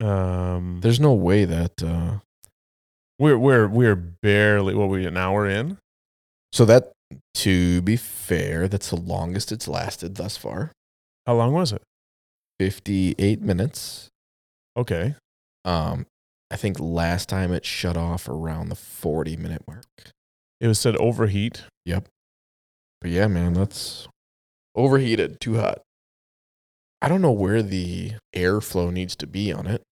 Um 0.00 0.80
There's 0.82 1.00
no 1.00 1.12
way 1.14 1.44
that. 1.44 1.82
uh 1.82 2.18
we're 3.18 3.36
we're 3.38 3.66
we're 3.66 3.96
barely 3.96 4.74
what 4.74 4.88
we 4.88 5.04
an 5.06 5.16
hour 5.16 5.46
in. 5.46 5.78
So 6.52 6.64
that, 6.64 6.92
to 7.34 7.82
be 7.82 7.96
fair, 7.96 8.68
that's 8.68 8.90
the 8.90 8.96
longest 8.96 9.50
it's 9.52 9.66
lasted 9.68 10.14
thus 10.14 10.36
far. 10.36 10.72
How 11.26 11.34
long 11.34 11.52
was 11.52 11.72
it? 11.72 11.82
58 12.60 13.42
minutes. 13.42 14.08
Okay. 14.78 15.16
Um, 15.64 16.06
I 16.50 16.56
think 16.56 16.78
last 16.78 17.28
time 17.28 17.52
it 17.52 17.66
shut 17.66 17.96
off 17.96 18.28
around 18.28 18.68
the 18.68 18.76
40 18.76 19.36
minute 19.36 19.62
mark. 19.66 19.84
It 20.60 20.68
was 20.68 20.78
said 20.78 20.96
overheat. 20.96 21.64
Yep. 21.84 22.08
But 23.00 23.10
yeah, 23.10 23.26
man, 23.26 23.52
that's 23.52 24.08
overheated, 24.74 25.40
too 25.40 25.56
hot. 25.56 25.80
I 27.02 27.08
don't 27.08 27.22
know 27.22 27.32
where 27.32 27.62
the 27.62 28.12
airflow 28.34 28.92
needs 28.92 29.14
to 29.16 29.26
be 29.26 29.52
on 29.52 29.66
it. 29.66 29.82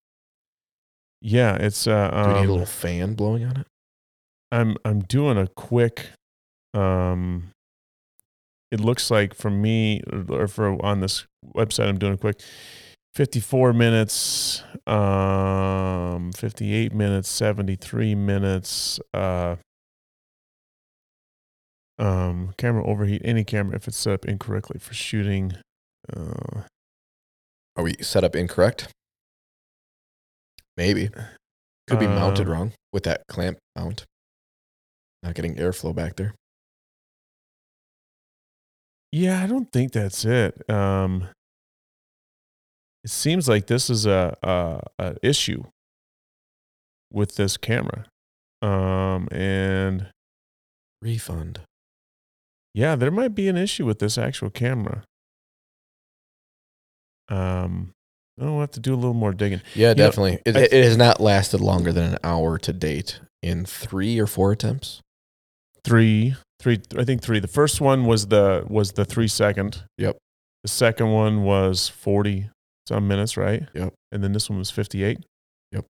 Yeah, 1.21 1.57
it's 1.57 1.87
uh 1.87 2.11
Do 2.11 2.29
we 2.29 2.35
need 2.35 2.41
a 2.41 2.43
um, 2.43 2.49
little 2.49 2.67
fan 2.67 3.15
blowing 3.15 3.45
on 3.45 3.57
it? 3.59 3.67
I'm 4.53 4.77
I'm 4.85 5.01
doing 5.01 5.37
a 5.37 5.49
quick 5.49 6.07
um 6.75 7.51
it 8.71 8.81
looks 8.81 9.11
like 9.11 9.35
for 9.35 9.51
me 9.51 10.03
or 10.29 10.47
for 10.47 10.85
on 10.85 11.01
this 11.01 11.27
website 11.55 11.89
I'm 11.89 11.99
doing 11.99 12.15
a 12.15 12.19
quick 12.19 12.41
54 13.17 13.73
minutes 13.73 14.63
um 14.87 16.33
58 16.33 16.93
minutes 16.93 17.31
73 17.31 18.15
minutes 18.15 19.01
uh 19.15 19.57
um 21.99 22.53
camera 22.59 22.85
overheat 22.87 23.23
any 23.25 23.43
camera 23.43 23.75
if 23.77 23.89
it's 23.89 23.97
set 23.97 24.13
up 24.13 24.27
incorrectly 24.27 24.79
for 24.79 24.93
shooting 24.93 25.55
uh 26.15 26.61
Are 27.75 27.83
we 27.85 27.95
set 28.03 28.23
up 28.23 28.37
incorrect? 28.37 28.89
Maybe. 30.77 31.09
Could 31.89 31.99
be 31.99 32.07
mounted 32.07 32.49
Um, 32.49 32.53
wrong 32.53 32.73
with 32.93 33.05
that 33.05 33.23
clamp 33.29 33.57
mount. 33.75 34.05
Not 35.23 35.35
getting 35.35 35.57
airflow 35.57 35.95
back 35.95 36.17
there. 36.17 36.35
Yeah, 39.11 39.43
I 39.43 39.47
don't 39.47 39.73
think 39.73 39.93
that's 39.93 40.25
it. 40.27 40.69
Um, 40.69 41.29
it 43.07 43.11
seems 43.11 43.49
like 43.49 43.69
this 43.69 43.89
is 43.89 44.05
a, 44.05 44.37
a, 44.43 44.81
a 44.99 45.17
issue 45.23 45.63
with 47.13 47.37
this 47.37 47.57
camera. 47.57 48.05
Um, 48.61 49.29
and 49.31 50.09
Refund. 51.01 51.61
yeah, 52.75 52.97
there 52.97 53.13
might 53.13 53.35
be 53.35 53.47
an 53.49 53.57
issue 53.57 53.87
with 53.87 54.01
this 54.01 54.19
actual 54.19 54.51
camera. 54.51 55.05
Um, 57.29 57.93
I'll 58.41 58.59
have 58.61 58.73
to 58.73 58.81
do 58.81 58.93
a 58.93 58.97
little 58.97 59.15
more 59.15 59.33
digging. 59.33 59.63
Yeah, 59.75 59.89
know, 59.89 59.95
definitely. 59.95 60.41
it, 60.45 60.57
I- 60.57 60.61
it 60.63 60.85
has 60.85 60.97
not 60.97 61.21
lasted 61.21 61.61
longer 61.61 61.93
than 61.93 62.15
an 62.15 62.19
hour 62.25 62.59
to 62.59 62.73
date 62.73 63.21
in 63.43 63.65
three 63.65 64.19
or 64.19 64.27
four 64.27 64.51
attempts. 64.53 65.01
Three, 65.85 66.35
three, 66.61 66.81
I 66.99 67.05
think 67.05 67.23
three. 67.23 67.39
The 67.39 67.47
first 67.47 67.81
one 67.81 68.05
was 68.07 68.27
the 68.27 68.65
was 68.69 68.93
the 68.93 69.05
three 69.05 69.29
second. 69.29 69.85
Yep. 69.99 70.17
The 70.65 70.69
second 70.69 71.13
one 71.13 71.45
was 71.45 71.89
forty 71.89 72.51
some 72.87 73.07
minutes, 73.09 73.37
right? 73.37 73.65
Yep. 73.75 73.95
And 74.13 74.23
then 74.25 74.33
this 74.33 74.49
one 74.51 74.59
was 74.59 74.71
fifty 74.71 75.03
eight. 75.05 75.19
Yep. 75.73 75.85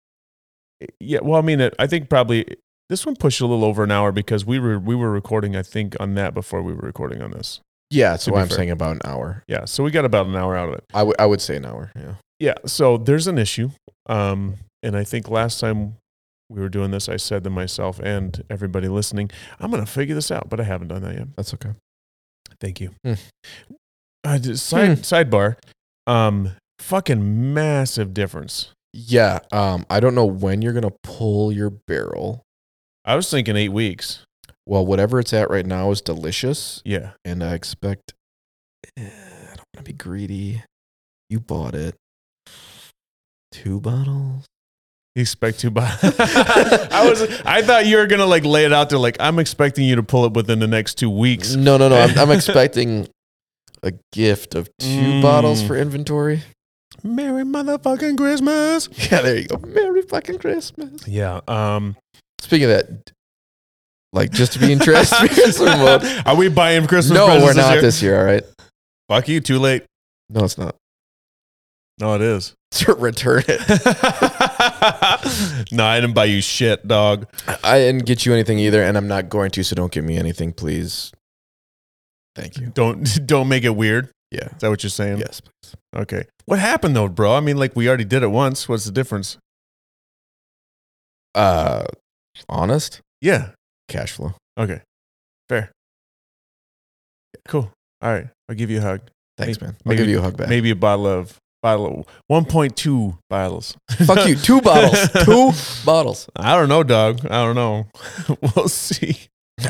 Yeah. 1.00 1.20
Well, 1.22 1.38
I 1.38 1.42
mean, 1.42 1.60
it, 1.60 1.74
I 1.78 1.86
think 1.86 2.08
probably 2.08 2.44
this 2.88 3.04
one 3.06 3.16
pushed 3.16 3.40
a 3.40 3.46
little 3.46 3.64
over 3.64 3.82
an 3.84 3.90
hour 3.90 4.12
because 4.12 4.44
we 4.44 4.58
were 4.58 4.78
we 4.78 4.94
were 4.94 5.10
recording, 5.10 5.56
I 5.56 5.62
think, 5.62 5.96
on 6.00 6.14
that 6.14 6.34
before 6.34 6.62
we 6.62 6.72
were 6.72 6.82
recording 6.86 7.22
on 7.22 7.30
this. 7.32 7.60
Yeah, 7.90 8.10
that's 8.10 8.26
why 8.26 8.40
I'm 8.40 8.48
fair. 8.48 8.56
saying 8.58 8.70
about 8.70 8.92
an 8.92 9.00
hour. 9.04 9.44
Yeah. 9.46 9.66
So 9.66 9.84
we 9.84 9.90
got 9.90 10.04
about 10.04 10.26
an 10.26 10.34
hour 10.34 10.56
out 10.56 10.68
of 10.68 10.74
it. 10.76 10.84
I 10.92 11.02
would 11.02 11.16
I 11.20 11.26
would 11.26 11.40
say 11.40 11.56
an 11.56 11.64
hour. 11.64 11.92
Yeah. 11.96 12.14
Yeah. 12.40 12.54
So 12.66 12.96
there's 12.96 13.26
an 13.26 13.38
issue. 13.38 13.70
Um, 14.06 14.56
and 14.82 14.96
I 14.96 15.04
think 15.04 15.30
last 15.30 15.60
time 15.60 15.96
we 16.50 16.60
were 16.60 16.68
doing 16.68 16.90
this, 16.90 17.08
I 17.08 17.16
said 17.16 17.42
to 17.44 17.50
myself 17.50 17.98
and 18.00 18.42
everybody 18.50 18.88
listening, 18.88 19.30
I'm 19.60 19.70
going 19.70 19.84
to 19.84 19.90
figure 19.90 20.14
this 20.14 20.30
out, 20.30 20.50
but 20.50 20.60
I 20.60 20.64
haven't 20.64 20.88
done 20.88 21.02
that 21.02 21.14
yet. 21.14 21.28
That's 21.36 21.54
okay. 21.54 21.70
Thank 22.60 22.80
you. 22.80 22.90
Hmm. 23.04 23.14
Uh, 24.24 24.38
just 24.38 24.66
side 24.66 24.88
Hmm. 24.98 25.02
sidebar. 25.02 25.56
Um, 26.06 26.50
fucking 26.84 27.54
massive 27.54 28.12
difference. 28.14 28.70
Yeah. 28.92 29.40
Um, 29.52 29.86
I 29.90 30.00
don't 30.00 30.14
know 30.14 30.26
when 30.26 30.62
you're 30.62 30.72
gonna 30.72 30.92
pull 31.02 31.50
your 31.52 31.70
barrel. 31.70 32.42
I 33.04 33.16
was 33.16 33.28
thinking 33.30 33.56
eight 33.56 33.70
weeks. 33.70 34.24
Well, 34.66 34.86
whatever 34.86 35.18
it's 35.20 35.32
at 35.32 35.50
right 35.50 35.66
now 35.66 35.90
is 35.90 36.00
delicious, 36.00 36.80
Yeah. 36.84 37.12
and 37.24 37.42
I 37.44 37.54
expect. 37.54 38.14
eh, 38.96 39.02
I 39.02 39.56
don't 39.56 39.66
want 39.74 39.78
to 39.78 39.82
be 39.82 39.92
greedy. 39.92 40.62
You 41.28 41.40
bought 41.40 41.74
it. 41.74 41.96
Two 43.52 43.80
bottles. 43.80 44.44
You 45.14 45.20
expect 45.22 45.60
two 45.60 45.70
bottles. 45.70 46.14
I 46.18 47.06
was. 47.08 47.22
I 47.44 47.62
thought 47.62 47.86
you 47.86 47.98
were 47.98 48.06
gonna 48.06 48.26
like 48.26 48.44
lay 48.44 48.64
it 48.64 48.72
out 48.72 48.90
there. 48.90 48.98
Like 48.98 49.16
I'm 49.20 49.38
expecting 49.38 49.84
you 49.84 49.96
to 49.96 50.02
pull 50.02 50.24
it 50.26 50.32
within 50.34 50.58
the 50.58 50.66
next 50.66 50.94
two 50.96 51.10
weeks. 51.10 51.54
No, 51.54 51.76
no, 51.76 51.88
no. 51.88 51.96
I'm, 51.96 52.18
I'm 52.18 52.30
expecting 52.36 53.08
a 53.82 53.92
gift 54.12 54.54
of 54.54 54.68
two 54.78 54.86
Mm. 54.88 55.22
bottles 55.22 55.62
for 55.62 55.76
inventory. 55.76 56.42
Merry 57.04 57.44
motherfucking 57.44 58.16
Christmas. 58.16 58.88
Yeah, 59.10 59.20
there 59.20 59.36
you 59.38 59.46
go. 59.46 59.58
Merry 59.58 60.02
fucking 60.02 60.38
Christmas. 60.38 61.06
Yeah. 61.06 61.40
Um. 61.46 61.96
Speaking 62.40 62.64
of 62.64 62.70
that, 62.70 63.12
like 64.12 64.30
just 64.30 64.54
to 64.54 64.58
be 64.58 64.72
in 64.72 64.78
trash 64.78 65.10
mode. 65.60 66.02
Are 66.26 66.34
we 66.34 66.48
buying 66.48 66.86
Christmas? 66.86 67.16
No, 67.16 67.26
presents 67.26 67.44
we're 67.56 67.74
not 67.74 67.80
this 67.80 68.02
year. 68.02 68.18
All 68.18 68.24
right. 68.24 68.42
Fuck 69.08 69.28
you. 69.28 69.40
Too 69.40 69.58
late. 69.58 69.84
No, 70.30 70.44
it's 70.44 70.56
not. 70.56 70.74
No, 72.00 72.14
it 72.14 72.22
is. 72.22 72.54
Return 72.96 73.44
it. 73.46 73.60
no, 75.70 75.84
I 75.84 76.00
didn't 76.00 76.14
buy 76.14 76.24
you 76.24 76.40
shit, 76.40 76.88
dog. 76.88 77.26
I 77.62 77.78
didn't 77.78 78.04
get 78.04 78.26
you 78.26 78.32
anything 78.32 78.58
either, 78.58 78.82
and 78.82 78.96
I'm 78.96 79.06
not 79.06 79.28
going 79.28 79.52
to. 79.52 79.62
So 79.62 79.76
don't 79.76 79.92
get 79.92 80.02
me 80.02 80.16
anything, 80.16 80.52
please. 80.52 81.12
Thank 82.34 82.58
you. 82.58 82.66
Don't 82.74 83.04
don't 83.26 83.46
make 83.48 83.62
it 83.62 83.76
weird. 83.76 84.10
Yeah. 84.34 84.46
Is 84.54 84.60
that 84.60 84.68
what 84.70 84.82
you're 84.82 84.90
saying? 84.90 85.18
Yes, 85.18 85.40
please. 85.40 85.74
Okay. 85.96 86.24
What 86.46 86.58
happened 86.58 86.96
though, 86.96 87.08
bro? 87.08 87.34
I 87.34 87.40
mean, 87.40 87.56
like 87.56 87.74
we 87.76 87.88
already 87.88 88.04
did 88.04 88.22
it 88.22 88.28
once. 88.28 88.68
What's 88.68 88.84
the 88.84 88.92
difference? 88.92 89.38
Uh, 91.34 91.84
honest 92.48 93.00
Yeah. 93.20 93.50
cash 93.88 94.12
flow. 94.12 94.34
Okay. 94.58 94.80
Fair. 95.48 95.70
Cool. 97.48 97.70
All 98.02 98.12
right. 98.12 98.28
I'll 98.48 98.54
give 98.56 98.70
you 98.70 98.78
a 98.78 98.82
hug. 98.82 99.00
Thanks, 99.36 99.60
man. 99.60 99.70
I'll 99.70 99.90
maybe- 99.90 99.98
give 100.02 100.08
you 100.10 100.18
a 100.18 100.22
hug 100.22 100.36
back. 100.36 100.48
Maybe 100.48 100.70
a 100.70 100.76
bottle 100.76 101.06
of 101.06 101.36
bottle 101.62 102.06
1.2 102.30 103.18
bottles. 103.30 103.76
Fuck 104.06 104.26
you. 104.28 104.36
Two 104.36 104.60
bottles. 104.70 105.08
Two 105.24 105.52
bottles. 105.84 106.28
I 106.36 106.54
don't 106.56 106.68
know, 106.68 106.82
dog. 106.82 107.24
I 107.26 107.44
don't 107.44 107.54
know. 107.56 107.86
we'll 108.56 108.68
see. 108.68 109.16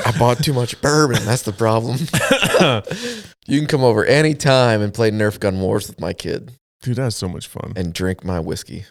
I 0.05 0.17
bought 0.19 0.43
too 0.43 0.53
much 0.55 0.81
bourbon. 0.81 1.25
That's 1.25 1.43
the 1.43 1.53
problem. 1.53 1.99
You 3.47 3.59
can 3.59 3.69
come 3.69 3.83
over 3.85 4.05
anytime 4.05 4.81
and 4.81 4.93
play 4.95 5.11
Nerf 5.11 5.39
gun 5.39 5.61
wars 5.61 5.87
with 5.89 6.01
my 6.01 6.13
kid 6.13 6.53
Dude, 6.83 6.97
that's 6.97 7.17
so 7.17 7.29
much 7.29 7.47
fun. 7.47 7.73
and 7.77 7.93
drink 7.93 8.25
my 8.25 8.41
whiskey 8.41 8.85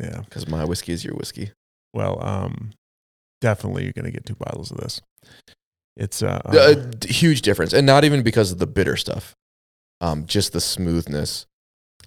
Yeah. 0.00 0.20
because 0.24 0.48
my 0.48 0.64
whiskey 0.64 0.92
is 0.92 1.04
your 1.04 1.14
whiskey. 1.14 1.50
Well, 1.92 2.22
um, 2.24 2.70
definitely 3.40 3.84
you're 3.84 3.92
gonna 3.92 4.10
get 4.10 4.24
two 4.26 4.36
bottles 4.36 4.70
of 4.70 4.78
this. 4.78 5.00
It's 5.96 6.22
uh, 6.22 6.40
Uh, 6.44 6.74
d- 6.74 7.12
huge 7.12 7.42
difference, 7.42 7.72
and 7.72 7.84
not 7.86 8.04
even 8.04 8.22
because 8.22 8.52
of 8.52 8.58
the 8.58 8.66
bitter 8.66 8.96
stuff. 8.96 9.34
Um, 10.00 10.24
just 10.26 10.52
the 10.52 10.60
smoothness. 10.60 11.46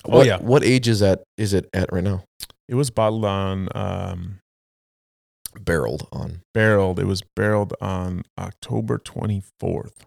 Oh, 0.06 0.18
What, 0.18 0.26
yeah. 0.28 0.38
What 0.40 0.64
age 0.64 0.88
is 0.88 1.00
that? 1.02 1.24
Is 1.38 1.54
it 1.54 1.70
at 1.74 1.92
right 1.94 2.04
now? 2.04 2.24
it 2.70 2.76
was 2.76 2.90
bottled 2.90 3.26
on 3.26 3.68
um 3.76 4.40
Barreled 5.60 6.08
on. 6.12 6.42
barreled. 6.54 6.98
It 7.00 7.06
was 7.06 7.22
barreled 7.36 7.74
on 7.82 8.24
October 8.40 8.98
24th. 8.98 10.06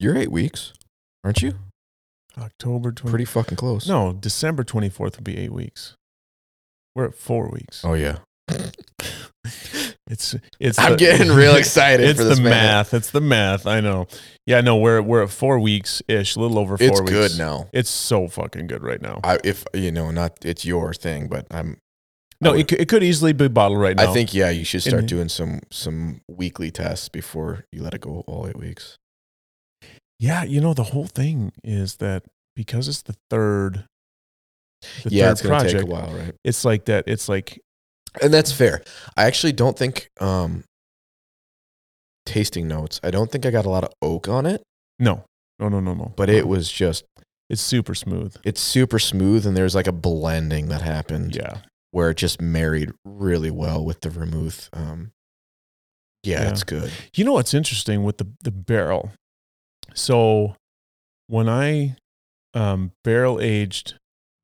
You're 0.00 0.16
eight 0.16 0.32
weeks, 0.32 0.72
aren't 1.24 1.42
you? 1.42 1.54
October 2.38 2.92
20. 2.92 3.10
Pretty 3.10 3.24
fucking 3.24 3.56
close. 3.56 3.88
No, 3.88 4.12
December 4.12 4.62
24th 4.64 5.16
would 5.16 5.24
be 5.24 5.36
eight 5.38 5.52
weeks. 5.52 5.94
We're 6.94 7.06
at 7.06 7.14
four 7.14 7.48
weeks. 7.50 7.84
Oh 7.84 7.94
yeah. 7.94 8.18
It's 10.10 10.34
it's. 10.58 10.78
I'm 10.78 10.92
the- 10.92 10.96
getting 10.96 11.30
real 11.30 11.54
excited 11.62 12.08
It's 12.08 12.18
for 12.18 12.24
the 12.24 12.36
man. 12.36 12.44
math. 12.44 12.94
It's 12.94 13.10
the 13.10 13.20
math. 13.20 13.66
I 13.66 13.80
know. 13.80 14.06
Yeah, 14.46 14.62
no, 14.62 14.78
we're 14.78 15.02
we're 15.02 15.22
at 15.24 15.28
four 15.30 15.58
weeks 15.58 16.00
ish, 16.08 16.34
a 16.34 16.40
little 16.40 16.58
over 16.58 16.78
four 16.78 16.86
It's 16.86 17.00
weeks. 17.00 17.12
good 17.12 17.30
now. 17.38 17.68
It's 17.74 17.90
so 17.90 18.26
fucking 18.26 18.68
good 18.68 18.82
right 18.82 19.02
now. 19.02 19.20
I 19.22 19.38
if 19.44 19.64
you 19.74 19.92
know 19.92 20.10
not 20.10 20.38
it's 20.46 20.64
your 20.64 20.94
thing, 20.94 21.28
but 21.28 21.46
I'm. 21.50 21.76
No, 22.40 22.52
would- 22.52 22.60
it, 22.60 22.68
could- 22.68 22.80
it 22.80 22.88
could 22.88 23.02
easily 23.02 23.34
be 23.34 23.48
bottled 23.48 23.80
right 23.80 23.96
now. 23.96 24.10
I 24.10 24.14
think 24.14 24.32
yeah, 24.32 24.48
you 24.48 24.64
should 24.64 24.80
start 24.82 25.00
And- 25.00 25.08
doing 25.08 25.28
some 25.28 25.60
some 25.70 26.22
weekly 26.26 26.70
tests 26.70 27.10
before 27.10 27.64
you 27.70 27.82
let 27.82 27.92
it 27.92 28.00
go 28.00 28.24
all 28.26 28.46
eight 28.48 28.56
weeks. 28.58 28.96
Yeah, 30.18 30.42
you 30.44 30.60
know 30.60 30.74
the 30.74 30.84
whole 30.84 31.06
thing 31.06 31.52
is 31.62 31.96
that 31.96 32.24
because 32.56 32.88
it's 32.88 33.02
the 33.02 33.14
third. 33.30 33.84
The 35.04 35.10
yeah, 35.10 35.26
third 35.26 35.32
it's 35.32 35.42
project. 35.42 35.72
take 35.74 35.82
a 35.82 35.86
while, 35.86 36.12
right? 36.12 36.34
It's 36.44 36.64
like 36.64 36.84
that. 36.86 37.04
It's 37.06 37.28
like 37.28 37.60
And 38.22 38.32
that's 38.32 38.52
fair. 38.52 38.82
I 39.16 39.24
actually 39.26 39.52
don't 39.52 39.76
think 39.78 40.08
um 40.20 40.64
tasting 42.26 42.68
notes. 42.68 43.00
I 43.02 43.10
don't 43.10 43.30
think 43.30 43.46
I 43.46 43.50
got 43.50 43.64
a 43.66 43.70
lot 43.70 43.84
of 43.84 43.90
oak 44.02 44.28
on 44.28 44.44
it, 44.46 44.62
no, 44.98 45.24
no, 45.58 45.68
no, 45.68 45.80
no, 45.80 45.94
no. 45.94 46.12
but 46.16 46.28
it 46.28 46.46
was 46.46 46.70
just 46.70 47.04
It's 47.48 47.62
super 47.62 47.94
smooth. 47.94 48.36
it's 48.44 48.60
super 48.60 48.98
smooth 48.98 49.46
and 49.46 49.56
there's 49.56 49.74
like 49.74 49.86
a 49.86 49.92
blending 49.92 50.68
that 50.68 50.82
happened 50.82 51.34
Yeah, 51.34 51.58
where 51.90 52.10
it 52.10 52.16
just 52.18 52.40
married 52.42 52.92
really 53.04 53.50
well 53.50 53.84
with 53.84 54.00
the 54.02 54.10
vermouth. 54.10 54.68
Um 54.72 55.10
yeah, 56.24 56.42
Yeah. 56.42 56.50
it's 56.50 56.64
good. 56.64 56.90
You 57.14 57.24
know 57.24 57.32
what's 57.32 57.54
interesting 57.54 58.02
with 58.04 58.18
the 58.18 58.26
the 58.42 58.50
barrel? 58.50 59.12
So 59.94 60.54
when 61.26 61.48
I 61.48 61.96
um, 62.54 62.92
barrel 63.04 63.40
aged 63.40 63.94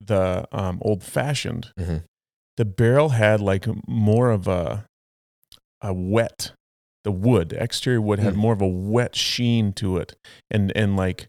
the 0.00 0.46
um, 0.52 0.78
old 0.82 1.02
fashioned, 1.02 1.72
Mhm. 1.78 2.04
the 2.56 2.64
barrel 2.64 3.10
had 3.10 3.40
like 3.40 3.66
more 3.88 4.30
of 4.30 4.46
a 4.48 4.86
a 5.80 5.92
wet. 5.92 6.52
The 7.04 7.10
wood, 7.12 7.50
the 7.50 7.62
exterior 7.62 8.00
wood, 8.00 8.18
had 8.18 8.34
Mm. 8.34 8.38
more 8.38 8.52
of 8.54 8.62
a 8.62 8.66
wet 8.68 9.14
sheen 9.14 9.72
to 9.74 9.98
it, 9.98 10.16
and 10.50 10.72
and 10.76 10.96
like 10.96 11.28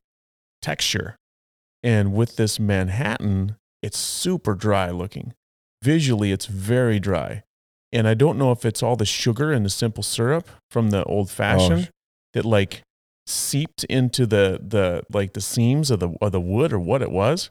texture. 0.61 1.15
And 1.83 2.13
with 2.13 2.37
this 2.37 2.59
Manhattan, 2.59 3.57
it's 3.81 3.97
super 3.97 4.53
dry 4.55 4.89
looking. 4.91 5.33
Visually, 5.83 6.31
it's 6.31 6.45
very 6.45 6.99
dry. 6.99 7.43
And 7.91 8.07
I 8.07 8.13
don't 8.13 8.37
know 8.37 8.51
if 8.51 8.65
it's 8.65 8.81
all 8.81 8.95
the 8.95 9.05
sugar 9.05 9.51
and 9.51 9.65
the 9.65 9.69
simple 9.69 10.03
syrup 10.03 10.47
from 10.71 10.89
the 10.89 11.03
old 11.05 11.29
fashioned 11.29 11.89
that 12.33 12.45
like 12.45 12.81
seeped 13.27 13.83
into 13.85 14.25
the 14.25 14.59
the 14.65 15.03
like 15.11 15.33
the 15.33 15.41
seams 15.41 15.89
of 15.91 15.99
the 15.99 16.15
of 16.21 16.31
the 16.31 16.41
wood 16.41 16.71
or 16.73 16.79
what 16.79 17.01
it 17.01 17.11
was. 17.11 17.49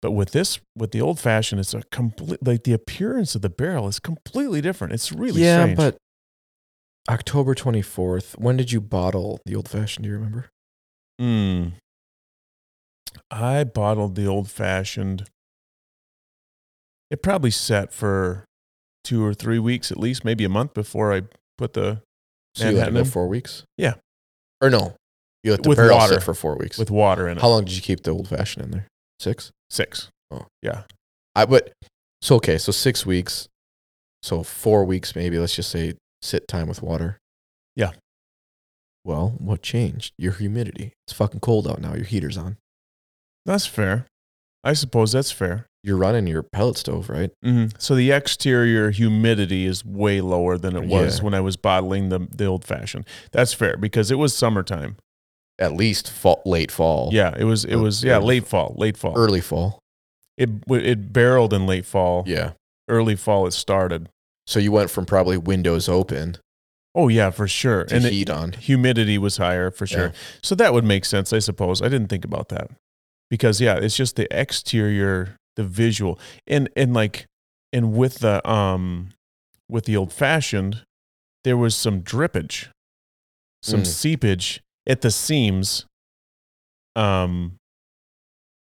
But 0.00 0.12
with 0.12 0.32
this, 0.32 0.58
with 0.76 0.90
the 0.90 1.00
old 1.00 1.20
fashioned, 1.20 1.60
it's 1.60 1.74
a 1.74 1.82
complete 1.92 2.44
like 2.44 2.64
the 2.64 2.72
appearance 2.72 3.34
of 3.36 3.42
the 3.42 3.50
barrel 3.50 3.86
is 3.86 4.00
completely 4.00 4.60
different. 4.60 4.92
It's 4.92 5.12
really 5.12 5.42
yeah, 5.42 5.62
strange. 5.62 5.76
but 5.76 5.96
October 7.08 7.54
24th, 7.54 8.38
when 8.38 8.56
did 8.56 8.72
you 8.72 8.80
bottle 8.80 9.40
the 9.46 9.54
old 9.54 9.68
fashioned? 9.68 10.04
Do 10.04 10.10
you 10.10 10.16
remember? 10.16 10.50
Mm. 11.20 11.72
I 13.30 13.64
bottled 13.64 14.16
the 14.16 14.26
old 14.26 14.50
fashioned. 14.50 15.28
It 17.10 17.22
probably 17.22 17.50
set 17.50 17.92
for 17.92 18.44
two 19.04 19.24
or 19.24 19.34
three 19.34 19.58
weeks 19.58 19.92
at 19.92 19.98
least, 19.98 20.24
maybe 20.24 20.44
a 20.44 20.48
month 20.48 20.74
before 20.74 21.12
I 21.12 21.22
put 21.58 21.74
the 21.74 22.02
So 22.54 22.70
you 22.70 22.76
let 22.76 22.88
it 22.88 22.94
go 22.94 23.04
four 23.04 23.28
weeks? 23.28 23.64
Yeah. 23.76 23.94
Or 24.60 24.70
no? 24.70 24.96
You 25.42 25.50
let 25.52 25.62
the 25.62 25.68
With 25.68 25.78
barrel 25.78 25.96
water. 25.96 26.14
sit 26.14 26.22
for 26.22 26.34
four 26.34 26.56
weeks. 26.56 26.78
with 26.78 26.90
water 26.90 27.26
in 27.28 27.38
it. 27.38 27.40
How 27.40 27.48
long 27.48 27.64
did 27.64 27.74
you 27.74 27.82
keep 27.82 28.02
the 28.02 28.10
old 28.12 28.28
fashioned 28.28 28.64
in 28.64 28.70
there? 28.70 28.86
Six. 29.18 29.50
Six. 29.70 30.08
Oh. 30.30 30.46
Yeah. 30.62 30.82
I 31.34 31.46
but 31.46 31.72
so 32.20 32.36
okay, 32.36 32.58
so 32.58 32.70
six 32.72 33.04
weeks. 33.06 33.48
So 34.22 34.42
four 34.42 34.84
weeks 34.84 35.16
maybe. 35.16 35.38
Let's 35.38 35.56
just 35.56 35.70
say 35.70 35.94
sit 36.20 36.46
time 36.46 36.68
with 36.68 36.82
water. 36.82 37.18
Yeah. 37.74 37.90
Well, 39.04 39.34
what 39.38 39.62
changed? 39.62 40.12
Your 40.16 40.32
humidity. 40.32 40.92
It's 41.06 41.12
fucking 41.12 41.40
cold 41.40 41.66
out 41.66 41.80
now. 41.80 41.94
Your 41.94 42.04
heater's 42.04 42.38
on. 42.38 42.56
That's 43.44 43.66
fair. 43.66 44.06
I 44.62 44.74
suppose 44.74 45.10
that's 45.10 45.32
fair. 45.32 45.66
You're 45.82 45.96
running 45.96 46.28
your 46.28 46.44
pellet 46.44 46.78
stove, 46.78 47.08
right? 47.10 47.30
hmm 47.42 47.66
So 47.78 47.96
the 47.96 48.12
exterior 48.12 48.90
humidity 48.92 49.66
is 49.66 49.84
way 49.84 50.20
lower 50.20 50.56
than 50.56 50.76
it 50.76 50.84
was 50.84 51.18
Yeah. 51.18 51.24
when 51.24 51.34
I 51.34 51.40
was 51.40 51.56
bottling 51.56 52.10
the 52.10 52.20
the 52.30 52.44
old 52.44 52.64
fashioned. 52.64 53.04
That's 53.32 53.52
fair 53.52 53.76
because 53.76 54.12
it 54.12 54.18
was 54.18 54.36
summertime. 54.36 54.96
At 55.62 55.74
least 55.74 56.10
fall, 56.10 56.42
late 56.44 56.70
fall. 56.72 57.10
Yeah, 57.12 57.32
it 57.38 57.44
was. 57.44 57.64
It 57.64 57.76
was. 57.76 58.02
Yeah, 58.02 58.18
late 58.18 58.46
fall. 58.46 58.74
Late 58.76 58.96
fall. 58.96 59.14
Early 59.16 59.40
fall. 59.40 59.78
It 60.36 60.50
it 60.68 61.12
barreled 61.12 61.52
in 61.52 61.66
late 61.66 61.86
fall. 61.86 62.24
Yeah. 62.26 62.52
Early 62.88 63.14
fall. 63.16 63.46
It 63.46 63.52
started. 63.52 64.08
So 64.46 64.58
you 64.58 64.72
went 64.72 64.90
from 64.90 65.06
probably 65.06 65.36
windows 65.38 65.88
open 65.88 66.36
Oh 66.96 67.06
yeah, 67.08 67.30
for 67.30 67.46
sure. 67.46 67.86
and 67.90 68.04
heat 68.04 68.28
on. 68.28 68.52
humidity 68.52 69.16
was 69.18 69.36
higher 69.36 69.70
for 69.70 69.86
sure. 69.86 70.06
Yeah. 70.08 70.12
So 70.42 70.54
that 70.56 70.72
would 70.74 70.84
make 70.84 71.04
sense, 71.04 71.32
I 71.32 71.38
suppose. 71.38 71.80
I 71.80 71.88
didn't 71.88 72.08
think 72.08 72.24
about 72.24 72.48
that 72.48 72.70
because 73.30 73.60
yeah, 73.60 73.76
it's 73.76 73.96
just 73.96 74.16
the 74.16 74.26
exterior, 74.36 75.36
the 75.56 75.64
visual, 75.64 76.18
and 76.46 76.68
and 76.76 76.92
like, 76.92 77.26
and 77.72 77.92
with 77.94 78.18
the 78.18 78.46
um, 78.50 79.10
with 79.70 79.84
the 79.84 79.96
old 79.96 80.12
fashioned, 80.12 80.82
there 81.44 81.56
was 81.56 81.74
some 81.76 82.02
drippage, 82.02 82.66
some 83.62 83.82
Mm. 83.82 83.86
seepage 83.86 84.60
at 84.86 85.00
the 85.00 85.10
seams, 85.10 85.86
um, 86.96 87.56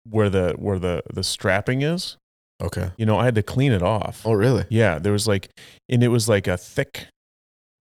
where 0.09 0.29
the 0.29 0.55
where 0.57 0.79
the 0.79 1.03
the 1.13 1.23
strapping 1.23 1.81
is. 1.81 2.17
Okay. 2.61 2.91
You 2.97 3.05
know, 3.05 3.17
I 3.17 3.25
had 3.25 3.35
to 3.35 3.43
clean 3.43 3.73
it 3.73 3.81
off. 3.81 4.21
Oh, 4.25 4.33
really? 4.33 4.63
Yeah, 4.69 4.97
there 4.97 5.11
was 5.11 5.27
like, 5.27 5.49
and 5.89 6.01
it 6.01 6.07
was 6.07 6.29
like 6.29 6.47
a 6.47 6.55
thick, 6.55 7.07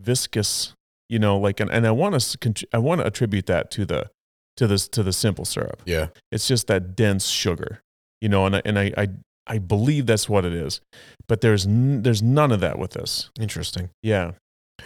viscous, 0.01 0.73
you 1.09 1.21
know, 1.21 1.39
like, 1.39 1.61
an, 1.61 1.71
and 1.71 1.87
I 1.87 1.93
want 1.93 2.21
to, 2.21 2.67
I 2.73 2.79
want 2.79 3.01
to 3.01 3.07
attribute 3.07 3.47
that 3.47 3.71
to 3.73 3.85
the, 3.85 4.11
to 4.57 4.67
this, 4.67 4.89
to 4.89 5.05
the 5.05 5.13
simple 5.13 5.45
syrup. 5.45 5.83
Yeah. 5.85 6.09
It's 6.33 6.49
just 6.49 6.67
that 6.67 6.97
dense 6.97 7.27
sugar, 7.27 7.81
you 8.21 8.29
know, 8.29 8.47
and 8.47 8.57
I, 8.57 8.63
and 8.65 8.79
I, 8.79 8.93
I, 8.97 9.09
I 9.47 9.59
believe 9.59 10.07
that's 10.07 10.29
what 10.29 10.45
it 10.45 10.55
is, 10.55 10.81
but 11.29 11.43
there's, 11.43 11.65
n- 11.65 12.03
there's 12.03 12.23
none 12.23 12.51
of 12.51 12.59
that 12.61 12.77
with 12.77 12.93
this. 12.93 13.31
Interesting. 13.39 13.91
Yeah, 14.03 14.33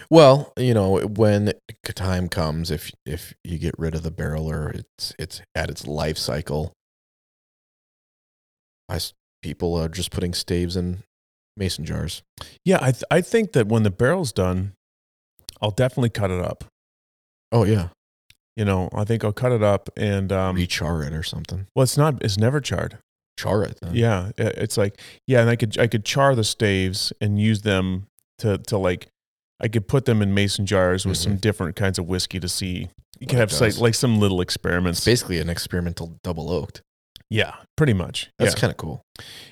Well, 0.09 0.53
you 0.57 0.73
know, 0.73 0.99
when 0.99 1.53
time 1.95 2.29
comes, 2.29 2.71
if 2.71 2.91
if 3.05 3.33
you 3.43 3.57
get 3.57 3.75
rid 3.77 3.95
of 3.95 4.03
the 4.03 4.11
barrel 4.11 4.49
or 4.49 4.69
it's 4.69 5.13
it's 5.19 5.41
at 5.55 5.69
its 5.69 5.85
life 5.87 6.17
cycle, 6.17 6.73
I 8.89 8.99
people 9.41 9.75
are 9.75 9.89
just 9.89 10.11
putting 10.11 10.33
staves 10.33 10.75
in 10.75 11.03
mason 11.55 11.85
jars. 11.85 12.21
yeah. 12.65 12.77
I, 12.81 12.91
th- 12.91 13.03
I 13.09 13.21
think 13.21 13.53
that 13.53 13.67
when 13.67 13.83
the 13.83 13.89
barrel's 13.91 14.31
done, 14.31 14.73
I'll 15.61 15.71
definitely 15.71 16.09
cut 16.09 16.29
it 16.31 16.39
up. 16.41 16.65
Oh 17.51 17.63
yeah, 17.63 17.89
You 18.55 18.65
know, 18.65 18.89
I 18.93 19.03
think 19.05 19.23
I'll 19.23 19.33
cut 19.33 19.51
it 19.51 19.63
up 19.63 19.89
and, 19.97 20.31
um, 20.31 20.55
rechar 20.55 21.05
it 21.05 21.13
or 21.13 21.23
something. 21.23 21.67
well, 21.75 21.83
it's 21.83 21.97
not, 21.97 22.21
it's 22.23 22.37
never 22.37 22.59
charred. 22.59 22.97
Char 23.39 23.63
it. 23.63 23.77
Then. 23.81 23.93
Yeah, 23.95 24.31
it's 24.37 24.77
like 24.77 24.99
yeah, 25.27 25.41
and 25.41 25.49
I 25.49 25.55
could 25.55 25.77
I 25.79 25.85
could 25.87 26.03
char 26.03 26.33
the 26.35 26.43
staves 26.43 27.13
and 27.21 27.39
use 27.39 27.61
them 27.61 28.07
to 28.39 28.57
to 28.57 28.77
like 28.79 29.09
I 29.59 29.67
could 29.67 29.87
put 29.87 30.05
them 30.05 30.21
in 30.21 30.33
mason 30.33 30.65
jars 30.65 31.05
with 31.05 31.17
some 31.17 31.37
different 31.37 31.75
kinds 31.75 31.97
of 31.97 32.07
whiskey 32.07 32.39
to 32.39 32.47
see. 32.47 32.89
You 33.19 33.25
can 33.27 33.39
have 33.39 33.51
like, 33.59 33.77
like 33.79 33.95
some 33.95 34.19
little 34.19 34.41
experiments. 34.41 34.99
It's 34.99 35.05
basically 35.05 35.39
an 35.39 35.49
experimental 35.49 36.13
double 36.23 36.51
oaked. 36.51 36.81
Yeah, 37.29 37.55
pretty 37.75 37.93
much. 37.93 38.29
That's 38.37 38.53
yeah, 38.53 38.59
kind 38.61 38.71
of 38.71 38.77
cool. 38.77 39.01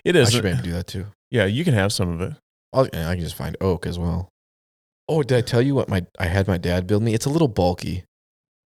It 0.04 0.16
is. 0.16 0.28
I 0.28 0.32
should 0.32 0.44
be 0.44 0.50
able 0.50 0.60
to 0.60 0.64
do 0.64 0.72
that 0.74 0.88
too. 0.88 1.08
Yeah, 1.32 1.46
you 1.46 1.64
can 1.64 1.74
have 1.74 1.92
some 1.92 2.10
of 2.10 2.22
it. 2.22 2.34
I'll, 2.72 2.86
I 2.86 3.16
can 3.16 3.22
just 3.22 3.36
find 3.36 3.58
oak 3.60 3.86
as 3.88 3.98
well. 3.98 4.30
Oh, 5.10 5.24
did 5.24 5.38
I 5.38 5.42
tell 5.42 5.62
you 5.62 5.76
what 5.76 5.90
my 5.90 6.06
I 6.20 6.26
had 6.26 6.48
my 6.48 6.58
dad 6.58 6.88
build 6.88 7.04
me? 7.04 7.14
It's 7.14 7.26
a 7.26 7.30
little 7.30 7.48
bulky, 7.48 8.04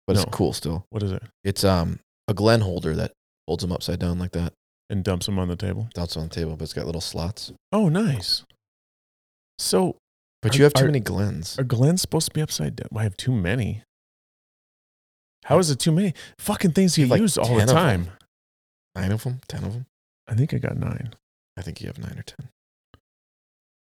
but 0.06 0.16
No. 0.16 0.22
it's 0.22 0.30
cool 0.30 0.52
still. 0.52 0.84
What 0.90 1.02
is 1.02 1.12
it? 1.12 1.22
It's 1.44 1.64
um 1.64 2.00
a 2.26 2.34
Glen 2.34 2.60
holder 2.62 2.94
that 2.96 3.12
holds 3.46 3.62
them 3.62 3.72
upside 3.72 3.98
down 3.98 4.18
like 4.18 4.32
that. 4.32 4.52
And 4.90 5.04
dumps 5.04 5.26
them 5.26 5.38
on 5.38 5.48
the 5.48 5.56
table. 5.56 5.90
That's 5.94 6.16
on 6.16 6.24
the 6.28 6.34
table, 6.34 6.56
but 6.56 6.64
it's 6.64 6.72
got 6.72 6.86
little 6.86 7.02
slots. 7.02 7.52
Oh, 7.72 7.90
nice. 7.90 8.44
So 9.58 9.96
But 10.42 10.54
Are- 10.54 10.58
you 10.58 10.64
have 10.64 10.74
too 10.74 10.84
are- 10.84 10.88
many 10.88 11.00
Glens. 11.00 11.58
are 11.58 11.64
Glens 11.64 12.00
supposed 12.00 12.28
to 12.28 12.32
be 12.34 12.40
upside 12.42 12.76
down? 12.76 12.88
I 12.96 13.02
have 13.02 13.16
too 13.16 13.32
many. 13.32 13.82
How 15.44 15.58
is 15.58 15.70
it 15.70 15.78
too 15.78 15.92
many? 15.92 16.14
Fucking 16.38 16.72
things 16.72 16.98
you 16.98 17.06
like 17.06 17.20
use 17.20 17.38
all 17.38 17.46
10 17.46 17.56
the 17.56 17.62
of 17.64 17.68
time. 17.70 18.10
Nine 18.94 19.12
of 19.12 19.24
them? 19.24 19.40
Ten 19.48 19.64
of 19.64 19.72
them? 19.72 19.86
I 20.26 20.34
think 20.34 20.52
I 20.52 20.58
got 20.58 20.76
nine. 20.76 21.14
I 21.56 21.62
think 21.62 21.80
you 21.80 21.86
have 21.86 21.98
nine 21.98 22.18
or 22.18 22.22
ten. 22.22 22.48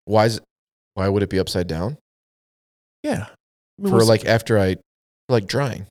Why 0.05 0.25
is 0.25 0.37
it, 0.37 0.43
why 0.95 1.07
would 1.07 1.23
it 1.23 1.29
be 1.29 1.39
upside 1.39 1.67
down? 1.67 1.97
Yeah. 3.03 3.27
I 3.29 3.81
mean, 3.81 3.91
For 3.91 4.03
like 4.03 4.25
after 4.25 4.59
I 4.59 4.75
like 5.29 5.47
drying. 5.47 5.87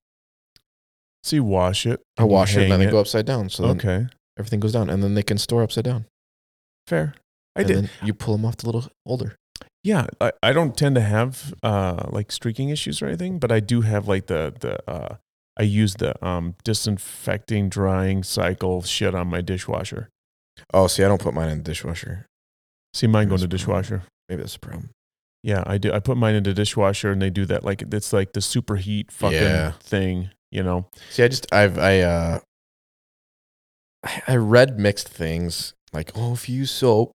so 1.22 1.36
you 1.36 1.44
wash 1.44 1.86
it. 1.86 2.00
I 2.18 2.24
wash 2.24 2.54
it 2.56 2.62
and 2.64 2.72
then 2.72 2.80
hang 2.80 2.88
they 2.88 2.92
go 2.92 3.00
upside 3.00 3.26
down. 3.26 3.48
So 3.48 3.62
then 3.62 3.76
okay. 3.78 4.06
everything 4.38 4.60
goes 4.60 4.72
down. 4.72 4.90
And 4.90 5.02
then 5.02 5.14
they 5.14 5.22
can 5.22 5.38
store 5.38 5.62
upside 5.62 5.84
down. 5.84 6.04
Fair. 6.86 7.14
I 7.56 7.60
and 7.60 7.68
did. 7.68 7.76
Then 7.78 7.90
you 8.02 8.12
pull 8.14 8.36
them 8.36 8.44
off 8.44 8.56
the 8.58 8.66
little 8.66 8.90
holder. 9.06 9.36
Yeah, 9.84 10.06
I, 10.20 10.32
I 10.42 10.52
don't 10.52 10.76
tend 10.76 10.94
to 10.94 11.00
have 11.00 11.54
uh 11.62 12.06
like 12.10 12.30
streaking 12.30 12.68
issues 12.68 13.02
or 13.02 13.06
anything, 13.06 13.38
but 13.38 13.50
I 13.50 13.60
do 13.60 13.80
have 13.80 14.06
like 14.08 14.26
the 14.26 14.54
the 14.60 14.78
uh 14.90 15.16
I 15.58 15.62
use 15.64 15.94
the 15.96 16.14
um 16.24 16.54
disinfecting 16.64 17.68
drying 17.68 18.22
cycle 18.22 18.82
shit 18.82 19.14
on 19.14 19.26
my 19.28 19.40
dishwasher. 19.40 20.08
Oh, 20.72 20.86
see, 20.86 21.02
I 21.02 21.08
don't 21.08 21.20
put 21.20 21.34
mine 21.34 21.48
in 21.50 21.58
the 21.58 21.64
dishwasher. 21.64 22.26
See 22.94 23.06
mine 23.06 23.28
go 23.28 23.34
in 23.34 23.40
the 23.40 23.48
dishwasher. 23.48 24.02
Maybe 24.28 24.42
that's 24.42 24.54
a 24.56 24.60
problem. 24.60 24.90
Yeah, 25.42 25.64
I 25.66 25.78
do. 25.78 25.92
I 25.92 25.98
put 25.98 26.16
mine 26.16 26.36
in 26.36 26.44
the 26.44 26.54
dishwasher 26.54 27.10
and 27.10 27.20
they 27.20 27.30
do 27.30 27.44
that 27.46 27.64
like 27.64 27.82
it's 27.82 28.12
like 28.12 28.32
the 28.34 28.40
superheat 28.40 29.10
fucking 29.10 29.38
Yeah. 29.42 29.72
thing, 29.82 30.30
you 30.52 30.62
know. 30.62 30.86
See, 31.10 31.24
I 31.24 31.28
just 31.28 31.52
I've 31.52 31.76
I 31.78 32.00
uh 32.00 32.38
I 34.04 34.22
I 34.28 34.36
read 34.36 34.78
mixed 34.78 35.08
things 35.08 35.74
like, 35.92 36.12
oh, 36.14 36.34
if 36.34 36.48
you 36.48 36.58
use 36.60 36.70
soap, 36.70 37.10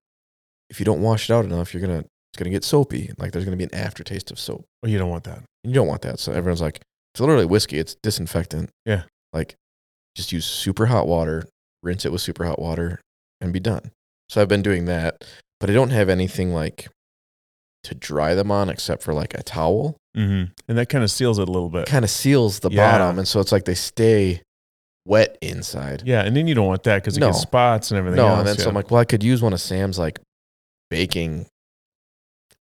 if 0.68 0.78
you 0.80 0.84
don't 0.84 1.00
wash 1.00 1.30
it 1.30 1.32
out 1.32 1.44
enough, 1.46 1.72
you're 1.72 1.80
gonna 1.80 2.04
it's 2.32 2.38
gonna 2.38 2.50
get 2.50 2.64
soapy. 2.64 3.10
Like 3.18 3.32
there's 3.32 3.44
gonna 3.44 3.56
be 3.56 3.64
an 3.64 3.74
aftertaste 3.74 4.30
of 4.30 4.38
soap. 4.38 4.64
Well, 4.82 4.90
you 4.90 4.98
don't 4.98 5.10
want 5.10 5.24
that. 5.24 5.42
You 5.64 5.72
don't 5.72 5.86
want 5.88 6.02
that. 6.02 6.18
So 6.20 6.32
everyone's 6.32 6.60
like, 6.60 6.80
it's 7.14 7.20
literally 7.20 7.46
whiskey. 7.46 7.78
It's 7.78 7.96
disinfectant. 8.02 8.70
Yeah. 8.86 9.02
Like, 9.32 9.54
just 10.14 10.32
use 10.32 10.44
super 10.46 10.86
hot 10.86 11.06
water, 11.06 11.48
rinse 11.82 12.04
it 12.04 12.12
with 12.12 12.20
super 12.20 12.44
hot 12.44 12.58
water, 12.60 13.00
and 13.40 13.52
be 13.52 13.60
done. 13.60 13.90
So 14.28 14.40
I've 14.42 14.48
been 14.48 14.62
doing 14.62 14.84
that, 14.86 15.24
but 15.60 15.70
I 15.70 15.72
don't 15.72 15.90
have 15.90 16.08
anything 16.08 16.52
like 16.52 16.88
to 17.84 17.94
dry 17.94 18.34
them 18.34 18.50
on 18.50 18.68
except 18.68 19.02
for 19.02 19.14
like 19.14 19.34
a 19.34 19.42
towel. 19.42 19.96
Mm-hmm. 20.16 20.52
And 20.68 20.78
that 20.78 20.88
kind 20.88 21.04
of 21.04 21.10
seals 21.10 21.38
it 21.38 21.48
a 21.48 21.52
little 21.52 21.68
bit. 21.70 21.86
Kind 21.86 22.04
of 22.04 22.10
seals 22.10 22.60
the 22.60 22.70
Yeah. 22.70 22.90
bottom, 22.98 23.18
and 23.18 23.26
so 23.28 23.40
it's 23.40 23.52
like 23.52 23.64
they 23.64 23.74
stay 23.74 24.42
wet 25.06 25.38
inside. 25.40 26.02
Yeah, 26.04 26.22
and 26.22 26.36
then 26.36 26.46
you 26.46 26.54
don't 26.54 26.66
want 26.66 26.82
that 26.84 27.02
because 27.02 27.16
it 27.16 27.20
No. 27.20 27.28
gets 27.28 27.40
spots 27.40 27.90
and 27.90 27.98
everything 27.98 28.16
No, 28.16 28.26
else. 28.28 28.38
and 28.40 28.48
then 28.48 28.56
yeah. 28.56 28.62
so 28.64 28.68
I'm 28.68 28.74
like, 28.74 28.90
well, 28.90 29.00
I 29.00 29.04
could 29.04 29.22
use 29.22 29.40
one 29.40 29.52
of 29.52 29.60
Sam's 29.60 29.98
like 29.98 30.18
baking 30.90 31.46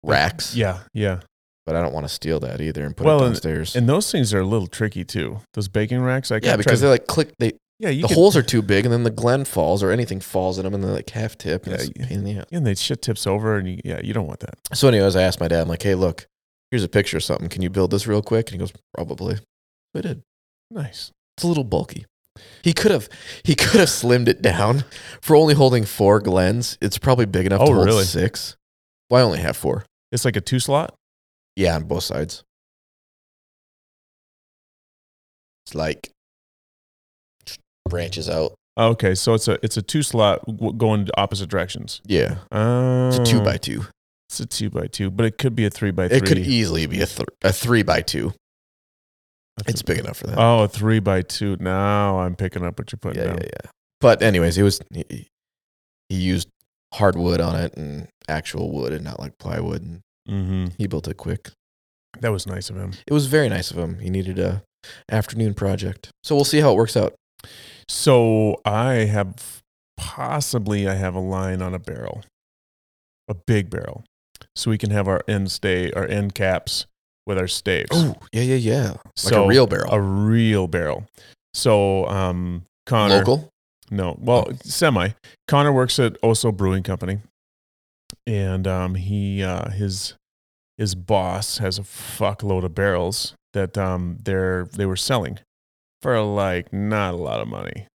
racks, 0.07 0.55
yeah, 0.57 0.81
yeah. 0.95 1.21
but 1.67 1.77
I 1.77 1.83
don't 1.83 1.93
want 1.93 2.05
to 2.05 2.13
steal 2.13 2.41
that 2.41 2.61
either 2.61 2.85
and 2.85 2.97
put 2.97 3.07
Well, 3.07 3.19
it 3.23 3.27
and- 3.27 3.35
downstairs. 3.35 3.77
And 3.77 3.89
those 3.89 4.11
things 4.11 4.33
are 4.33 4.41
a 4.41 4.45
little 4.47 4.67
tricky 4.69 5.05
too. 5.05 5.41
Those 5.55 5.69
baking 5.69 6.03
racks, 6.03 6.31
I 6.31 6.41
yeah, 6.43 6.57
because 6.57 6.81
they 6.81 6.89
like 6.89 7.07
click. 7.07 7.33
They 7.39 7.53
yeah, 7.79 7.91
the 7.91 8.03
could- 8.03 8.13
holes 8.13 8.37
are 8.37 8.43
too 8.43 8.63
big, 8.63 8.85
and 8.87 8.93
then 8.93 9.03
the 9.03 9.11
Glen 9.11 9.45
falls 9.45 9.83
or 9.83 9.91
anything 9.91 10.21
falls 10.21 10.59
in 10.59 10.65
them, 10.65 10.75
and 10.75 10.83
they're 10.83 10.93
like 10.93 11.11
half 11.11 11.37
tip. 11.37 11.65
And 11.67 11.73
Yeah, 11.73 11.81
it's 11.83 11.91
yeah. 11.97 12.07
pain 12.07 12.19
in 12.19 12.25
the 12.25 12.39
ass. 12.39 12.45
Yeah, 12.51 12.59
and 12.59 12.67
they 12.67 12.75
shit 12.75 13.03
tips 13.03 13.27
over, 13.27 13.57
and 13.57 13.69
you, 13.69 13.81
yeah, 13.85 14.01
you 14.03 14.15
don't 14.15 14.27
want 14.27 14.41
that. 14.41 14.55
So, 14.75 14.89
anyways, 14.89 15.17
I 15.17 15.23
asked 15.23 15.41
my 15.41 15.49
dad, 15.49 15.61
I'm 15.63 15.69
like, 15.69 15.83
"Hey, 15.83 15.95
look, 15.95 16.27
here's 16.71 16.85
a 16.85 16.89
picture 16.89 17.17
of 17.19 17.25
something. 17.25 17.49
Can 17.49 17.63
you 17.63 17.71
build 17.71 17.91
this 17.91 18.07
real 18.07 18.23
quick?" 18.23 18.47
And 18.51 18.55
he 18.55 18.59
goes, 18.59 18.73
"Probably." 18.95 19.39
I 19.95 20.01
did. 20.01 20.23
Nice. 20.71 21.11
It's 21.37 21.45
a 21.45 21.49
little 21.49 21.65
bulky. 21.65 22.07
He 22.63 22.73
could 22.75 22.91
have 22.91 23.09
he 23.45 23.55
could 23.55 23.81
have 23.81 23.89
slimmed 23.89 24.29
it 24.29 24.43
down 24.43 24.85
for 25.23 25.35
only 25.37 25.55
holding 25.55 25.85
four 25.87 26.21
Glens. 26.21 26.77
It's 26.83 26.99
probably 26.99 27.25
big 27.25 27.47
enough 27.47 27.63
Oh, 27.63 27.67
to 27.69 27.73
hold 27.73 27.87
really? 27.87 28.05
six. 28.05 28.57
Well, 29.09 29.23
I 29.23 29.25
only 29.25 29.39
have 29.39 29.57
four. 29.57 29.87
It's 30.17 30.25
like 30.25 30.37
a 30.37 30.41
two 30.41 30.61
slot. 30.61 30.95
Yeah, 31.57 31.77
on 31.77 31.85
both 31.85 32.05
sides. 32.05 32.43
It's 35.67 35.75
like 35.75 36.11
branches 37.87 38.31
out. 38.31 38.55
Okay, 38.79 39.15
so 39.15 39.35
it's 39.35 39.47
a 39.47 39.59
it's 39.63 39.77
a 39.77 39.83
two 39.83 40.03
slot 40.03 40.41
going 40.79 41.09
opposite 41.19 41.51
directions. 41.51 42.01
Yeah, 42.07 42.37
Uh, 42.51 43.11
it's 43.13 43.19
a 43.19 43.25
two 43.31 43.43
by 43.43 43.59
two. 43.59 43.83
It's 44.31 44.41
a 44.41 44.47
two 44.47 44.71
by 44.71 44.87
two, 44.87 45.11
but 45.11 45.27
it 45.27 45.37
could 45.37 45.55
be 45.55 45.67
a 45.67 45.71
three 45.71 45.91
by 45.91 46.09
three. 46.09 46.17
It 46.17 46.25
could 46.25 46.39
easily 46.39 46.87
be 46.87 47.03
a 47.03 47.07
th- 47.07 47.29
a 47.43 47.53
three 47.53 47.83
by 47.83 48.01
two. 48.01 48.33
That's 49.59 49.69
It's 49.73 49.81
a- 49.83 49.85
big 49.85 49.99
enough 49.99 50.17
for 50.17 50.29
that. 50.29 50.39
Oh, 50.39 50.63
a 50.63 50.69
three 50.69 51.01
by 51.01 51.21
two. 51.21 51.57
Now 51.61 52.21
I'm 52.21 52.37
picking 52.37 52.65
up 52.65 52.79
what 52.79 52.91
you're 52.91 52.99
putting 52.99 53.21
yeah, 53.23 53.29
down. 53.29 53.39
yeah, 53.43 53.49
yeah. 53.65 53.71
But 54.01 54.23
anyways, 54.23 54.57
it 54.57 54.63
was 54.63 54.81
he, 54.95 55.29
he 56.09 56.17
used 56.17 56.49
hardwood 56.95 57.43
on 57.43 57.55
it 57.57 57.75
and 57.77 58.09
actual 58.29 58.71
wood 58.73 58.93
and 58.95 59.05
not 59.05 59.21
like 59.21 59.37
plywood. 59.39 59.83
And 59.83 60.01
Mm-hmm. 60.29 60.67
he 60.79 60.87
built 60.87 61.09
it 61.09 61.17
quick. 61.17 61.51
That 62.21 62.33
was 62.33 62.47
nice 62.47 62.71
of 62.71 62.77
him. 62.77 62.93
It 63.07 63.13
was 63.13 63.27
very 63.27 63.49
nice 63.49 63.71
of 63.71 63.79
him. 63.79 63.99
He 63.99 64.11
needed 64.11 64.39
a 64.39 64.63
afternoon 65.11 65.55
project. 65.55 66.11
So 66.25 66.35
we'll 66.35 66.45
see 66.45 66.61
how 66.61 66.73
it 66.73 66.77
works 66.77 66.97
out. 66.97 67.15
So 67.89 68.61
I 68.65 68.93
have 69.05 69.63
possibly 69.97 70.89
I 70.89 70.95
have 70.95 71.15
a 71.15 71.21
line 71.21 71.63
on 71.63 71.75
a 71.75 71.79
barrel, 71.79 72.23
a 73.29 73.35
big 73.35 73.71
barrel, 73.71 74.05
so 74.55 74.71
we 74.71 74.79
can 74.79 74.91
have 74.91 75.09
our 75.09 75.21
end 75.29 75.51
stay, 75.51 75.93
our 75.93 76.07
end 76.07 76.35
caps 76.35 76.87
with 77.27 77.39
our 77.39 77.49
staves. 77.49 77.89
Oh, 77.93 78.15
yeah, 78.33 78.43
yeah, 78.43 78.55
yeah. 78.57 78.89
Like 78.91 79.01
So, 79.17 79.45
a 79.45 79.49
real 79.49 79.67
barrel. 79.67 79.93
a 79.93 80.01
real 80.01 80.69
barrel. 80.69 81.07
So 81.55 82.07
um, 82.07 82.65
Connor, 82.87 83.19
Local? 83.19 83.49
no, 83.91 84.17
well, 84.21 84.49
semi. 84.63 85.11
Connor 85.49 85.73
works 85.73 85.99
at 85.99 86.17
O'so 86.23 86.53
Brewing 86.53 86.83
Company, 86.83 87.19
and 88.27 88.67
um, 88.67 88.95
he 88.95 89.43
uh, 89.43 89.71
his 89.71 90.15
his 90.77 90.95
boss 90.95 91.59
has 91.59 91.79
a 91.79 91.83
fuckload 91.83 92.65
of 92.65 92.75
barrels 92.75 93.35
that 93.53 93.79
um, 93.79 94.19
they're 94.23 94.67
they 94.73 94.87
were 94.87 94.97
selling 94.97 95.39
for 96.03 96.21
like 96.21 96.73
not 96.73 97.15
a 97.15 97.17
lot 97.17 97.41
of 97.41 97.49
money, 97.49 97.87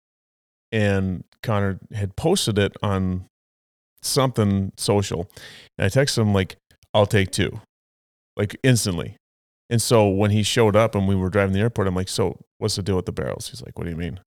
and 0.71 1.23
Connor 1.43 1.79
had 1.93 2.15
posted 2.15 2.57
it 2.57 2.75
on 2.81 3.25
something 4.01 4.71
social, 4.77 5.29
and 5.77 5.85
I 5.85 5.89
texted 5.89 6.19
him 6.19 6.33
like, 6.33 6.55
"I'll 6.93 7.05
take 7.05 7.31
two, 7.31 7.59
like 8.37 8.57
instantly." 8.63 9.17
And 9.69 9.81
so 9.81 10.09
when 10.09 10.31
he 10.31 10.43
showed 10.43 10.75
up 10.75 10.95
and 10.95 11.07
we 11.07 11.15
were 11.15 11.29
driving 11.29 11.53
the 11.53 11.61
airport, 11.61 11.87
I'm 11.87 11.95
like, 11.95 12.09
"So 12.09 12.39
what's 12.57 12.75
the 12.75 12.83
deal 12.83 12.95
with 12.95 13.05
the 13.05 13.11
barrels?" 13.11 13.49
He's 13.49 13.61
like, 13.61 13.77
"What 13.77 13.85
do 13.85 13.91
you 13.91 13.97
mean?" 13.97 14.19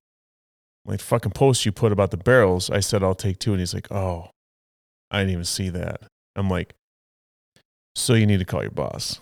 I'm 0.85 0.91
like 0.91 1.01
fucking 1.01 1.31
post 1.33 1.65
you 1.65 1.71
put 1.71 1.91
about 1.91 2.11
the 2.11 2.17
barrels. 2.17 2.69
I 2.69 2.79
said 2.79 3.03
I'll 3.03 3.15
take 3.15 3.39
two, 3.39 3.51
and 3.51 3.59
he's 3.59 3.73
like, 3.73 3.91
"Oh, 3.91 4.29
I 5.15 5.19
didn't 5.19 5.31
even 5.33 5.45
see 5.45 5.69
that." 5.69 6.01
I'm 6.35 6.49
like, 6.49 6.73
"So 7.95 8.13
you 8.13 8.25
need 8.25 8.39
to 8.39 8.45
call 8.45 8.61
your 8.61 8.71
boss." 8.71 9.21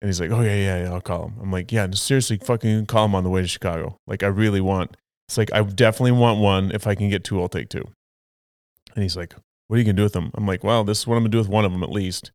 And 0.00 0.08
he's 0.08 0.20
like, 0.20 0.30
"Oh 0.30 0.40
yeah, 0.42 0.54
yeah, 0.54 0.82
yeah, 0.84 0.92
I'll 0.92 1.00
call 1.00 1.26
him." 1.28 1.34
I'm 1.40 1.50
like, 1.50 1.72
"Yeah, 1.72 1.88
seriously, 1.92 2.38
fucking 2.38 2.86
call 2.86 3.06
him 3.06 3.14
on 3.14 3.24
the 3.24 3.30
way 3.30 3.42
to 3.42 3.48
Chicago. 3.48 3.96
Like, 4.06 4.22
I 4.22 4.28
really 4.28 4.60
want." 4.60 4.96
It's 5.28 5.38
like 5.38 5.52
I 5.52 5.62
definitely 5.62 6.12
want 6.12 6.40
one. 6.40 6.70
If 6.70 6.86
I 6.86 6.94
can 6.94 7.10
get 7.10 7.24
two, 7.24 7.40
I'll 7.40 7.48
take 7.48 7.68
two. 7.68 7.84
And 8.94 9.02
he's 9.02 9.16
like, 9.16 9.34
"What 9.68 9.76
are 9.76 9.78
you 9.78 9.84
gonna 9.84 9.94
do 9.96 10.04
with 10.04 10.12
them?" 10.12 10.30
I'm 10.34 10.46
like, 10.46 10.62
"Well, 10.62 10.84
this 10.84 11.00
is 11.00 11.06
what 11.06 11.16
I'm 11.16 11.22
gonna 11.22 11.30
do 11.30 11.38
with 11.38 11.48
one 11.48 11.64
of 11.64 11.72
them 11.72 11.82
at 11.82 11.90
least." 11.90 12.30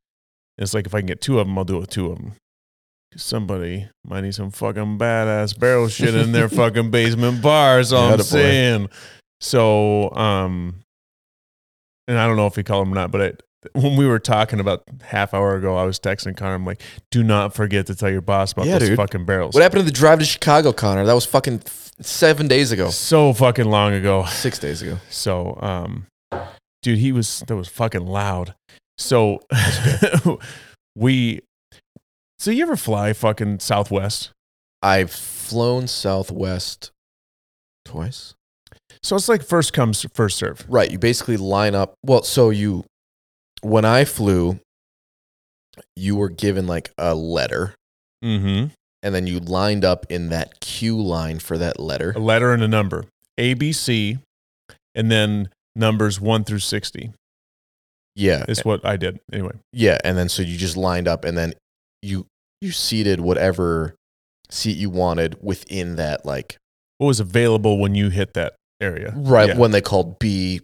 And 0.58 0.64
it's 0.64 0.74
like 0.74 0.86
if 0.86 0.94
I 0.94 1.00
can 1.00 1.08
get 1.08 1.22
two 1.22 1.40
of 1.40 1.48
them, 1.48 1.58
I'll 1.58 1.64
do 1.64 1.78
it 1.78 1.82
with 1.82 1.90
two 1.90 2.12
of 2.12 2.18
them. 2.18 2.34
Somebody 3.16 3.90
might 4.06 4.22
need 4.22 4.36
some 4.36 4.52
fucking 4.52 4.98
badass 4.98 5.58
barrel 5.58 5.90
shit 5.90 6.16
in 6.16 6.32
their 6.32 6.48
fucking 6.62 6.92
basement 6.92 7.42
bars. 7.42 7.92
All 7.92 8.14
I'm 8.14 8.22
saying. 8.22 8.90
So, 9.42 10.12
um, 10.12 10.76
and 12.08 12.18
I 12.18 12.28
don't 12.28 12.36
know 12.38 12.48
if 12.48 12.56
he 12.56 12.64
called 12.64 12.88
him 12.88 12.94
or 12.94 12.96
not, 12.96 13.12
but 13.12 13.22
it, 13.22 13.44
when 13.74 13.96
we 13.96 14.08
were 14.08 14.18
talking 14.20 14.60
about 14.60 14.84
half 15.04 15.34
hour 15.34 15.56
ago, 15.56 15.76
I 15.78 15.84
was 15.84 16.00
texting 16.00 16.36
Connor. 16.36 16.56
I'm 16.56 16.66
like, 16.66 16.82
"Do 17.12 17.24
not 17.24 17.54
forget 17.54 17.86
to 17.88 17.96
tell 17.96 18.10
your 18.10 18.22
boss 18.22 18.52
about 18.54 18.66
Yeah, 18.66 18.80
those 18.80 18.90
dude. 18.90 18.98
fucking 18.98 19.26
barrels." 19.26 19.54
What 19.54 19.62
happened 19.62 19.82
to 19.82 19.86
the 19.86 19.92
drive 19.92 20.20
to 20.20 20.26
Chicago, 20.26 20.74
Connor? 20.74 21.06
That 21.06 21.14
was 21.14 21.26
fucking 21.26 21.62
f- 21.66 21.92
seven 22.02 22.48
days 22.48 22.72
ago. 22.72 22.90
So 22.90 23.34
fucking 23.34 23.66
long 23.66 23.94
ago. 23.94 24.26
Six 24.26 24.58
days 24.58 24.82
ago. 24.82 24.98
So, 25.12 25.60
um, 25.62 26.08
dude, 26.82 26.98
he 26.98 27.12
was 27.12 27.44
that 27.48 27.56
was 27.56 27.68
fucking 27.68 28.06
loud. 28.08 28.56
So 28.98 29.42
we. 30.96 31.42
So 32.40 32.50
you 32.50 32.64
ever 32.64 32.76
fly 32.76 33.14
fucking 33.14 33.60
Southwest? 33.60 34.32
I've 34.82 35.12
flown 35.12 35.86
Southwest 35.88 36.92
twice. 37.86 38.34
So 39.04 39.16
it's 39.16 39.28
like 39.30 39.44
first 39.44 39.74
comes 39.74 40.06
first 40.14 40.38
serve. 40.38 40.66
Right. 40.70 40.92
You 40.92 41.00
basically 41.00 41.38
line 41.38 41.74
up. 41.76 41.94
Well, 42.04 42.24
so 42.24 42.50
you, 42.52 42.86
when 43.62 43.84
I 43.86 44.06
flew, 44.06 44.60
you 45.96 46.16
were 46.16 46.30
given 46.30 46.68
like 46.68 46.92
a 46.98 47.16
letter 47.16 47.74
Mm-hmm. 48.24 48.68
and 49.02 49.16
then 49.16 49.26
you 49.26 49.40
lined 49.40 49.84
up 49.84 50.06
in 50.10 50.30
that 50.30 50.60
queue 50.60 51.02
line 51.02 51.40
for 51.40 51.58
that 51.58 51.80
letter. 51.80 52.14
A 52.16 52.20
letter 52.20 52.54
and 52.54 52.62
a 52.62 52.68
number, 52.68 53.06
A, 53.40 53.56
B, 53.56 53.72
C, 53.72 54.20
and 54.94 55.12
then 55.12 55.50
numbers 55.76 56.22
one 56.22 56.44
through 56.44 56.60
sixty 56.60 57.12
Yeah. 58.16 58.46
is 58.48 58.64
what 58.64 58.86
I 58.86 58.98
did 58.98 59.20
anyway. 59.34 59.54
Yeah. 59.74 59.98
And 60.04 60.16
then 60.20 60.30
so 60.30 60.44
you 60.44 60.56
just 60.56 60.78
lined 60.78 61.08
up 61.08 61.26
and 61.26 61.36
then 61.36 61.54
you, 62.04 62.28
you 62.62 62.72
seated 62.72 63.22
whatever 63.22 63.96
seat 64.52 64.78
you 64.78 64.92
wanted 64.92 65.38
within 65.42 65.96
that, 65.96 66.24
like, 66.24 66.58
What 67.00 67.08
was 67.08 67.20
available 67.20 67.80
when 67.80 67.96
you 67.96 68.10
hit 68.10 68.36
that 68.36 68.54
area? 68.82 69.14
right 69.16 69.50
Yeah. 69.50 69.58
when 69.58 69.72
they 69.72 69.82
called 69.82 70.20
B 70.20 70.60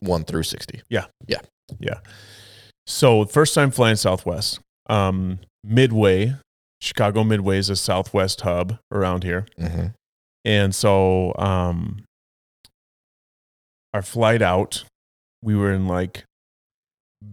one 0.00 0.24
through 0.24 0.42
60. 0.42 0.82
Yeah. 0.90 1.06
Yeah. 1.26 1.40
Yeah. 1.78 2.00
So 2.86 3.24
first 3.24 3.54
time 3.54 3.70
flying 3.70 3.96
Southwest. 3.96 4.60
Um, 4.88 5.38
Midway, 5.64 6.34
Chicago 6.80 7.24
Midway 7.24 7.58
is 7.58 7.70
a 7.70 7.76
Southwest 7.76 8.42
hub 8.42 8.78
around 8.92 9.24
here. 9.24 9.46
Mm-hmm. 9.58 9.86
And 10.44 10.74
so 10.74 11.32
um 11.38 12.04
our 13.92 14.02
flight 14.02 14.42
out, 14.42 14.84
we 15.42 15.56
were 15.56 15.72
in 15.72 15.88
like 15.88 16.24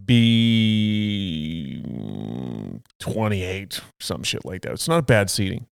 B 0.05 1.83
twenty 2.99 3.43
eight, 3.43 3.81
some 3.99 4.23
shit 4.23 4.45
like 4.45 4.61
that. 4.63 4.71
It's 4.73 4.87
not 4.87 4.99
a 4.99 5.03
bad 5.03 5.29
seating. 5.29 5.65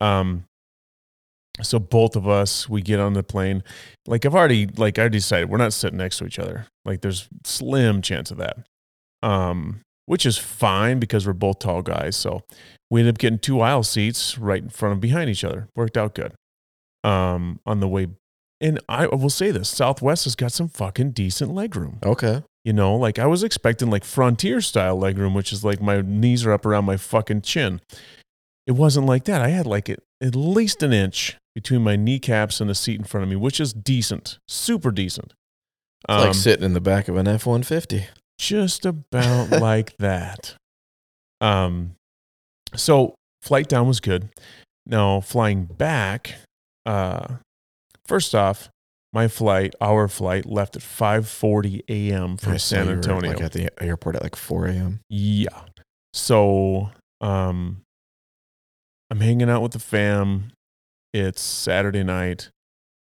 Um 0.00 0.44
so 1.62 1.78
both 1.78 2.16
of 2.16 2.28
us, 2.28 2.68
we 2.68 2.82
get 2.82 3.00
on 3.00 3.14
the 3.14 3.22
plane. 3.22 3.62
Like 4.06 4.24
I've 4.24 4.34
already 4.34 4.66
like 4.66 4.98
I 4.98 5.08
decided 5.08 5.50
we're 5.50 5.58
not 5.58 5.72
sitting 5.72 5.98
next 5.98 6.18
to 6.18 6.26
each 6.26 6.38
other. 6.38 6.66
Like 6.84 7.00
there's 7.00 7.28
slim 7.44 8.02
chance 8.02 8.30
of 8.30 8.38
that. 8.38 8.58
Um, 9.22 9.80
which 10.06 10.24
is 10.24 10.38
fine 10.38 10.98
because 10.98 11.26
we're 11.26 11.34
both 11.34 11.58
tall 11.58 11.82
guys. 11.82 12.16
So 12.16 12.42
we 12.90 13.00
ended 13.00 13.16
up 13.16 13.18
getting 13.18 13.38
two 13.38 13.60
aisle 13.60 13.82
seats 13.82 14.38
right 14.38 14.62
in 14.62 14.70
front 14.70 14.94
of 14.94 15.00
behind 15.00 15.28
each 15.28 15.44
other. 15.44 15.68
Worked 15.76 15.98
out 15.98 16.14
good 16.14 16.32
um, 17.04 17.60
on 17.66 17.80
the 17.80 17.88
way. 17.88 18.08
And 18.60 18.80
I 18.88 19.06
will 19.06 19.30
say 19.30 19.50
this 19.50 19.68
Southwest 19.68 20.24
has 20.24 20.34
got 20.34 20.52
some 20.52 20.68
fucking 20.68 21.12
decent 21.12 21.52
legroom. 21.52 22.04
Okay. 22.04 22.42
You 22.64 22.72
know, 22.72 22.96
like 22.96 23.18
I 23.18 23.26
was 23.26 23.42
expecting 23.42 23.90
like 23.90 24.04
frontier 24.04 24.60
style 24.60 24.98
legroom, 24.98 25.34
which 25.34 25.52
is 25.52 25.64
like 25.64 25.80
my 25.80 26.00
knees 26.00 26.44
are 26.44 26.52
up 26.52 26.66
around 26.66 26.84
my 26.86 26.96
fucking 26.96 27.42
chin. 27.42 27.80
It 28.66 28.72
wasn't 28.72 29.06
like 29.06 29.24
that. 29.24 29.40
I 29.40 29.48
had 29.48 29.66
like 29.66 29.88
it, 29.88 30.02
at 30.22 30.34
least 30.34 30.82
an 30.82 30.92
inch 30.92 31.36
between 31.62 31.82
my 31.82 31.96
kneecaps 31.96 32.60
and 32.60 32.70
the 32.70 32.74
seat 32.74 32.98
in 33.00 33.04
front 33.04 33.24
of 33.24 33.28
me, 33.28 33.34
which 33.34 33.58
is 33.58 33.72
decent, 33.72 34.38
super 34.46 34.92
decent. 34.92 35.32
It's 36.08 36.08
like 36.08 36.26
Um, 36.28 36.32
sitting 36.34 36.64
in 36.64 36.72
the 36.72 36.80
back 36.80 37.08
of 37.08 37.16
an 37.16 37.26
F 37.26 37.46
150. 37.46 38.06
just 38.38 38.86
about 38.86 39.50
like 39.60 39.96
that. 39.96 40.54
Um, 41.40 41.96
so 42.76 43.16
flight 43.42 43.68
down 43.68 43.88
was 43.88 43.98
good. 43.98 44.28
Now 44.86 45.20
flying 45.20 45.64
back, 45.64 46.36
uh, 46.86 47.38
first 48.06 48.36
off, 48.36 48.68
my 49.12 49.26
flight, 49.26 49.74
our 49.80 50.06
flight, 50.06 50.46
left 50.46 50.76
at 50.76 50.82
5:40 50.82 51.82
a.m. 51.88 52.36
from 52.36 52.56
San 52.58 52.88
Antonio. 52.88 53.32
Like 53.32 53.40
at 53.40 53.52
the 53.52 53.70
airport 53.82 54.14
at 54.14 54.22
like 54.22 54.36
4 54.36 54.66
a.m. 54.66 55.00
Yeah. 55.08 55.64
So 56.14 56.90
um 57.20 57.82
I'm 59.10 59.18
hanging 59.20 59.50
out 59.50 59.62
with 59.62 59.72
the 59.72 59.78
fam. 59.80 60.52
It's 61.12 61.40
Saturday 61.40 62.02
night. 62.04 62.50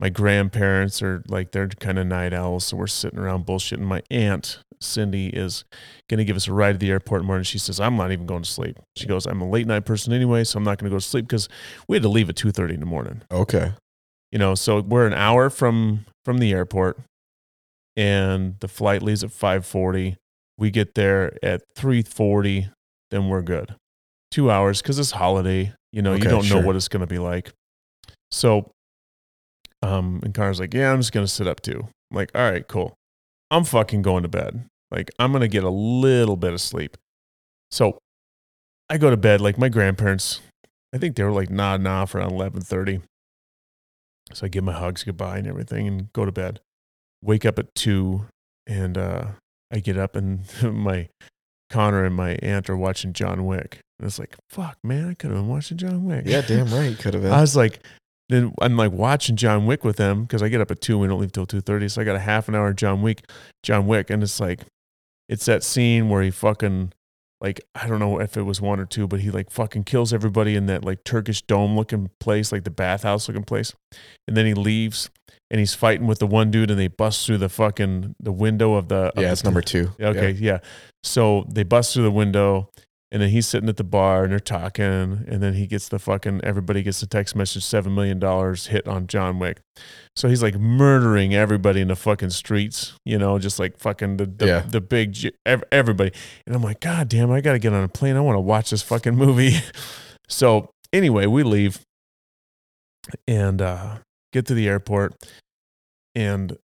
My 0.00 0.08
grandparents 0.08 1.00
are 1.02 1.22
like 1.28 1.52
they're 1.52 1.68
kind 1.68 1.98
of 1.98 2.06
night 2.06 2.32
owls, 2.34 2.64
so 2.66 2.76
we're 2.76 2.86
sitting 2.88 3.18
around 3.18 3.46
bullshitting. 3.46 3.78
My 3.80 4.02
aunt 4.10 4.58
Cindy 4.80 5.28
is 5.28 5.64
gonna 6.10 6.24
give 6.24 6.36
us 6.36 6.48
a 6.48 6.52
ride 6.52 6.72
to 6.72 6.78
the 6.78 6.90
airport 6.90 7.20
in 7.20 7.24
the 7.24 7.28
morning. 7.28 7.44
She 7.44 7.58
says, 7.58 7.78
I'm 7.80 7.96
not 7.96 8.10
even 8.12 8.26
going 8.26 8.42
to 8.42 8.50
sleep. 8.50 8.78
She 8.96 9.06
goes, 9.06 9.24
I'm 9.24 9.40
a 9.40 9.48
late 9.48 9.66
night 9.66 9.84
person 9.86 10.12
anyway, 10.12 10.44
so 10.44 10.58
I'm 10.58 10.64
not 10.64 10.78
gonna 10.78 10.90
go 10.90 10.96
to 10.96 11.00
sleep 11.00 11.26
because 11.26 11.48
we 11.88 11.96
had 11.96 12.02
to 12.02 12.08
leave 12.08 12.28
at 12.28 12.36
two 12.36 12.50
thirty 12.50 12.74
in 12.74 12.80
the 12.80 12.86
morning 12.86 13.22
Okay. 13.30 13.72
you 14.32 14.38
know 14.38 14.54
so 14.56 14.80
we're 14.80 15.06
an 15.06 15.14
hour 15.14 15.48
from 15.48 16.04
from 16.24 16.38
the 16.38 16.52
airport 16.52 16.98
and 17.96 18.56
the 18.60 18.68
flight 18.68 19.02
leaves 19.02 19.22
at 19.22 19.30
5.40 19.30 20.16
we 20.58 20.70
get 20.70 20.94
there 20.94 21.32
at 21.44 21.62
3.40 21.76 22.70
then 23.10 23.28
we're 23.28 23.42
good 23.42 23.74
two 24.30 24.50
hours 24.50 24.82
because 24.82 24.98
it's 24.98 25.12
holiday 25.12 25.72
you 25.92 26.02
know 26.02 26.14
you 26.14 26.24
don't 26.24 26.48
know 26.50 26.60
what 26.60 26.74
it's 26.76 26.88
going 26.88 27.00
to 27.00 27.06
be 27.06 27.18
like 27.18 27.52
so 28.34 28.70
um 29.82 30.20
and 30.22 30.34
Connor's 30.34 30.60
like 30.60 30.74
yeah 30.74 30.92
i'm 30.92 31.00
just 31.00 31.12
going 31.12 31.26
to 31.26 31.32
sit 31.32 31.46
up 31.46 31.60
too 31.60 31.88
i'm 32.10 32.16
like 32.16 32.30
all 32.34 32.50
right 32.50 32.66
cool 32.66 32.94
i'm 33.50 33.64
fucking 33.64 34.02
going 34.02 34.22
to 34.22 34.28
bed 34.28 34.64
like 34.90 35.10
i'm 35.18 35.32
going 35.32 35.42
to 35.42 35.48
get 35.48 35.64
a 35.64 35.70
little 35.70 36.36
bit 36.36 36.52
of 36.52 36.60
sleep 36.60 36.96
so 37.70 37.98
i 38.90 38.98
go 38.98 39.10
to 39.10 39.16
bed 39.16 39.40
like 39.40 39.58
my 39.58 39.68
grandparents 39.68 40.40
i 40.94 40.98
think 40.98 41.16
they 41.16 41.22
were 41.22 41.32
like 41.32 41.50
nodding 41.50 41.86
off 41.86 42.14
around 42.14 42.32
11.30 42.32 43.02
so 44.32 44.46
I 44.46 44.48
give 44.48 44.64
my 44.64 44.72
hugs 44.72 45.04
goodbye 45.04 45.38
and 45.38 45.46
everything 45.46 45.86
and 45.86 46.12
go 46.12 46.24
to 46.24 46.32
bed. 46.32 46.60
Wake 47.22 47.44
up 47.44 47.58
at 47.58 47.74
two 47.74 48.26
and 48.66 48.96
uh, 48.96 49.26
I 49.72 49.78
get 49.80 49.98
up 49.98 50.16
and 50.16 50.44
my 50.62 51.08
Connor 51.70 52.04
and 52.04 52.14
my 52.14 52.38
aunt 52.42 52.70
are 52.70 52.76
watching 52.76 53.12
John 53.12 53.46
Wick. 53.46 53.80
And 53.98 54.06
it's 54.06 54.18
like, 54.18 54.36
fuck, 54.50 54.76
man, 54.82 55.08
I 55.10 55.14
could 55.14 55.30
have 55.30 55.40
been 55.40 55.48
watching 55.48 55.76
John 55.76 56.04
Wick. 56.04 56.24
Yeah, 56.26 56.42
damn 56.42 56.72
right. 56.72 56.98
Could 56.98 57.14
have 57.14 57.22
been. 57.24 57.32
I 57.32 57.40
was 57.40 57.56
like, 57.56 57.80
then 58.28 58.52
I'm 58.60 58.76
like 58.76 58.92
watching 58.92 59.36
John 59.36 59.66
Wick 59.66 59.84
with 59.84 59.96
them 59.96 60.22
because 60.22 60.42
I 60.42 60.48
get 60.48 60.60
up 60.60 60.70
at 60.70 60.80
two. 60.80 60.98
We 60.98 61.06
don't 61.08 61.20
leave 61.20 61.32
till 61.32 61.46
two 61.46 61.60
thirty, 61.60 61.88
so 61.88 62.00
I 62.00 62.04
got 62.04 62.16
a 62.16 62.20
half 62.20 62.48
an 62.48 62.54
hour 62.54 62.68
of 62.68 62.76
John 62.76 63.02
Wick, 63.02 63.28
John 63.62 63.86
Wick, 63.86 64.10
and 64.10 64.22
it's 64.22 64.40
like, 64.40 64.60
it's 65.28 65.44
that 65.46 65.62
scene 65.62 66.08
where 66.08 66.22
he 66.22 66.30
fucking 66.30 66.92
like 67.40 67.60
I 67.74 67.86
don't 67.86 67.98
know 67.98 68.20
if 68.20 68.36
it 68.36 68.42
was 68.42 68.60
one 68.60 68.80
or 68.80 68.86
two, 68.86 69.06
but 69.06 69.20
he 69.20 69.30
like 69.30 69.50
fucking 69.50 69.84
kills 69.84 70.12
everybody 70.14 70.56
in 70.56 70.66
that 70.66 70.84
like 70.84 71.04
Turkish 71.04 71.42
dome 71.42 71.76
looking 71.76 72.08
place, 72.20 72.50
like 72.52 72.64
the 72.64 72.70
bathhouse 72.70 73.28
looking 73.28 73.44
place. 73.44 73.74
And 74.26 74.36
then 74.36 74.46
he 74.46 74.54
leaves 74.54 75.10
and 75.50 75.58
he's 75.60 75.74
fighting 75.74 76.06
with 76.06 76.20
the 76.20 76.26
one 76.26 76.50
dude 76.50 76.70
and 76.70 76.80
they 76.80 76.88
bust 76.88 77.26
through 77.26 77.38
the 77.38 77.50
fucking 77.50 78.14
the 78.18 78.32
window 78.32 78.74
of 78.74 78.88
the 78.88 79.12
of 79.14 79.22
Yeah, 79.22 79.34
the- 79.34 79.44
number 79.44 79.60
two. 79.60 79.90
Yeah, 79.98 80.08
Okay, 80.08 80.30
yeah. 80.30 80.58
So 81.02 81.44
they 81.50 81.64
bust 81.64 81.92
through 81.92 82.04
the 82.04 82.10
window 82.10 82.70
and 83.14 83.22
then 83.22 83.30
he's 83.30 83.46
sitting 83.46 83.68
at 83.68 83.76
the 83.76 83.84
bar 83.84 84.24
and 84.24 84.32
they're 84.32 84.40
talking 84.40 84.84
and 84.84 85.40
then 85.40 85.54
he 85.54 85.68
gets 85.68 85.88
the 85.88 86.00
fucking 86.00 86.40
everybody 86.42 86.82
gets 86.82 86.98
the 86.98 87.06
text 87.06 87.36
message 87.36 87.62
7 87.64 87.94
million 87.94 88.18
dollars 88.18 88.66
hit 88.66 88.88
on 88.88 89.06
John 89.06 89.38
Wick. 89.38 89.60
So 90.16 90.28
he's 90.28 90.42
like 90.42 90.56
murdering 90.58 91.32
everybody 91.32 91.80
in 91.80 91.88
the 91.88 91.94
fucking 91.96 92.30
streets, 92.30 92.94
you 93.04 93.16
know, 93.16 93.38
just 93.38 93.60
like 93.60 93.78
fucking 93.78 94.16
the 94.16 94.26
the, 94.26 94.46
Yeah. 94.46 94.60
the 94.60 94.80
big 94.80 95.16
everybody. 95.70 96.10
And 96.44 96.56
I'm 96.56 96.62
like, 96.62 96.80
god 96.80 97.08
damn, 97.08 97.30
I 97.30 97.40
got 97.40 97.52
to 97.52 97.60
get 97.60 97.72
on 97.72 97.84
a 97.84 97.88
plane. 97.88 98.16
I 98.16 98.20
want 98.20 98.34
to 98.36 98.40
watch 98.40 98.70
this 98.70 98.82
fucking 98.82 99.14
movie. 99.14 99.58
so 100.28 100.70
anyway, 100.92 101.26
we 101.26 101.44
leave 101.44 101.80
and 103.28 103.62
uh 103.62 103.98
get 104.32 104.46
to 104.46 104.54
the 104.54 104.66
airport 104.66 105.14
and 106.16 106.56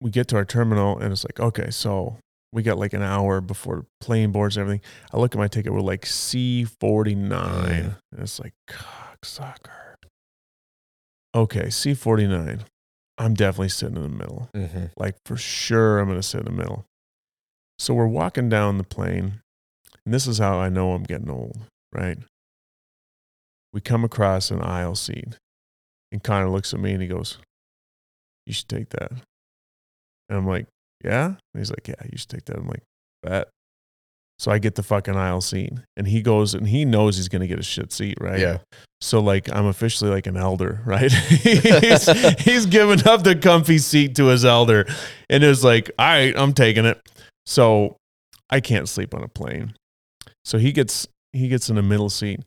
we 0.00 0.10
get 0.10 0.26
to 0.28 0.36
our 0.36 0.44
terminal 0.44 0.98
and 0.98 1.12
it's 1.12 1.24
like, 1.24 1.38
okay, 1.38 1.70
so 1.70 2.16
we 2.52 2.62
got 2.62 2.78
like 2.78 2.92
an 2.92 3.02
hour 3.02 3.40
before 3.40 3.76
the 3.76 3.86
plane 4.00 4.32
boards 4.32 4.56
and 4.56 4.62
everything. 4.62 4.80
I 5.12 5.18
look 5.18 5.34
at 5.34 5.38
my 5.38 5.48
ticket, 5.48 5.72
we're 5.72 5.80
like 5.80 6.04
C49. 6.04 7.28
Mm. 7.28 7.96
And 8.12 8.20
it's 8.20 8.40
like, 8.40 8.54
cocksucker. 8.68 9.94
Okay, 11.34 11.64
C49. 11.64 12.62
I'm 13.18 13.34
definitely 13.34 13.68
sitting 13.68 13.96
in 13.96 14.02
the 14.02 14.08
middle. 14.08 14.48
Mm-hmm. 14.54 14.86
Like 14.96 15.16
for 15.24 15.36
sure, 15.36 15.98
I'm 15.98 16.06
going 16.06 16.18
to 16.18 16.22
sit 16.26 16.40
in 16.40 16.46
the 16.46 16.52
middle. 16.52 16.86
So 17.78 17.94
we're 17.94 18.06
walking 18.06 18.48
down 18.48 18.78
the 18.78 18.84
plane, 18.84 19.40
and 20.04 20.14
this 20.14 20.26
is 20.26 20.38
how 20.38 20.58
I 20.58 20.68
know 20.68 20.92
I'm 20.92 21.04
getting 21.04 21.30
old, 21.30 21.58
right? 21.92 22.18
We 23.72 23.80
come 23.80 24.02
across 24.02 24.50
an 24.50 24.62
aisle 24.62 24.94
seat, 24.94 25.38
and 26.10 26.22
Connor 26.22 26.48
looks 26.48 26.72
at 26.74 26.80
me 26.80 26.92
and 26.92 27.02
he 27.02 27.08
goes, 27.08 27.38
You 28.46 28.52
should 28.52 28.68
take 28.68 28.88
that. 28.90 29.12
And 29.12 30.38
I'm 30.38 30.46
like, 30.46 30.66
Yeah? 31.04 31.26
And 31.26 31.36
he's 31.54 31.70
like, 31.70 31.88
Yeah, 31.88 31.94
you 32.10 32.18
should 32.18 32.28
take 32.28 32.44
that. 32.46 32.56
I'm 32.56 32.68
like, 32.68 32.82
Bet. 33.22 33.48
So 34.38 34.52
I 34.52 34.58
get 34.58 34.76
the 34.76 34.84
fucking 34.84 35.16
aisle 35.16 35.40
seat, 35.40 35.72
and 35.96 36.06
he 36.06 36.22
goes 36.22 36.54
and 36.54 36.68
he 36.68 36.84
knows 36.84 37.16
he's 37.16 37.28
going 37.28 37.40
to 37.40 37.48
get 37.48 37.58
a 37.58 37.62
shit 37.62 37.92
seat, 37.92 38.18
right? 38.20 38.38
Yeah. 38.38 38.58
So 39.00 39.20
like 39.20 39.52
I'm 39.52 39.66
officially 39.66 40.10
like 40.10 40.26
an 40.26 40.36
elder, 40.36 40.80
right? 40.86 41.10
he's, 41.12 42.40
he's 42.40 42.66
giving 42.66 43.06
up 43.06 43.24
the 43.24 43.34
comfy 43.34 43.78
seat 43.78 44.14
to 44.16 44.26
his 44.26 44.44
elder, 44.44 44.86
and 45.28 45.42
it 45.42 45.48
was 45.48 45.64
like, 45.64 45.90
all 45.98 46.06
right, 46.06 46.36
I'm 46.36 46.52
taking 46.52 46.84
it. 46.84 47.00
So 47.46 47.96
I 48.48 48.60
can't 48.60 48.88
sleep 48.88 49.12
on 49.12 49.24
a 49.24 49.28
plane. 49.28 49.74
So 50.44 50.58
he 50.58 50.70
gets 50.70 51.08
he 51.32 51.48
gets 51.48 51.68
in 51.68 51.76
the 51.76 51.82
middle 51.82 52.10
seat. 52.10 52.40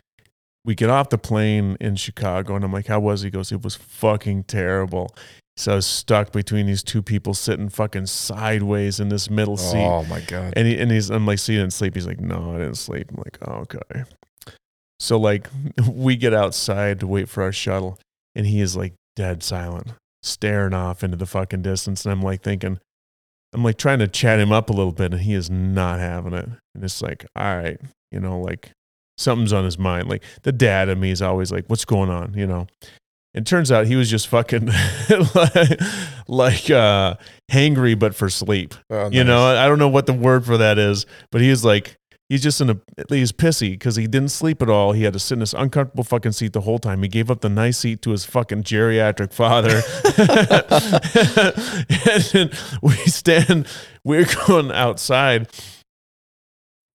We 0.64 0.76
get 0.76 0.90
off 0.90 1.10
the 1.10 1.18
plane 1.18 1.76
in 1.82 1.96
Chicago, 1.98 2.56
and 2.56 2.64
I'm 2.64 2.72
like, 2.72 2.88
how 2.88 3.00
was 3.00 3.22
he? 3.22 3.28
He 3.28 3.32
goes, 3.32 3.52
it 3.52 3.64
was 3.64 3.76
fucking 3.76 4.44
terrible. 4.44 5.14
So 5.58 5.74
I 5.74 5.76
was 5.76 5.86
stuck 5.86 6.32
between 6.32 6.66
these 6.66 6.82
two 6.82 7.02
people 7.02 7.34
sitting 7.34 7.70
fucking 7.70 8.08
sideways 8.08 9.00
in 9.00 9.10
this 9.10 9.30
middle 9.30 9.54
oh 9.54 9.58
seat. 9.58 9.84
Oh 9.84 10.04
my 10.06 10.22
god. 10.22 10.54
And 10.56 10.68
he 10.68 10.78
and 10.80 10.90
he's 10.90 11.10
I'm 11.10 11.26
like, 11.26 11.40
so 11.40 11.52
you 11.52 11.60
didn't 11.60 11.74
sleep? 11.74 11.96
He's 11.96 12.08
like, 12.08 12.20
no, 12.20 12.56
I 12.56 12.60
didn't 12.60 12.76
sleep. 12.76 13.12
I'm 13.12 13.18
like, 13.18 13.38
oh, 13.48 13.66
okay. 13.66 14.04
So 15.00 15.18
like 15.18 15.50
we 15.88 16.16
get 16.16 16.34
outside 16.34 17.00
to 17.02 17.08
wait 17.08 17.28
for 17.28 17.44
our 17.44 17.52
shuttle, 17.52 18.00
and 18.36 18.46
he 18.46 18.62
is 18.62 18.78
like 18.78 18.94
dead 19.16 19.44
silent, 19.44 19.94
staring 20.24 20.74
off 20.74 21.04
into 21.04 21.18
the 21.18 21.26
fucking 21.26 21.64
distance. 21.64 22.06
And 22.06 22.14
I'm 22.14 22.22
like 22.22 22.44
thinking, 22.44 22.80
I'm 23.54 23.64
like 23.64 23.78
trying 23.78 24.00
to 24.00 24.08
chat 24.08 24.40
him 24.40 24.52
up 24.52 24.70
a 24.70 24.74
little 24.74 24.94
bit, 24.94 25.12
and 25.12 25.22
he 25.22 25.34
is 25.34 25.50
not 25.50 26.00
having 26.00 26.34
it. 26.34 26.50
And 26.74 26.84
it's 26.84 27.02
like, 27.02 27.26
all 27.36 27.58
right, 27.58 27.80
you 28.12 28.20
know, 28.20 28.40
like 28.40 28.72
something's 29.18 29.54
on 29.54 29.66
his 29.66 29.78
mind. 29.78 30.08
Like 30.08 30.24
the 30.44 30.52
dad 30.52 30.88
of 30.88 30.98
me 30.98 31.12
is 31.12 31.22
always 31.22 31.52
like, 31.52 31.66
what's 31.68 31.86
going 31.86 32.10
on? 32.10 32.34
You 32.36 32.48
know. 32.48 32.68
It 33.34 33.46
turns 33.46 33.72
out 33.72 33.88
he 33.88 33.96
was 33.96 34.10
just 34.10 34.28
fucking 34.28 34.66
like, 35.36 35.82
like 36.28 36.70
uh 36.70 37.16
hangry 37.52 37.98
but 37.98 38.14
for 38.14 38.30
sleep. 38.30 38.76
Oh, 38.90 39.10
You 39.10 39.24
know, 39.24 39.46
I 39.46 39.68
don't 39.68 39.80
know 39.80 39.88
what 39.88 40.06
the 40.06 40.14
word 40.14 40.46
for 40.46 40.58
that 40.58 40.78
is, 40.78 41.06
but 41.32 41.42
he's 41.42 41.64
like, 41.64 41.98
he's 42.32 42.42
just 42.42 42.62
in 42.62 42.70
a, 42.70 42.78
he's 43.10 43.34
pissy 43.34 43.72
because 43.72 43.98
he 43.98 44.08
didn't 44.08 44.32
sleep 44.32 44.62
at 44.62 44.70
all. 44.70 44.94
He 44.94 45.04
had 45.04 45.12
to 45.14 45.20
sit 45.20 45.36
in 45.36 45.40
this 45.40 45.54
uncomfortable 45.54 46.06
fucking 46.06 46.32
seat 46.32 46.54
the 46.54 46.62
whole 46.62 46.80
time. 46.80 47.04
He 47.04 47.10
gave 47.10 47.30
up 47.30 47.42
the 47.42 47.50
nice 47.50 47.80
seat 47.80 48.02
to 48.04 48.12
his 48.12 48.24
fucking 48.26 48.64
geriatric 48.64 49.34
father. 49.34 49.82
and 52.34 52.54
we 52.82 52.94
stand, 53.10 53.68
we're 54.04 54.26
going 54.48 54.72
outside 54.72 55.50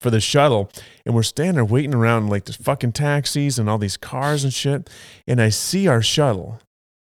for 0.01 0.11
the 0.11 0.21
shuttle 0.21 0.71
and 1.05 1.15
we're 1.15 1.23
standing 1.23 1.55
there 1.55 1.65
waiting 1.65 1.95
around 1.95 2.29
like 2.29 2.45
there's 2.45 2.57
fucking 2.57 2.93
taxis 2.93 3.59
and 3.59 3.69
all 3.69 3.79
these 3.79 3.97
cars 3.97 4.45
and 4.45 4.53
shit. 4.53 4.91
And 5.27 5.41
I 5.41 5.49
see 5.49 5.89
our 5.89 6.03
shuttle 6.03 6.61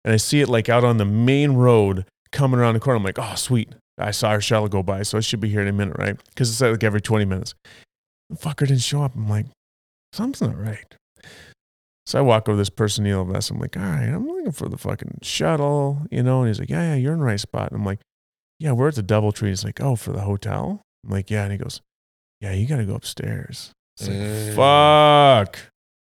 and 0.04 0.14
I 0.14 0.18
see 0.18 0.40
it 0.40 0.48
like 0.48 0.68
out 0.68 0.84
on 0.84 0.98
the 0.98 1.04
main 1.04 1.52
road 1.52 2.06
coming 2.32 2.60
around 2.60 2.74
the 2.74 2.80
corner. 2.80 2.98
I'm 2.98 3.04
like, 3.04 3.18
oh, 3.18 3.34
sweet. 3.34 3.74
I 3.98 4.10
saw 4.10 4.28
our 4.28 4.40
shuttle 4.40 4.68
go 4.68 4.82
by, 4.82 5.02
so 5.02 5.16
I 5.16 5.22
should 5.22 5.40
be 5.40 5.48
here 5.48 5.62
in 5.62 5.68
a 5.68 5.72
minute, 5.72 5.96
right? 5.98 6.16
Because 6.28 6.50
it's 6.50 6.60
like 6.60 6.84
every 6.84 7.00
20 7.00 7.24
minutes. 7.24 7.54
The 8.28 8.36
fucker 8.36 8.66
didn't 8.66 8.78
show 8.78 9.02
up. 9.02 9.14
I'm 9.14 9.28
like, 9.28 9.46
something's 10.12 10.42
not 10.42 10.58
right. 10.58 10.94
So 12.04 12.18
I 12.18 12.22
walk 12.22 12.48
over 12.48 12.56
this 12.56 12.70
person, 12.70 13.04
neon 13.04 13.32
vest. 13.32 13.50
I'm 13.50 13.58
like, 13.58 13.76
all 13.76 13.82
right, 13.82 14.08
I'm 14.08 14.26
looking 14.26 14.52
for 14.52 14.68
the 14.68 14.76
fucking 14.76 15.18
shuttle, 15.22 16.02
you 16.10 16.22
know? 16.22 16.40
And 16.40 16.48
he's 16.48 16.60
like, 16.60 16.70
yeah, 16.70 16.92
yeah, 16.92 16.94
you're 16.94 17.14
in 17.14 17.18
the 17.18 17.24
right 17.24 17.40
spot. 17.40 17.72
And 17.72 17.80
I'm 17.80 17.86
like, 17.86 18.00
yeah, 18.60 18.72
we're 18.72 18.88
at 18.88 18.94
the 18.94 19.02
Doubletree. 19.02 19.48
He's 19.48 19.64
like, 19.64 19.80
oh, 19.80 19.96
for 19.96 20.12
the 20.12 20.20
hotel? 20.20 20.82
I'm 21.04 21.10
like, 21.10 21.30
yeah. 21.30 21.44
And 21.44 21.52
he 21.52 21.58
goes, 21.58 21.80
yeah, 22.40 22.52
you 22.52 22.66
got 22.66 22.76
to 22.76 22.84
go 22.84 22.94
upstairs. 22.94 23.72
It's 23.98 24.08
like, 24.08 24.16
Mm. 24.18 24.54
fuck. 24.54 25.58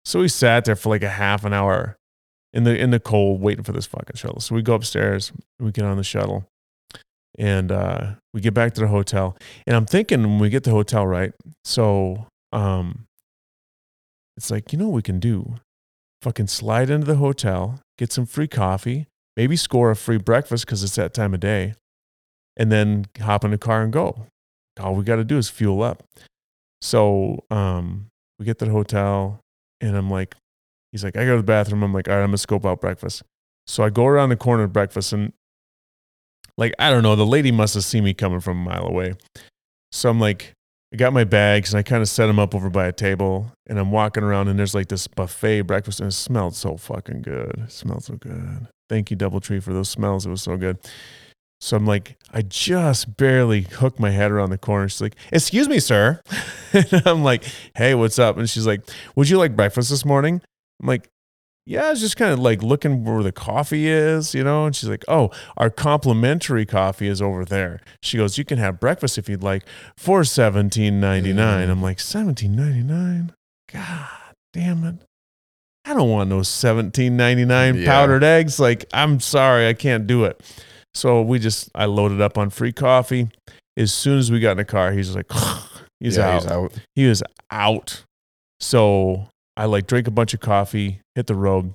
So 0.04 0.20
we 0.20 0.28
sat 0.28 0.64
there 0.64 0.76
for 0.76 0.88
like 0.90 1.02
a 1.02 1.08
half 1.08 1.44
an 1.44 1.52
hour 1.52 1.96
in 2.52 2.64
the 2.64 2.76
in 2.78 2.90
the 2.90 3.00
cold 3.00 3.40
waiting 3.40 3.64
for 3.64 3.72
this 3.72 3.86
fucking 3.86 4.16
shuttle. 4.16 4.40
So 4.40 4.54
we 4.54 4.62
go 4.62 4.74
upstairs, 4.74 5.32
we 5.60 5.70
get 5.70 5.84
on 5.84 5.96
the 5.96 6.04
shuttle, 6.04 6.48
and 7.38 7.70
uh, 7.70 8.14
we 8.32 8.40
get 8.40 8.54
back 8.54 8.74
to 8.74 8.80
the 8.80 8.88
hotel. 8.88 9.36
And 9.66 9.76
I'm 9.76 9.86
thinking 9.86 10.22
when 10.22 10.38
we 10.38 10.48
get 10.50 10.64
the 10.64 10.70
hotel, 10.70 11.06
right? 11.06 11.32
So 11.64 12.26
um, 12.52 13.06
it's 14.36 14.50
like 14.50 14.72
you 14.72 14.78
know 14.78 14.88
what 14.88 14.94
we 14.96 15.02
can 15.02 15.20
do? 15.20 15.56
Fucking 16.22 16.46
slide 16.48 16.90
into 16.90 17.06
the 17.06 17.16
hotel, 17.16 17.80
get 17.98 18.12
some 18.12 18.26
free 18.26 18.48
coffee, 18.48 19.06
maybe 19.36 19.56
score 19.56 19.90
a 19.90 19.96
free 19.96 20.18
breakfast 20.18 20.64
because 20.66 20.82
it's 20.82 20.96
that 20.96 21.14
time 21.14 21.32
of 21.34 21.40
day, 21.40 21.74
and 22.56 22.72
then 22.72 23.06
hop 23.20 23.44
in 23.44 23.50
the 23.50 23.58
car 23.58 23.82
and 23.82 23.92
go. 23.92 24.26
All 24.78 24.94
we 24.94 25.04
got 25.04 25.16
to 25.16 25.24
do 25.24 25.38
is 25.38 25.48
fuel 25.48 25.82
up. 25.82 26.02
So 26.80 27.44
um, 27.50 28.06
we 28.38 28.44
get 28.44 28.58
to 28.58 28.64
the 28.64 28.70
hotel, 28.70 29.40
and 29.80 29.96
I'm 29.96 30.10
like, 30.10 30.34
he's 30.92 31.02
like, 31.04 31.16
I 31.16 31.24
go 31.24 31.32
to 31.32 31.38
the 31.38 31.42
bathroom. 31.42 31.82
I'm 31.82 31.92
like, 31.92 32.08
all 32.08 32.14
right, 32.14 32.22
I'm 32.22 32.28
gonna 32.28 32.38
scope 32.38 32.64
out 32.64 32.80
breakfast. 32.80 33.22
So 33.66 33.82
I 33.82 33.90
go 33.90 34.06
around 34.06 34.30
the 34.30 34.36
corner 34.36 34.62
of 34.64 34.72
breakfast, 34.72 35.12
and 35.12 35.32
like, 36.56 36.72
I 36.78 36.90
don't 36.90 37.02
know, 37.02 37.16
the 37.16 37.26
lady 37.26 37.50
must 37.50 37.74
have 37.74 37.84
seen 37.84 38.04
me 38.04 38.14
coming 38.14 38.40
from 38.40 38.58
a 38.58 38.70
mile 38.70 38.86
away. 38.86 39.14
So 39.92 40.08
I'm 40.08 40.20
like, 40.20 40.52
I 40.92 40.96
got 40.96 41.12
my 41.12 41.24
bags, 41.24 41.72
and 41.72 41.78
I 41.78 41.82
kind 41.82 42.00
of 42.00 42.08
set 42.08 42.26
them 42.26 42.38
up 42.38 42.54
over 42.54 42.70
by 42.70 42.86
a 42.86 42.92
table, 42.92 43.52
and 43.66 43.78
I'm 43.78 43.90
walking 43.90 44.22
around, 44.22 44.48
and 44.48 44.58
there's 44.58 44.74
like 44.74 44.88
this 44.88 45.06
buffet 45.06 45.62
breakfast, 45.62 46.00
and 46.00 46.08
it 46.08 46.12
smelled 46.12 46.54
so 46.54 46.76
fucking 46.76 47.22
good. 47.22 47.52
It 47.64 47.72
smelled 47.72 48.04
so 48.04 48.14
good. 48.14 48.68
Thank 48.88 49.10
you, 49.10 49.16
Doubletree, 49.16 49.62
for 49.62 49.74
those 49.74 49.90
smells. 49.90 50.24
It 50.24 50.30
was 50.30 50.42
so 50.42 50.56
good. 50.56 50.78
So 51.60 51.76
I'm 51.76 51.86
like, 51.86 52.16
I 52.32 52.42
just 52.42 53.16
barely 53.16 53.62
hooked 53.62 53.98
my 53.98 54.10
head 54.10 54.30
around 54.30 54.50
the 54.50 54.58
corner. 54.58 54.88
She's 54.88 55.00
like, 55.00 55.16
Excuse 55.32 55.68
me, 55.68 55.80
sir. 55.80 56.20
and 56.72 57.02
I'm 57.06 57.24
like, 57.24 57.44
Hey, 57.74 57.94
what's 57.94 58.18
up? 58.18 58.36
And 58.36 58.48
she's 58.48 58.66
like, 58.66 58.82
Would 59.16 59.28
you 59.28 59.38
like 59.38 59.56
breakfast 59.56 59.90
this 59.90 60.04
morning? 60.04 60.40
I'm 60.80 60.86
like, 60.86 61.08
Yeah, 61.66 61.86
I 61.86 61.90
was 61.90 62.00
just 62.00 62.16
kind 62.16 62.32
of 62.32 62.38
like 62.38 62.62
looking 62.62 63.04
where 63.04 63.22
the 63.24 63.32
coffee 63.32 63.88
is, 63.88 64.34
you 64.36 64.44
know? 64.44 64.66
And 64.66 64.76
she's 64.76 64.88
like, 64.88 65.04
Oh, 65.08 65.30
our 65.56 65.68
complimentary 65.70 66.64
coffee 66.64 67.08
is 67.08 67.20
over 67.20 67.44
there. 67.44 67.80
She 68.02 68.16
goes, 68.18 68.38
You 68.38 68.44
can 68.44 68.58
have 68.58 68.78
breakfast 68.78 69.18
if 69.18 69.28
you'd 69.28 69.42
like 69.42 69.64
for 69.96 70.22
seventeen 70.22 71.00
ninety 71.00 71.32
nine. 71.32 71.66
Mm. 71.68 71.72
I'm 71.72 71.82
like, 71.82 71.98
seventeen 71.98 72.54
ninety 72.54 72.82
nine? 72.84 73.32
God 73.72 74.06
damn 74.52 74.84
it. 74.84 74.94
I 75.84 75.94
don't 75.94 76.10
want 76.10 76.28
no 76.30 76.42
seventeen 76.42 77.16
ninety 77.16 77.44
nine 77.44 77.78
Yeah. 77.78 77.86
powdered 77.86 78.22
eggs. 78.22 78.60
Like, 78.60 78.84
I'm 78.92 79.18
sorry, 79.18 79.66
I 79.66 79.72
can't 79.72 80.06
do 80.06 80.22
it. 80.24 80.40
So 80.94 81.22
we 81.22 81.38
just 81.38 81.70
I 81.74 81.84
loaded 81.84 82.20
up 82.20 82.38
on 82.38 82.50
free 82.50 82.72
coffee. 82.72 83.28
As 83.76 83.92
soon 83.92 84.18
as 84.18 84.30
we 84.30 84.40
got 84.40 84.52
in 84.52 84.56
the 84.56 84.64
car, 84.64 84.92
he's 84.92 85.14
like 85.14 85.30
he's, 86.00 86.16
Yeah, 86.16 86.28
out. 86.28 86.42
He's 86.42 86.50
out. 86.50 86.72
He 86.94 87.06
was 87.06 87.22
out. 87.50 88.04
So 88.60 89.28
I 89.56 89.66
like 89.66 89.86
drank 89.86 90.06
a 90.06 90.12
bunch 90.12 90.34
of 90.34 90.40
coffee, 90.40 91.00
hit 91.14 91.26
the 91.26 91.34
road. 91.34 91.74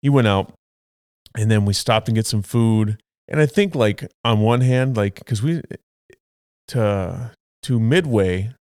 He 0.00 0.08
went 0.08 0.26
out, 0.26 0.52
and 1.36 1.50
then 1.50 1.64
we 1.64 1.72
stopped 1.72 2.08
and 2.08 2.14
get 2.14 2.26
some 2.26 2.42
food. 2.42 2.98
And 3.28 3.40
I 3.40 3.46
think 3.46 3.74
like 3.74 4.06
on 4.24 4.40
one 4.40 4.60
hand, 4.60 4.96
like 4.96 5.16
because 5.16 5.42
we 5.42 5.62
to 6.68 7.32
to 7.64 7.80
Midway 7.80 8.54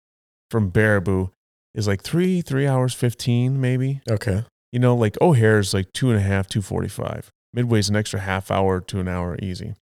from 0.51 0.71
Baraboo 0.71 1.31
is 1.75 1.87
like 1.87 2.03
three 2.03 2.41
three 2.41 2.67
hours 2.67 2.95
fifteen 2.95 3.61
maybe. 3.61 4.01
Okay. 4.11 4.45
You 4.73 4.79
know, 4.79 4.95
like 4.95 5.21
O'Hare 5.21 5.59
is 5.59 5.75
like 5.75 5.93
two 5.93 6.11
and 6.11 6.19
a 6.19 6.23
half, 6.23 6.49
two 6.49 6.63
forty 6.63 6.89
five. 6.89 7.31
Midway's 7.53 7.89
an 7.89 7.97
extra 7.97 8.21
half 8.21 8.51
hour 8.51 8.81
to 8.81 9.01
an 9.01 9.09
hour 9.09 9.37
easy. 9.43 9.75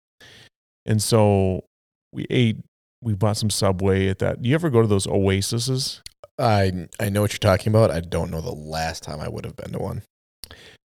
And 0.85 1.01
so 1.01 1.65
we 2.11 2.25
ate 2.29 2.57
we 3.01 3.13
bought 3.13 3.37
some 3.37 3.49
Subway 3.49 4.07
at 4.09 4.19
that. 4.19 4.41
Do 4.41 4.49
You 4.49 4.55
ever 4.55 4.69
go 4.69 4.81
to 4.81 4.87
those 4.87 5.07
Oases? 5.07 6.01
I 6.37 6.87
I 6.99 7.09
know 7.09 7.21
what 7.21 7.31
you're 7.33 7.39
talking 7.39 7.71
about. 7.71 7.91
I 7.91 7.99
don't 7.99 8.31
know 8.31 8.41
the 8.41 8.51
last 8.51 9.03
time 9.03 9.19
I 9.19 9.29
would 9.29 9.45
have 9.45 9.55
been 9.55 9.71
to 9.73 9.79
one. 9.79 10.03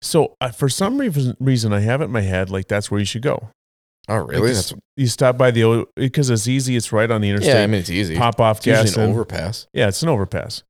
So 0.01 0.35
uh, 0.41 0.49
for 0.49 0.67
some 0.67 0.97
reason, 0.97 1.37
reason, 1.39 1.71
I 1.71 1.79
have 1.79 2.01
it 2.01 2.05
in 2.05 2.11
my 2.11 2.21
head 2.21 2.49
like 2.49 2.67
that's 2.67 2.91
where 2.91 2.99
you 2.99 3.05
should 3.05 3.21
go. 3.21 3.49
Oh, 4.09 4.17
really? 4.17 4.47
Like, 4.47 4.55
That's 4.55 4.73
you 4.97 5.07
stop 5.07 5.37
by 5.37 5.51
the 5.51 5.87
because 5.95 6.29
it's 6.29 6.47
easy. 6.47 6.75
It's 6.75 6.91
right 6.91 7.09
on 7.09 7.21
the 7.21 7.29
interstate. 7.29 7.55
yeah. 7.55 7.63
I 7.63 7.67
mean, 7.67 7.79
it's 7.79 7.89
easy. 7.89 8.17
pop 8.17 8.41
off 8.41 8.57
it's 8.57 8.67
usually 8.67 8.85
gas 8.87 8.97
an 8.97 9.03
in. 9.03 9.11
overpass. 9.11 9.67
Yeah, 9.73 9.87
it's 9.87 10.03
an 10.03 10.09
overpass. 10.09 10.63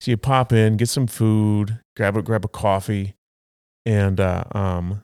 So 0.00 0.12
you 0.12 0.16
pop 0.16 0.52
in, 0.52 0.76
get 0.76 0.88
some 0.88 1.08
food, 1.08 1.80
grab 1.96 2.16
a 2.16 2.22
grab 2.22 2.44
a 2.44 2.48
coffee, 2.48 3.14
and 3.84 4.20
uh, 4.20 4.44
um, 4.52 5.02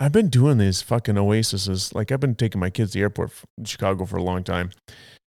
I've 0.00 0.12
been 0.12 0.28
doing 0.30 0.56
these 0.58 0.80
fucking 0.80 1.18
oases. 1.18 1.94
Like 1.94 2.10
I've 2.10 2.20
been 2.20 2.34
taking 2.34 2.58
my 2.60 2.70
kids 2.70 2.92
to 2.92 2.98
the 2.98 3.02
airport 3.02 3.32
in 3.58 3.64
Chicago 3.66 4.06
for 4.06 4.16
a 4.16 4.22
long 4.22 4.42
time. 4.42 4.70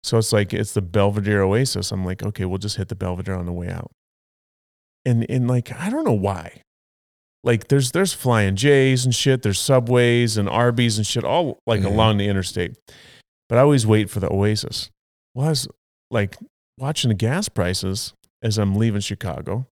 So 0.03 0.18
it's 0.18 0.34
like 0.34 0.53
it's 0.53 0.73
the 0.73 0.81
Belvidere 0.81 1.39
Oasis. 1.41 1.91
I'm 1.91 2.06
like, 2.06 2.22
okay, 2.22 2.45
we'll 2.45 2.57
just 2.60 2.76
hit 2.77 2.89
the 2.89 2.95
Belvidere 2.95 3.38
on 3.39 3.45
the 3.45 3.53
way 3.53 3.69
out. 3.69 3.91
And 5.06 5.26
and 5.30 5.48
like 5.48 5.72
I 5.73 5.89
don't 5.89 6.03
know 6.03 6.11
why. 6.14 6.61
Like 7.44 7.69
there's 7.69 7.91
there's 7.94 8.14
flying 8.14 8.56
J's 8.57 9.06
and 9.06 9.15
shit. 9.15 9.41
There's 9.41 9.60
subways 9.60 10.35
and 10.38 10.49
Arby's 10.49 10.98
and 10.98 11.07
shit 11.07 11.23
all 11.23 11.60
like 11.65 11.81
Mhm. 11.81 11.85
along 11.85 12.18
the 12.18 12.27
interstate. 12.27 12.76
But 13.48 13.57
I 13.57 13.61
always 13.61 13.88
wait 13.88 14.10
for 14.10 14.19
the 14.19 14.31
Oasis. 14.31 14.89
Well, 15.34 15.48
I 15.48 15.49
was 15.49 15.68
like 16.11 16.35
watching 16.77 17.07
the 17.10 17.15
gas 17.15 17.48
prices 17.48 18.14
as 18.44 18.57
I'm 18.57 18.76
leaving 18.76 18.99
Chicago. 19.02 19.65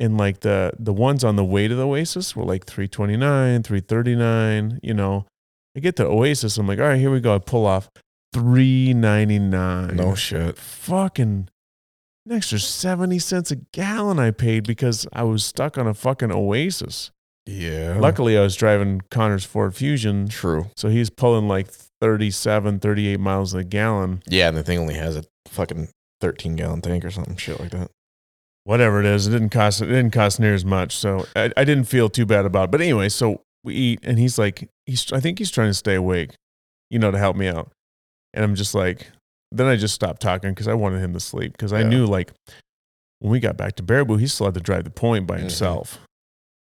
And 0.00 0.16
like 0.16 0.40
the 0.40 0.72
the 0.78 0.94
ones 0.94 1.22
on 1.22 1.36
the 1.36 1.44
way 1.44 1.68
to 1.68 1.74
the 1.74 1.86
Oasis 1.86 2.34
were 2.34 2.44
like 2.44 2.64
329, 2.64 3.62
339, 3.62 4.80
you 4.82 4.94
know. 4.94 5.26
I 5.76 5.80
get 5.80 5.94
to 5.96 6.06
Oasis, 6.06 6.56
I'm 6.56 6.66
like, 6.66 6.80
all 6.80 6.86
right, 6.86 6.98
here 6.98 7.12
we 7.12 7.20
go. 7.20 7.34
I 7.34 7.38
pull 7.38 7.66
off 7.66 7.90
399. 8.32 9.96
No 9.96 10.14
shit. 10.14 10.56
Fucking 10.58 11.48
an 12.26 12.32
extra 12.32 12.58
70 12.58 13.18
cents 13.18 13.50
a 13.50 13.56
gallon 13.56 14.18
I 14.18 14.30
paid 14.30 14.66
because 14.66 15.06
I 15.12 15.22
was 15.22 15.44
stuck 15.44 15.78
on 15.78 15.86
a 15.86 15.94
fucking 15.94 16.32
Oasis. 16.32 17.10
Yeah. 17.46 17.96
Luckily, 17.98 18.36
I 18.38 18.42
was 18.42 18.56
driving 18.56 19.00
Connor's 19.10 19.44
Ford 19.44 19.74
Fusion, 19.74 20.28
True. 20.28 20.70
so 20.76 20.88
he's 20.88 21.10
pulling 21.10 21.48
like 21.48 21.68
37, 22.00 22.78
38 22.80 23.18
miles 23.20 23.54
a 23.54 23.64
gallon. 23.64 24.22
Yeah, 24.26 24.48
and 24.48 24.56
the 24.56 24.62
thing 24.62 24.78
only 24.78 24.94
has 24.94 25.16
a 25.16 25.24
fucking 25.46 25.88
13 26.20 26.56
gallon 26.56 26.80
tank 26.80 27.04
or 27.04 27.10
something 27.10 27.36
shit 27.36 27.58
like 27.58 27.70
that. 27.70 27.90
Whatever 28.70 29.00
it 29.00 29.06
is, 29.06 29.26
it 29.26 29.32
didn't 29.32 29.48
cost 29.50 29.82
it 29.82 29.86
didn't 29.86 30.12
cost 30.12 30.38
near 30.38 30.54
as 30.54 30.64
much. 30.64 30.96
So 30.96 31.26
I, 31.34 31.50
I 31.56 31.64
didn't 31.64 31.84
feel 31.84 32.08
too 32.08 32.24
bad 32.24 32.46
about 32.46 32.64
it. 32.66 32.70
But 32.70 32.80
anyway, 32.80 33.08
so 33.08 33.42
we 33.64 33.74
eat 33.74 33.98
and 34.04 34.16
he's 34.16 34.38
like 34.38 34.70
he's 34.86 35.12
I 35.12 35.18
think 35.18 35.38
he's 35.38 35.50
trying 35.50 35.70
to 35.70 35.74
stay 35.74 35.96
awake, 35.96 36.30
you 36.88 37.00
know, 37.00 37.10
to 37.10 37.18
help 37.18 37.34
me 37.36 37.48
out. 37.48 37.72
And 38.32 38.44
I'm 38.44 38.54
just 38.54 38.72
like 38.74 39.10
then 39.50 39.66
I 39.66 39.74
just 39.74 39.94
stopped 39.94 40.22
talking 40.22 40.50
because 40.50 40.68
I 40.68 40.74
wanted 40.74 41.00
him 41.02 41.12
to 41.14 41.20
sleep 41.20 41.52
because 41.52 41.72
I 41.72 41.80
Yeah. 41.80 41.88
knew 41.88 42.06
like 42.06 42.30
when 43.18 43.32
we 43.32 43.40
got 43.40 43.56
back 43.56 43.74
to 43.76 43.82
Baraboo, 43.82 44.20
he 44.20 44.28
still 44.28 44.46
had 44.46 44.54
to 44.54 44.60
drive 44.60 44.84
the 44.84 44.90
point 44.90 45.26
by 45.26 45.36
Mhm. 45.36 45.40
himself. 45.40 45.98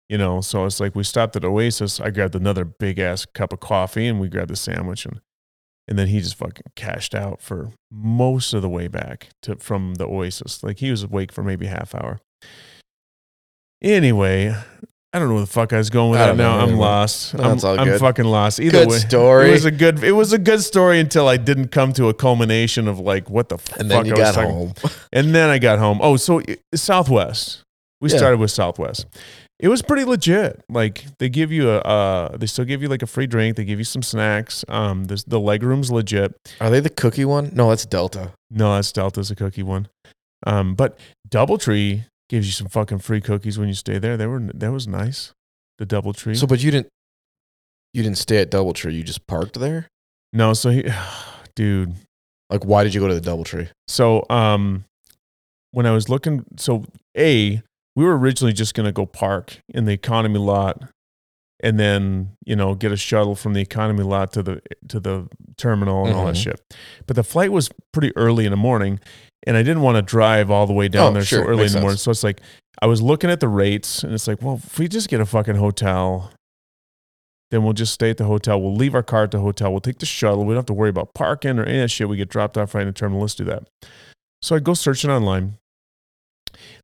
You 0.09 0.17
know, 0.19 0.41
so 0.41 0.65
it's 0.67 0.79
like 0.79 0.95
we 0.95 1.03
stopped 1.03 1.35
at 1.35 1.45
Oasis. 1.45 1.99
I 2.01 2.11
grabbed 2.11 2.37
another 2.37 2.65
big 2.65 3.01
ass 3.01 3.27
cup 3.35 3.53
of 3.53 3.59
coffee 3.59 4.07
and 4.07 4.21
we 4.21 4.29
grabbed 4.29 4.53
a 4.53 4.57
sandwich 4.57 5.05
and 5.05 5.21
and 5.89 5.99
then 5.99 6.09
he 6.09 6.21
just 6.21 6.35
fucking 6.37 6.65
cashed 6.75 7.15
out 7.15 7.41
for 7.41 7.71
most 7.91 8.53
of 8.53 8.63
the 8.63 8.69
way 8.69 8.89
back 8.89 9.29
to 9.43 9.57
from 9.57 9.95
the 9.95 10.07
Oasis. 10.07 10.63
Like 10.63 10.79
he 10.79 10.91
was 10.91 11.03
awake 11.05 11.33
for 11.33 11.43
maybe 11.43 11.67
half 11.67 11.95
hour. 11.95 12.19
Anyway, 13.83 14.55
I 15.13 15.19
don't 15.19 15.29
know 15.29 15.35
where 15.35 15.43
the 15.45 15.47
fuck 15.51 15.73
I 15.73 15.79
was 15.79 15.91
going 15.91 16.11
with 16.13 16.21
I 16.21 16.27
that. 16.29 16.37
Now 16.37 16.59
I'm 16.59 16.77
lost. 16.77 17.35
No, 17.35 17.45
I'm, 17.45 17.59
I'm 17.65 17.99
fucking 17.99 18.25
lost. 18.25 18.59
Either 18.59 18.81
Good 18.81 18.89
way, 18.89 18.99
story. 18.99 19.49
It 19.49 19.53
was 19.53 19.65
a 19.65 19.71
good. 19.71 20.03
It 20.03 20.13
was 20.13 20.33
a 20.33 20.39
good 20.39 20.63
story 20.63 20.99
until 20.99 21.29
I 21.29 21.37
didn't 21.37 21.69
come 21.69 21.93
to 21.95 22.09
a 22.09 22.15
culmination 22.15 22.89
of 22.89 22.99
like 22.99 23.31
what 23.31 23.49
the 23.49 23.57
And 23.79 23.89
fuck 23.91 24.05
then 24.05 24.07
you 24.07 24.15
I 24.15 24.19
was 24.19 24.35
talking- 24.35 24.51
home. 24.51 24.75
and 25.13 25.35
then 25.35 25.51
I 25.51 25.59
got 25.59 25.79
home. 25.79 25.99
Oh, 26.03 26.17
so 26.17 26.41
uh, 26.41 26.55
Southwest. 26.75 27.63
We 28.01 28.11
Yeah. 28.11 28.19
started 28.19 28.41
with 28.41 28.51
Southwest. 28.51 29.07
It 29.59 29.69
was 29.69 29.81
pretty 29.81 30.05
legit. 30.05 30.63
Like 30.69 31.07
they 31.19 31.29
give 31.29 31.51
you 31.51 31.71
a, 31.71 31.79
uh, 31.79 32.37
they 32.37 32.47
still 32.47 32.65
give 32.65 32.83
you 32.83 32.89
like 32.89 33.03
a 33.03 33.07
free 33.07 33.27
drink. 33.27 33.57
They 33.57 33.65
give 33.65 33.79
you 33.79 33.85
some 33.85 34.03
snacks. 34.03 34.65
Um, 34.69 35.05
this, 35.05 35.25
the 35.25 35.41
leg 35.41 35.63
room's 35.63 35.91
legit. 35.91 36.35
Are 36.61 36.69
they 36.69 36.81
the 36.81 36.91
cookie 36.91 37.25
one? 37.25 37.51
No, 37.55 37.71
that's 37.71 37.87
Delta. 37.87 38.33
No, 38.51 38.75
that's 38.75 38.93
Delta's 38.93 39.31
a 39.31 39.35
cookie 39.37 39.63
one. 39.63 39.89
Um, 40.47 40.75
but 40.75 40.99
DoubleTree 41.29 42.05
gives 42.29 42.47
you 42.47 42.53
some 42.53 42.69
fucking 42.69 42.99
free 42.99 43.21
cookies 43.21 43.59
when 43.59 43.69
you 43.69 43.75
stay 43.75 43.99
there. 43.99 44.17
They 44.17 44.27
were 44.27 44.41
that 44.41 44.73
was 44.73 44.87
nice. 44.87 45.33
The 45.79 45.87
DoubleTree. 45.87 46.37
So, 46.37 46.47
but 46.47 46.63
you 46.63 46.71
didn't. 46.71 46.89
You 47.95 48.03
didn't 48.03 48.19
stay 48.19 48.39
at 48.39 48.51
DoubleTree. 48.51 48.93
You 48.93 49.03
just 49.03 49.27
parked 49.27 49.59
there. 49.59 49.89
no, 50.33 50.53
so 50.53 50.71
he, 50.71 50.85
dude. 51.57 51.95
Like, 52.51 52.65
why 52.65 52.85
did 52.85 52.95
you 52.95 53.01
go 53.01 53.09
to 53.09 53.19
the 53.19 53.31
DoubleTree? 53.31 53.69
So 53.89 54.25
um, 54.31 54.85
when 55.73 55.85
I 55.87 55.91
was 55.91 56.09
looking, 56.09 56.45
so 56.57 56.85
a 57.17 57.61
we 57.97 58.05
were 58.05 58.17
originally 58.17 58.53
just 58.53 58.75
gonna 58.75 58.93
go 58.93 59.07
park 59.07 59.61
in 59.69 59.85
the 59.87 59.93
economy 59.93 60.39
lot, 60.39 60.83
and 61.61 61.81
then 61.81 62.33
you 62.45 62.55
know 62.55 62.75
get 62.75 62.93
a 62.93 62.97
shuttle 62.97 63.35
from 63.35 63.55
the 63.55 63.61
economy 63.61 64.05
lot 64.05 64.33
to 64.35 64.43
the 64.43 64.63
to 64.89 65.01
the 65.01 65.27
terminal 65.57 66.07
and 66.07 66.15
all 66.15 66.27
that 66.27 66.35
Mhm. 66.37 66.43
shit. 66.45 66.61
But 67.07 67.17
the 67.17 67.25
flight 67.25 67.51
was 67.51 67.71
pretty 67.93 68.13
early 68.17 68.45
in 68.45 68.51
the 68.53 68.57
morning, 68.57 69.01
and 69.47 69.57
I 69.57 69.63
didn't 69.63 69.83
want 69.83 69.97
to 69.97 70.03
drive 70.03 70.51
all 70.51 70.67
the 70.67 70.73
way 70.75 70.87
down 70.89 71.11
Oh, 71.11 71.15
there 71.15 71.25
sure. 71.25 71.43
so 71.43 71.49
early 71.49 71.63
Makes 71.63 71.73
in 71.73 71.77
the 71.77 71.81
morning. 71.81 71.97
sense. 71.97 72.03
So 72.03 72.11
it's 72.13 72.23
like 72.25 72.41
I 72.83 72.87
was 72.87 73.01
looking 73.01 73.31
at 73.31 73.41
the 73.41 73.49
rates, 73.49 74.05
and 74.05 74.13
it's 74.13 74.29
like, 74.29 74.43
well, 74.43 74.61
if 74.63 74.79
we 74.79 74.87
just 74.87 75.09
get 75.09 75.21
a 75.21 75.27
fucking 75.27 75.57
hotel. 75.57 76.31
Then 77.53 77.63
we'll 77.63 77.75
just 77.75 77.95
stay 77.95 78.11
at 78.11 78.17
the 78.17 78.25
hotel. 78.25 78.61
We'll 78.61 78.75
leave 78.75 78.93
our 78.93 79.05
car 79.05 79.23
at 79.23 79.31
the 79.31 79.39
hotel. 79.39 79.71
We'll 79.71 79.79
take 79.81 80.01
the 80.01 80.05
shuttle. 80.05 80.41
We 80.45 80.49
don't 80.49 80.57
have 80.57 80.67
to 80.67 80.73
worry 80.75 80.91
about 80.91 81.15
parking 81.15 81.61
or 81.61 81.63
any 81.65 81.79
of 81.79 81.83
that 81.85 81.91
shit. 81.93 82.09
We 82.09 82.17
get 82.17 82.29
dropped 82.29 82.59
off 82.59 82.75
right 82.75 82.81
in 82.83 82.89
the 82.89 82.93
terminal. 82.93 83.21
Let's 83.21 83.37
do 83.37 83.45
that. 83.45 83.69
So 84.43 84.57
I 84.57 84.59
go 84.59 84.75
searching 84.75 85.11
online. 85.13 85.57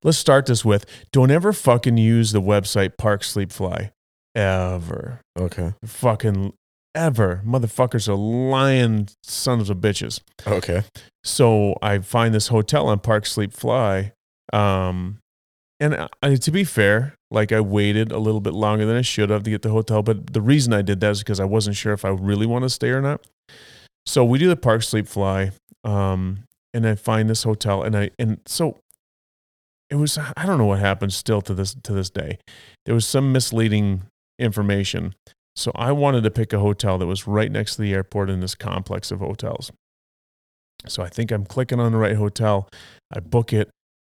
Let's 0.02 0.18
start 0.18 0.46
this 0.46 0.64
with 0.64 0.86
don't 1.12 1.30
ever 1.30 1.52
fucking 1.52 1.96
use 1.96 2.32
the 2.32 2.42
website 2.42 2.96
Park 2.96 3.24
Sleep 3.24 3.52
Fly. 3.52 3.92
Ever. 4.34 5.20
Okay. 5.38 5.74
Fucking 5.84 6.52
ever. 6.94 7.42
Motherfuckers 7.44 8.08
are 8.08 8.14
lying 8.14 9.08
sons 9.22 9.70
of 9.70 9.78
bitches. 9.78 10.20
Okay. 10.46 10.84
So 11.24 11.76
I 11.82 11.98
find 11.98 12.34
this 12.34 12.48
hotel 12.48 12.88
on 12.88 13.00
Park 13.00 13.26
Sleep 13.26 13.52
Fly. 13.52 14.12
Um, 14.52 15.18
and 15.80 16.08
I, 16.22 16.36
to 16.36 16.50
be 16.50 16.64
fair, 16.64 17.14
like 17.30 17.50
I 17.50 17.60
waited 17.60 18.12
a 18.12 18.18
little 18.18 18.40
bit 18.40 18.52
longer 18.52 18.86
than 18.86 18.96
I 18.96 19.02
should 19.02 19.30
have 19.30 19.42
to 19.42 19.50
get 19.50 19.62
the 19.62 19.70
hotel. 19.70 20.02
But 20.02 20.32
the 20.32 20.40
reason 20.40 20.72
I 20.72 20.82
did 20.82 21.00
that 21.00 21.10
is 21.10 21.18
because 21.20 21.40
I 21.40 21.44
wasn't 21.44 21.76
sure 21.76 21.92
if 21.92 22.04
I 22.04 22.10
really 22.10 22.46
want 22.46 22.64
to 22.64 22.70
stay 22.70 22.90
or 22.90 23.00
not. 23.00 23.26
So 24.06 24.24
we 24.24 24.38
do 24.38 24.48
the 24.48 24.56
Park 24.56 24.82
Sleep 24.82 25.08
Fly. 25.08 25.52
Um, 25.84 26.44
and 26.74 26.86
I 26.86 26.94
find 26.94 27.28
this 27.28 27.42
hotel 27.42 27.82
and 27.82 27.96
I, 27.96 28.10
and 28.18 28.40
so 28.46 28.78
it 29.92 29.96
was, 29.96 30.16
I 30.18 30.46
don't 30.46 30.56
know 30.56 30.64
what 30.64 30.78
happened 30.78 31.12
still 31.12 31.42
to 31.42 31.52
this, 31.52 31.76
to 31.82 31.92
this 31.92 32.08
day. 32.08 32.38
There 32.86 32.94
was 32.94 33.06
some 33.06 33.30
misleading 33.30 34.04
information. 34.38 35.14
So 35.54 35.70
I 35.74 35.92
wanted 35.92 36.24
to 36.24 36.30
pick 36.30 36.54
a 36.54 36.58
hotel 36.58 36.96
that 36.96 37.06
was 37.06 37.26
right 37.26 37.52
next 37.52 37.76
to 37.76 37.82
the 37.82 37.92
airport 37.92 38.30
in 38.30 38.40
this 38.40 38.54
complex 38.54 39.10
of 39.10 39.18
hotels. 39.20 39.70
So 40.86 41.02
I 41.02 41.10
think 41.10 41.30
I'm 41.30 41.44
clicking 41.44 41.78
on 41.78 41.92
the 41.92 41.98
right 41.98 42.16
hotel. 42.16 42.70
I 43.14 43.20
book 43.20 43.52
it. 43.52 43.68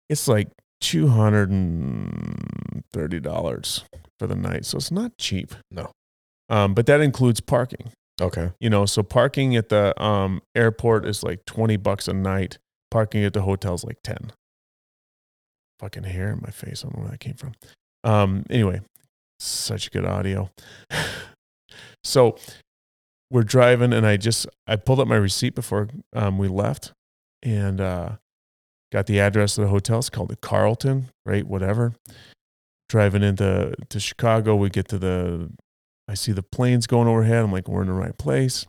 It's 0.09 0.27
like 0.27 0.47
two 0.81 1.09
hundred 1.09 1.51
and 1.51 2.83
thirty 2.91 3.19
dollars 3.19 3.83
for 4.19 4.25
the 4.25 4.35
night, 4.35 4.65
so 4.65 4.77
it's 4.77 4.91
not 4.91 5.11
cheap. 5.19 5.53
No. 5.69 5.91
um, 6.49 6.73
but 6.73 6.87
that 6.87 7.01
includes 7.01 7.39
parking. 7.39 7.91
Okay. 8.19 8.51
You 8.59 8.71
know, 8.71 8.87
so 8.87 9.03
parking 9.03 9.55
at 9.55 9.69
the 9.69 9.93
um, 10.01 10.41
airport 10.55 11.05
is 11.05 11.21
like 11.21 11.45
twenty 11.45 11.77
bucks 11.77 12.07
a 12.07 12.13
night. 12.13 12.57
Parking 12.89 13.23
at 13.23 13.33
the 13.33 13.43
hotel 13.43 13.75
is 13.75 13.83
like 13.83 13.99
ten. 14.03 14.31
Fucking 15.79 16.03
hair 16.03 16.31
in 16.31 16.39
my 16.41 16.51
face. 16.51 16.83
I 16.83 16.87
don't 16.87 16.97
know 16.97 17.03
where 17.03 17.11
that 17.11 17.19
came 17.19 17.35
from. 17.35 17.53
Um, 18.03 18.45
anyway, 18.49 18.81
such 19.39 19.91
good 19.91 20.05
audio. 20.05 20.49
so 22.03 22.37
we're 23.29 23.43
driving, 23.43 23.93
and 23.93 24.05
I 24.05 24.17
just 24.17 24.47
I 24.65 24.75
pulled 24.75 24.99
up 24.99 25.07
my 25.07 25.15
receipt 25.15 25.55
before 25.55 25.89
um, 26.13 26.37
we 26.37 26.47
left, 26.47 26.93
and 27.43 27.81
uh, 27.81 28.11
got 28.91 29.05
the 29.07 29.19
address 29.19 29.57
of 29.57 29.65
the 29.65 29.69
hotel. 29.69 29.99
It's 29.99 30.09
called 30.09 30.29
the 30.29 30.37
Carlton, 30.37 31.09
right? 31.25 31.45
Whatever. 31.45 31.93
Driving 32.89 33.23
into 33.23 33.75
to 33.89 33.99
Chicago, 33.99 34.55
we 34.55 34.69
get 34.69 34.87
to 34.89 34.97
the. 34.97 35.49
I 36.07 36.13
see 36.13 36.31
the 36.31 36.43
planes 36.43 36.87
going 36.87 37.07
overhead. 37.07 37.43
I'm 37.43 37.51
like, 37.51 37.67
we're 37.67 37.81
in 37.81 37.87
the 37.87 37.93
right 37.93 38.17
place. 38.17 38.65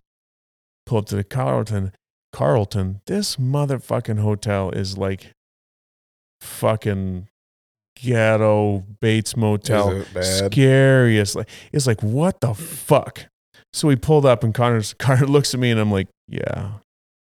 Pull 0.86 0.98
up 0.98 1.06
to 1.06 1.16
the 1.16 1.24
Carlton. 1.24 1.92
Carlton, 2.32 3.00
this 3.06 3.36
motherfucking 3.36 4.18
hotel 4.18 4.70
is 4.70 4.98
like 4.98 5.32
fucking 6.40 7.28
ghetto 8.00 8.84
Bates 9.00 9.36
Motel 9.36 9.90
Is 9.90 10.06
it 10.08 10.14
bad? 10.14 10.52
scariest. 10.52 11.36
Like 11.36 11.48
it's 11.72 11.86
like 11.86 12.02
what 12.02 12.40
the 12.40 12.54
fuck. 12.54 13.26
So 13.72 13.88
we 13.88 13.96
pulled 13.96 14.24
up, 14.24 14.42
and 14.44 14.54
Connor's 14.54 14.94
Connor 14.98 15.26
looks 15.26 15.52
at 15.54 15.60
me, 15.60 15.70
and 15.70 15.78
I'm 15.80 15.92
like, 15.92 16.08
yeah, 16.28 16.72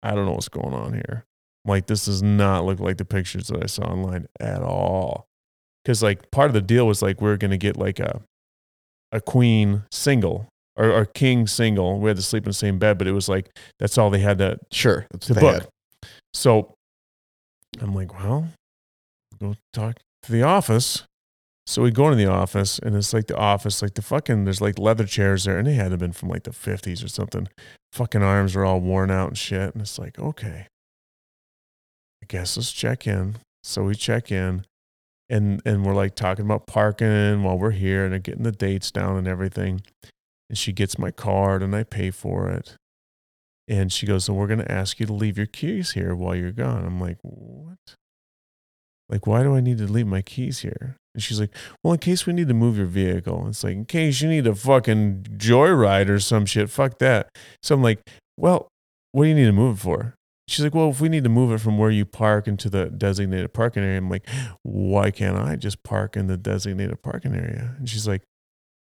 I 0.02 0.14
don't 0.14 0.24
know 0.26 0.32
what's 0.32 0.48
going 0.48 0.74
on 0.74 0.94
here. 0.94 1.24
I'm 1.66 1.70
like 1.70 1.86
this 1.86 2.06
does 2.06 2.22
not 2.22 2.64
look 2.64 2.80
like 2.80 2.96
the 2.96 3.04
pictures 3.04 3.48
that 3.48 3.62
I 3.62 3.66
saw 3.66 3.82
online 3.84 4.26
at 4.40 4.62
all. 4.62 5.26
Because 5.84 6.02
like 6.02 6.30
part 6.30 6.48
of 6.48 6.54
the 6.54 6.60
deal 6.62 6.86
was 6.86 7.02
like 7.02 7.20
we 7.20 7.28
are 7.30 7.36
gonna 7.36 7.56
get 7.58 7.76
like 7.76 7.98
a 8.00 8.20
a 9.12 9.20
queen 9.20 9.82
single 9.90 10.46
or, 10.76 10.90
or 10.90 11.04
king 11.06 11.46
single. 11.46 11.98
We 11.98 12.08
had 12.08 12.16
to 12.16 12.22
sleep 12.22 12.44
in 12.44 12.50
the 12.50 12.54
same 12.54 12.78
bed, 12.78 12.98
but 12.98 13.06
it 13.06 13.12
was 13.12 13.28
like 13.28 13.50
that's 13.78 13.98
all 13.98 14.10
they 14.10 14.20
had 14.20 14.38
to 14.38 14.58
Sure. 14.70 15.06
That's 15.10 15.26
to 15.28 15.34
book. 15.34 15.62
had. 15.62 15.68
So 16.34 16.74
I'm 17.80 17.94
like, 17.94 18.14
well, 18.18 18.48
go 19.38 19.54
talk 19.72 19.98
to 20.22 20.32
the 20.32 20.42
office. 20.42 21.04
So 21.66 21.82
we 21.82 21.90
go 21.90 22.06
into 22.06 22.16
the 22.16 22.30
office, 22.30 22.78
and 22.78 22.96
it's 22.96 23.12
like 23.12 23.26
the 23.26 23.36
office, 23.36 23.82
like 23.82 23.94
the 23.94 24.02
fucking, 24.02 24.44
there's 24.44 24.60
like 24.60 24.78
leather 24.78 25.04
chairs 25.04 25.44
there, 25.44 25.58
and 25.58 25.66
they 25.66 25.74
had 25.74 25.86
to 25.86 25.90
have 25.90 25.98
been 25.98 26.12
from 26.12 26.30
like 26.30 26.44
the 26.44 26.50
50s 26.50 27.04
or 27.04 27.08
something. 27.08 27.48
Fucking 27.92 28.22
arms 28.22 28.56
are 28.56 28.64
all 28.64 28.80
worn 28.80 29.10
out 29.10 29.28
and 29.28 29.38
shit. 29.38 29.74
And 29.74 29.82
it's 29.82 29.98
like, 29.98 30.18
okay, 30.18 30.66
I 32.22 32.26
guess 32.26 32.56
let's 32.56 32.72
check 32.72 33.06
in. 33.06 33.36
So 33.62 33.84
we 33.84 33.94
check 33.94 34.32
in, 34.32 34.64
and 35.28 35.60
and 35.66 35.84
we're 35.84 35.94
like 35.94 36.14
talking 36.14 36.46
about 36.46 36.66
parking 36.66 37.42
while 37.42 37.58
we're 37.58 37.72
here, 37.72 38.04
and 38.04 38.12
they're 38.12 38.18
getting 38.18 38.44
the 38.44 38.52
dates 38.52 38.90
down 38.90 39.16
and 39.16 39.28
everything. 39.28 39.82
And 40.48 40.56
she 40.56 40.72
gets 40.72 40.98
my 40.98 41.10
card, 41.10 41.62
and 41.62 41.76
I 41.76 41.82
pay 41.82 42.10
for 42.10 42.48
it. 42.48 42.76
And 43.68 43.92
she 43.92 44.06
goes, 44.06 44.24
So 44.24 44.32
we're 44.32 44.46
going 44.46 44.60
to 44.60 44.72
ask 44.72 44.98
you 44.98 45.06
to 45.06 45.12
leave 45.12 45.36
your 45.36 45.46
keys 45.46 45.92
here 45.92 46.14
while 46.14 46.34
you're 46.34 46.52
gone. 46.52 46.84
I'm 46.84 46.98
like, 46.98 47.18
What? 47.22 47.76
Like, 49.08 49.26
why 49.26 49.42
do 49.42 49.54
I 49.54 49.60
need 49.60 49.78
to 49.78 49.86
leave 49.86 50.06
my 50.06 50.22
keys 50.22 50.60
here? 50.60 50.96
And 51.14 51.22
she's 51.22 51.40
like, 51.40 51.50
Well, 51.82 51.94
in 51.94 51.98
case 51.98 52.26
we 52.26 52.32
need 52.32 52.48
to 52.48 52.54
move 52.54 52.76
your 52.76 52.86
vehicle. 52.86 53.46
It's 53.48 53.64
like, 53.64 53.74
In 53.74 53.86
case 53.86 54.20
you 54.20 54.28
need 54.28 54.46
a 54.46 54.54
fucking 54.54 55.26
joyride 55.36 56.08
or 56.08 56.20
some 56.20 56.46
shit, 56.46 56.70
fuck 56.70 56.98
that. 56.98 57.28
So 57.62 57.74
I'm 57.74 57.82
like, 57.82 58.00
Well, 58.36 58.68
what 59.12 59.24
do 59.24 59.28
you 59.28 59.34
need 59.34 59.46
to 59.46 59.52
move 59.52 59.78
it 59.78 59.80
for? 59.80 60.14
She's 60.46 60.64
like, 60.64 60.74
Well, 60.74 60.90
if 60.90 61.00
we 61.00 61.08
need 61.08 61.24
to 61.24 61.30
move 61.30 61.50
it 61.52 61.58
from 61.58 61.76
where 61.76 61.90
you 61.90 62.04
park 62.04 62.46
into 62.46 62.70
the 62.70 62.86
designated 62.86 63.52
parking 63.52 63.82
area, 63.82 63.98
I'm 63.98 64.10
like, 64.10 64.28
Why 64.62 65.10
can't 65.10 65.36
I 65.36 65.56
just 65.56 65.82
park 65.82 66.16
in 66.16 66.26
the 66.26 66.36
designated 66.36 67.02
parking 67.02 67.34
area? 67.34 67.74
And 67.78 67.88
she's 67.88 68.06
like, 68.06 68.22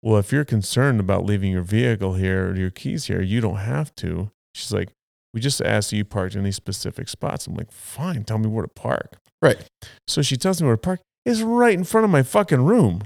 Well, 0.03 0.19
if 0.19 0.33
you're 0.33 0.45
concerned 0.45 1.01
about 1.01 1.25
leaving 1.25 1.53
your 1.53 1.63
vehicle 1.63 2.15
here 2.15 2.49
or 2.51 2.57
your 2.57 2.71
keys 2.71 3.05
here, 3.07 3.23
you 3.23 3.41
don't 3.41 3.59
have 3.59 3.95
to. 3.97 4.31
She's 4.55 4.73
like, 4.73 4.89
we 5.35 5.41
just 5.41 5.61
asked 5.61 5.93
you 5.93 6.05
parked 6.05 6.35
in 6.35 6.43
these 6.43 6.57
specific 6.57 7.09
spots. 7.09 7.47
I'm 7.47 7.55
like, 7.55 7.71
fine, 7.71 8.25
tell 8.25 8.39
me 8.39 8.49
where 8.49 8.65
to 8.65 8.73
park. 8.73 9.19
Right. 9.40 9.59
So 10.06 10.23
she 10.23 10.36
tells 10.36 10.60
me 10.60 10.66
where 10.66 10.77
to 10.77 10.81
park. 10.81 11.01
It's 11.24 11.40
right 11.40 11.74
in 11.74 11.85
front 11.85 12.05
of 12.05 12.10
my 12.10 12.23
fucking 12.23 12.65
room. 12.65 13.02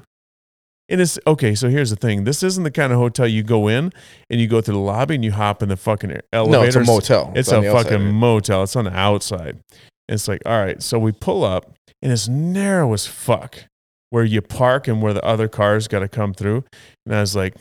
And 0.89 1.01
it's 1.01 1.19
okay. 1.27 1.55
So 1.55 1.69
here's 1.69 1.91
the 1.91 1.97
thing: 1.97 2.25
this 2.25 2.43
isn't 2.43 2.65
the 2.65 2.71
kind 2.71 2.93
of 2.93 2.99
hotel 2.99 3.27
you 3.27 3.43
go 3.43 3.69
in 3.69 3.93
and 4.29 4.41
you 4.41 4.47
go 4.49 4.61
to 4.61 4.71
the 4.73 4.79
lobby 4.79 5.15
and 5.15 5.25
you 5.25 5.33
hop 5.33 5.63
in 5.63 5.69
the 5.69 5.77
fucking 5.77 6.21
elevator. 6.33 6.59
No, 6.61 6.67
it's 6.67 6.77
a 6.77 6.85
motel. 6.85 7.33
It's, 7.35 7.51
on 7.53 7.59
a 7.59 7.63
the 7.63 7.69
outside 7.77 7.91
fucking 7.91 8.13
motel. 8.13 8.63
It's 8.65 8.77
on 8.77 8.85
the 8.85 8.97
outside. 8.97 9.59
It's 10.09 10.29
like, 10.29 10.43
all 10.45 10.61
right. 10.63 10.83
So 10.83 10.99
we 10.99 11.13
pull 11.13 11.45
up 11.45 11.73
and 12.03 12.13
it's 12.13 12.29
narrow 12.29 12.93
as 12.93 13.07
fuck 13.07 13.65
where 14.11 14.25
you 14.25 14.43
park 14.43 14.87
and 14.89 15.01
where 15.01 15.15
the 15.15 15.25
other 15.25 15.49
cars 15.49 15.89
got 15.89 16.01
to 16.01 16.09
come 16.09 16.35
through. 16.35 16.65
And 17.07 17.15
I 17.15 17.21
was 17.21 17.35
like, 17.35 17.55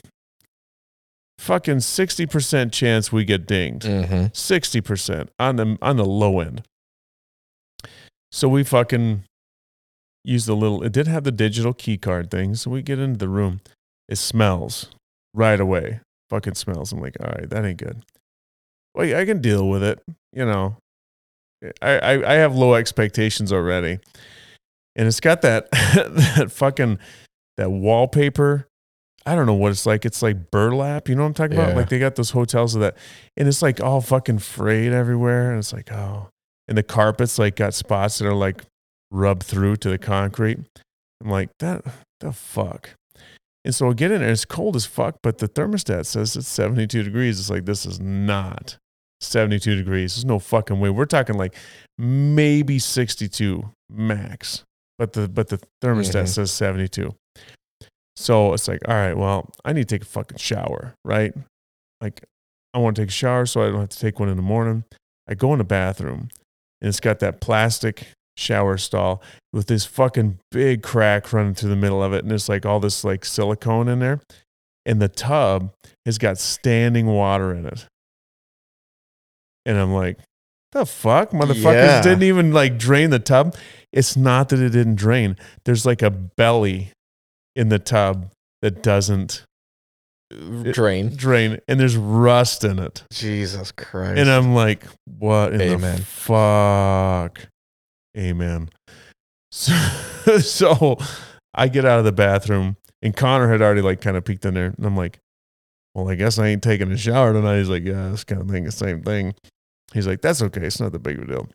fucking 1.38 1.78
60% 1.78 2.72
chance 2.72 3.12
we 3.12 3.24
get 3.24 3.48
dinged. 3.48 3.86
Mhm. 3.86 4.34
60% 4.34 5.30
on 5.40 5.56
the 5.56 5.78
on 5.82 5.96
the 5.98 6.06
low 6.06 6.40
end. 6.40 6.64
So 8.32 8.48
we 8.48 8.64
fucking 8.64 9.24
use 10.24 10.46
the 10.46 10.56
little 10.56 10.84
it 10.84 10.92
did 10.92 11.08
have 11.08 11.24
the 11.24 11.32
digital 11.32 11.74
key 11.74 11.98
card 11.98 12.30
thing. 12.32 12.56
So 12.56 12.70
we 12.72 12.82
get 12.82 13.00
into 13.00 13.18
the 13.18 13.30
room. 13.30 13.62
It 14.08 14.18
smells 14.18 14.90
right 15.34 15.60
away. 15.60 16.02
Fucking 16.30 16.56
smells. 16.56 16.92
I'm 16.92 17.02
like, 17.02 17.18
all 17.22 17.28
right, 17.30 17.50
that 17.50 17.66
ain't 17.66 17.78
good. 17.80 18.04
Well, 18.96 19.16
I 19.18 19.26
can 19.26 19.42
deal 19.42 19.68
with 19.68 19.84
it. 19.84 20.00
You 20.34 20.46
know. 20.46 20.78
I, 21.82 22.00
I, 22.00 22.32
I 22.32 22.34
have 22.36 22.56
low 22.56 22.74
expectations 22.74 23.54
already. 23.54 24.00
And 24.96 25.08
it's 25.08 25.20
got 25.20 25.42
that 25.44 25.70
that 25.72 26.52
fucking 26.52 27.00
that 27.58 27.70
wallpaper. 27.70 28.68
I 29.26 29.36
don't 29.36 29.46
know 29.46 29.54
what 29.54 29.72
it's 29.72 29.86
like. 29.86 30.04
It's 30.06 30.22
like 30.24 30.50
burlap. 30.52 31.08
You 31.08 31.16
know 31.16 31.22
what 31.22 31.28
I'm 31.28 31.34
talking 31.36 31.58
Yeah. 31.58 31.66
about? 31.66 31.76
Like 31.78 31.90
they 31.90 32.00
got 32.00 32.16
those 32.16 32.32
hotels 32.32 32.74
of 32.76 32.82
that, 32.82 32.98
and 33.38 33.48
it's 33.48 33.62
like 33.62 33.80
all 33.80 34.02
fucking 34.02 34.40
frayed 34.40 34.92
everywhere. 34.92 35.52
And 35.52 35.60
it's 35.60 35.72
like, 35.72 35.92
oh, 35.92 36.30
and 36.68 36.78
the 36.78 36.84
carpets 36.84 37.38
like 37.40 37.56
got 37.56 37.74
spots 37.74 38.20
that 38.20 38.28
are 38.28 38.34
like 38.34 38.64
rubbed 39.12 39.44
through 39.44 39.76
to 39.78 39.90
the 39.90 39.98
concrete. 39.98 40.60
I'm 41.24 41.30
like, 41.30 41.50
that 41.60 41.84
the 42.20 42.32
fuck. 42.32 42.92
And 43.64 43.76
so 43.76 43.90
I 43.90 43.94
get 43.94 44.12
in 44.12 44.22
there. 44.22 44.32
It's 44.32 44.46
cold 44.46 44.76
as 44.76 44.86
fuck, 44.88 45.18
but 45.22 45.38
the 45.38 45.48
thermostat 45.48 46.06
says 46.08 46.36
it's 46.36 46.48
72 46.48 47.04
degrees. 47.04 47.40
It's 47.40 47.50
like 47.50 47.66
this 47.66 47.86
is 47.86 48.00
not 48.00 48.78
72 49.20 49.76
degrees. 49.76 50.16
There's 50.16 50.26
no 50.26 50.40
fucking 50.40 50.80
way. 50.80 50.90
We're 50.90 51.06
talking 51.06 51.38
like 51.38 51.56
maybe 51.98 52.80
62 52.80 53.70
max, 53.90 54.64
but 54.98 55.14
the 55.14 55.28
but 55.28 55.50
the 55.50 55.60
thermostat 55.84 56.24
Mhm. 56.24 56.28
says 56.28 56.52
72. 56.52 57.14
So 58.16 58.54
it's 58.54 58.68
like, 58.68 58.80
all 58.88 58.96
right, 58.96 59.16
well, 59.16 59.50
I 59.64 59.74
need 59.74 59.88
to 59.88 59.96
take 59.96 60.04
a 60.04 60.10
fucking 60.10 60.38
shower, 60.38 60.94
right? 61.06 61.34
Like, 62.02 62.24
I 62.74 62.78
want 62.80 62.96
to 62.96 63.02
take 63.04 63.10
a 63.10 63.14
shower 63.14 63.46
so 63.46 63.62
I 63.62 63.70
don't 63.70 63.80
have 63.80 63.90
to 63.90 64.00
take 64.00 64.20
one 64.20 64.30
in 64.30 64.36
the 64.38 64.44
morning. 64.44 64.84
I 65.28 65.34
go 65.34 65.52
in 65.54 65.60
the 65.60 65.64
bathroom 65.64 66.30
and 66.82 66.90
it's 66.90 67.00
got 67.00 67.20
that 67.20 67.42
plastic 67.42 68.08
shower 68.38 68.78
stall 68.78 69.22
with 69.54 69.68
this 69.68 69.86
fucking 69.86 70.40
big 70.52 70.82
crack 70.82 71.32
running 71.34 71.54
through 71.54 71.70
the 71.70 71.76
middle 71.76 72.02
of 72.02 72.14
it. 72.14 72.24
And 72.24 72.32
there's 72.32 72.50
like 72.50 72.66
all 72.66 72.80
this 72.80 73.04
like 73.04 73.24
silicone 73.26 73.88
in 73.88 74.00
there. 74.00 74.20
And 74.86 75.02
the 75.02 75.10
tub 75.10 75.74
has 76.06 76.18
got 76.18 76.38
standing 76.40 77.06
water 77.08 77.54
in 77.54 77.66
it. 77.68 77.86
And 79.66 79.78
I'm 79.78 79.94
like, 79.94 80.18
the 80.72 80.86
fuck? 80.86 81.32
Motherfuckers 81.32 81.74
Yeah. 81.74 82.02
didn't 82.02 82.24
even 82.24 82.52
like 82.52 82.78
drain 82.80 83.10
the 83.12 83.20
tub. 83.20 83.56
It's 83.94 84.16
not 84.18 84.50
that 84.50 84.60
it 84.60 84.70
didn't 84.70 84.96
drain. 84.96 85.36
There's 85.66 85.86
like 85.86 86.02
a 86.02 86.10
belly 86.10 86.92
in 87.56 87.70
the 87.70 87.78
tub 87.80 88.32
that 88.62 88.82
doesn't 88.82 89.44
Drain. 90.72 91.16
drain 91.16 91.60
and 91.68 91.80
there's 91.80 91.98
rust 91.98 92.64
in 92.64 92.80
it. 92.80 93.04
Jesus 93.12 93.72
Christ. 93.72 94.20
And 94.20 94.30
I'm 94.30 94.54
like, 94.54 94.86
what 95.06 95.54
in 95.54 95.62
Amen. 95.62 95.98
the 95.98 96.04
fuck? 96.04 97.48
Amen. 98.18 98.70
So, 99.54 100.38
so 100.38 100.98
I 101.54 101.68
get 101.68 101.84
out 101.84 102.00
of 102.00 102.06
the 102.06 102.14
bathroom 102.14 102.78
and 103.02 103.14
Connor 103.16 103.50
had 103.52 103.62
already 103.62 103.82
like 103.82 104.00
kind 104.00 104.16
of 104.16 104.24
peeked 104.24 104.46
in 104.46 104.54
there. 104.54 104.68
And 104.78 104.86
I'm 104.86 104.96
like, 104.96 105.20
well, 105.94 106.10
I 106.10 106.16
guess 106.16 106.40
I 106.40 106.48
ain't 106.48 106.64
taking 106.64 106.92
a 106.92 106.98
shower 106.98 107.34
tonight. 107.34 107.58
He's 107.58 107.70
like, 107.70 107.84
yeah, 107.84 108.12
it's 108.14 108.24
kind 108.24 108.42
of 108.42 108.50
thing 108.50 108.64
the 108.64 108.72
same 108.72 109.04
thing. 109.04 109.34
He's 109.94 110.08
like, 110.08 110.22
that's 110.22 110.42
okay. 110.42 110.62
It's 110.66 110.80
not 110.80 110.94
the 110.94 111.00
big 111.00 111.18
of 111.18 111.24
a 111.24 111.28
deal. 111.28 111.50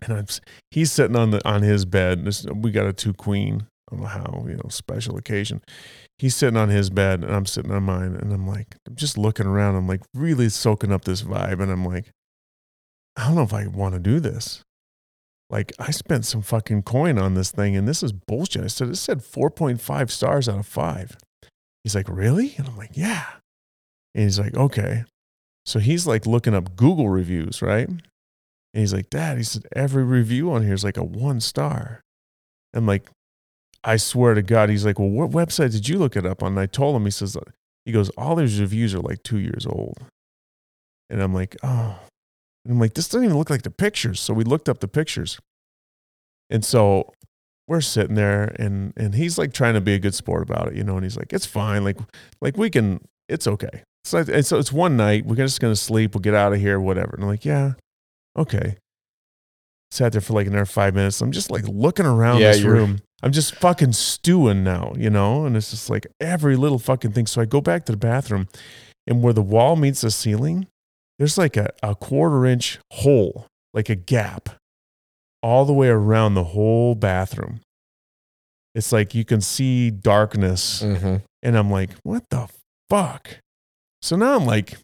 And 0.00 0.12
I'm, 0.18 0.26
he's 0.72 0.90
sitting 0.90 1.14
on 1.16 1.30
the 1.30 1.48
on 1.48 1.62
his 1.62 1.84
bed. 1.84 2.24
This, 2.24 2.44
we 2.44 2.72
got 2.72 2.86
a 2.86 2.92
two 2.92 3.14
queen. 3.14 3.66
How, 3.98 4.44
you 4.46 4.54
know, 4.54 4.68
special 4.68 5.16
occasion. 5.16 5.62
He's 6.18 6.34
sitting 6.34 6.56
on 6.56 6.68
his 6.68 6.90
bed 6.90 7.22
and 7.22 7.34
I'm 7.34 7.46
sitting 7.46 7.70
on 7.70 7.82
mine. 7.84 8.16
And 8.20 8.32
I'm 8.32 8.46
like, 8.46 8.76
I'm 8.86 8.96
just 8.96 9.18
looking 9.18 9.46
around. 9.46 9.76
I'm 9.76 9.86
like 9.86 10.02
really 10.14 10.48
soaking 10.48 10.92
up 10.92 11.04
this 11.04 11.22
vibe. 11.22 11.60
And 11.60 11.70
I'm 11.70 11.84
like, 11.84 12.10
I 13.16 13.26
don't 13.26 13.36
know 13.36 13.42
if 13.42 13.52
I 13.52 13.66
want 13.66 13.94
to 13.94 14.00
do 14.00 14.20
this. 14.20 14.62
Like 15.50 15.72
I 15.78 15.90
spent 15.90 16.24
some 16.24 16.40
fucking 16.42 16.82
coin 16.82 17.18
on 17.18 17.34
this 17.34 17.50
thing 17.50 17.76
and 17.76 17.86
this 17.86 18.02
is 18.02 18.12
bullshit. 18.12 18.64
I 18.64 18.68
said, 18.68 18.88
it 18.88 18.96
said 18.96 19.18
4.5 19.18 20.10
stars 20.10 20.48
out 20.48 20.58
of 20.58 20.66
five. 20.66 21.16
He's 21.84 21.94
like, 21.94 22.08
really? 22.08 22.54
And 22.56 22.68
I'm 22.68 22.76
like, 22.76 22.92
yeah. 22.96 23.26
And 24.14 24.24
he's 24.24 24.38
like, 24.38 24.56
okay. 24.56 25.04
So 25.66 25.78
he's 25.78 26.06
like 26.06 26.26
looking 26.26 26.54
up 26.54 26.76
Google 26.76 27.08
reviews, 27.08 27.60
right? 27.60 27.88
And 27.88 28.00
he's 28.80 28.94
like, 28.94 29.10
Dad, 29.10 29.36
he 29.36 29.44
said, 29.44 29.66
every 29.76 30.04
review 30.04 30.50
on 30.52 30.62
here 30.62 30.74
is 30.74 30.84
like 30.84 30.96
a 30.96 31.04
one 31.04 31.40
star. 31.40 32.00
I'm 32.74 32.86
like, 32.86 33.10
I 33.84 33.96
swear 33.96 34.34
to 34.34 34.42
God, 34.42 34.70
he's 34.70 34.84
like, 34.84 34.98
Well, 34.98 35.08
what 35.08 35.30
website 35.30 35.72
did 35.72 35.88
you 35.88 35.98
look 35.98 36.16
it 36.16 36.26
up 36.26 36.42
on? 36.42 36.52
And 36.52 36.60
I 36.60 36.66
told 36.66 36.96
him, 36.96 37.04
he 37.04 37.10
says, 37.10 37.36
uh, 37.36 37.40
he 37.84 37.92
goes, 37.92 38.10
All 38.10 38.36
these 38.36 38.60
reviews 38.60 38.94
are 38.94 39.00
like 39.00 39.22
two 39.22 39.38
years 39.38 39.66
old. 39.66 39.98
And 41.10 41.22
I'm 41.22 41.34
like, 41.34 41.56
Oh. 41.62 41.98
And 42.64 42.72
I'm 42.74 42.78
like, 42.78 42.94
This 42.94 43.08
doesn't 43.08 43.24
even 43.24 43.36
look 43.38 43.50
like 43.50 43.62
the 43.62 43.70
pictures. 43.70 44.20
So 44.20 44.34
we 44.34 44.44
looked 44.44 44.68
up 44.68 44.80
the 44.80 44.88
pictures. 44.88 45.38
And 46.50 46.64
so 46.64 47.12
we're 47.68 47.80
sitting 47.80 48.16
there 48.16 48.54
and 48.58 48.92
and 48.96 49.14
he's 49.14 49.38
like 49.38 49.52
trying 49.52 49.74
to 49.74 49.80
be 49.80 49.94
a 49.94 49.98
good 49.98 50.14
sport 50.14 50.42
about 50.42 50.68
it, 50.68 50.74
you 50.74 50.84
know, 50.84 50.96
and 50.96 51.04
he's 51.04 51.16
like, 51.16 51.32
It's 51.32 51.46
fine. 51.46 51.82
Like, 51.84 51.98
like 52.40 52.56
we 52.56 52.70
can, 52.70 53.00
it's 53.28 53.46
okay. 53.46 53.82
So, 54.04 54.18
and 54.18 54.44
so 54.44 54.58
it's 54.58 54.72
one 54.72 54.96
night. 54.96 55.26
We're 55.26 55.36
just 55.36 55.60
going 55.60 55.72
to 55.72 55.80
sleep. 55.80 56.14
We'll 56.14 56.22
get 56.22 56.34
out 56.34 56.52
of 56.52 56.60
here, 56.60 56.78
whatever. 56.80 57.14
And 57.14 57.22
I'm 57.22 57.28
like, 57.28 57.44
Yeah, 57.44 57.72
okay. 58.36 58.76
Sat 59.90 60.12
there 60.12 60.20
for 60.20 60.32
like 60.32 60.46
another 60.46 60.64
five 60.66 60.94
minutes. 60.94 61.20
I'm 61.20 61.32
just 61.32 61.50
like 61.50 61.66
looking 61.68 62.06
around 62.06 62.40
Yeah, 62.40 62.52
this 62.52 62.62
room. 62.62 63.00
I'm 63.22 63.32
just 63.32 63.54
fucking 63.54 63.92
stewing 63.92 64.64
now, 64.64 64.92
you 64.96 65.08
know? 65.10 65.44
And 65.46 65.56
it's 65.56 65.70
just 65.70 65.88
like 65.88 66.06
every 66.20 66.56
little 66.56 66.78
fucking 66.78 67.12
thing. 67.12 67.26
So 67.26 67.40
I 67.40 67.44
go 67.44 67.60
back 67.60 67.84
to 67.86 67.92
the 67.92 67.98
bathroom 67.98 68.48
and 69.06 69.22
where 69.22 69.32
the 69.32 69.42
wall 69.42 69.76
meets 69.76 70.00
the 70.00 70.10
ceiling, 70.10 70.66
there's 71.18 71.38
like 71.38 71.56
a, 71.56 71.70
a 71.82 71.94
quarter 71.94 72.44
inch 72.44 72.78
hole, 72.92 73.46
like 73.72 73.88
a 73.88 73.94
gap 73.94 74.48
all 75.42 75.64
the 75.64 75.72
way 75.72 75.88
around 75.88 76.34
the 76.34 76.44
whole 76.44 76.94
bathroom. 76.94 77.60
It's 78.74 78.90
like 78.92 79.14
you 79.14 79.24
can 79.24 79.40
see 79.40 79.90
darkness. 79.90 80.80
hmm 80.82 81.16
And 81.42 81.56
I'm 81.58 81.70
like, 81.70 81.90
what 82.02 82.24
the 82.30 82.48
fuck? 82.90 83.38
So 84.00 84.16
now 84.16 84.36
I'm 84.36 84.46
like, 84.46 84.78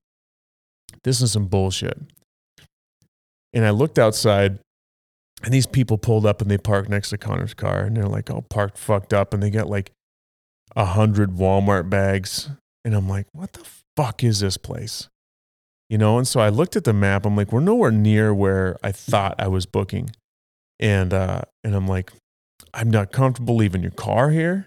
this 1.04 1.20
is 1.20 1.32
some 1.32 1.46
bullshit. 1.46 1.98
And 3.52 3.64
I 3.64 3.70
looked 3.70 3.98
outside 3.98 4.58
and 5.44 5.54
these 5.54 5.66
people 5.66 5.98
pulled 5.98 6.26
up 6.26 6.42
and 6.42 6.50
they 6.50 6.58
parked 6.58 6.88
next 6.88 7.10
to 7.10 7.18
Connor's 7.18 7.54
car 7.54 7.80
and 7.80 7.96
they're 7.96 8.04
like 8.04 8.30
all 8.30 8.42
parked 8.42 8.76
fucked 8.76 9.12
up 9.12 9.32
and 9.32 9.42
they 9.42 9.50
got 9.50 9.68
like 9.68 9.92
a 10.74 10.84
hundred 10.84 11.30
Walmart 11.32 11.88
bags. 11.88 12.50
And 12.84 12.94
I'm 12.94 13.08
like, 13.08 13.26
what 13.32 13.52
the 13.52 13.66
fuck 13.96 14.24
is 14.24 14.40
this 14.40 14.56
place? 14.56 15.08
You 15.88 15.98
know, 15.98 16.18
and 16.18 16.26
so 16.26 16.40
I 16.40 16.48
looked 16.48 16.76
at 16.76 16.84
the 16.84 16.92
map. 16.92 17.24
I'm 17.24 17.36
like, 17.36 17.52
we're 17.52 17.60
nowhere 17.60 17.90
near 17.90 18.34
where 18.34 18.76
I 18.82 18.92
thought 18.92 19.36
I 19.38 19.48
was 19.48 19.66
booking. 19.66 20.10
And 20.80 21.12
uh 21.12 21.42
and 21.64 21.74
I'm 21.74 21.86
like, 21.86 22.12
I'm 22.74 22.90
not 22.90 23.12
comfortable 23.12 23.56
leaving 23.56 23.82
your 23.82 23.92
car 23.92 24.30
here. 24.30 24.66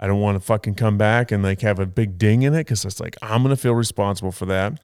I 0.00 0.06
don't 0.06 0.20
want 0.20 0.36
to 0.36 0.40
fucking 0.40 0.74
come 0.74 0.98
back 0.98 1.30
and 1.32 1.42
like 1.42 1.60
have 1.62 1.78
a 1.78 1.86
big 1.86 2.18
ding 2.18 2.42
in 2.42 2.52
it 2.54 2.60
because 2.60 2.84
it's 2.84 3.00
like 3.00 3.16
I'm 3.22 3.42
gonna 3.42 3.56
feel 3.56 3.74
responsible 3.74 4.32
for 4.32 4.46
that. 4.46 4.80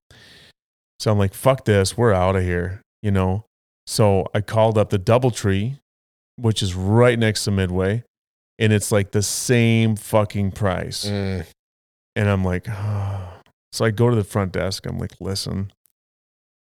So 0.99 1.11
I'm 1.11 1.19
like, 1.19 1.35
fuck 1.35 1.65
this, 1.65 1.97
we're 1.97 2.13
out 2.13 2.37
of 2.37 2.43
here, 2.43 2.83
you 3.03 3.11
know. 3.11 3.45
So 3.91 4.25
I 4.33 4.41
called 4.41 4.79
up 4.79 4.91
the 4.91 5.01
DoubleTree, 5.01 5.81
which 6.37 6.63
is 6.63 6.77
right 6.77 7.19
next 7.19 7.43
to 7.45 7.51
Midway, 7.51 8.05
and 8.57 8.73
it's 8.73 8.93
like 8.93 9.11
the 9.11 9.21
same 9.21 9.97
fucking 9.97 10.53
price. 10.53 11.07
Mm. 11.07 11.45
And 12.15 12.29
I'm 12.29 12.45
like, 12.45 12.69
oh. 12.69 13.33
so 13.73 13.85
I 13.85 13.91
go 13.91 14.09
to 14.09 14.15
the 14.15 14.23
front 14.23 14.53
desk. 14.53 14.87
I'm 14.87 14.97
like, 14.97 15.15
listen, 15.19 15.73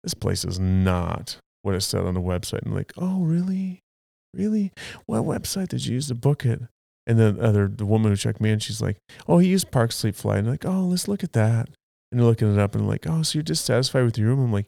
this 0.03 0.13
place 0.13 0.45
is 0.45 0.59
not 0.59 1.37
what 1.63 1.73
it 1.73 1.81
said 1.81 2.05
on 2.05 2.13
the 2.13 2.21
website. 2.21 2.61
And 2.61 2.75
like, 2.75 2.93
oh, 2.97 3.21
really? 3.21 3.79
Really? 4.35 4.71
What 5.07 5.23
website 5.23 5.69
did 5.69 5.87
you 5.87 5.95
use 5.95 6.09
to 6.09 6.15
book 6.15 6.45
it? 6.45 6.61
And 7.07 7.17
then 7.17 7.39
other 7.39 7.67
the 7.67 7.87
woman 7.87 8.11
who 8.11 8.15
checked 8.15 8.41
me 8.41 8.51
in, 8.51 8.59
she's 8.59 8.79
like, 8.79 8.97
oh, 9.27 9.39
he 9.39 9.47
used 9.47 9.71
Park 9.71 9.91
Sleep 9.91 10.13
Fly. 10.13 10.37
And 10.37 10.45
I'm 10.45 10.53
like, 10.53 10.65
oh, 10.65 10.83
let's 10.83 11.07
look 11.07 11.23
at 11.23 11.33
that. 11.33 11.67
And 12.11 12.19
they're 12.19 12.27
looking 12.27 12.53
it 12.53 12.59
up 12.59 12.75
and 12.75 12.83
I'm 12.83 12.87
like, 12.87 13.07
oh, 13.09 13.23
so 13.23 13.39
you're 13.39 13.43
dissatisfied 13.43 14.05
with 14.05 14.19
your 14.19 14.27
room? 14.27 14.39
I'm 14.39 14.53
like, 14.53 14.67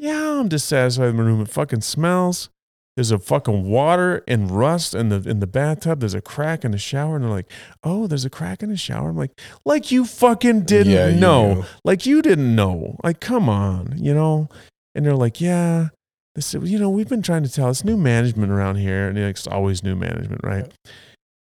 yeah, 0.00 0.40
I'm 0.40 0.48
dissatisfied 0.48 1.08
with 1.08 1.14
my 1.16 1.22
room. 1.24 1.42
It 1.42 1.48
fucking 1.50 1.82
smells. 1.82 2.48
There's 2.96 3.10
a 3.10 3.18
fucking 3.18 3.64
water 3.68 4.24
and 4.26 4.50
rust 4.50 4.94
in 4.94 5.10
the 5.10 5.16
in 5.28 5.40
the 5.40 5.46
bathtub. 5.46 6.00
There's 6.00 6.14
a 6.14 6.20
crack 6.22 6.64
in 6.64 6.72
the 6.72 6.78
shower, 6.78 7.16
and 7.16 7.24
they're 7.24 7.30
like, 7.30 7.50
"Oh, 7.84 8.06
there's 8.06 8.24
a 8.24 8.30
crack 8.30 8.62
in 8.62 8.70
the 8.70 8.76
shower." 8.76 9.10
I'm 9.10 9.16
like, 9.16 9.38
"Like 9.64 9.90
you 9.92 10.04
fucking 10.04 10.62
didn't 10.62 10.92
Yeah, 10.92 11.08
you 11.08 11.20
know? 11.20 11.54
knew. 11.54 11.64
Like 11.84 12.06
you 12.06 12.22
didn't 12.22 12.54
know? 12.54 12.96
Like 13.04 13.20
come 13.20 13.48
on, 13.48 13.94
you 13.96 14.12
know?" 14.14 14.48
And 14.94 15.04
they're 15.04 15.14
like, 15.14 15.40
"Yeah." 15.40 15.88
They 16.34 16.40
said, 16.40 16.66
"You 16.66 16.78
know, 16.78 16.90
we've 16.90 17.08
been 17.08 17.22
trying 17.22 17.42
to 17.44 17.52
tell 17.52 17.68
it's 17.70 17.84
new 17.84 17.96
management 17.96 18.50
around 18.52 18.76
here, 18.76 19.08
and 19.08 19.18
it's 19.18 19.46
always 19.46 19.82
new 19.84 19.94
management, 19.96 20.40
right?" 20.42 20.70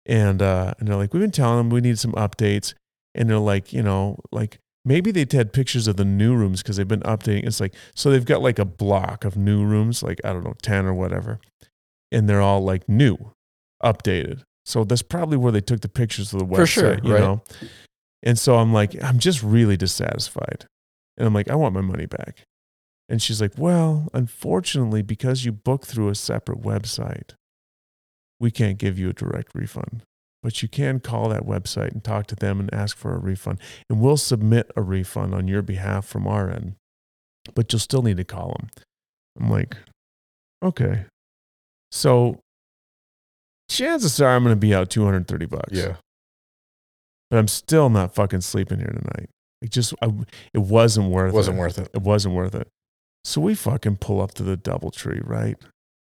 And 0.04 0.42
uh, 0.42 0.74
and 0.78 0.88
they're 0.88 0.96
like, 0.96 1.14
"We've 1.14 1.22
been 1.22 1.30
telling 1.30 1.58
them 1.58 1.70
we 1.70 1.80
need 1.80 1.98
some 1.98 2.12
updates," 2.12 2.74
and 3.14 3.30
they're 3.30 3.38
like, 3.38 3.72
you 3.72 3.82
know, 3.82 4.18
like 4.32 4.58
maybe 4.84 5.10
they 5.10 5.26
had 5.36 5.52
pictures 5.52 5.86
of 5.86 5.96
the 5.96 6.04
new 6.04 6.34
rooms 6.34 6.62
because 6.62 6.76
they've 6.76 6.88
been 6.88 7.00
updating. 7.00 7.46
It's 7.46 7.60
like 7.60 7.74
so 7.94 8.10
they've 8.10 8.24
got 8.24 8.42
like 8.42 8.58
a 8.58 8.64
block 8.64 9.24
of 9.24 9.36
new 9.36 9.64
rooms, 9.64 10.02
like 10.02 10.20
I 10.24 10.32
don't 10.32 10.44
know, 10.44 10.54
ten 10.62 10.86
or 10.86 10.94
whatever, 10.94 11.40
and 12.10 12.28
they're 12.28 12.40
all 12.40 12.62
like 12.62 12.88
new, 12.88 13.32
updated. 13.82 14.42
So 14.64 14.84
that's 14.84 15.02
probably 15.02 15.38
where 15.38 15.52
they 15.52 15.60
took 15.60 15.80
the 15.80 15.88
pictures 15.88 16.32
of 16.32 16.40
the 16.40 16.46
website, 16.46 16.56
For 16.56 16.66
sure, 16.66 16.98
you 17.02 17.12
right. 17.14 17.20
know. 17.20 17.42
And 18.22 18.38
so 18.38 18.56
I'm 18.56 18.72
like, 18.72 19.02
I'm 19.02 19.18
just 19.18 19.42
really 19.42 19.76
dissatisfied, 19.76 20.66
and 21.16 21.26
I'm 21.26 21.34
like, 21.34 21.48
I 21.50 21.54
want 21.54 21.74
my 21.74 21.80
money 21.80 22.06
back. 22.06 22.44
And 23.08 23.22
she's 23.22 23.40
like, 23.40 23.52
Well, 23.56 24.08
unfortunately, 24.12 25.02
because 25.02 25.44
you 25.44 25.52
booked 25.52 25.86
through 25.86 26.08
a 26.08 26.14
separate 26.14 26.60
website, 26.60 27.34
we 28.40 28.50
can't 28.50 28.78
give 28.78 28.98
you 28.98 29.08
a 29.08 29.14
direct 29.14 29.54
refund. 29.54 30.02
But 30.42 30.62
you 30.62 30.68
can 30.68 31.00
call 31.00 31.28
that 31.30 31.46
website 31.46 31.92
and 31.92 32.02
talk 32.02 32.26
to 32.28 32.36
them 32.36 32.60
and 32.60 32.72
ask 32.72 32.96
for 32.96 33.14
a 33.14 33.18
refund. 33.18 33.58
And 33.90 34.00
we'll 34.00 34.16
submit 34.16 34.70
a 34.76 34.82
refund 34.82 35.34
on 35.34 35.48
your 35.48 35.62
behalf 35.62 36.06
from 36.06 36.26
our 36.26 36.48
end. 36.48 36.74
But 37.54 37.72
you'll 37.72 37.80
still 37.80 38.02
need 38.02 38.18
to 38.18 38.24
call 38.24 38.56
them. 38.58 38.68
I'm 39.40 39.50
like, 39.50 39.76
Okay. 40.62 41.04
So 41.90 42.40
chances 43.70 44.20
are 44.20 44.34
I'm 44.34 44.42
going 44.44 44.54
to 44.54 44.60
be 44.60 44.74
out 44.74 44.90
230 44.90 45.46
bucks. 45.46 45.72
Yeah. 45.72 45.96
But 47.30 47.38
I'm 47.38 47.48
still 47.48 47.90
not 47.90 48.14
fucking 48.14 48.40
sleeping 48.40 48.78
here 48.78 48.88
tonight. 48.88 49.28
It 49.60 49.70
just, 49.70 49.94
I, 50.02 50.10
it 50.54 50.60
wasn't 50.60 51.10
worth 51.10 51.32
It 51.32 51.34
wasn't 51.34 51.58
worth 51.58 51.78
it. 51.78 51.88
It 51.94 52.02
wasn't 52.02 52.34
worth 52.34 52.54
it. 52.54 52.68
So 53.24 53.40
we 53.40 53.54
fucking 53.54 53.96
pull 53.96 54.20
up 54.22 54.32
to 54.34 54.42
the 54.42 54.56
DoubleTree, 54.56 55.26
right? 55.26 55.56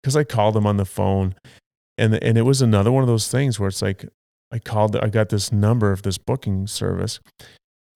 Because 0.02 0.16
I 0.16 0.24
called 0.24 0.54
them 0.54 0.66
on 0.66 0.78
the 0.78 0.84
phone, 0.84 1.36
and 1.96 2.14
and 2.14 2.36
it 2.36 2.42
was 2.42 2.60
another 2.60 2.90
one 2.90 3.04
of 3.04 3.06
those 3.06 3.28
things 3.28 3.60
where 3.60 3.68
it's 3.68 3.82
like 3.82 4.06
I 4.52 4.58
called, 4.58 4.94
I 4.96 5.08
got 5.08 5.30
this 5.30 5.50
number 5.50 5.92
of 5.92 6.02
this 6.02 6.18
booking 6.18 6.66
service, 6.66 7.20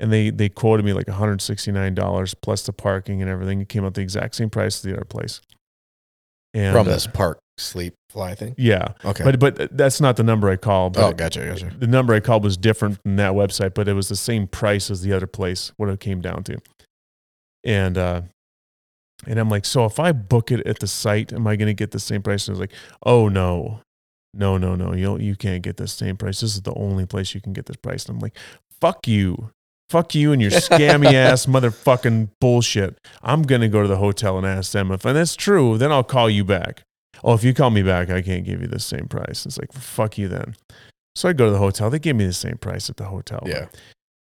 and 0.01 0.11
they 0.13 0.31
they 0.31 0.49
quoted 0.49 0.85
me 0.87 0.93
like 0.95 1.07
169 1.07 1.95
dollars 1.95 2.35
plus 2.35 2.63
the 2.65 2.73
parking 2.73 3.21
and 3.21 3.31
everything. 3.31 3.61
It 3.61 3.69
came 3.69 3.85
out 3.85 3.95
the 3.95 4.01
exact 4.01 4.35
same 4.37 4.51
price 4.51 4.79
as 4.79 4.83
the 4.83 4.95
other 4.95 5.05
place. 5.05 5.41
And 6.55 6.73
From 6.75 6.89
uh, 6.89 6.93
this 6.93 7.07
park 7.07 7.39
sleep 7.59 7.95
fly 8.11 8.35
thing. 8.35 8.55
yeah, 8.57 8.89
Okay. 9.05 9.25
but 9.25 9.39
but 9.39 9.77
that's 9.77 10.01
not 10.01 10.17
the 10.17 10.23
number 10.23 10.49
I 10.49 10.57
called. 10.57 10.97
Oh, 10.97 11.13
gotcha, 11.13 11.45
gotcha. 11.45 11.71
the 11.79 11.87
number 11.87 12.15
I 12.15 12.21
called 12.21 12.45
was 12.45 12.57
different 12.57 12.99
than 13.05 13.17
that 13.17 13.33
website, 13.33 13.75
but 13.75 13.89
it 13.89 13.93
was 13.93 14.09
the 14.09 14.17
same 14.17 14.47
price 14.47 14.91
as 14.91 15.03
the 15.03 15.13
other 15.13 15.27
place, 15.27 15.73
what 15.77 15.89
it 15.91 16.01
came 16.01 16.21
down 16.23 16.43
to. 16.45 16.59
And 17.65 17.99
uh 17.99 18.23
and 19.27 19.39
I'm 19.39 19.49
like, 19.49 19.65
so 19.65 19.85
if 19.87 19.99
I 19.99 20.13
book 20.13 20.51
it 20.53 20.67
at 20.67 20.79
the 20.79 20.87
site, 20.87 21.33
am 21.33 21.47
I 21.47 21.57
gonna 21.57 21.75
get 21.75 21.91
the 21.91 21.99
same 21.99 22.23
price? 22.23 22.47
And 22.49 22.55
I 22.57 22.59
was 22.59 22.61
like, 22.61 22.73
oh 23.05 23.29
no. 23.29 23.81
No, 24.37 24.59
no, 24.59 24.75
no. 24.75 24.93
You 24.93 25.19
you 25.19 25.37
can't 25.37 25.63
get 25.63 25.77
the 25.77 25.89
same 25.89 26.17
price. 26.17 26.41
This 26.41 26.55
is 26.55 26.63
the 26.63 26.75
only 26.75 27.07
place 27.07 27.35
you 27.35 27.41
can 27.41 27.53
get 27.53 27.67
this 27.67 27.77
price. 27.77 28.07
And 28.07 28.17
I'm 28.17 28.21
like, 28.21 28.37
fuck 28.81 29.09
you. 29.09 29.51
Fuck 29.89 30.15
you 30.15 30.33
and 30.33 30.43
your 30.43 30.51
scammy 30.67 31.13
ass 31.13 31.47
motherfucking 31.47 32.31
bullshit. 32.41 32.99
I'm 33.23 33.43
gonna 33.43 33.69
go 33.69 33.83
to 33.83 33.89
the 33.89 33.97
hotel 33.97 34.37
and 34.37 34.47
ask 34.47 34.73
them 34.73 34.91
if 34.91 35.05
and 35.05 35.17
that's 35.17 35.37
true, 35.37 35.79
then 35.79 35.93
I'll 35.93 36.05
call 36.05 36.29
you 36.29 36.45
back. 36.45 36.83
Oh, 37.25 37.35
if 37.35 37.45
you 37.45 37.55
call 37.55 37.71
me 37.71 37.83
back, 37.83 38.11
I 38.11 38.21
can't 38.21 38.45
give 38.45 38.61
you 38.61 38.67
the 38.67 38.79
same 38.79 39.09
price. 39.09 39.47
It's 39.47 39.59
like, 39.59 39.73
fuck 39.73 40.19
you 40.19 40.29
then. 40.29 40.55
So 41.15 41.29
I 41.29 41.33
go 41.33 41.47
to 41.47 41.51
the 41.51 41.59
hotel. 41.59 41.89
They 41.89 41.99
gave 41.99 42.17
me 42.17 42.27
the 42.27 42.33
same 42.33 42.59
price 42.59 42.91
at 42.91 42.99
the 42.99 43.05
hotel. 43.05 43.43
Yeah. 43.47 43.67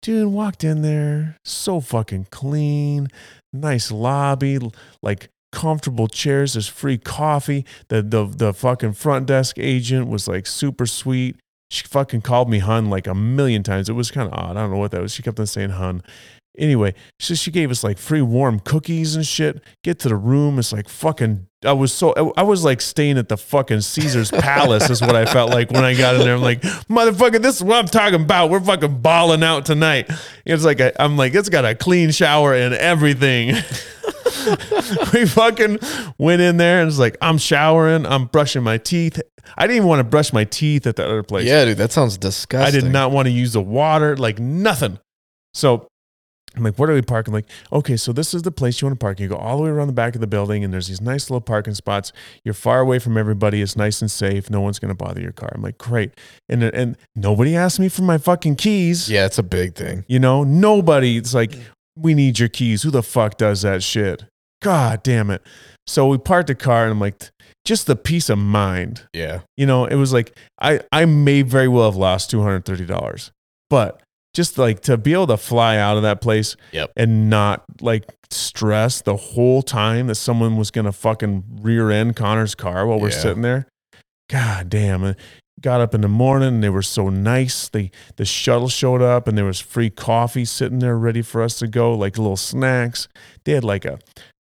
Dude, 0.02 0.32
walked 0.32 0.64
in 0.64 0.82
there, 0.82 1.36
so 1.44 1.80
fucking 1.80 2.28
clean, 2.30 3.08
nice 3.52 3.90
lobby, 3.90 4.58
like 5.02 5.30
comfortable 5.56 6.06
chairs. 6.06 6.52
There's 6.52 6.68
free 6.68 6.98
coffee. 6.98 7.64
The 7.88 8.02
the 8.02 8.26
the 8.26 8.52
fucking 8.52 8.92
front 8.92 9.26
desk 9.26 9.56
agent 9.58 10.06
was 10.06 10.28
like 10.28 10.46
super 10.46 10.84
sweet. 10.84 11.36
She 11.70 11.84
fucking 11.84 12.20
called 12.20 12.50
me 12.50 12.58
hun 12.58 12.90
like 12.90 13.06
a 13.06 13.14
million 13.14 13.62
times. 13.62 13.88
It 13.88 13.94
was 13.94 14.10
kind 14.10 14.30
of 14.30 14.38
odd. 14.38 14.56
I 14.56 14.60
don't 14.60 14.70
know 14.70 14.76
what 14.76 14.90
that 14.90 15.00
was. 15.00 15.12
She 15.12 15.22
kept 15.22 15.40
on 15.40 15.46
saying 15.46 15.70
hun. 15.70 16.02
Anyway, 16.58 16.94
so 17.18 17.34
she 17.34 17.50
gave 17.50 17.70
us 17.70 17.84
like 17.84 17.98
free 17.98 18.22
warm 18.22 18.60
cookies 18.60 19.16
and 19.16 19.26
shit. 19.26 19.62
Get 19.82 19.98
to 20.00 20.08
the 20.08 20.16
room. 20.16 20.58
It's 20.58 20.72
like 20.72 20.88
fucking. 20.88 21.46
I 21.64 21.72
was 21.72 21.92
so. 21.92 22.32
I 22.36 22.42
was 22.42 22.64
like 22.64 22.80
staying 22.80 23.18
at 23.18 23.28
the 23.28 23.36
fucking 23.36 23.80
Caesar's 23.80 24.30
Palace. 24.30 24.90
is 24.90 25.00
what 25.00 25.16
I 25.16 25.24
felt 25.26 25.50
like 25.50 25.70
when 25.70 25.84
I 25.84 25.94
got 25.94 26.14
in 26.16 26.22
there. 26.22 26.34
I'm 26.34 26.42
like, 26.42 26.62
motherfucker, 26.62 27.40
this 27.40 27.56
is 27.56 27.62
what 27.62 27.76
I'm 27.76 27.86
talking 27.86 28.22
about. 28.22 28.50
We're 28.50 28.60
fucking 28.60 29.00
balling 29.00 29.42
out 29.42 29.66
tonight. 29.66 30.10
It's 30.44 30.64
like 30.64 30.80
a, 30.80 31.00
I'm 31.02 31.16
like, 31.16 31.34
it's 31.34 31.48
got 31.48 31.64
a 31.64 31.74
clean 31.74 32.10
shower 32.10 32.54
and 32.54 32.74
everything. 32.74 33.54
we 35.12 35.26
fucking 35.26 35.78
went 36.18 36.40
in 36.40 36.56
there 36.56 36.80
and 36.80 36.88
it's 36.88 36.98
like, 36.98 37.16
I'm 37.20 37.38
showering. 37.38 38.06
I'm 38.06 38.26
brushing 38.26 38.62
my 38.62 38.78
teeth. 38.78 39.20
I 39.56 39.66
didn't 39.66 39.76
even 39.76 39.88
want 39.88 40.00
to 40.00 40.04
brush 40.04 40.32
my 40.32 40.44
teeth 40.44 40.86
at 40.86 40.96
the 40.96 41.04
other 41.04 41.22
place. 41.22 41.46
Yeah, 41.46 41.64
dude, 41.64 41.78
that 41.78 41.92
sounds 41.92 42.18
disgusting. 42.18 42.66
I 42.66 42.70
did 42.70 42.90
not 42.90 43.10
want 43.10 43.26
to 43.26 43.32
use 43.32 43.52
the 43.52 43.60
water, 43.60 44.16
like 44.16 44.38
nothing. 44.38 44.98
So 45.54 45.88
I'm 46.56 46.62
like, 46.64 46.76
where 46.78 46.86
do 46.86 46.94
we 46.94 47.02
park? 47.02 47.28
I'm 47.28 47.34
like, 47.34 47.48
okay, 47.72 47.96
so 47.96 48.12
this 48.12 48.32
is 48.32 48.42
the 48.42 48.50
place 48.50 48.80
you 48.80 48.86
want 48.86 48.98
to 48.98 49.04
park. 49.04 49.20
You 49.20 49.28
go 49.28 49.36
all 49.36 49.58
the 49.58 49.64
way 49.64 49.68
around 49.70 49.88
the 49.88 49.92
back 49.92 50.14
of 50.14 50.20
the 50.20 50.26
building, 50.26 50.64
and 50.64 50.72
there's 50.72 50.88
these 50.88 51.00
nice 51.00 51.28
little 51.28 51.40
parking 51.42 51.74
spots. 51.74 52.12
You're 52.44 52.54
far 52.54 52.80
away 52.80 52.98
from 52.98 53.16
everybody. 53.18 53.60
It's 53.60 53.76
nice 53.76 54.00
and 54.00 54.10
safe. 54.10 54.48
No 54.48 54.60
one's 54.60 54.78
going 54.78 54.88
to 54.88 54.94
bother 54.94 55.20
your 55.20 55.32
car. 55.32 55.50
I'm 55.54 55.62
like, 55.62 55.78
great. 55.78 56.12
And 56.48 56.62
and 56.62 56.96
nobody 57.14 57.54
asked 57.54 57.78
me 57.78 57.88
for 57.88 58.02
my 58.02 58.18
fucking 58.18 58.56
keys. 58.56 59.10
Yeah, 59.10 59.26
it's 59.26 59.38
a 59.38 59.42
big 59.42 59.74
thing. 59.74 60.04
You 60.08 60.18
know, 60.18 60.44
nobody. 60.44 61.16
It's 61.16 61.34
like, 61.34 61.54
we 61.96 62.14
need 62.14 62.38
your 62.38 62.48
keys. 62.48 62.82
Who 62.82 62.90
the 62.90 63.02
fuck 63.02 63.36
does 63.36 63.62
that 63.62 63.82
shit? 63.82 64.24
God 64.62 65.02
damn 65.02 65.30
it. 65.30 65.42
So 65.86 66.08
we 66.08 66.18
parked 66.18 66.48
the 66.48 66.54
car, 66.54 66.84
and 66.84 66.92
I'm 66.92 67.00
like, 67.00 67.30
just 67.64 67.86
the 67.86 67.96
peace 67.96 68.28
of 68.30 68.38
mind 68.38 69.06
Yeah. 69.12 69.40
you 69.56 69.66
know, 69.66 69.86
it 69.86 69.96
was 69.96 70.12
like 70.12 70.36
I 70.60 70.80
I 70.92 71.04
may 71.04 71.42
very 71.42 71.68
well 71.68 71.84
have 71.90 71.96
lost 71.96 72.30
two 72.30 72.40
hundred 72.42 72.64
thirty 72.64 72.86
dollars, 72.86 73.32
but 73.68 74.00
just 74.36 74.58
like 74.58 74.80
to 74.80 74.96
be 74.96 75.12
able 75.14 75.26
to 75.28 75.36
fly 75.36 75.78
out 75.78 75.96
of 75.96 76.02
that 76.04 76.20
place 76.20 76.54
Yep. 76.72 76.92
and 76.96 77.28
not 77.30 77.64
like 77.80 78.04
stress 78.30 79.00
the 79.02 79.16
whole 79.16 79.62
time 79.62 80.06
that 80.08 80.14
someone 80.16 80.56
was 80.56 80.70
gonna 80.70 80.92
fucking 80.92 81.42
rear 81.62 81.90
end 81.90 82.14
Connor's 82.16 82.54
car 82.54 82.86
while 82.86 83.00
we're 83.00 83.10
Yeah. 83.10 83.18
sitting 83.20 83.42
there. 83.42 83.66
God 84.28 84.68
damn. 84.68 85.14
Got 85.62 85.80
up 85.80 85.94
in 85.94 86.02
the 86.02 86.08
morning 86.08 86.48
and 86.48 86.62
they 86.62 86.68
were 86.68 86.82
so 86.82 87.08
nice. 87.08 87.68
They 87.68 87.90
the 88.16 88.24
shuttle 88.26 88.68
showed 88.68 89.00
up 89.00 89.26
and 89.26 89.38
there 89.38 89.44
was 89.46 89.58
free 89.60 89.88
coffee 89.88 90.44
sitting 90.44 90.80
there 90.80 90.98
ready 90.98 91.22
for 91.22 91.42
us 91.42 91.58
to 91.60 91.66
go, 91.66 91.94
like 91.94 92.18
little 92.18 92.36
snacks. 92.36 93.08
They 93.44 93.52
had 93.52 93.64
like 93.64 93.84
a 93.86 93.98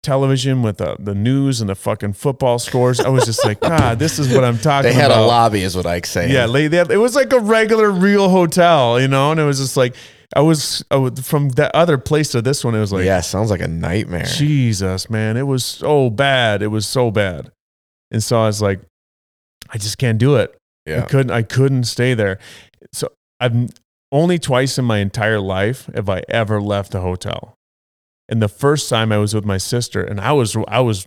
television 0.04 0.62
with 0.64 0.78
the, 0.78 0.96
the 1.00 1.14
news 1.14 1.62
and 1.62 1.70
the 1.70 1.76
fucking 1.76 2.14
football 2.14 2.60
scores. 2.60 3.00
I 3.00 3.10
was 3.10 3.26
just 3.26 3.46
like, 3.46 3.60
God, 3.62 4.00
this 4.00 4.20
is 4.20 4.34
what 4.34 4.44
I'm 4.44 4.58
talking 4.58 4.70
about. 4.70 4.82
They 4.84 4.94
had 4.94 5.12
about. 5.12 5.24
a 5.24 5.28
lobby, 5.28 5.62
is 5.62 5.76
what 5.76 5.86
Ike's 5.86 6.10
saying. 6.10 6.32
Yeah, 6.32 6.48
they, 6.48 6.68
they 6.68 6.78
had, 6.78 6.92
it 6.92 6.98
was 6.98 7.16
like 7.16 7.32
a 7.34 7.40
regular 7.40 7.92
real 7.92 8.30
hotel, 8.30 9.00
you 9.00 9.08
know, 9.08 9.32
and 9.32 9.40
it 9.40 9.44
was 9.44 9.60
just 9.60 9.78
like 9.78 9.96
I 10.36 10.42
was, 10.42 10.84
I 10.90 10.96
was 10.96 11.20
from 11.28 11.50
that 11.50 11.76
other 11.76 11.98
place 11.98 12.32
to 12.32 12.42
this 12.42 12.64
one. 12.64 12.74
It 12.74 12.80
was 12.80 12.94
like, 12.94 13.06
yeah, 13.06 13.20
sounds 13.20 13.52
like 13.52 13.62
a 13.62 13.68
nightmare. 13.68 14.26
Jesus, 14.26 15.10
man, 15.10 15.38
it 15.38 15.44
was 15.44 15.66
so 15.66 16.10
bad. 16.10 16.62
It 16.62 16.68
was 16.68 16.88
so 16.88 17.12
bad, 17.12 17.52
and 18.12 18.24
so 18.24 18.42
I 18.42 18.46
was 18.48 18.62
like, 18.62 18.82
I 19.70 19.78
just 19.78 19.98
can't 19.98 20.18
do 20.18 20.36
it. 20.38 20.56
I 20.88 20.92
yeah. 20.92 21.06
couldn't. 21.06 21.32
I 21.32 21.44
couldn't 21.44 21.84
stay 21.84 22.14
there. 22.14 22.40
So 22.94 23.10
I've 23.40 23.72
only 24.12 24.40
twice 24.40 24.78
in 24.78 24.86
my 24.86 25.00
entire 25.00 25.40
life 25.40 25.90
have 25.94 26.10
I 26.10 26.24
ever 26.30 26.62
left 26.62 26.96
a 26.96 27.02
hotel. 27.02 27.56
And 28.32 28.42
the 28.42 28.48
first 28.48 28.90
time 28.90 29.12
I 29.12 29.18
was 29.18 29.36
with 29.36 29.46
my 29.46 29.58
sister, 29.58 30.02
and 30.04 30.20
I 30.20 30.32
was 30.32 30.56
I 30.68 30.80
was 30.80 31.06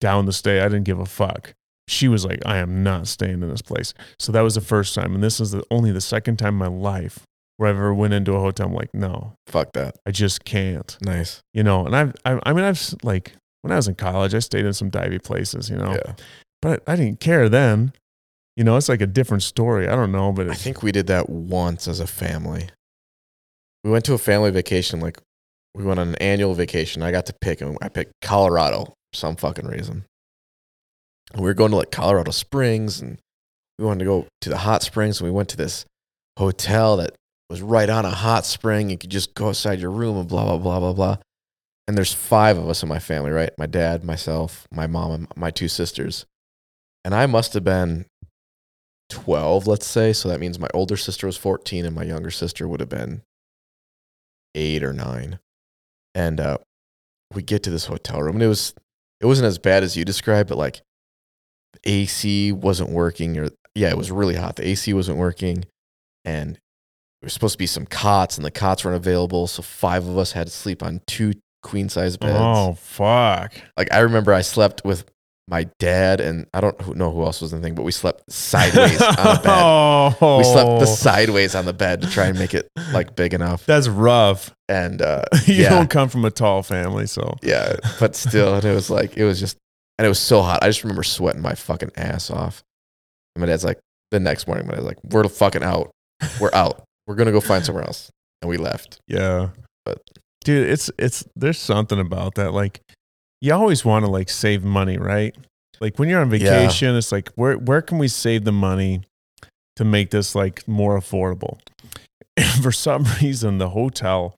down 0.00 0.24
to 0.26 0.32
stay. 0.32 0.60
I 0.60 0.68
didn't 0.68 0.84
give 0.84 0.98
a 1.00 1.06
fuck. 1.06 1.52
She 1.88 2.06
was 2.08 2.24
like, 2.24 2.38
I 2.46 2.58
am 2.58 2.82
not 2.84 3.08
staying 3.08 3.42
in 3.42 3.48
this 3.50 3.60
place. 3.62 3.92
So 4.18 4.30
that 4.32 4.40
was 4.42 4.54
the 4.54 4.60
first 4.60 4.94
time, 4.94 5.14
and 5.14 5.22
this 5.22 5.40
is 5.40 5.50
the, 5.50 5.64
only 5.70 5.90
the 5.90 6.00
second 6.00 6.36
time 6.38 6.54
in 6.54 6.58
my 6.58 6.68
life 6.68 7.20
where 7.56 7.66
I 7.66 7.70
ever 7.70 7.92
went 7.92 8.14
into 8.14 8.32
a 8.34 8.40
hotel. 8.40 8.68
I'm 8.68 8.74
like, 8.74 8.94
no, 8.94 9.34
Fuck 9.48 9.72
that. 9.72 9.96
I 10.06 10.12
just 10.12 10.44
can't. 10.44 10.96
Nice. 11.04 11.40
You 11.52 11.64
know, 11.64 11.84
and 11.84 11.94
I've 11.96 12.14
I, 12.24 12.38
I 12.46 12.52
mean 12.52 12.64
I've 12.64 12.94
like 13.02 13.32
when 13.62 13.72
I 13.72 13.76
was 13.76 13.88
in 13.88 13.96
college, 13.96 14.32
I 14.34 14.38
stayed 14.38 14.64
in 14.64 14.72
some 14.72 14.90
divey 14.90 15.22
places. 15.22 15.68
You 15.68 15.76
know, 15.76 15.92
Yeah. 15.92 16.14
but 16.62 16.82
I 16.86 16.94
didn't 16.96 17.18
care 17.20 17.48
then. 17.48 17.92
You 18.56 18.64
know, 18.64 18.76
it's 18.76 18.88
like 18.88 19.00
a 19.00 19.06
different 19.06 19.42
story. 19.42 19.88
I 19.88 19.96
don't 19.96 20.12
know, 20.12 20.30
but 20.30 20.48
I 20.48 20.54
think 20.54 20.82
we 20.82 20.92
did 20.92 21.08
that 21.08 21.28
once 21.28 21.88
as 21.88 21.98
a 22.00 22.06
family. 22.06 22.68
We 23.82 23.90
went 23.90 24.04
to 24.04 24.14
a 24.14 24.18
family 24.18 24.50
vacation, 24.52 25.00
like 25.00 25.18
we 25.74 25.84
went 25.84 26.00
on 26.00 26.08
an 26.08 26.14
annual 26.16 26.54
vacation. 26.54 27.02
I 27.02 27.10
got 27.10 27.26
to 27.26 27.34
pick, 27.40 27.60
and 27.60 27.76
I 27.80 27.88
picked 27.88 28.12
Colorado 28.20 28.84
for 28.84 29.16
some 29.16 29.36
fucking 29.36 29.66
reason. 29.66 30.04
And 31.32 31.42
we 31.42 31.48
were 31.48 31.54
going 31.54 31.70
to 31.70 31.76
like 31.76 31.90
Colorado 31.90 32.30
Springs, 32.30 33.00
and 33.00 33.18
we 33.78 33.84
wanted 33.84 34.00
to 34.00 34.04
go 34.04 34.26
to 34.42 34.50
the 34.50 34.58
hot 34.58 34.82
springs. 34.82 35.20
And 35.20 35.30
we 35.30 35.34
went 35.34 35.48
to 35.50 35.56
this 35.56 35.86
hotel 36.38 36.96
that 36.98 37.14
was 37.48 37.62
right 37.62 37.88
on 37.88 38.04
a 38.04 38.10
hot 38.10 38.44
spring. 38.46 38.90
You 38.90 38.98
could 38.98 39.10
just 39.10 39.34
go 39.34 39.48
outside 39.48 39.80
your 39.80 39.90
room 39.90 40.18
and 40.18 40.28
blah 40.28 40.44
blah 40.44 40.58
blah 40.58 40.80
blah 40.80 40.92
blah. 40.92 41.16
And 41.88 41.96
there's 41.96 42.12
five 42.12 42.58
of 42.58 42.68
us 42.68 42.82
in 42.82 42.88
my 42.88 42.98
family, 42.98 43.30
right? 43.30 43.50
My 43.58 43.66
dad, 43.66 44.04
myself, 44.04 44.68
my 44.70 44.86
mom, 44.86 45.12
and 45.12 45.28
my 45.36 45.50
two 45.50 45.68
sisters. 45.68 46.26
And 47.04 47.14
I 47.14 47.26
must 47.26 47.54
have 47.54 47.64
been 47.64 48.06
12, 49.10 49.66
let's 49.66 49.86
say. 49.86 50.12
So 50.12 50.28
that 50.28 50.40
means 50.40 50.58
my 50.58 50.68
older 50.72 50.96
sister 50.96 51.26
was 51.26 51.36
14 51.36 51.84
and 51.84 51.94
my 51.94 52.04
younger 52.04 52.30
sister 52.30 52.68
would 52.68 52.80
have 52.80 52.88
been 52.88 53.22
eight 54.54 54.84
or 54.84 54.92
nine. 54.92 55.40
And 56.14 56.40
uh, 56.40 56.58
we 57.34 57.42
get 57.42 57.62
to 57.64 57.70
this 57.70 57.86
hotel 57.86 58.22
room 58.22 58.36
and 58.36 58.42
it 58.42 58.48
was, 58.48 58.74
it 59.20 59.26
wasn't 59.26 59.46
as 59.46 59.58
bad 59.58 59.82
as 59.82 59.96
you 59.96 60.04
described, 60.04 60.48
but 60.48 60.58
like 60.58 60.82
the 61.72 61.90
AC 61.90 62.52
wasn't 62.52 62.90
working 62.90 63.38
or 63.38 63.50
yeah, 63.74 63.88
it 63.88 63.96
was 63.96 64.10
really 64.10 64.34
hot. 64.34 64.56
The 64.56 64.66
AC 64.68 64.92
wasn't 64.92 65.18
working 65.18 65.64
and 66.24 66.54
there 66.54 67.26
was 67.26 67.32
supposed 67.32 67.54
to 67.54 67.58
be 67.58 67.66
some 67.66 67.86
cots 67.86 68.36
and 68.36 68.44
the 68.44 68.50
cots 68.50 68.84
weren't 68.84 68.96
available. 68.96 69.46
So 69.46 69.62
five 69.62 70.06
of 70.06 70.18
us 70.18 70.32
had 70.32 70.48
to 70.48 70.52
sleep 70.52 70.82
on 70.82 71.00
two 71.06 71.32
queen 71.62 71.88
size 71.88 72.16
beds. 72.16 72.36
oh 72.38 72.74
fuck. 72.74 73.54
Like 73.76 73.92
I 73.92 74.00
remember 74.00 74.34
I 74.34 74.42
slept 74.42 74.82
with 74.84 75.04
my 75.48 75.64
dad 75.78 76.20
and 76.20 76.46
I 76.54 76.60
don't 76.60 76.96
know 76.96 77.10
who 77.10 77.22
else 77.24 77.40
was 77.40 77.52
in 77.52 77.60
the 77.60 77.66
thing, 77.66 77.74
but 77.74 77.82
we 77.82 77.92
slept 77.92 78.30
sideways 78.30 79.00
on 79.02 79.14
the 79.16 79.40
bed. 79.42 79.52
oh, 79.52 80.36
We 80.38 80.44
slept 80.44 80.80
the 80.80 80.86
sideways 80.86 81.54
on 81.54 81.64
the 81.64 81.72
bed 81.72 82.00
to 82.02 82.10
try 82.10 82.26
and 82.26 82.38
make 82.38 82.54
it 82.54 82.68
like 82.92 83.16
big 83.16 83.34
enough. 83.34 83.66
That's 83.66 83.88
rough. 83.88 84.54
And 84.68 85.02
uh, 85.02 85.24
you 85.46 85.54
yeah, 85.64 85.70
don't 85.70 85.90
come 85.90 86.08
from 86.08 86.24
a 86.24 86.30
tall 86.30 86.62
family, 86.62 87.06
so 87.06 87.34
yeah, 87.42 87.76
but 87.98 88.14
still, 88.16 88.54
and 88.54 88.64
it 88.64 88.72
was 88.74 88.88
like 88.88 89.16
it 89.16 89.24
was 89.24 89.38
just, 89.40 89.58
and 89.98 90.06
it 90.06 90.08
was 90.08 90.20
so 90.20 90.40
hot. 90.42 90.62
I 90.62 90.68
just 90.68 90.84
remember 90.84 91.02
sweating 91.02 91.42
my 91.42 91.54
fucking 91.54 91.90
ass 91.96 92.30
off. 92.30 92.62
And 93.34 93.40
my 93.40 93.46
dad's 93.46 93.64
like, 93.64 93.78
the 94.10 94.20
next 94.20 94.46
morning, 94.46 94.66
my 94.66 94.74
dad's 94.74 94.86
like, 94.86 94.98
"We're 95.04 95.28
fucking 95.28 95.62
out. 95.62 95.90
We're 96.40 96.54
out. 96.54 96.84
We're 97.06 97.16
gonna 97.16 97.32
go 97.32 97.40
find 97.40 97.64
somewhere 97.64 97.84
else." 97.84 98.10
And 98.40 98.48
we 98.48 98.56
left. 98.56 98.98
yeah. 99.08 99.48
But- 99.84 100.00
dude, 100.44 100.68
it's 100.68 100.90
it's 100.98 101.24
there's 101.36 101.58
something 101.58 101.98
about 102.00 102.36
that. 102.36 102.52
Like 102.52 102.80
you 103.42 103.52
always 103.52 103.84
want 103.84 104.04
to 104.06 104.10
like 104.10 104.30
save 104.30 104.62
money, 104.64 104.96
right? 104.96 105.34
Like 105.80 105.98
when 105.98 106.08
you're 106.08 106.20
on 106.20 106.30
Yeah. 106.30 106.38
vacation, 106.38 106.94
it's 106.96 107.10
like 107.12 107.28
where 107.34 107.58
where 107.58 107.82
can 107.82 107.98
we 107.98 108.08
save 108.08 108.44
the 108.44 108.52
money 108.52 109.02
to 109.76 109.84
make 109.84 110.10
this 110.10 110.34
like 110.34 110.66
more 110.68 110.98
affordable? 110.98 111.58
And 112.36 112.46
for 112.62 112.72
some 112.72 113.04
reason, 113.20 113.58
the 113.58 113.70
hotel 113.70 114.36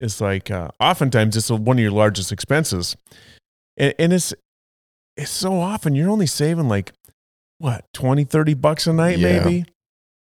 is 0.00 0.20
like 0.20 0.50
uh, 0.50 0.68
oftentimes 0.80 1.36
it's 1.36 1.50
one 1.50 1.76
of 1.76 1.82
your 1.82 1.90
largest 1.90 2.30
expenses, 2.32 2.96
and, 3.76 3.92
and 3.98 4.12
it's 4.12 4.32
it's 5.16 5.30
so 5.30 5.60
often 5.60 5.94
you're 5.94 6.08
only 6.10 6.26
saving 6.26 6.68
like 6.68 6.92
what 7.58 7.84
20 7.94 8.24
30 8.24 8.54
bucks 8.54 8.86
a 8.86 8.92
night 8.92 9.18
Yeah. 9.18 9.38
maybe 9.38 9.64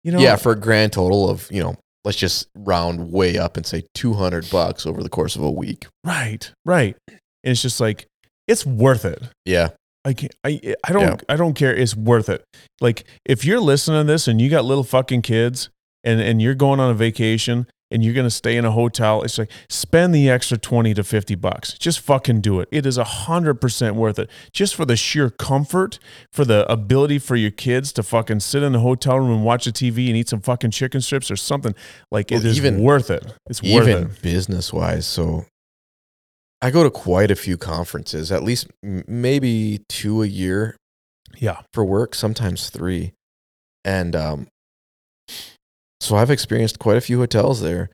you 0.04 0.12
know 0.12 0.18
yeah, 0.20 0.36
for 0.36 0.52
a 0.52 0.56
grand 0.56 0.92
total 0.92 1.28
of 1.30 1.48
you 1.50 1.62
know, 1.62 1.76
let's 2.04 2.18
just 2.18 2.48
round 2.54 3.10
way 3.12 3.36
up 3.38 3.56
and 3.56 3.66
say 3.66 3.84
two 3.94 4.14
hundred 4.14 4.48
bucks 4.50 4.86
over 4.86 5.02
the 5.02 5.08
course 5.08 5.36
of 5.36 5.42
a 5.42 5.50
week. 5.50 5.86
right 6.04 6.52
right 6.64 6.96
and 7.44 7.52
it's 7.52 7.62
just 7.62 7.80
like 7.80 8.06
it's 8.48 8.66
worth 8.66 9.04
it 9.04 9.22
Yeah, 9.46 9.68
Like 10.04 10.28
I, 10.44 10.60
I 10.84 10.92
don't, 10.92 11.22
I 11.28 11.36
don't 11.36 11.54
care. 11.54 11.74
It's 11.74 11.94
worth 11.96 12.28
it. 12.28 12.44
Like 12.80 13.04
if 13.24 13.44
you're 13.44 13.60
listening 13.60 14.04
to 14.06 14.12
this 14.12 14.26
and 14.28 14.40
you 14.40 14.50
got 14.50 14.64
little 14.64 14.84
fucking 14.84 15.22
kids 15.22 15.68
and 16.04 16.20
and 16.20 16.42
you're 16.42 16.54
going 16.56 16.80
on 16.80 16.90
a 16.90 16.94
vacation 16.94 17.66
and 17.92 18.02
you're 18.02 18.14
gonna 18.14 18.30
stay 18.30 18.56
in 18.56 18.64
a 18.64 18.70
hotel, 18.72 19.22
it's 19.22 19.36
like 19.38 19.50
spend 19.68 20.14
the 20.14 20.28
extra 20.28 20.56
twenty 20.58 20.92
to 20.94 21.04
fifty 21.04 21.34
bucks. 21.36 21.74
Just 21.74 22.00
fucking 22.00 22.40
do 22.40 22.58
it. 22.58 22.68
It 22.72 22.84
is 22.86 22.96
a 22.98 23.04
hundred 23.04 23.60
percent 23.60 23.94
worth 23.94 24.18
it. 24.18 24.28
Just 24.52 24.74
for 24.74 24.84
the 24.84 24.96
sheer 24.96 25.28
comfort, 25.30 25.98
for 26.32 26.44
the 26.44 26.70
ability 26.72 27.18
for 27.20 27.36
your 27.36 27.50
kids 27.52 27.92
to 27.92 28.02
fucking 28.02 28.40
sit 28.40 28.62
in 28.64 28.72
the 28.72 28.80
hotel 28.80 29.18
room 29.20 29.30
and 29.30 29.44
watch 29.44 29.66
the 29.66 29.72
TV 29.72 30.08
and 30.08 30.16
eat 30.16 30.28
some 30.30 30.40
fucking 30.40 30.70
chicken 30.72 31.00
strips 31.02 31.30
or 31.30 31.36
something. 31.36 31.74
Like 32.10 32.32
it 32.32 32.36
Well, 32.38 32.46
is 32.46 32.56
even- 32.56 32.80
worth 32.80 33.10
it. 33.10 33.24
It's 33.48 33.62
worth 33.62 33.86
even 33.88 34.04
it. 34.04 34.22
business 34.22 34.72
wise. 34.72 35.06
So 35.06 35.44
I 36.62 36.70
go 36.70 36.84
to 36.84 36.90
quite 36.90 37.30
a 37.30 37.36
few 37.36 37.56
conferences, 37.58 38.30
at 38.30 38.42
least 38.44 38.68
m- 38.84 39.04
maybe 39.08 39.80
two 39.88 40.22
a 40.22 40.26
year 40.26 40.76
Yeah. 41.36 41.60
for 41.72 41.84
work, 41.84 42.14
sometimes 42.14 42.70
three. 42.70 43.12
And 43.84 44.14
um, 44.14 44.46
so 46.00 46.16
I've 46.16 46.30
experienced 46.30 46.78
quite 46.78 46.96
a 46.96 47.00
few 47.00 47.18
hotels 47.18 47.60
there. 47.60 47.90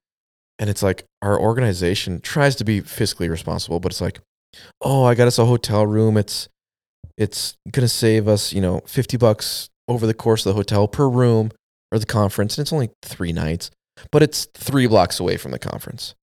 And 0.59 0.69
it's 0.69 0.83
like 0.83 1.05
our 1.23 1.41
organization 1.41 2.21
tries 2.21 2.57
to 2.57 2.65
be 2.65 2.81
fiscally 2.83 3.31
responsible, 3.31 3.81
but 3.81 3.93
it's 3.93 4.01
like, 4.01 4.21
oh, 4.83 5.05
I 5.05 5.15
got 5.15 5.29
us 5.29 5.39
a 5.39 5.47
hotel 5.47 5.87
room. 5.87 6.17
It's 6.17 6.49
it's 7.17 7.55
gonna 7.71 7.89
save 7.89 8.29
us, 8.29 8.53
you 8.53 8.61
know, 8.61 8.81
fifty 8.87 9.17
bucks 9.17 9.69
over 9.89 10.07
the 10.07 10.15
course 10.15 10.45
of 10.45 10.51
the 10.51 10.57
hotel 10.57 10.89
per 10.89 11.09
room 11.09 11.53
or 11.93 11.99
the 11.99 12.07
conference, 12.07 12.59
and 12.59 12.65
it's 12.65 12.73
only 12.73 12.91
three 13.03 13.33
nights, 13.33 13.71
but 14.11 14.23
it's 14.23 14.47
three 14.55 14.87
blocks 14.87 15.19
away 15.21 15.37
from 15.37 15.53
the 15.53 15.59
conference. 15.59 16.15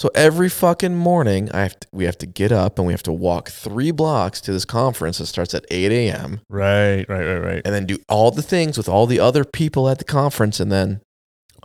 So 0.00 0.10
every 0.14 0.48
fucking 0.48 0.94
morning, 0.96 1.50
I 1.52 1.60
have 1.60 1.78
to, 1.78 1.86
we 1.92 2.04
have 2.04 2.16
to 2.18 2.26
get 2.26 2.52
up 2.52 2.78
and 2.78 2.86
we 2.86 2.94
have 2.94 3.02
to 3.02 3.12
walk 3.12 3.50
three 3.50 3.90
blocks 3.90 4.40
to 4.40 4.50
this 4.52 4.64
conference 4.64 5.18
that 5.18 5.26
starts 5.26 5.52
at 5.52 5.66
8 5.70 5.92
a.m. 5.92 6.40
Right, 6.48 7.04
right, 7.06 7.22
right, 7.26 7.38
right. 7.38 7.62
and 7.66 7.74
then 7.74 7.84
do 7.84 7.98
all 8.08 8.30
the 8.30 8.40
things 8.40 8.78
with 8.78 8.88
all 8.88 9.04
the 9.06 9.20
other 9.20 9.44
people 9.44 9.90
at 9.90 9.98
the 9.98 10.04
conference. 10.04 10.58
And 10.58 10.72
then 10.72 11.02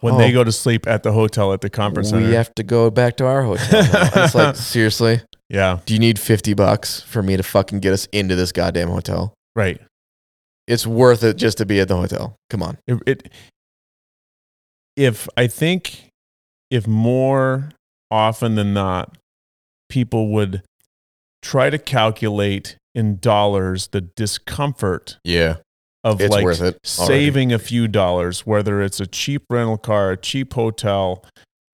When 0.01 0.15
Oh. 0.15 0.17
they 0.17 0.33
go 0.33 0.43
to 0.43 0.51
sleep 0.51 0.85
at 0.85 1.03
the 1.03 1.13
hotel 1.13 1.53
at 1.53 1.61
the 1.61 1.69
conference 1.69 2.11
we 2.11 2.23
center. 2.23 2.33
have 2.35 2.53
to 2.55 2.63
go 2.63 2.89
back 2.89 3.15
to 3.17 3.25
our 3.25 3.43
hotel. 3.43 3.81
now. 3.83 4.23
It's 4.25 4.35
like, 4.35 4.55
seriously, 4.57 5.21
yeah, 5.49 5.79
do 5.85 5.93
you 5.93 5.99
need 6.01 6.19
50 6.19 6.53
bucks 6.55 6.99
for 6.99 7.23
me 7.23 7.37
to 7.37 7.43
fucking 7.43 7.79
get 7.79 7.93
us 7.93 8.05
into 8.11 8.35
this 8.35 8.51
goddamn 8.51 8.89
hotel? 8.89 9.33
right. 9.55 9.79
It's 10.67 10.85
worth 10.85 11.23
it 11.23 11.37
just 11.37 11.59
to 11.59 11.65
be 11.65 11.79
at 11.79 11.87
the 11.87 11.95
hotel. 11.95 12.35
Come 12.49 12.61
on. 12.63 12.79
it, 12.85 12.99
it 13.07 13.31
if 14.97 15.27
i 15.37 15.45
think 15.47 16.09
if 16.71 16.87
more 16.87 17.69
often 18.11 18.55
than 18.55 18.73
not 18.73 19.17
people 19.89 20.29
would 20.29 20.61
try 21.41 21.69
to 21.69 21.77
calculate 21.77 22.77
in 22.93 23.17
dollars 23.17 23.87
the 23.87 24.01
discomfort 24.01 25.17
Yeah. 25.23 25.57
of 26.03 26.21
It's 26.21 26.31
like 26.33 26.75
saving 26.83 27.51
a 27.53 27.59
few 27.59 27.87
dollars 27.87 28.45
whether 28.45 28.81
it's 28.81 28.99
a 28.99 29.07
cheap 29.07 29.43
rental 29.49 29.77
car 29.77 30.11
a 30.11 30.17
cheap 30.17 30.53
hotel 30.53 31.23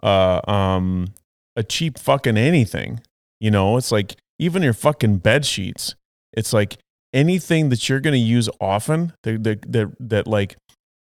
uh 0.04 0.42
um 0.50 1.14
a 1.56 1.64
cheap 1.64 1.98
fucking 2.00 2.38
anything 2.38 3.02
you 3.40 3.52
know 3.52 3.78
it's 3.78 3.92
like 3.92 4.16
even 4.40 4.64
your 4.64 4.74
fucking 4.74 5.18
bed 5.18 5.46
sheets 5.46 5.96
it's 6.34 6.54
like 6.54 6.78
anything 7.14 7.70
that 7.70 7.88
you're 7.88 8.00
going 8.00 8.14
to 8.14 8.18
use 8.20 8.50
often 8.60 9.14
that, 9.24 9.44
that 9.44 9.72
that 9.72 9.92
that 10.00 10.28
like 10.28 10.56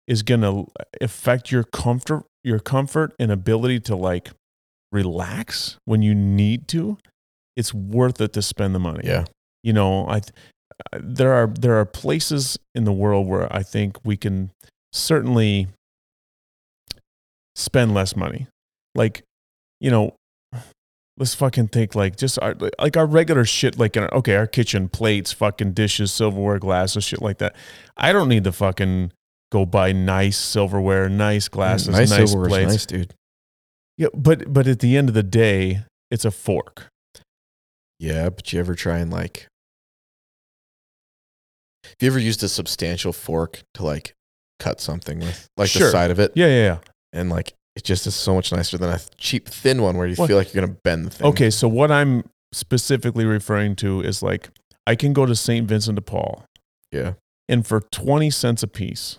is 0.08 0.24
going 0.24 0.42
to 0.42 0.68
affect 1.00 1.52
your 1.52 1.64
comfort 1.64 2.26
your 2.44 2.60
comfort 2.60 3.14
and 3.18 3.32
ability 3.32 3.80
to 3.80 3.96
like 3.96 4.30
relax 4.92 5.78
when 5.86 6.02
you 6.02 6.14
need 6.14 6.68
to 6.68 6.98
it's 7.56 7.74
worth 7.74 8.20
it 8.22 8.34
to 8.34 8.42
spend 8.42 8.74
the 8.76 8.80
money 8.80 9.02
Yeah. 9.06 9.26
you 9.64 9.74
know 9.74 10.08
i 10.08 10.18
uh, 10.18 11.00
there 11.00 11.34
are 11.34 11.48
there 11.48 11.76
are 11.80 11.86
places 11.86 12.58
in 12.76 12.84
the 12.84 12.92
world 12.92 13.28
where 13.28 13.54
i 13.56 13.64
think 13.64 13.98
we 14.04 14.18
can 14.18 14.52
certainly 14.92 15.68
spend 17.56 17.94
less 17.94 18.16
money 18.16 18.48
like 18.96 19.24
you 19.80 19.92
know 19.92 20.14
let's 21.18 21.36
fucking 21.36 21.68
think 21.68 21.94
like 21.96 22.16
just 22.16 22.40
our, 22.42 22.56
like 22.80 22.98
our 22.98 23.06
regular 23.06 23.46
shit 23.46 23.78
like 23.78 23.96
in 23.98 24.04
our, 24.04 24.14
okay 24.14 24.36
our 24.36 24.48
kitchen 24.48 24.90
plates 24.90 25.32
fucking 25.32 25.74
dishes 25.74 26.12
silverware 26.12 26.60
glasses 26.60 27.04
shit 27.04 27.22
like 27.22 27.38
that 27.38 27.56
i 27.98 28.12
don't 28.12 28.30
need 28.30 28.44
to 28.44 28.52
fucking 28.52 29.12
go 29.52 29.66
buy 29.66 29.92
nice 29.92 30.38
silverware 30.38 31.10
nice 31.10 31.48
glasses 31.48 31.90
mm, 31.90 32.10
nice, 32.10 32.10
silverware's 32.12 32.48
plates 32.48 32.72
nice, 32.72 32.86
dude. 32.86 33.14
Yeah 34.02 34.08
but 34.14 34.52
but 34.52 34.66
at 34.68 34.80
the 34.80 34.98
end 34.98 35.08
of 35.10 35.16
the 35.16 35.24
day 35.24 35.84
it's 36.10 36.26
a 36.26 36.32
fork 36.32 36.88
Yeah, 38.00 38.30
but 38.30 38.52
you 38.52 38.60
ever 38.60 38.74
try 38.76 38.98
and 38.98 39.12
like, 39.12 39.48
have 41.84 41.96
you 42.02 42.08
ever 42.08 42.20
used 42.20 42.42
a 42.44 42.50
substantial 42.50 43.14
fork 43.14 43.62
to 43.76 43.84
like 43.84 44.14
cut 44.60 44.82
something 44.82 45.20
with, 45.20 45.48
like 45.58 45.70
Sure. 45.70 45.88
the 45.88 45.92
side 45.92 46.12
of 46.12 46.20
it, 46.20 46.32
yeah 46.36 46.48
yeah 46.48 46.64
yeah 46.66 46.78
and 47.14 47.30
like 47.30 47.54
it 47.76 47.84
just 47.84 48.06
is 48.08 48.16
so 48.16 48.34
much 48.34 48.52
nicer 48.52 48.78
than 48.78 48.90
a 48.90 49.00
cheap 49.18 49.48
thin 49.48 49.82
one 49.82 49.98
where 49.98 50.08
you 50.08 50.16
What? 50.16 50.28
feel 50.28 50.38
like 50.38 50.54
you're 50.54 50.66
gonna 50.66 50.78
bend 50.84 51.06
the 51.06 51.10
thing. 51.12 51.28
Okay, 51.28 51.50
so 51.50 51.68
what 51.68 51.90
I'm 51.92 52.24
specifically 52.54 53.24
referring 53.26 53.76
to 53.78 54.02
is 54.02 54.22
like 54.24 54.50
I 54.86 54.96
can 54.96 55.14
go 55.14 55.26
to 55.26 55.36
St. 55.36 55.68
Vincent 55.68 55.96
de 55.96 56.02
Paul 56.02 56.44
Yeah. 56.92 57.14
and 57.48 57.66
for 57.66 57.80
20 57.80 58.30
cents 58.30 58.62
a 58.64 58.68
piece, 58.68 59.18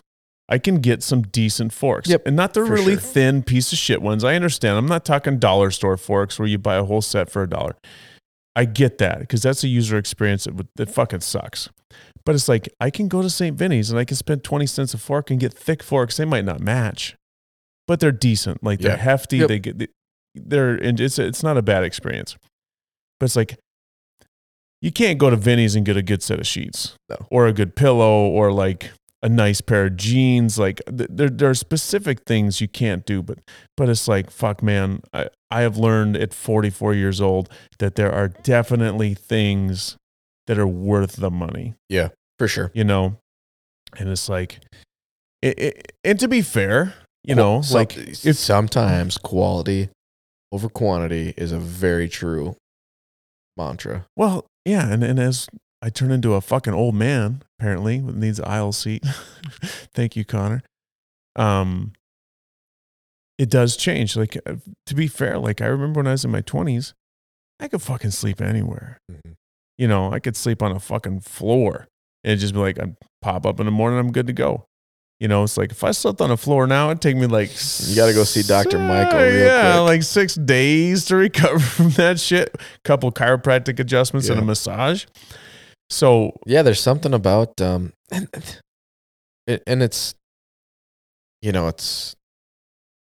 I 0.52 0.58
can 0.58 0.80
get 0.80 1.02
some 1.02 1.22
decent 1.22 1.72
forks. 1.72 2.10
Yep, 2.10 2.26
and 2.26 2.36
not 2.36 2.52
the 2.52 2.62
really 2.62 2.92
sure. 2.92 3.00
thin 3.00 3.42
piece 3.42 3.72
of 3.72 3.78
shit 3.78 4.02
ones. 4.02 4.22
I 4.22 4.34
understand. 4.34 4.76
I'm 4.76 4.84
not 4.86 5.02
talking 5.06 5.38
dollar 5.38 5.70
store 5.70 5.96
forks 5.96 6.38
where 6.38 6.46
you 6.46 6.58
buy 6.58 6.74
a 6.76 6.84
whole 6.84 7.00
set 7.00 7.30
for 7.30 7.42
a 7.42 7.48
dollar. 7.48 7.74
I 8.54 8.66
get 8.66 8.98
that 8.98 9.20
because 9.20 9.40
that's 9.40 9.64
a 9.64 9.68
user 9.68 9.96
experience 9.96 10.44
that, 10.44 10.66
that 10.76 10.90
fucking 10.90 11.20
sucks. 11.20 11.70
But 12.26 12.34
it's 12.34 12.50
like 12.50 12.68
I 12.78 12.90
can 12.90 13.08
go 13.08 13.22
to 13.22 13.30
St. 13.30 13.56
Vinny's 13.56 13.88
and 13.90 13.98
I 13.98 14.04
can 14.04 14.16
spend 14.18 14.44
20 14.44 14.66
cents 14.66 14.92
a 14.92 14.98
fork 14.98 15.30
and 15.30 15.40
get 15.40 15.54
thick 15.54 15.82
forks. 15.82 16.18
They 16.18 16.26
might 16.26 16.44
not 16.44 16.60
match, 16.60 17.16
but 17.88 17.98
they're 18.00 18.12
decent. 18.12 18.62
Like 18.62 18.80
they're 18.80 18.92
Yeah. 18.92 18.96
hefty. 18.98 19.38
Yep. 19.38 19.48
They 19.48 19.58
get 19.58 19.90
they're 20.34 20.74
and 20.74 21.00
it's 21.00 21.18
it's 21.18 21.42
not 21.42 21.56
a 21.56 21.62
bad 21.62 21.82
experience. 21.82 22.36
But 23.18 23.24
it's 23.24 23.36
like 23.36 23.58
you 24.82 24.92
can't 24.92 25.18
go 25.18 25.30
to 25.30 25.36
Vinny's 25.36 25.74
and 25.74 25.86
get 25.86 25.96
a 25.96 26.02
good 26.02 26.22
set 26.22 26.38
of 26.40 26.46
sheets 26.46 26.94
No. 27.08 27.16
or 27.30 27.46
a 27.46 27.52
good 27.54 27.74
pillow 27.74 28.26
or 28.28 28.52
like 28.52 28.90
a 29.22 29.28
nice 29.28 29.60
pair 29.60 29.86
of 29.86 29.96
jeans. 29.96 30.58
Like 30.58 30.80
th- 30.86 31.10
there, 31.12 31.30
there 31.30 31.50
are 31.50 31.54
specific 31.54 32.24
things 32.24 32.60
you 32.60 32.68
can't 32.68 33.06
do, 33.06 33.22
but 33.22 33.38
but 33.76 33.88
it's 33.88 34.08
like 34.08 34.30
fuck, 34.30 34.62
man. 34.62 35.00
I 35.12 35.28
I 35.50 35.60
have 35.62 35.76
learned 35.76 36.16
at 36.16 36.32
44 36.32 36.94
years 36.94 37.20
old 37.20 37.48
that 37.78 37.94
there 37.94 38.10
are 38.12 38.28
definitely 38.28 39.14
things 39.14 39.96
that 40.46 40.58
are 40.58 40.66
worth 40.66 41.16
the 41.16 41.30
money. 41.30 41.74
Yeah, 41.88 42.08
for 42.38 42.48
sure. 42.48 42.70
You 42.74 42.84
know, 42.84 43.16
and 43.98 44.08
it's 44.08 44.28
like, 44.28 44.60
it, 45.42 45.58
it, 45.58 45.92
and 46.02 46.18
to 46.20 46.26
be 46.28 46.40
fair, 46.42 46.94
you 47.22 47.34
know, 47.34 47.62
Some- 47.62 47.78
like 47.78 47.96
if 47.96 48.36
sometimes 48.36 49.18
quality 49.18 49.90
over 50.50 50.68
quantity 50.68 51.34
is 51.36 51.52
a 51.52 51.58
very 51.58 52.08
true 52.08 52.56
mantra. 53.56 54.06
Well, 54.16 54.46
yeah, 54.64 54.90
and, 54.92 55.04
and 55.04 55.18
as 55.18 55.48
I 55.82 55.90
turn 55.90 56.12
into 56.12 56.34
a 56.34 56.40
fucking 56.40 56.72
old 56.72 56.94
man, 56.94 57.42
apparently, 57.58 58.00
with 58.00 58.16
needs 58.16 58.38
an 58.38 58.44
aisle 58.44 58.70
seat. 58.72 59.04
Thank 59.94 60.14
you, 60.14 60.24
Connor. 60.24 60.62
Um, 61.34 61.92
it 63.36 63.50
does 63.50 63.76
change. 63.76 64.16
Like 64.16 64.36
uh, 64.46 64.54
to 64.86 64.94
be 64.94 65.08
fair, 65.08 65.38
like 65.38 65.60
I 65.60 65.66
remember 65.66 65.98
when 65.98 66.06
I 66.06 66.12
was 66.12 66.24
in 66.24 66.30
my 66.30 66.40
twenties, 66.42 66.94
I 67.58 67.66
could 67.68 67.82
fucking 67.82 68.12
sleep 68.12 68.40
anywhere. 68.40 68.98
You 69.76 69.88
know, 69.88 70.12
I 70.12 70.20
could 70.20 70.36
sleep 70.36 70.62
on 70.62 70.70
a 70.70 70.78
fucking 70.78 71.20
floor 71.20 71.88
and 72.22 72.38
just 72.38 72.54
be 72.54 72.60
like, 72.60 72.78
I 72.78 72.94
pop 73.20 73.44
up 73.44 73.58
in 73.58 73.66
the 73.66 73.72
morning, 73.72 73.98
I'm 73.98 74.12
good 74.12 74.28
to 74.28 74.32
go. 74.32 74.66
You 75.18 75.28
know, 75.28 75.44
it's 75.44 75.56
like 75.56 75.70
if 75.70 75.82
I 75.82 75.92
slept 75.92 76.20
on 76.20 76.28
the 76.30 76.36
floor 76.36 76.66
now, 76.66 76.90
it'd 76.90 77.00
take 77.00 77.16
me 77.16 77.26
like 77.26 77.50
You 77.86 77.96
gotta 77.96 78.12
go 78.12 78.24
see 78.24 78.42
Dr. 78.42 78.78
Michael 78.78 79.24
yeah, 79.32 79.74
quick. 79.74 79.86
like 79.86 80.02
six 80.02 80.34
days 80.34 81.04
to 81.06 81.16
recover 81.16 81.58
from 81.60 81.90
that 81.90 82.20
shit. 82.20 82.54
A 82.54 82.58
Couple 82.84 83.10
chiropractic 83.10 83.78
adjustments 83.78 84.28
and 84.28 84.38
a 84.40 84.44
massage. 84.44 85.06
So 85.92 86.32
Yeah, 86.46 86.62
there's 86.62 86.80
something 86.80 87.12
about 87.14 87.60
um 87.60 87.92
and 88.10 88.28
and 89.66 89.82
it's 89.82 90.14
you 91.42 91.52
know, 91.52 91.68
it's 91.68 92.14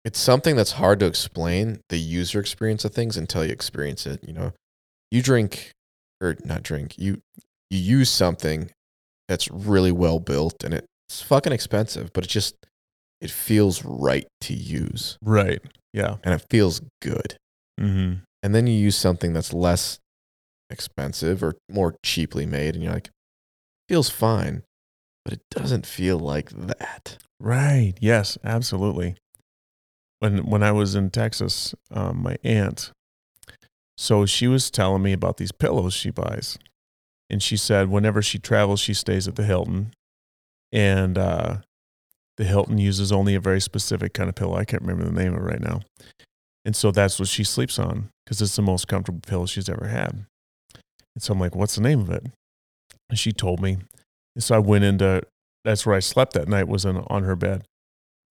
it's 0.04 0.20
something 0.20 0.56
that's 0.56 0.74
hard 0.74 1.00
to 1.00 1.06
explain 1.06 1.80
the 1.90 1.98
user 1.98 2.40
experience 2.40 2.84
of 2.84 2.94
things 2.94 3.16
until 3.16 3.46
you 3.46 3.52
experience 3.52 4.06
it, 4.06 4.20
you 4.28 4.34
know. 4.34 4.52
You 5.12 5.22
drink 5.22 5.72
or 6.22 6.38
not 6.44 6.64
drink, 6.64 6.98
you 6.98 7.22
you 7.70 7.80
use 7.80 8.10
something 8.10 8.72
that's 9.30 9.50
really 9.52 9.92
well 9.92 10.20
built 10.20 10.64
and 10.64 10.74
it's 10.74 11.22
fucking 11.22 11.54
expensive, 11.54 12.12
but 12.14 12.26
it 12.26 12.30
just 12.30 12.56
it 13.22 13.32
feels 13.32 13.86
right 13.86 14.28
to 14.42 14.54
use 14.54 15.18
right, 15.24 15.62
yeah, 15.94 16.18
and 16.24 16.34
it 16.34 16.46
feels 16.50 16.82
good. 17.02 17.38
hmm 17.80 18.14
And 18.44 18.54
then 18.56 18.68
you 18.68 18.74
use 18.74 18.98
something 18.98 19.34
that's 19.34 19.54
less 19.54 20.00
expensive 20.74 21.44
or 21.44 21.56
more 21.72 21.96
cheaply 22.04 22.46
made, 22.46 22.76
and 22.76 22.84
you're 22.84 22.94
like, 22.94 23.10
feels 23.88 24.10
fine, 24.10 24.64
but 25.24 25.34
it 25.34 25.42
doesn't 25.50 25.86
feel 25.86 26.20
like 26.20 26.50
that. 26.50 27.18
right, 27.40 27.94
yes, 28.00 28.38
absolutely. 28.44 29.16
When 30.20 30.46
when 30.46 30.64
I 30.64 30.72
was 30.72 30.96
in 30.96 31.10
Texas, 31.10 31.76
um, 31.92 32.24
my 32.24 32.38
aunt, 32.44 32.92
so 33.98 34.26
she 34.26 34.48
was 34.48 34.72
telling 34.72 35.04
me 35.04 35.14
about 35.14 35.38
these 35.38 35.52
pillows 35.52 35.94
she 35.94 36.10
buys, 36.10 36.58
and 37.30 37.42
she 37.44 37.58
said 37.58 37.90
whenever 37.90 38.22
she 38.22 38.40
travels, 38.40 38.80
she 38.80 38.94
stays 38.94 39.28
at 39.28 39.36
the 39.36 39.44
Hilton, 39.44 39.92
and 40.72 41.18
uh, 41.18 41.58
the 42.38 42.46
Hilton 42.46 42.78
uses 42.78 43.12
only 43.12 43.36
a 43.36 43.40
very 43.40 43.62
specific 43.62 44.14
kind 44.14 44.30
of 44.30 44.36
pillow. 44.36 44.56
I 44.56 44.66
can't 44.66 44.82
remember 44.82 45.06
the 45.06 45.12
name 45.12 45.34
of 45.34 45.40
it 45.40 45.46
right 45.46 45.62
now. 45.62 45.82
And 46.66 46.76
so 46.76 46.92
that's 46.92 47.20
what 47.20 47.28
she 47.28 47.44
sleeps 47.44 47.78
on 47.78 48.10
because 48.26 48.42
it's 48.42 48.56
the 48.56 48.62
most 48.62 48.88
comfortable 48.88 49.22
pillow 49.26 49.46
she's 49.46 49.70
ever 49.70 49.88
had. 49.88 50.26
And 51.16 51.22
so 51.24 51.34
I'm 51.34 51.40
like, 51.40 51.56
what's 51.56 51.76
the 51.76 51.82
name 51.82 52.02
of 52.02 52.10
it? 52.10 52.26
And 53.10 53.20
she 53.20 53.32
told 53.32 53.62
me. 53.62 53.78
And 54.36 54.44
so 54.44 54.56
I 54.56 54.60
went 54.60 54.84
into, 54.84 55.22
that's 55.64 55.86
where 55.86 55.96
I 55.96 56.00
slept 56.00 56.34
that 56.34 56.48
night 56.48 56.68
was 56.68 56.86
in, 56.86 56.98
on 57.08 57.24
her 57.24 57.36
bed 57.36 57.64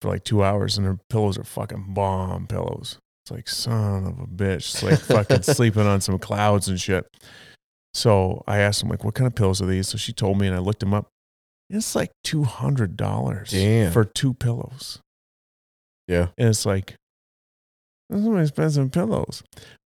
for 0.02 0.10
like 0.10 0.24
two 0.24 0.44
hours 0.44 0.78
and 0.78 0.88
her 0.88 0.98
pillows 1.10 1.38
are 1.38 1.44
fucking 1.44 1.94
bomb 1.94 2.48
pillows. 2.48 2.98
It's 3.24 3.32
like, 3.32 3.48
son 3.48 4.06
of 4.06 4.20
a 4.20 4.26
bitch. 4.26 4.56
It's 4.56 4.84
like 4.84 5.00
fucking 5.00 5.42
sleeping 5.44 5.86
on 5.86 6.02
some 6.02 6.18
clouds 6.18 6.68
and 6.68 6.82
shit. 6.82 7.06
So 7.94 8.44
I 8.48 8.60
asked 8.60 8.82
him 8.82 8.90
like, 8.90 9.04
what 9.04 9.14
kind 9.14 9.28
of 9.28 9.36
pillows 9.36 9.62
are 9.62 9.68
these? 9.68 9.90
So 9.90 9.98
she 9.98 10.14
told 10.14 10.40
me 10.40 10.48
and 10.48 10.56
I 10.56 10.60
looked 10.60 10.80
them 10.80 10.94
up. 10.94 11.08
It's 11.70 11.96
like 11.96 12.12
$200 12.26 13.50
Damn. 13.50 13.92
for 13.92 14.04
two 14.04 14.34
pillows. 14.34 15.00
Yeah. 16.08 16.28
And 16.38 16.50
it's 16.50 16.66
like, 16.66 16.96
those 18.10 18.26
are 18.26 18.32
my 18.32 18.42
expensive 18.42 18.92
pillows. 18.92 19.44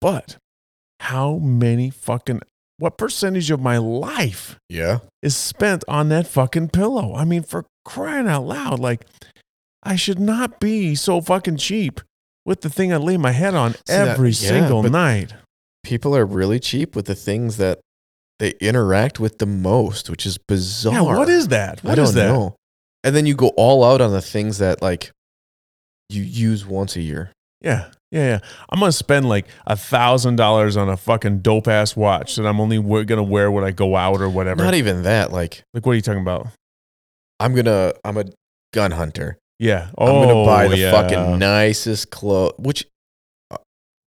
But 0.02 0.38
how 1.02 1.38
many 1.38 1.90
fucking, 1.90 2.42
what 2.80 2.98
percentage 2.98 3.50
of 3.52 3.60
my 3.60 3.78
life 3.78 4.58
Yeah. 4.70 5.00
is 5.22 5.36
spent 5.36 5.84
on 5.88 6.10
that 6.10 6.28
fucking 6.28 6.70
pillow? 6.70 7.16
I 7.16 7.26
mean, 7.26 7.44
for 7.44 7.66
crying 7.86 8.28
out 8.28 8.46
loud, 8.46 8.80
like, 8.80 9.06
I 9.84 9.96
should 9.96 10.20
not 10.20 10.60
be 10.60 10.96
so 10.96 11.22
fucking 11.22 11.58
cheap 11.58 12.02
with 12.46 12.62
the 12.62 12.70
thing 12.70 12.94
I 12.94 12.98
lay 12.98 13.18
my 13.18 13.32
head 13.32 13.56
on 13.56 13.76
that- 13.88 14.08
every 14.10 14.30
yeah, 14.30 14.50
single 14.50 14.84
night. 14.84 15.34
People 15.84 16.16
are 16.16 16.26
really 16.26 16.60
cheap 16.60 16.96
with 16.96 17.06
the 17.06 17.16
things 17.16 17.58
that 17.58 17.80
they 18.40 18.52
interact 18.62 19.20
with 19.20 19.40
the 19.40 19.46
most, 19.46 20.10
which 20.10 20.26
is 20.26 20.38
bizarre. 20.38 20.94
Yeah, 20.94 21.02
what 21.02 21.30
is 21.30 21.48
that? 21.48 21.82
I 21.84 21.96
don't 21.96 22.06
is 22.06 22.14
that? 22.14 22.28
know. 22.28 22.56
And 23.04 23.16
then 23.16 23.26
you 23.26 23.36
go 23.36 23.48
all 23.58 23.84
out 23.84 24.02
on 24.02 24.12
the 24.12 24.22
things 24.22 24.58
that 24.60 24.82
like 24.82 25.12
you 26.10 26.22
use 26.24 26.66
once 26.66 26.96
a 26.96 27.02
year. 27.02 27.32
Yeah, 27.62 27.90
yeah, 28.12 28.26
yeah. 28.26 28.40
I'm 28.70 28.80
gonna 28.80 28.92
spend 28.92 29.28
like 29.28 29.46
a 29.66 29.76
thousand 29.76 30.36
dollars 30.38 30.78
on 30.78 30.90
a 30.90 30.98
fucking 30.98 31.40
dope 31.40 31.68
ass 31.68 31.96
watch 31.96 32.36
that 32.36 32.46
I'm 32.46 32.60
only 32.60 32.82
gonna 33.06 33.24
wear 33.24 33.52
when 33.52 33.64
I 33.64 33.72
go 33.72 33.96
out 33.96 34.22
or 34.22 34.30
whatever. 34.30 34.64
Not 34.64 34.76
even 34.76 35.04
that. 35.04 35.32
Like 35.32 35.64
like, 35.74 35.86
what 35.86 35.92
are 35.94 35.96
you 35.96 36.02
talking 36.02 36.22
about? 36.22 36.48
I'm 37.40 37.54
gonna 37.56 37.94
I'm 38.04 38.18
a 38.18 38.26
gun 38.74 38.92
hunter. 38.92 39.38
Yeah. 39.60 39.90
Oh, 39.98 40.22
I'm 40.22 40.28
gonna 40.28 40.46
buy 40.46 40.66
Oh, 40.66 40.70
the 40.70 40.78
yeah. 40.78 40.92
fucking 40.92 41.40
nicest 41.40 42.10
clothes. 42.12 42.54
Which 42.58 42.86
uh, 43.52 43.58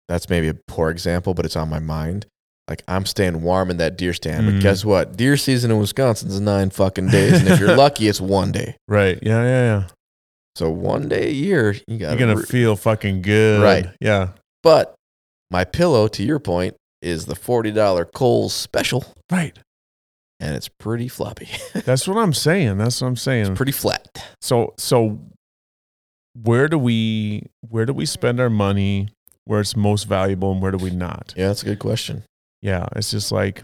that's 0.07 0.29
maybe 0.29 0.47
a 0.49 0.53
poor 0.67 0.89
example, 0.89 1.33
but 1.33 1.45
it's 1.45 1.55
on 1.55 1.69
my 1.69 1.79
mind. 1.79 2.25
Like 2.69 2.83
I'm 2.87 3.05
staying 3.05 3.41
warm 3.43 3.71
in 3.71 3.77
that 3.77 3.97
deer 3.97 4.13
stand, 4.13 4.45
Mhm. 4.45 4.53
but 4.55 4.61
guess 4.61 4.83
what? 4.83 5.15
Deer 5.15 5.37
season 5.37 5.71
in 5.71 5.79
Wisconsin 5.79 6.27
is 6.27 6.41
nine 6.41 6.69
fucking 6.69 7.07
days, 7.07 7.39
and 7.39 7.47
if 7.47 7.59
you're 7.61 7.75
lucky, 7.77 8.09
it's 8.09 8.19
one 8.19 8.51
day. 8.51 8.75
Right. 8.89 9.17
Yeah, 9.21 9.41
yeah, 9.43 9.63
yeah. 9.79 9.83
So 10.57 10.71
one 10.71 11.07
day 11.07 11.27
a 11.27 11.31
year, 11.31 11.75
you 11.87 11.99
got. 11.99 12.17
You're 12.17 12.33
gonna 12.33 12.41
feel 12.45 12.75
fucking 12.75 13.21
good. 13.21 13.61
Right. 13.61 13.85
Yeah. 14.01 14.29
But 14.63 14.95
my 15.51 15.63
pillow, 15.65 16.07
to 16.07 16.23
your 16.23 16.39
point, 16.39 16.75
is 16.99 17.27
the 17.27 17.35
forty 17.35 17.71
dollar 17.71 18.05
Kohl's 18.05 18.53
special, 18.55 19.05
Right. 19.31 19.55
and 20.39 20.55
it's 20.55 20.67
pretty 20.67 21.09
floppy. 21.09 21.47
That's 21.85 22.07
what 22.07 22.17
I'm 22.17 22.33
saying. 22.33 22.79
That's 22.79 22.99
what 23.01 23.07
I'm 23.07 23.15
saying. 23.15 23.55
pretty 23.55 23.71
flat. 23.71 24.07
So 24.41 24.73
so 24.79 25.19
where 26.33 26.67
do 26.67 26.79
we 26.79 27.43
where 27.69 27.85
do 27.85 27.93
we 27.93 28.07
spend 28.07 28.39
our 28.39 28.49
money 28.49 29.09
where 29.45 29.59
it's 29.61 29.75
most 29.75 30.05
valuable 30.05 30.51
and 30.53 30.61
where 30.61 30.71
do 30.71 30.77
we 30.83 30.89
not? 30.89 31.35
Yeah, 31.37 31.49
that's 31.49 31.61
a 31.61 31.65
good 31.65 31.79
question. 31.79 32.23
Yeah, 32.63 32.87
it's 32.95 33.11
just 33.11 33.31
like, 33.31 33.63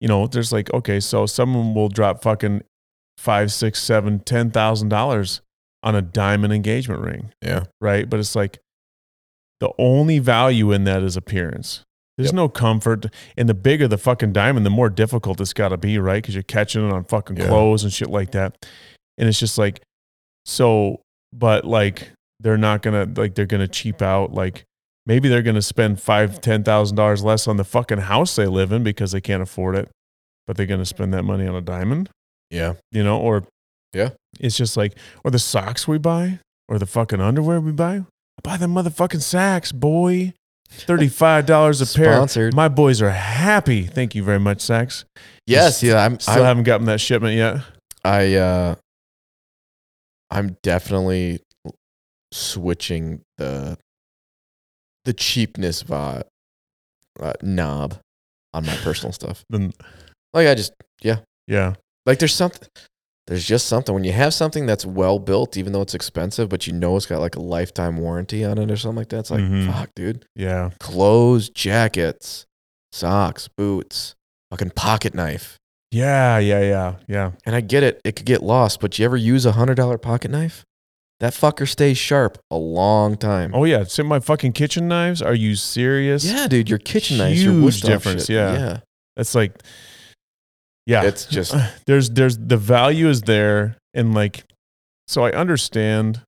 you 0.00 0.08
know, 0.08 0.26
there's 0.26 0.52
like, 0.52 0.74
okay, 0.74 0.98
so 0.98 1.26
someone 1.26 1.72
will 1.72 1.88
drop 1.88 2.22
fucking 2.22 2.62
five, 3.16 3.52
six, 3.52 3.80
seven, 3.80 4.18
ten 4.18 4.50
thousand 4.50 4.88
dollars 4.88 5.40
on 5.86 5.94
a 5.94 6.02
diamond 6.02 6.52
engagement 6.52 7.00
ring, 7.00 7.32
Yeah, 7.40 7.64
right? 7.80 8.10
But 8.10 8.20
it's 8.20 8.34
like 8.36 8.58
the 9.60 9.70
only 9.78 10.18
value 10.18 10.72
in 10.72 10.84
that 10.84 11.02
is 11.02 11.16
appearance. 11.16 11.82
There's 12.18 12.28
Yep. 12.28 12.34
no 12.34 12.48
comfort. 12.48 13.06
And 13.36 13.48
the 13.48 13.54
bigger 13.54 13.86
the 13.88 13.96
fucking 13.96 14.32
diamond, 14.32 14.66
the 14.66 14.70
more 14.70 14.90
difficult 14.90 15.40
it's 15.40 15.52
got 15.52 15.68
to 15.68 15.76
be, 15.76 15.98
right? 15.98 16.22
Because 16.22 16.34
you're 16.34 16.42
catching 16.42 16.86
it 16.86 16.92
on 16.92 17.04
fucking 17.04 17.36
Yeah. 17.36 17.46
clothes 17.48 17.84
and 17.84 17.92
shit 17.92 18.10
like 18.10 18.32
that. 18.32 18.66
And 19.16 19.28
it's 19.28 19.38
just 19.38 19.56
like, 19.58 19.80
so, 20.44 21.00
but 21.32 21.64
like, 21.64 22.10
they're 22.40 22.58
not 22.58 22.82
gonna 22.82 23.08
like 23.16 23.34
they're 23.34 23.46
gonna 23.46 23.68
cheap 23.68 24.02
out. 24.02 24.32
Like 24.32 24.64
maybe 25.06 25.28
they're 25.28 25.42
gonna 25.42 25.62
spend 25.62 26.00
five, 26.00 26.40
ten 26.40 26.64
thousand 26.64 26.96
dollars 26.96 27.24
less 27.24 27.48
on 27.48 27.56
the 27.56 27.64
fucking 27.64 27.98
house 27.98 28.36
they 28.36 28.46
live 28.46 28.72
in 28.72 28.82
because 28.82 29.12
they 29.12 29.20
can't 29.22 29.42
afford 29.42 29.74
it, 29.76 29.88
but 30.46 30.56
they're 30.56 30.66
gonna 30.66 30.84
spend 30.84 31.14
that 31.14 31.22
money 31.22 31.46
on 31.46 31.54
a 31.54 31.60
diamond, 31.62 32.10
yeah, 32.50 32.74
you 32.92 33.02
know? 33.02 33.18
Or 33.18 33.44
Yeah. 33.96 34.10
it's 34.38 34.56
just 34.56 34.76
like, 34.76 34.94
or 35.24 35.30
the 35.30 35.38
socks 35.38 35.88
we 35.88 35.98
buy, 35.98 36.40
or 36.68 36.78
the 36.78 36.86
fucking 36.86 37.20
underwear 37.20 37.60
we 37.60 37.72
buy. 37.72 37.96
I 37.96 38.40
buy 38.42 38.56
the 38.56 38.66
motherfucking 38.66 39.22
Saxx, 39.22 39.72
boy. 39.74 40.34
Thirty-five 40.68 41.46
dollars 41.46 41.80
a 41.80 41.86
pair. 41.98 42.14
Sponsored. 42.16 42.54
My 42.54 42.68
boys 42.68 43.00
are 43.00 43.10
happy. 43.10 43.82
Thank 43.84 44.14
you 44.14 44.22
very 44.24 44.40
much, 44.40 44.58
Saxx. 44.58 45.04
Yes, 45.46 45.82
yeah. 45.82 46.04
I'm. 46.04 46.18
Still 46.20 46.34
I'm 46.34 46.44
haven't 46.44 46.64
gotten 46.64 46.86
that 46.86 47.00
shipment 47.00 47.36
yet. 47.36 47.62
I 48.04 48.34
uh 48.34 48.74
I'm 50.30 50.56
definitely 50.62 51.40
switching 52.32 53.22
the 53.38 53.78
the 55.04 55.12
cheapness 55.12 55.82
vi- 55.82 56.22
uh, 57.20 57.32
knob 57.42 57.98
on 58.52 58.66
my 58.66 58.74
personal 58.76 59.12
stuff. 59.12 59.44
Then 59.48 59.72
Like 60.34 60.48
I 60.48 60.54
just 60.54 60.72
yeah 61.00 61.18
yeah, 61.46 61.74
like 62.06 62.18
there's 62.18 62.34
something 62.34 62.66
there's 63.26 63.44
just 63.44 63.66
something 63.66 63.94
when 63.94 64.04
you 64.04 64.12
have 64.12 64.32
something 64.34 64.66
that's 64.66 64.86
well 64.86 65.18
built 65.18 65.56
even 65.56 65.72
though 65.72 65.82
it's 65.82 65.94
expensive 65.94 66.48
but 66.48 66.66
you 66.66 66.72
know 66.72 66.96
it's 66.96 67.06
got 67.06 67.20
like 67.20 67.34
a 67.36 67.40
lifetime 67.40 67.96
warranty 67.96 68.44
on 68.44 68.56
it 68.58 68.70
or 68.70 68.76
something 68.76 68.98
like 68.98 69.08
that. 69.08 69.18
It's 69.20 69.30
like 69.30 69.40
Mhm. 69.40 69.72
fuck, 69.72 69.90
dude. 69.96 70.24
yeah. 70.34 70.70
Clothes, 70.80 71.48
jackets, 71.50 72.46
socks, 72.92 73.48
boots, 73.48 74.14
fucking 74.50 74.70
pocket 74.70 75.14
knife. 75.14 75.58
Yeah, 75.92 76.38
yeah, 76.38 76.60
yeah, 76.62 76.94
yeah. 77.08 77.30
And 77.44 77.54
I 77.54 77.60
get 77.60 77.82
it, 77.82 78.00
it 78.04 78.16
could 78.16 78.26
get 78.26 78.42
lost, 78.42 78.80
but 78.80 78.98
you 78.98 79.04
ever 79.04 79.16
use 79.16 79.46
a 79.46 79.52
hundred 79.52 79.76
dollar 79.76 79.98
pocket 79.98 80.30
knife? 80.30 80.64
That 81.20 81.32
fucker 81.32 81.66
stays 81.66 81.96
sharp 81.96 82.36
a 82.50 82.56
long 82.56 83.16
time. 83.16 83.52
Oh 83.54 83.64
yeah, 83.64 83.84
see 83.84 84.02
my 84.02 84.20
fucking 84.20 84.52
kitchen 84.52 84.86
knives. 84.88 85.22
Are 85.22 85.34
you 85.34 85.54
serious? 85.56 86.24
yeah, 86.24 86.46
dude, 86.46 86.68
your 86.68 86.78
kitchen 86.78 87.16
knives, 87.18 87.42
your 87.42 87.54
wood 87.54 87.72
Huge 87.72 87.80
difference, 87.82 88.26
shit. 88.26 88.36
yeah. 88.36 88.52
yeah. 88.52 88.78
That's 89.16 89.34
like, 89.34 89.52
yeah. 90.86 91.02
It's 91.02 91.26
just 91.26 91.54
there's 91.86 92.10
there's 92.10 92.38
the 92.38 92.56
value 92.56 93.08
is 93.08 93.22
there, 93.22 93.76
and 93.94 94.14
like, 94.14 94.44
so 95.06 95.24
I 95.24 95.32
understand 95.32 96.22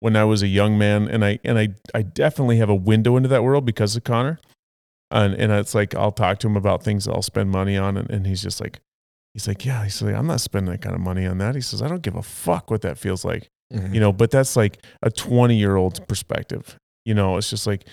when 0.00 0.14
I 0.16 0.24
was 0.24 0.42
a 0.42 0.46
young 0.48 0.76
man, 0.76 1.08
and 1.08 1.24
I 1.24 1.38
and 1.44 1.58
I 1.58 1.68
I 1.94 2.02
definitely 2.02 2.58
have 2.58 2.68
a 2.68 2.74
window 2.74 3.16
into 3.16 3.28
that 3.30 3.42
world 3.42 3.64
because 3.64 3.96
of 3.96 4.04
Connor, 4.04 4.38
and 5.10 5.34
and 5.34 5.52
it's 5.52 5.74
like 5.74 5.94
I'll 5.94 6.12
talk 6.12 6.38
to 6.40 6.46
him 6.48 6.56
about 6.56 6.82
things 6.82 7.08
I'll 7.08 7.22
spend 7.22 7.50
money 7.50 7.76
on, 7.76 7.96
and, 7.96 8.10
and 8.10 8.26
he's 8.26 8.42
just 8.42 8.60
like, 8.60 8.80
he's 9.34 9.48
like, 9.48 9.64
yeah, 9.64 9.84
he's 9.84 10.02
like, 10.02 10.14
I'm 10.14 10.26
not 10.26 10.40
spending 10.40 10.70
that 10.72 10.82
kind 10.82 10.94
of 10.94 11.00
money 11.00 11.24
on 11.26 11.38
that. 11.38 11.54
He 11.54 11.60
says, 11.60 11.80
I 11.82 11.88
don't 11.88 12.02
give 12.02 12.16
a 12.16 12.22
fuck 12.22 12.70
what 12.70 12.82
that 12.82 12.98
feels 12.98 13.24
like. 13.24 13.48
Mhm. 13.74 13.92
you 13.92 13.98
know 13.98 14.12
but 14.12 14.30
that's 14.30 14.54
like 14.54 14.78
a 15.02 15.10
20 15.10 15.56
year 15.56 15.74
old's 15.74 15.98
perspective 15.98 16.76
you 17.04 17.14
know 17.14 17.36
it's 17.36 17.50
just 17.50 17.66
like 17.66 17.84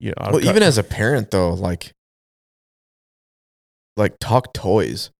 yeah 0.00 0.14
I've 0.18 0.32
well, 0.32 0.42
got- 0.42 0.48
even 0.50 0.64
as 0.64 0.78
a 0.78 0.82
parent 0.82 1.30
though, 1.30 1.52
like 1.54 1.92
like 3.96 4.16
talk 4.18 4.52
toys. 4.52 5.10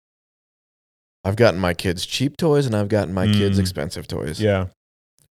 I've 1.24 1.36
gotten 1.36 1.60
my 1.60 1.74
kids 1.74 2.04
cheap 2.06 2.36
toys 2.36 2.66
and 2.66 2.74
I've 2.74 2.88
gotten 2.88 3.14
my 3.14 3.26
kids 3.26 3.56
Mm. 3.58 3.60
expensive 3.60 4.06
toys. 4.08 4.40
yeah 4.40 4.66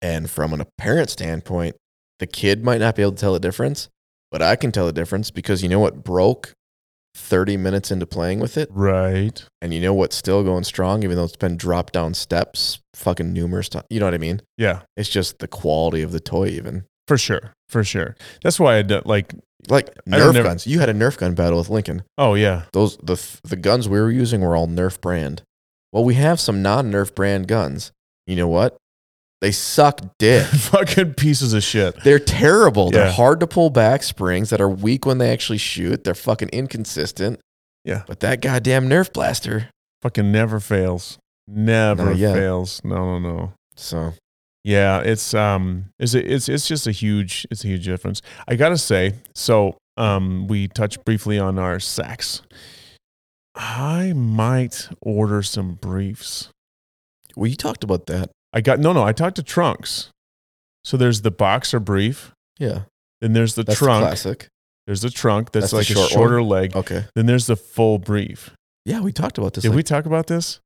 And 0.03 0.31
from 0.31 0.53
an 0.53 0.65
parent 0.77 1.11
standpoint, 1.11 1.77
the 2.19 2.27
kid 2.27 2.63
might 2.65 2.81
not 2.81 2.95
be 2.97 3.03
able 3.03 3.13
to 3.13 3.19
tell 3.19 3.33
the 3.33 3.41
difference, 3.41 3.89
but 4.31 4.43
I 4.43 4.55
can 4.57 4.71
tell 4.73 4.87
the 4.87 4.93
difference 4.93 5.31
because 5.31 5.63
you 5.63 5.69
know 5.69 5.81
what 5.81 6.05
broke 6.05 6.53
30 7.15 7.57
minutes 7.57 7.91
into 7.91 8.07
playing 8.07 8.39
with 8.41 8.57
it? 8.57 8.69
right 8.73 9.45
And 9.63 9.73
you 9.75 9.81
know 9.81 9.95
what's 9.95 10.15
still 10.17 10.45
going 10.45 10.65
strong, 10.65 11.03
even 11.03 11.17
though 11.17 11.25
it's 11.25 11.37
been 11.37 11.57
dropped 11.57 11.93
down 11.95 12.15
steps 12.15 12.79
fucking 12.95 13.33
numerous 13.33 13.69
times? 13.69 13.87
You 13.91 13.99
know 14.01 14.07
what 14.07 14.15
I 14.15 14.19
mean? 14.19 14.41
yeah 14.57 14.83
It's 14.97 15.09
just 15.09 15.39
the 15.39 15.49
quality 15.49 16.03
of 16.03 16.13
the 16.13 16.21
toy, 16.21 16.49
even. 16.49 16.85
for 17.09 17.17
sure 17.19 17.53
for 17.69 17.83
sure 17.85 18.15
that's 18.43 18.59
why 18.61 18.77
i 18.79 18.83
do, 18.83 19.01
like 19.05 19.35
Like 19.69 19.89
I 20.07 20.11
Nerf 20.19 20.33
never- 20.33 20.43
guns. 20.49 20.67
You 20.67 20.79
had 20.81 20.89
a 20.89 20.95
Nerf 20.95 21.17
gun 21.19 21.35
battle 21.35 21.59
with 21.59 21.71
Lincoln. 21.71 22.03
oh 22.17 22.35
yeah 22.35 22.63
Those 22.73 22.97
the 22.99 23.17
the 23.45 23.57
guns 23.57 23.89
we 23.89 23.99
were 24.01 24.11
using 24.11 24.41
were 24.43 24.55
all 24.57 24.69
Nerf 24.69 25.01
brand. 25.01 25.43
Well, 25.93 26.05
we 26.05 26.15
have 26.15 26.39
some 26.41 26.63
non-Nerf 26.63 27.15
brand 27.15 27.49
guns. 27.49 27.93
You 28.27 28.37
know 28.37 28.49
what? 28.49 28.77
They 29.41 29.53
suck 29.53 30.01
dick. 30.19 30.45
fucking 30.47 31.15
pieces 31.15 31.55
of 31.55 31.63
shit 31.63 32.03
They're 32.03 32.19
terrible. 32.19 32.91
They're 32.91 33.11
hard 33.13 33.41
to 33.41 33.47
pull 33.47 33.71
back 33.71 34.03
springs 34.03 34.51
that 34.51 34.61
are 34.61 34.69
weak 34.69 35.07
when 35.07 35.19
they 35.19 35.31
actually 35.33 35.59
shoot. 35.59 36.05
They're 36.05 36.15
fucking 36.15 36.49
inconsistent. 36.51 37.41
Yeah. 37.85 38.03
But 38.07 38.21
that 38.21 38.41
goddamn 38.43 38.89
Nerf 38.89 39.13
blaster. 39.13 39.71
fucking 40.03 40.31
never 40.33 40.61
fails 40.61 41.19
never 41.51 42.15
fails 42.35 42.81
no 42.85 43.19
no 43.19 43.19
no 43.19 43.53
So 43.75 44.13
yeah 44.65 45.01
it's 45.01 45.33
um 45.33 45.87
it's 45.99 46.13
it's 46.13 46.49
it's 46.49 46.69
just 46.69 46.87
a 46.87 46.93
huge 46.93 47.47
it's 47.51 47.65
a 47.65 47.69
huge 47.69 47.87
difference 47.87 48.21
i 48.47 48.55
gotta 48.55 48.77
say 48.77 49.15
so 49.35 49.79
um 49.97 50.47
we 50.47 50.69
touched 50.69 51.03
briefly 51.07 51.39
on 51.39 51.59
our 51.59 51.81
sacks 51.81 52.43
i 53.59 54.13
might 54.15 54.89
order 55.03 55.43
some 55.43 55.75
briefs 55.75 56.49
well, 57.39 57.49
you 57.49 57.55
talked 57.57 57.85
about 57.85 58.07
that. 58.07 58.31
I 58.53 58.61
got 58.61 58.81
no, 58.81 58.93
no. 58.93 59.05
I 59.05 59.13
talked 59.13 59.37
to 59.37 59.45
trunks. 59.45 60.11
So 60.83 60.97
there's 60.97 61.23
the 61.23 61.31
boxer 61.31 61.79
brief. 61.79 62.33
Yeah. 62.59 62.83
Then 63.21 63.33
there's 63.33 63.55
the 63.55 63.63
That's 63.63 63.79
the 63.79 63.87
trunk. 63.87 64.03
classic. 64.03 64.49
there's 64.87 65.03
the 65.03 65.11
trunk 65.11 65.53
that's, 65.53 65.71
That's 65.71 65.73
like 65.73 65.87
short 65.87 65.99
a 65.99 66.01
one? 66.01 66.09
shorter 66.11 66.43
leg. 66.43 66.75
Okay. 66.75 67.05
Then 67.15 67.27
there's 67.27 67.47
the 67.47 67.55
full 67.55 67.99
brief. 67.99 68.51
Yeah, 68.85 69.01
we 69.01 69.13
talked 69.13 69.39
about 69.39 69.55
this. 69.55 69.63
Did 69.63 69.69
like- 69.69 69.77
we 69.77 69.83
talk 69.85 70.05
about 70.07 70.27
this? 70.27 70.59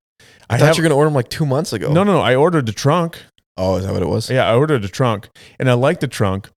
I, 0.48 0.56
thought 0.56 0.76
you 0.78 0.82
were 0.82 0.88
gonna 0.88 0.96
order 0.96 1.08
them 1.08 1.14
like 1.14 1.28
two 1.28 1.44
months 1.44 1.72
ago. 1.74 1.92
No, 1.92 2.04
no, 2.04 2.12
no. 2.12 2.20
I 2.20 2.36
ordered 2.36 2.64
the 2.64 2.72
trunk. 2.72 3.20
Oh, 3.58 3.76
is 3.76 3.84
that 3.84 3.92
what 3.92 4.02
it 4.02 4.08
was? 4.08 4.30
Yeah, 4.30 4.50
I 4.50 4.54
ordered 4.54 4.84
a 4.84 4.88
trunk, 4.88 5.28
and 5.58 5.68
I 5.68 5.74
like 5.74 6.00
the 6.00 6.08
trunk, 6.08 6.48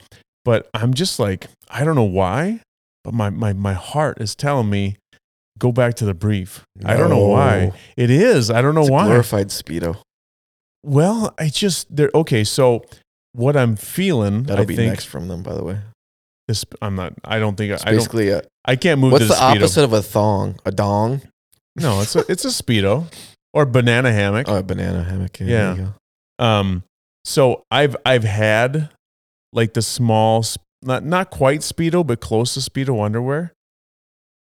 but 0.45 0.69
I'm 0.73 0.93
just 0.93 1.19
like 1.19 1.47
I 1.69 1.83
don't 1.83 1.95
know 1.95 2.03
why, 2.03 2.61
but 3.03 3.13
my 3.13 3.31
my 3.31 3.53
my 3.53 3.73
heart 3.73 4.21
is 4.21 4.35
telling 4.35 4.69
me 4.69 4.97
go 5.59 5.71
back 5.71 5.95
to 5.95 6.05
the 6.05 6.13
brief. 6.13 6.63
I 6.83 6.97
don't 6.97 7.09
know 7.09 7.27
why. 7.27 7.71
It 7.97 8.09
is. 8.09 8.51
I 8.51 8.61
don't 8.61 8.75
know 8.75 8.85
why. 8.85 9.05
glorified 9.05 9.47
speedo. 9.49 9.97
Well, 10.83 11.33
I 11.39 11.49
just 11.49 11.93
there. 11.95 12.11
Okay, 12.13 12.43
so 12.43 12.85
what 13.33 13.57
I'm 13.57 13.75
feeling, 13.75 14.43
That'll 14.43 14.63
I 14.63 14.65
be 14.65 14.75
think 14.75 14.89
next 14.91 15.05
from 15.05 15.27
them, 15.27 15.43
by 15.43 15.53
the 15.55 15.63
way. 15.63 15.79
this. 16.47 16.63
I'm 16.81 16.95
not. 16.95 17.13
I 17.23 17.39
don't 17.39 17.55
think 17.55 17.73
It's 17.73 17.83
I 17.83 17.89
don't. 17.89 17.97
basically 17.97 18.29
a, 18.29 18.41
I 18.65 18.75
can't 18.75 18.99
move 18.99 19.13
what's 19.13 19.27
the, 19.27 19.33
the, 19.33 19.41
opposite 19.41 19.83
of 19.83 19.93
a 19.93 20.01
thong? 20.01 20.59
A 20.65 20.71
dong? 20.71 21.21
No, 21.75 22.01
it's 22.01 22.15
a 22.15 22.23
it's 22.29 22.45
a 22.45 22.49
speedo 22.49 23.11
or 23.53 23.65
banana 23.65 24.11
hammock. 24.11 24.47
Oh, 24.49 24.57
a 24.57 24.63
banana 24.63 25.03
hammock. 25.03 25.39
Yeah. 25.39 25.45
Yeah. 25.45 25.73
there 25.73 25.75
you 25.75 25.93
go. 26.39 26.45
Um, 26.45 26.83
so 27.23 27.63
I've 27.71 27.97
I've 28.05 28.23
had 28.23 28.89
like 29.51 29.73
the 29.73 29.81
small, 29.81 30.45
not 30.83 31.03
not 31.03 31.31
quite 31.31 31.61
speedo, 31.61 32.05
but 32.05 32.19
close 32.19 32.53
to 32.53 32.59
speedo 32.59 33.03
underwear, 33.03 33.53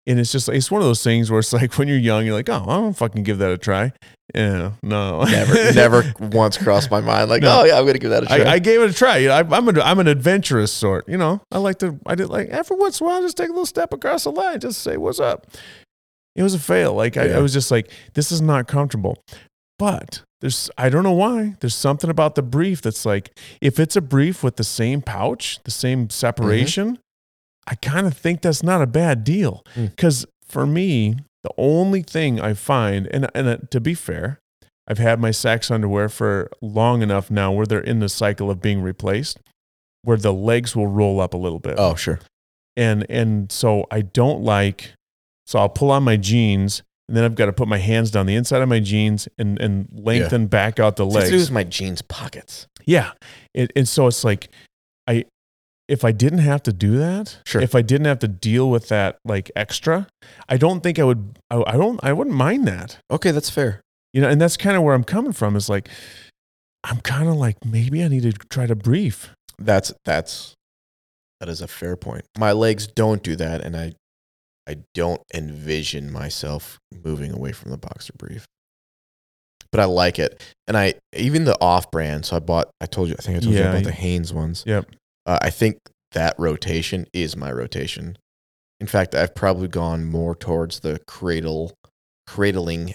and 0.06 0.18
it's 0.18 0.32
just 0.32 0.48
it's 0.48 0.70
one 0.70 0.80
of 0.80 0.86
those 0.86 1.02
things 1.02 1.30
where 1.30 1.40
it's 1.40 1.52
like 1.52 1.78
when 1.78 1.88
you're 1.88 1.98
young, 1.98 2.24
you're 2.24 2.34
like, 2.34 2.48
oh, 2.48 2.64
I 2.66 2.76
don't 2.76 2.96
fucking 2.96 3.22
give 3.22 3.38
that 3.38 3.50
a 3.50 3.58
try. 3.58 3.92
Yeah, 4.34 4.72
no, 4.82 5.24
Never, 5.24 5.72
never 5.74 6.14
once 6.18 6.56
crossed 6.56 6.90
my 6.90 7.02
mind. 7.02 7.28
Like, 7.28 7.42
No. 7.42 7.60
oh 7.60 7.64
yeah, 7.64 7.78
I'm 7.78 7.84
gonna 7.84 7.98
give 7.98 8.10
that 8.10 8.22
a 8.22 8.26
try. 8.26 8.38
I, 8.38 8.52
I 8.52 8.58
gave 8.58 8.80
it 8.80 8.90
a 8.90 8.94
try. 8.94 9.26
I, 9.26 9.40
I'm 9.40 9.68
a, 9.68 9.80
I'm 9.80 9.98
an 9.98 10.08
adventurous 10.08 10.72
sort. 10.72 11.08
You 11.08 11.18
know, 11.18 11.42
I 11.50 11.58
like 11.58 11.78
to. 11.80 11.98
I 12.06 12.14
did 12.14 12.28
like 12.28 12.48
every 12.48 12.76
once 12.76 13.00
in 13.00 13.06
a 13.06 13.10
while, 13.10 13.20
just 13.20 13.36
take 13.36 13.48
a 13.48 13.52
little 13.52 13.66
step 13.66 13.92
across 13.92 14.24
the 14.24 14.32
line, 14.32 14.60
just 14.60 14.82
say 14.82 14.96
what's 14.96 15.20
up. 15.20 15.46
It 16.34 16.42
was 16.42 16.54
a 16.54 16.58
fail. 16.58 16.94
Like 16.94 17.16
I, 17.16 17.26
Yeah. 17.26 17.38
I 17.38 17.40
was 17.40 17.52
just 17.52 17.70
like, 17.70 17.90
this 18.14 18.32
is 18.32 18.40
not 18.40 18.66
comfortable. 18.66 19.22
But 19.78 20.22
there's, 20.40 20.70
I 20.78 20.88
don't 20.88 21.02
know 21.02 21.12
why. 21.12 21.56
There's 21.60 21.74
something 21.74 22.08
about 22.08 22.34
the 22.36 22.42
brief 22.42 22.82
that's 22.82 23.04
like, 23.04 23.36
if 23.60 23.78
it's 23.80 23.96
a 23.96 24.00
brief 24.00 24.42
with 24.42 24.56
the 24.56 24.64
same 24.64 25.02
pouch, 25.02 25.58
the 25.64 25.70
same 25.70 26.02
mm-hmm. 26.02 26.10
separation, 26.10 26.98
I 27.66 27.74
kind 27.76 28.06
of 28.06 28.16
think 28.16 28.42
that's 28.42 28.62
not 28.62 28.82
a 28.82 28.86
bad 28.86 29.24
deal. 29.24 29.62
Mm. 29.74 29.90
Because 29.90 30.26
for 30.46 30.66
me, 30.66 31.16
the 31.42 31.50
only 31.56 32.02
thing 32.02 32.40
I 32.40 32.54
find, 32.54 33.06
and 33.12 33.28
and 33.34 33.48
uh, 33.48 33.58
to 33.70 33.80
be 33.80 33.94
fair, 33.94 34.38
I've 34.86 34.98
had 34.98 35.20
my 35.20 35.30
Saxx 35.30 35.70
underwear 35.70 36.08
for 36.08 36.50
long 36.60 37.02
enough 37.02 37.30
now 37.30 37.52
where 37.52 37.66
they're 37.66 37.80
in 37.80 38.00
the 38.00 38.08
cycle 38.08 38.50
of 38.50 38.60
being 38.60 38.82
replaced, 38.82 39.38
where 40.02 40.16
the 40.16 40.32
legs 40.32 40.74
will 40.76 40.88
roll 40.88 41.20
up 41.20 41.34
a 41.34 41.38
little 41.38 41.58
bit. 41.60 41.74
oh 41.78 41.94
sure. 41.94 42.20
And 42.76 43.06
and 43.10 43.52
so 43.52 43.86
I 43.90 44.00
don't 44.02 44.42
like 44.42 44.94
so 45.46 45.58
I'll 45.58 45.68
pull 45.68 45.90
on 45.90 46.02
my 46.04 46.16
jeans 46.16 46.82
and 47.08 47.16
then 47.16 47.24
I've 47.24 47.34
got 47.34 47.46
to 47.46 47.52
put 47.52 47.68
my 47.68 47.78
hands 47.78 48.10
down 48.10 48.26
the 48.26 48.34
inside 48.34 48.62
of 48.62 48.68
my 48.68 48.80
jeans 48.80 49.28
and 49.38 49.60
and 49.60 49.88
lengthen 49.92 50.46
back 50.46 50.80
out 50.80 50.96
the 50.96 51.04
It's 51.06 51.14
to 51.16 51.20
do 51.26 51.30
legs. 51.32 51.42
with 51.42 51.50
my 51.50 51.64
jeans 51.64 52.00
pockets. 52.02 52.66
Yeah. 52.86 53.12
It, 53.54 53.70
and 53.76 53.86
so 53.88 54.06
it's 54.06 54.24
like 54.24 54.48
I 55.06 55.24
if 55.88 56.04
I 56.04 56.12
didn't 56.12 56.38
have 56.40 56.62
to 56.64 56.72
do 56.72 56.96
that, 56.98 57.38
Sure. 57.46 57.60
if 57.60 57.74
I 57.74 57.82
didn't 57.82 58.06
have 58.06 58.18
to 58.20 58.28
deal 58.28 58.70
with 58.70 58.88
that 58.88 59.18
like 59.24 59.50
extra, 59.56 60.06
I 60.48 60.56
don't 60.56 60.80
think 60.80 60.98
I 60.98 61.04
would 61.04 61.38
I, 61.50 61.62
I 61.66 61.72
don't 61.76 62.00
I 62.02 62.12
wouldn't 62.12 62.36
mind 62.36 62.66
that. 62.68 62.98
Okay, 63.10 63.30
that's 63.30 63.50
fair. 63.50 63.80
You 64.12 64.20
know, 64.20 64.28
and 64.28 64.40
that's 64.40 64.56
kind 64.56 64.76
of 64.76 64.82
where 64.82 64.94
I'm 64.94 65.04
coming 65.04 65.32
from 65.32 65.56
is 65.56 65.68
like 65.68 65.88
I'm 66.84 67.00
kind 67.00 67.28
of 67.28 67.36
like 67.36 67.64
maybe 67.64 68.02
I 68.02 68.08
need 68.08 68.22
to 68.22 68.32
try 68.32 68.66
to 68.66 68.74
brief. 68.74 69.30
That's 69.58 69.92
that's 70.04 70.54
that 71.40 71.48
is 71.48 71.60
a 71.60 71.68
fair 71.68 71.96
point. 71.96 72.24
My 72.38 72.52
legs 72.52 72.86
don't 72.86 73.22
do 73.22 73.36
that, 73.36 73.60
and 73.62 73.76
I 73.76 73.92
I 74.68 74.76
don't 74.94 75.20
envision 75.34 76.12
myself 76.12 76.78
moving 77.04 77.32
away 77.32 77.52
from 77.52 77.70
the 77.72 77.76
boxer 77.78 78.12
brief. 78.16 78.44
But 79.72 79.80
I 79.80 79.84
like 79.86 80.18
it, 80.18 80.42
and 80.68 80.76
I 80.76 80.94
even 81.16 81.44
the 81.44 81.58
off 81.60 81.90
brand. 81.90 82.26
So 82.26 82.36
I 82.36 82.40
bought. 82.40 82.68
I 82.80 82.86
told 82.86 83.08
you. 83.08 83.16
I 83.18 83.22
think 83.22 83.38
I 83.38 83.40
told 83.40 83.54
you 83.54 83.60
Yeah, 83.60 83.70
about 83.70 83.84
the 83.84 83.92
Hanes 83.92 84.32
ones. 84.32 84.62
Yep. 84.66 84.90
Uh, 85.26 85.38
I 85.42 85.50
think 85.50 85.78
that 86.12 86.34
rotation 86.38 87.06
is 87.12 87.36
my 87.36 87.50
rotation. 87.52 88.18
In 88.80 88.86
fact, 88.86 89.14
I've 89.14 89.34
probably 89.34 89.68
gone 89.68 90.04
more 90.04 90.34
towards 90.34 90.80
the 90.80 91.00
cradle, 91.06 91.72
cradling 92.26 92.94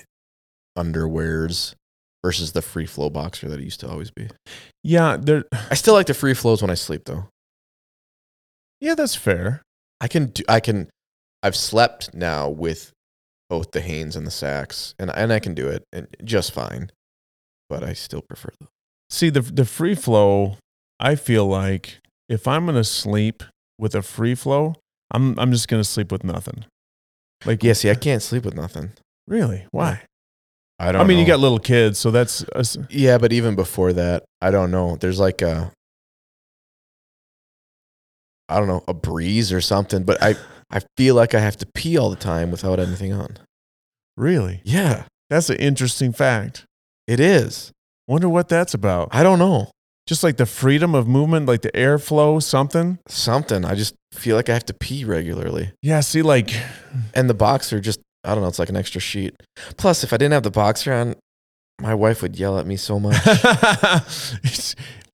underwears 0.78 1.74
versus 2.24 2.52
the 2.52 2.62
free 2.62 2.86
flow 2.86 3.10
boxer 3.10 3.48
that 3.48 3.60
it 3.60 3.64
used 3.64 3.80
to 3.80 3.90
always 3.90 4.12
be. 4.12 4.28
Yeah, 4.84 5.18
there 5.20 5.45
I 5.72 5.76
still 5.76 5.94
like 5.94 6.08
the 6.08 6.14
free 6.14 6.34
flows 6.34 6.62
when 6.62 6.72
I 6.72 6.76
sleep 6.76 7.04
though. 7.06 7.30
Yeah, 8.82 8.95
that's 8.95 9.16
fair. 9.16 9.62
I 10.02 10.08
can 10.08 10.28
do, 10.28 10.44
I 10.49 10.60
can 10.60 10.90
I've 11.41 11.56
slept 11.56 12.14
now 12.14 12.49
with 12.49 12.91
both 13.49 13.72
the 13.72 13.82
Hanes 13.82 14.16
and 14.16 14.28
the 14.28 14.32
Saxx 14.32 14.94
and 14.99 15.10
and 15.12 15.32
I 15.32 15.40
can 15.40 15.54
do 15.54 15.70
it 15.70 15.84
and 15.94 16.08
just 16.24 16.52
fine. 16.52 16.91
But 17.70 17.84
I 17.84 17.94
still 17.94 18.22
prefer 18.22 18.49
the 18.60 18.68
See 19.10 19.30
the 19.30 19.41
the 19.41 19.66
free 19.66 19.95
flow. 19.95 20.58
I 20.99 21.16
feel 21.16 21.45
like 21.45 21.99
if 22.30 22.48
I'm 22.48 22.66
gonna 22.66 22.84
sleep 22.84 23.44
with 23.80 23.95
a 23.95 24.02
free 24.02 24.36
flow, 24.36 24.76
I'm 25.12 25.38
I'm 25.40 25.52
just 25.52 25.68
gonna 25.68 25.84
sleep 25.84 26.12
with 26.12 26.24
nothing. 26.24 26.66
Like 27.45 27.64
Yeah, 27.64 27.74
see, 27.74 27.90
I 27.90 27.95
can't 27.95 28.22
sleep 28.24 28.44
with 28.45 28.56
nothing. 28.56 28.91
really? 29.28 29.66
Why? 29.72 30.02
I 30.80 30.91
don't 30.91 30.99
know. 30.99 31.04
I 31.04 31.08
mean, 31.08 31.18
you 31.20 31.26
got 31.26 31.40
little 31.40 31.60
kids, 31.60 31.98
so 31.98 32.12
that's 32.12 32.44
uh, 32.56 32.64
Yeah, 32.90 33.18
but 33.18 33.34
even 33.34 33.56
before 33.56 33.94
that, 33.94 34.24
I 34.41 34.52
don't 34.52 34.70
know. 34.72 34.95
There's 34.95 35.20
like 35.20 35.41
a 35.41 35.72
I 38.49 38.60
don't 38.60 38.68
know, 38.68 38.84
a 38.88 38.94
breeze 38.94 39.52
or 39.52 39.62
something, 39.62 40.04
but 40.04 40.22
I 40.22 40.36
I 40.70 40.82
feel 40.98 41.16
like 41.16 41.34
I 41.34 41.40
have 41.40 41.58
to 41.58 41.66
pee 41.74 41.98
all 41.98 42.10
the 42.10 42.16
time 42.18 42.52
without 42.52 42.80
anything 42.80 43.14
on. 43.14 43.38
really 44.18 44.62
Yeah, 44.66 45.06
that's 45.30 45.49
an 45.49 45.58
interesting 45.58 46.12
fact. 46.14 46.66
it 47.08 47.20
is. 47.20 47.72
Wonder 48.08 48.28
what 48.30 48.48
that's 48.49 48.74
about. 48.74 49.10
I 49.12 49.24
don't 49.24 49.40
know. 49.40 49.72
Just 50.08 50.24
like 50.24 50.38
the 50.38 50.46
freedom 50.46 50.96
of 50.96 51.08
movement, 51.08 51.46
like 51.46 51.62
the 51.62 51.72
airflow, 51.74 52.42
something. 52.42 52.98
Something. 53.08 53.66
I 53.66 53.76
just 53.76 53.94
feel 54.14 54.36
like 54.36 54.50
I 54.50 54.54
have 54.54 54.66
to 54.66 54.74
pee 54.74 55.04
regularly. 55.04 55.72
Yeah. 55.82 56.00
See, 56.00 56.22
like 56.22 56.52
And 57.14 57.30
the 57.30 57.34
boxer 57.34 57.80
just 57.80 58.00
I 58.24 58.34
don't 58.34 58.42
know, 58.42 58.50
it's 58.50 58.60
like 58.60 58.70
an 58.70 58.76
extra 58.76 59.00
sheet. 59.00 59.36
Plus, 59.78 60.04
if 60.04 60.12
I 60.12 60.18
didn't 60.18 60.34
have 60.34 60.44
the 60.44 60.52
boxer 60.52 60.92
on, 60.94 61.16
my 61.82 61.94
wife 61.96 62.22
would 62.22 62.38
yell 62.38 62.58
at 62.60 62.66
me 62.66 62.76
so 62.76 63.00
much. 63.00 63.16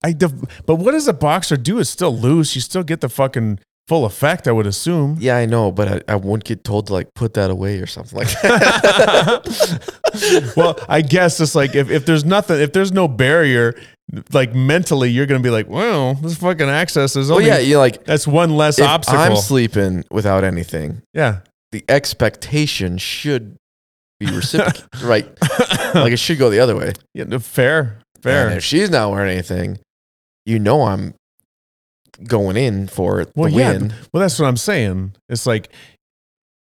I, 0.03 0.11
the, 0.14 0.48
but 0.65 0.76
what 0.76 0.91
does 0.91 1.07
a 1.07 1.14
boxer 1.14 1.56
do? 1.56 1.80
It's 1.80 1.90
still 1.90 2.18
loose. 2.18 2.56
You 2.56 2.61
still 2.61 2.84
get 2.84 3.02
the 3.02 3.10
fucking 3.10 3.60
full 3.88 4.05
effect, 4.05 4.47
I 4.47 4.51
would 4.51 4.65
assume. 4.65 5.18
yeah, 5.19 5.38
I 5.38 5.45
know, 5.45 5.72
but 5.72 5.88
I, 5.88 6.14
I 6.14 6.15
wouldn't 6.15 6.45
get 6.45 6.64
told 6.64 6.88
to 6.88 6.93
like 6.93 7.14
put 7.14 7.34
that 7.35 7.49
away 7.51 7.80
or 7.80 7.85
something 7.85 8.18
like 8.18 8.30
that. 8.41 9.43
well, 10.57 10.80
I 10.88 11.01
guess 11.01 11.39
it's 11.39 11.55
like 11.55 11.76
if, 11.76 11.89
if 11.89 12.05
there's 12.05 12.26
nothing, 12.26 12.60
if 12.61 12.73
there's 12.73 12.91
no 12.91 13.07
barrier, 13.07 13.76
like 14.31 14.53
mentally, 14.53 15.10
you're 15.10 15.26
gonna 15.26 15.39
be 15.39 15.49
like, 15.49 15.68
well, 15.68 16.15
this 16.15 16.38
fucking 16.38 16.69
access 16.69 17.15
is 17.15 17.30
well, 17.30 17.38
only 17.38 17.49
yeah, 17.49 17.60
you're 17.60 17.80
like 17.80 18.05
that's 18.05 18.27
one 18.27 18.55
less 18.55 18.80
if 18.80 18.85
obstacle. 18.88 19.19
I'm 19.19 19.35
sleeping 19.35 20.03
without 20.11 20.43
anything, 20.43 21.01
yeah, 21.14 21.39
the 21.72 21.84
expectation 21.89 22.97
should 22.97 23.57
be 24.19 24.27
reciprocated, 24.27 24.88
right? 25.03 25.27
Like 25.95 26.14
it 26.14 26.19
should 26.19 26.38
go 26.38 26.49
the 26.49 26.60
other 26.60 26.76
way. 26.76 26.93
yeah, 27.14 27.26
fair, 27.39 27.99
fair. 28.22 28.47
And 28.47 28.57
if 28.57 28.64
she's 28.64 28.89
not 28.89 29.11
wearing 29.11 29.31
anything, 29.31 29.80
you 30.45 30.60
know 30.60 30.84
I'm 30.84 31.15
going 32.26 32.57
in 32.57 32.88
for 32.88 33.19
it. 33.22 33.31
Well, 33.35 33.49
the 33.52 33.57
yeah. 33.57 33.72
win. 33.73 33.94
Well, 34.14 34.22
that's 34.22 34.38
what 34.40 34.48
I'm 34.48 34.57
saying. 34.57 35.14
It's 35.30 35.45
like 35.45 35.69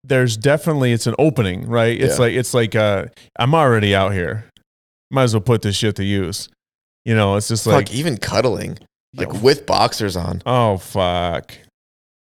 there's 0.05 0.37
definitely 0.37 0.93
it's 0.93 1.07
an 1.07 1.15
opening, 1.19 1.67
right? 1.67 2.01
It's 2.01 2.15
Yeah. 2.19 2.25
like 2.25 2.33
it's 2.35 2.55
like 2.55 2.75
uh, 2.75 3.07
I'm 3.39 3.55
already 3.55 3.95
out 3.95 4.13
here. 4.13 4.47
Might 5.11 5.25
as 5.25 5.35
well 5.35 5.41
put 5.41 5.63
this 5.63 5.77
shit 5.77 5.97
to 5.97 6.05
use. 6.05 6.49
You 7.05 7.15
know, 7.15 7.37
it's 7.37 7.49
just 7.49 7.65
Fuck, 7.65 7.75
like 7.75 7.93
even 7.93 8.17
cuddling, 8.17 8.79
like 9.15 9.43
with 9.43 9.67
boxers 9.67 10.17
on. 10.17 10.43
oh 10.47 10.77
fuck. 10.79 11.53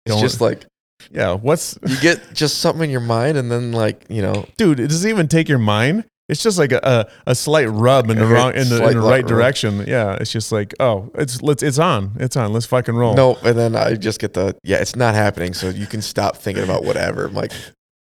It's 0.04 0.14
Don't- 0.14 0.20
just 0.20 0.40
like 0.40 0.64
yeah. 1.10 1.34
What's 1.34 1.78
you 1.86 1.98
get 2.00 2.20
just 2.34 2.58
something 2.58 2.84
in 2.84 2.90
your 2.90 3.00
mind, 3.00 3.36
and 3.38 3.50
then 3.50 3.72
like 3.72 4.04
you 4.08 4.22
know, 4.22 4.46
dude? 4.56 4.80
It 4.80 4.88
doesn't 4.88 5.08
even 5.08 5.28
take 5.28 5.48
your 5.48 5.58
mind. 5.58 6.04
It's 6.32 6.42
just 6.42 6.58
like 6.58 6.72
a, 6.72 6.80
a, 6.82 7.30
a 7.30 7.34
slight 7.34 7.66
rub 7.70 8.10
in 8.10 8.18
the 8.18 8.26
wrong 8.26 8.54
in 8.54 8.68
the, 8.68 8.84
in 8.88 8.94
the 8.94 9.00
right 9.00 9.22
rub. 9.22 9.28
direction. 9.28 9.84
Yeah, 9.86 10.16
it's 10.20 10.32
just 10.32 10.50
like 10.50 10.74
oh, 10.80 11.10
it's 11.14 11.40
let's 11.42 11.62
it's 11.62 11.78
on, 11.78 12.12
it's 12.18 12.36
on. 12.36 12.52
Let's 12.52 12.66
fucking 12.66 12.94
roll. 12.96 13.14
no, 13.14 13.36
and 13.44 13.56
then 13.56 13.76
I 13.76 13.94
just 13.94 14.18
get 14.18 14.32
the 14.34 14.56
yeah, 14.64 14.78
it's 14.78 14.96
not 14.96 15.14
happening. 15.14 15.54
So 15.54 15.68
you 15.68 15.86
can 15.86 16.02
stop 16.02 16.36
thinking 16.38 16.64
about 16.64 16.84
whatever. 16.84 17.26
I'm 17.26 17.34
like, 17.34 17.52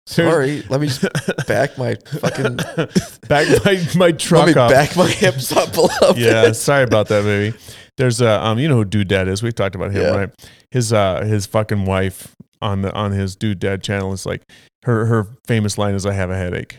sorry, 0.06 0.62
let 0.68 0.80
me 0.80 0.88
just 0.88 1.04
back 1.46 1.78
my 1.78 1.94
fucking 2.18 2.56
back 3.28 3.46
my 3.64 3.86
my 3.94 4.12
truck 4.26 4.46
let 4.46 4.56
me 4.56 4.60
up. 4.60 4.70
back 4.70 4.96
my 4.96 5.08
hips 5.08 5.52
up 5.52 5.76
a 5.76 5.80
little 5.82 6.18
yeah, 6.18 6.46
bit. 6.46 6.54
sorry 6.54 6.84
about 6.84 7.08
that, 7.08 7.22
baby. 7.24 7.56
There's 7.96 8.20
a 8.20 8.44
um, 8.44 8.58
you 8.58 8.68
know 8.68 8.76
who 8.76 8.84
Dude 8.84 9.08
Dad 9.08 9.28
is. 9.28 9.42
We've 9.42 9.54
talked 9.54 9.74
about 9.76 9.92
him, 9.92 10.02
Yeah. 10.02 10.16
right? 10.16 10.30
His 10.70 10.92
uh, 10.92 11.22
his 11.24 11.46
fucking 11.46 11.84
wife 11.84 12.34
on 12.60 12.82
the 12.82 12.92
on 12.92 13.12
his 13.12 13.36
Dude 13.36 13.58
Dad 13.60 13.82
channel 13.82 14.12
is 14.12 14.26
like 14.26 14.42
her 14.84 15.06
her 15.06 15.28
famous 15.46 15.78
line 15.78 15.94
is 15.94 16.04
"I 16.06 16.12
have 16.12 16.30
a 16.30 16.36
headache." 16.36 16.78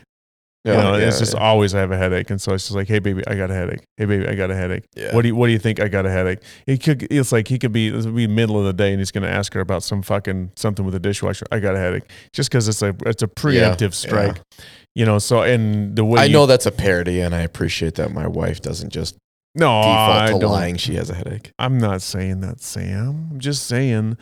Yeah, 0.65 0.77
you 0.77 0.81
know, 0.81 0.97
yeah, 0.97 1.07
it's 1.07 1.19
just 1.19 1.35
yeah. 1.35 1.41
always 1.41 1.75
I 1.75 1.79
have 1.79 1.91
a 1.91 1.97
headache, 1.97 2.31
and 2.31 2.41
so 2.41 2.53
it's 2.53 2.63
just 2.63 2.75
like, 2.75 2.87
"Hey, 2.87 2.97
baby, 2.97 3.21
I 3.27 3.35
got 3.35 3.51
a 3.51 3.53
headache. 3.53 3.83
Hey, 3.97 4.05
baby, 4.05 4.27
I 4.27 4.33
got 4.33 4.49
a 4.49 4.55
headache. 4.55 4.83
Yeah. 4.95 5.13
What 5.13 5.21
do 5.21 5.27
you 5.27 5.35
What 5.35 5.45
do 5.45 5.53
you 5.53 5.59
think? 5.59 5.79
I 5.79 5.87
got 5.87 6.07
a 6.07 6.09
headache." 6.09 6.39
He 6.65 6.79
could. 6.79 7.03
It's 7.11 7.31
like 7.31 7.47
he 7.47 7.59
could 7.59 7.71
be. 7.71 7.91
Would 7.91 8.15
be 8.15 8.25
middle 8.27 8.57
of 8.57 8.65
the 8.65 8.73
day, 8.73 8.89
and 8.91 8.99
he's 8.99 9.11
going 9.11 9.23
to 9.23 9.29
ask 9.29 9.53
her 9.53 9.59
about 9.59 9.83
some 9.83 10.01
fucking 10.01 10.53
something 10.55 10.83
with 10.83 10.95
a 10.95 10.99
dishwasher. 10.99 11.45
I 11.51 11.59
got 11.59 11.75
a 11.75 11.79
headache, 11.79 12.09
just 12.33 12.49
because 12.49 12.67
it's 12.67 12.81
a 12.81 12.95
it's 13.05 13.21
a 13.21 13.27
preemptive 13.27 13.93
strike. 13.93 14.41
You 14.95 15.05
know, 15.05 15.19
so 15.19 15.43
and 15.43 15.95
the 15.95 16.03
way 16.03 16.21
I 16.21 16.25
you- 16.25 16.33
know 16.33 16.47
that's 16.47 16.65
a 16.65 16.71
parody, 16.71 17.21
and 17.21 17.35
I 17.35 17.41
appreciate 17.41 17.95
that 17.95 18.11
my 18.11 18.25
wife 18.27 18.59
doesn't 18.61 18.89
just 18.91 19.15
no, 19.57 19.71
I 19.79 20.25
default 20.25 20.41
to 20.41 20.45
don't. 20.47 20.51
lying. 20.51 20.77
She 20.77 20.95
has 20.95 21.09
a 21.09 21.13
headache. 21.15 21.51
I'm 21.59 21.77
not 21.77 22.01
saying 22.01 22.41
that, 22.41 22.59
Sam. 22.61 23.29
I'm 23.31 23.39
just 23.39 23.67
saying 23.67 24.17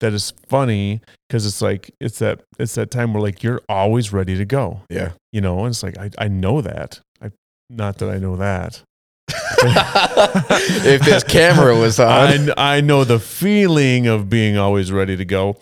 that 0.00 0.12
it's 0.14 0.32
funny 0.48 1.00
because 1.28 1.44
it's 1.46 1.60
like 1.60 1.90
it's 2.00 2.18
that 2.20 2.40
it's 2.58 2.74
that 2.76 2.90
time 2.90 3.12
where 3.12 3.22
like 3.22 3.42
you're 3.42 3.60
always 3.68 4.12
ready 4.12 4.36
to 4.36 4.44
go. 4.44 4.82
Yeah. 4.90 5.12
You 5.32 5.40
know, 5.40 5.58
and 5.60 5.68
it's 5.68 5.82
like 5.82 5.98
I, 5.98 6.10
I 6.18 6.28
know 6.28 6.60
that. 6.60 7.00
I 7.22 7.30
not 7.70 7.98
that 7.98 8.08
I 8.10 8.18
know 8.18 8.36
that. 8.36 8.82
if 9.60 11.02
this 11.02 11.24
camera 11.24 11.76
was 11.76 11.98
on, 12.00 12.50
I 12.56 12.76
I 12.76 12.80
know 12.80 13.04
the 13.04 13.18
feeling 13.18 14.06
of 14.06 14.28
being 14.28 14.56
always 14.56 14.92
ready 14.92 15.16
to 15.16 15.24
go. 15.24 15.56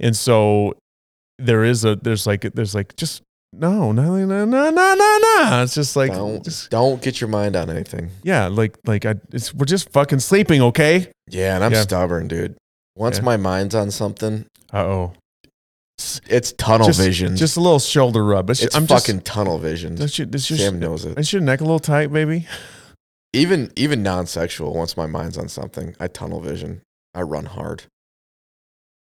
And 0.00 0.16
so 0.16 0.74
there 1.38 1.64
is 1.64 1.84
a 1.84 1.96
there's 1.96 2.26
like 2.26 2.42
there's 2.54 2.74
like 2.74 2.94
just 2.96 3.22
no, 3.52 3.92
no, 3.92 4.16
no, 4.26 4.44
no, 4.44 4.44
no, 4.44 4.70
no, 4.70 4.94
no. 4.94 5.62
It's 5.62 5.74
just 5.74 5.96
like 5.96 6.12
don't 6.12 6.44
just 6.44 6.70
don't 6.70 7.00
get 7.00 7.20
your 7.20 7.28
mind 7.28 7.56
on 7.56 7.70
anything. 7.70 8.10
yeah, 8.22 8.46
like 8.48 8.76
like 8.86 9.06
I 9.06 9.14
it's 9.32 9.54
we're 9.54 9.64
just 9.64 9.90
fucking 9.90 10.20
sleeping, 10.20 10.60
okay? 10.62 11.10
Yeah, 11.28 11.54
and 11.54 11.64
I'm 11.64 11.72
Yeah. 11.72 11.82
stubborn, 11.82 12.28
dude. 12.28 12.56
Once 12.98 13.18
Yeah. 13.18 13.24
my 13.24 13.36
mind's 13.36 13.74
on 13.74 13.90
something, 13.90 14.44
Uh 14.72 14.78
oh. 14.84 15.12
it's 16.28 16.52
tunnel 16.52 16.88
Just- 16.88 17.00
vision. 17.00 17.36
Just 17.36 17.56
a 17.56 17.60
little 17.60 17.78
shoulder 17.78 18.24
rub. 18.24 18.50
It's, 18.50 18.62
it's 18.62 18.74
I'm 18.76 18.86
fucking 18.86 19.16
just 19.20 19.26
tunnel 19.26 19.58
vision. 19.58 20.00
Is 20.00 20.18
your, 20.18 20.28
is 20.32 20.50
your, 20.50 20.58
Sam 20.58 20.78
knows 20.78 21.04
it. 21.04 21.18
is 21.18 21.32
your 21.32 21.40
neck 21.42 21.60
a 21.60 21.64
little 21.64 21.78
tight, 21.80 22.12
baby? 22.12 22.46
Even 23.32 23.70
even 23.76 24.02
non-sexual. 24.02 24.74
Once 24.74 24.96
my 24.96 25.06
mind's 25.06 25.36
on 25.38 25.48
something, 25.48 25.94
I 26.00 26.08
tunnel 26.08 26.40
vision. 26.40 26.82
I 27.14 27.22
run 27.22 27.44
hard. 27.46 27.84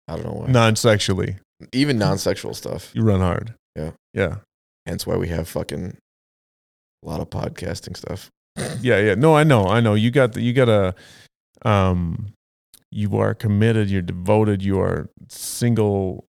I 0.07 0.15
don't 0.15 0.25
know 0.25 0.31
why. 0.41 0.47
Non-sexually, 0.47 1.37
Even 1.73 1.97
non-sexual 1.97 2.53
stuff. 2.53 2.91
you 2.93 3.03
run 3.03 3.19
hard. 3.19 3.53
Yeah. 3.75 3.91
yeah, 4.13 4.35
Hence 4.85 5.05
why 5.05 5.15
we 5.17 5.27
have 5.29 5.47
fucking 5.49 5.97
a 7.03 7.05
lot 7.05 7.19
of 7.19 7.29
podcasting 7.29 7.95
stuff. 7.97 8.29
yeah, 8.81 8.99
yeah. 8.99 9.15
No, 9.15 9.35
I 9.35 9.43
know, 9.43 9.67
I 9.67 9.81
know. 9.81 9.93
You 9.95 10.09
got 10.11 10.33
the, 10.33 10.41
you 10.41 10.53
got 10.53 10.69
a, 10.69 10.95
um, 11.67 12.31
you 12.91 13.17
are 13.17 13.33
committed. 13.33 13.89
You're 13.89 14.01
devoted. 14.01 14.63
You 14.63 14.79
are 14.79 15.09
single. 15.29 16.25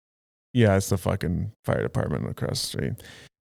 Yeah, 0.53 0.77
it's 0.77 0.89
the 0.89 0.99
fucking 0.99 1.53
fire 1.65 1.83
department 1.83 2.29
across 2.29 2.63
the 2.63 2.67
street. 2.79 2.93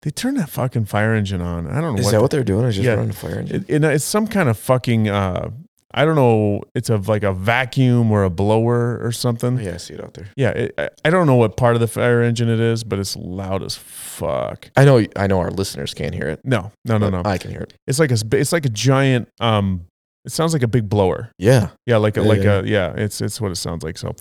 They 0.03 0.11
turned 0.11 0.37
that 0.39 0.51
fucking 0.51 0.85
fire 0.87 1.15
engine 1.15 1.41
on. 1.41 1.67
I 1.67 1.81
don't 1.81 1.95
know 1.95 2.01
Is 2.01 2.07
what. 2.07 2.13
that 2.13 2.21
what 2.23 2.31
they're 2.31 2.45
doing? 2.45 2.67
Is 2.67 2.77
just 2.77 2.85
Yeah. 2.87 2.95
running 2.95 3.13
fire 3.13 3.39
engine? 3.41 3.65
it, 3.69 3.83
it, 3.83 3.85
it's 3.85 4.05
some 4.05 4.27
kind 4.27 4.49
of 4.49 4.59
fucking. 4.59 5.09
Uh, 5.09 5.51
I 5.95 6.05
don't 6.05 6.17
know. 6.17 6.61
It's 6.75 6.91
a 6.91 6.97
like 6.99 7.23
a 7.23 7.33
vacuum 7.33 8.13
or 8.13 8.23
a 8.25 8.29
blower 8.31 8.99
or 9.03 9.13
something. 9.13 9.59
Oh, 9.59 9.63
yeah, 9.63 9.75
I 9.75 9.77
see 9.79 9.95
it 9.95 10.05
out 10.05 10.13
there. 10.15 10.27
Yeah, 10.37 10.51
it, 10.51 10.75
I, 10.77 10.91
I 11.07 11.11
don't 11.11 11.27
know 11.27 11.37
what 11.37 11.57
part 11.57 11.75
of 11.75 11.81
the 11.81 11.87
fire 11.89 12.23
engine 12.23 12.51
it 12.51 12.61
is, 12.61 12.85
but 12.85 12.99
it's 12.99 13.17
loud 13.17 13.63
as 13.63 13.77
fuck. 13.77 14.69
I 14.77 14.85
know. 14.85 15.05
I 15.17 15.27
know 15.27 15.39
our 15.41 15.51
listeners 15.51 15.95
can't 15.95 16.15
hear 16.15 16.29
it. 16.29 16.41
No, 16.45 16.71
no, 16.85 16.99
no, 16.99 17.09
no. 17.09 17.23
I 17.25 17.39
can 17.39 17.51
hear 17.51 17.61
it. 17.61 17.73
It's 17.87 17.99
like 17.99 18.11
a 18.11 18.19
it's 18.33 18.53
like 18.53 18.67
a 18.67 18.71
giant. 18.71 19.29
Um, 19.41 19.87
it 20.27 20.33
sounds 20.33 20.53
like 20.53 20.63
a 20.63 20.69
big 20.69 20.89
blower. 20.89 21.31
Yeah. 21.39 21.69
Yeah, 21.87 21.97
like 21.99 22.17
a 22.17 22.23
Yeah, 22.23 22.29
like 22.29 22.43
yeah. 22.43 22.59
a 22.61 22.63
yeah. 22.65 22.93
It's 22.97 23.21
it's 23.21 23.41
what 23.41 23.51
it 23.53 23.57
sounds 23.57 23.83
like. 23.85 23.97
So, 23.97 24.15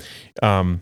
um, 0.43 0.81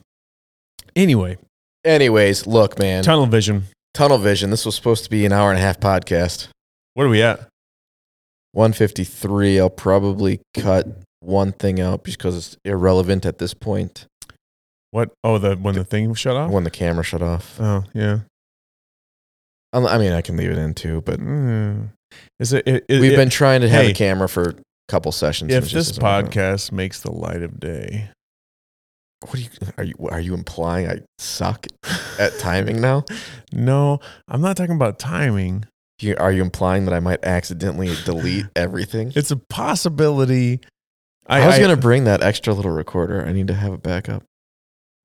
anyway, 0.95 1.37
Anyways, 1.85 2.45
look, 2.47 2.77
man. 2.79 3.03
tunnel 3.03 3.25
vision. 3.25 3.63
Tunnel 3.93 4.17
vision. 4.17 4.49
This 4.51 4.65
was 4.65 4.75
supposed 4.75 5.03
to 5.03 5.09
be 5.09 5.25
an 5.25 5.31
hour 5.33 5.49
and 5.49 5.57
a 5.59 5.61
half 5.61 5.79
podcast. 5.79 6.47
Where 6.93 7.07
are 7.07 7.09
we 7.09 7.21
at? 7.23 7.39
153. 8.53 9.59
I'll 9.59 9.69
probably 9.69 10.39
cut 10.53 10.87
one 11.19 11.51
thing 11.53 11.79
out 11.79 12.03
because 12.03 12.35
it's 12.37 12.57
irrelevant 12.65 13.25
at 13.25 13.37
this 13.39 13.53
point 13.53 14.05
What? 14.91 15.09
Oh, 15.23 15.37
the 15.37 15.55
when 15.55 15.75
the 15.75 15.83
thing 15.85 16.13
shut 16.13 16.35
off. 16.35 16.51
when 16.51 16.63
the 16.63 16.69
camera 16.71 17.03
shut 17.03 17.21
off. 17.21 17.59
Oh 17.59 17.83
yeah. 17.93 18.19
I 19.73 19.97
mean, 19.97 20.11
I 20.11 20.21
can 20.21 20.37
leave 20.37 20.51
it 20.51 20.57
in 20.57 20.73
too, 20.75 21.01
but 21.01 21.19
Mm. 21.19 21.89
Is 22.39 22.53
it? 22.53 22.67
it, 22.67 22.85
it 22.87 23.01
we've 23.01 23.13
it- 23.13 23.15
been 23.15 23.29
trying 23.29 23.61
to 23.61 23.69
have 23.69 23.85
hey, 23.85 23.91
a 23.91 23.93
camera 23.95 24.29
for 24.29 24.53
couple 24.93 25.11
sessions. 25.11 25.51
If 25.51 25.71
this 25.71 25.97
podcast 25.97 26.71
makes 26.71 27.01
the 27.01 27.11
light 27.11 27.41
of 27.41 27.59
day, 27.59 28.11
what 29.21 29.33
are 29.33 29.39
you 29.39 29.49
are 29.77 29.83
you 29.83 29.95
are 30.09 30.19
you 30.19 30.33
implying 30.35 30.87
I 30.87 30.99
suck 31.17 31.65
at 32.19 32.37
timing 32.37 32.79
now? 32.79 33.05
no, 33.51 33.99
I'm 34.27 34.41
not 34.41 34.55
talking 34.55 34.75
about 34.75 34.99
timing. 34.99 35.65
You, 35.99 36.15
are 36.17 36.31
you 36.31 36.41
implying 36.41 36.85
that 36.85 36.93
I 36.93 36.99
might 36.99 37.23
accidentally 37.23 37.95
delete 38.05 38.45
everything? 38.55 39.13
It's 39.15 39.31
a 39.31 39.37
possibility. 39.37 40.59
I, 41.25 41.47
was 41.47 41.57
gonna 41.57 41.75
bring 41.77 42.03
that 42.03 42.21
extra 42.21 42.53
little 42.53 42.71
recorder. 42.71 43.25
I 43.25 43.31
need 43.31 43.47
to 43.47 43.55
have 43.55 43.73
a 43.73 43.77
backup. 43.79 44.23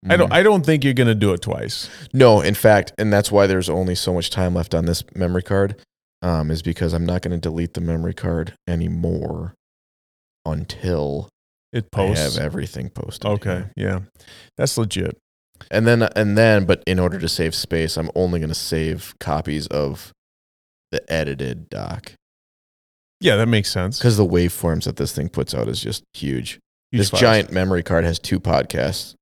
I 0.06 0.16
don't. 0.18 0.28
Mm. 0.28 0.34
I 0.34 0.42
don't 0.42 0.66
think 0.66 0.84
you're 0.84 0.92
gonna 0.92 1.14
do 1.14 1.32
it 1.32 1.40
twice. 1.40 1.88
No, 2.12 2.42
in 2.42 2.54
fact, 2.54 2.92
and 2.98 3.10
that's 3.10 3.32
why 3.32 3.46
there's 3.46 3.70
only 3.70 3.94
so 3.94 4.12
much 4.12 4.28
time 4.28 4.54
left 4.54 4.74
on 4.74 4.84
this 4.84 5.02
memory 5.14 5.42
card, 5.42 5.80
um, 6.20 6.50
is 6.50 6.60
because 6.60 6.92
I'm 6.92 7.06
not 7.06 7.22
going 7.22 7.30
to 7.30 7.38
delete 7.38 7.74
the 7.74 7.80
memory 7.80 8.14
card 8.14 8.54
anymore 8.66 9.54
until 10.50 11.28
It 11.72 11.86
I 11.92 11.96
posts. 11.96 12.36
have 12.36 12.44
everything 12.44 12.90
posted. 12.90 13.26
okay. 13.30 13.64
Yeah. 13.76 14.00
That's 14.56 14.76
legit. 14.78 15.16
And 15.70 15.86
then, 15.86 16.02
and 16.02 16.38
then, 16.38 16.64
but 16.66 16.82
in 16.86 16.98
order 16.98 17.18
to 17.18 17.28
save 17.28 17.54
space, 17.54 17.96
I'm 17.96 18.10
only 18.14 18.38
going 18.38 18.48
to 18.48 18.54
save 18.54 19.14
copies 19.18 19.66
of 19.68 20.12
the 20.92 21.02
edited 21.12 21.68
doc 21.68 22.12
Yeah, 23.20 23.36
that 23.36 23.46
makes 23.48 23.70
sense. 23.70 23.98
because 23.98 24.16
the 24.16 24.24
waveforms 24.26 24.84
that 24.84 24.96
this 24.96 25.12
thing 25.12 25.28
puts 25.28 25.54
out 25.54 25.68
is 25.68 25.80
just 25.82 26.04
huge. 26.14 26.60
Huge 26.92 27.00
this 27.00 27.10
files. 27.10 27.20
giant 27.20 27.52
memory 27.52 27.82
card 27.82 28.04
has 28.04 28.18
two 28.18 28.38
podcasts 28.40 29.14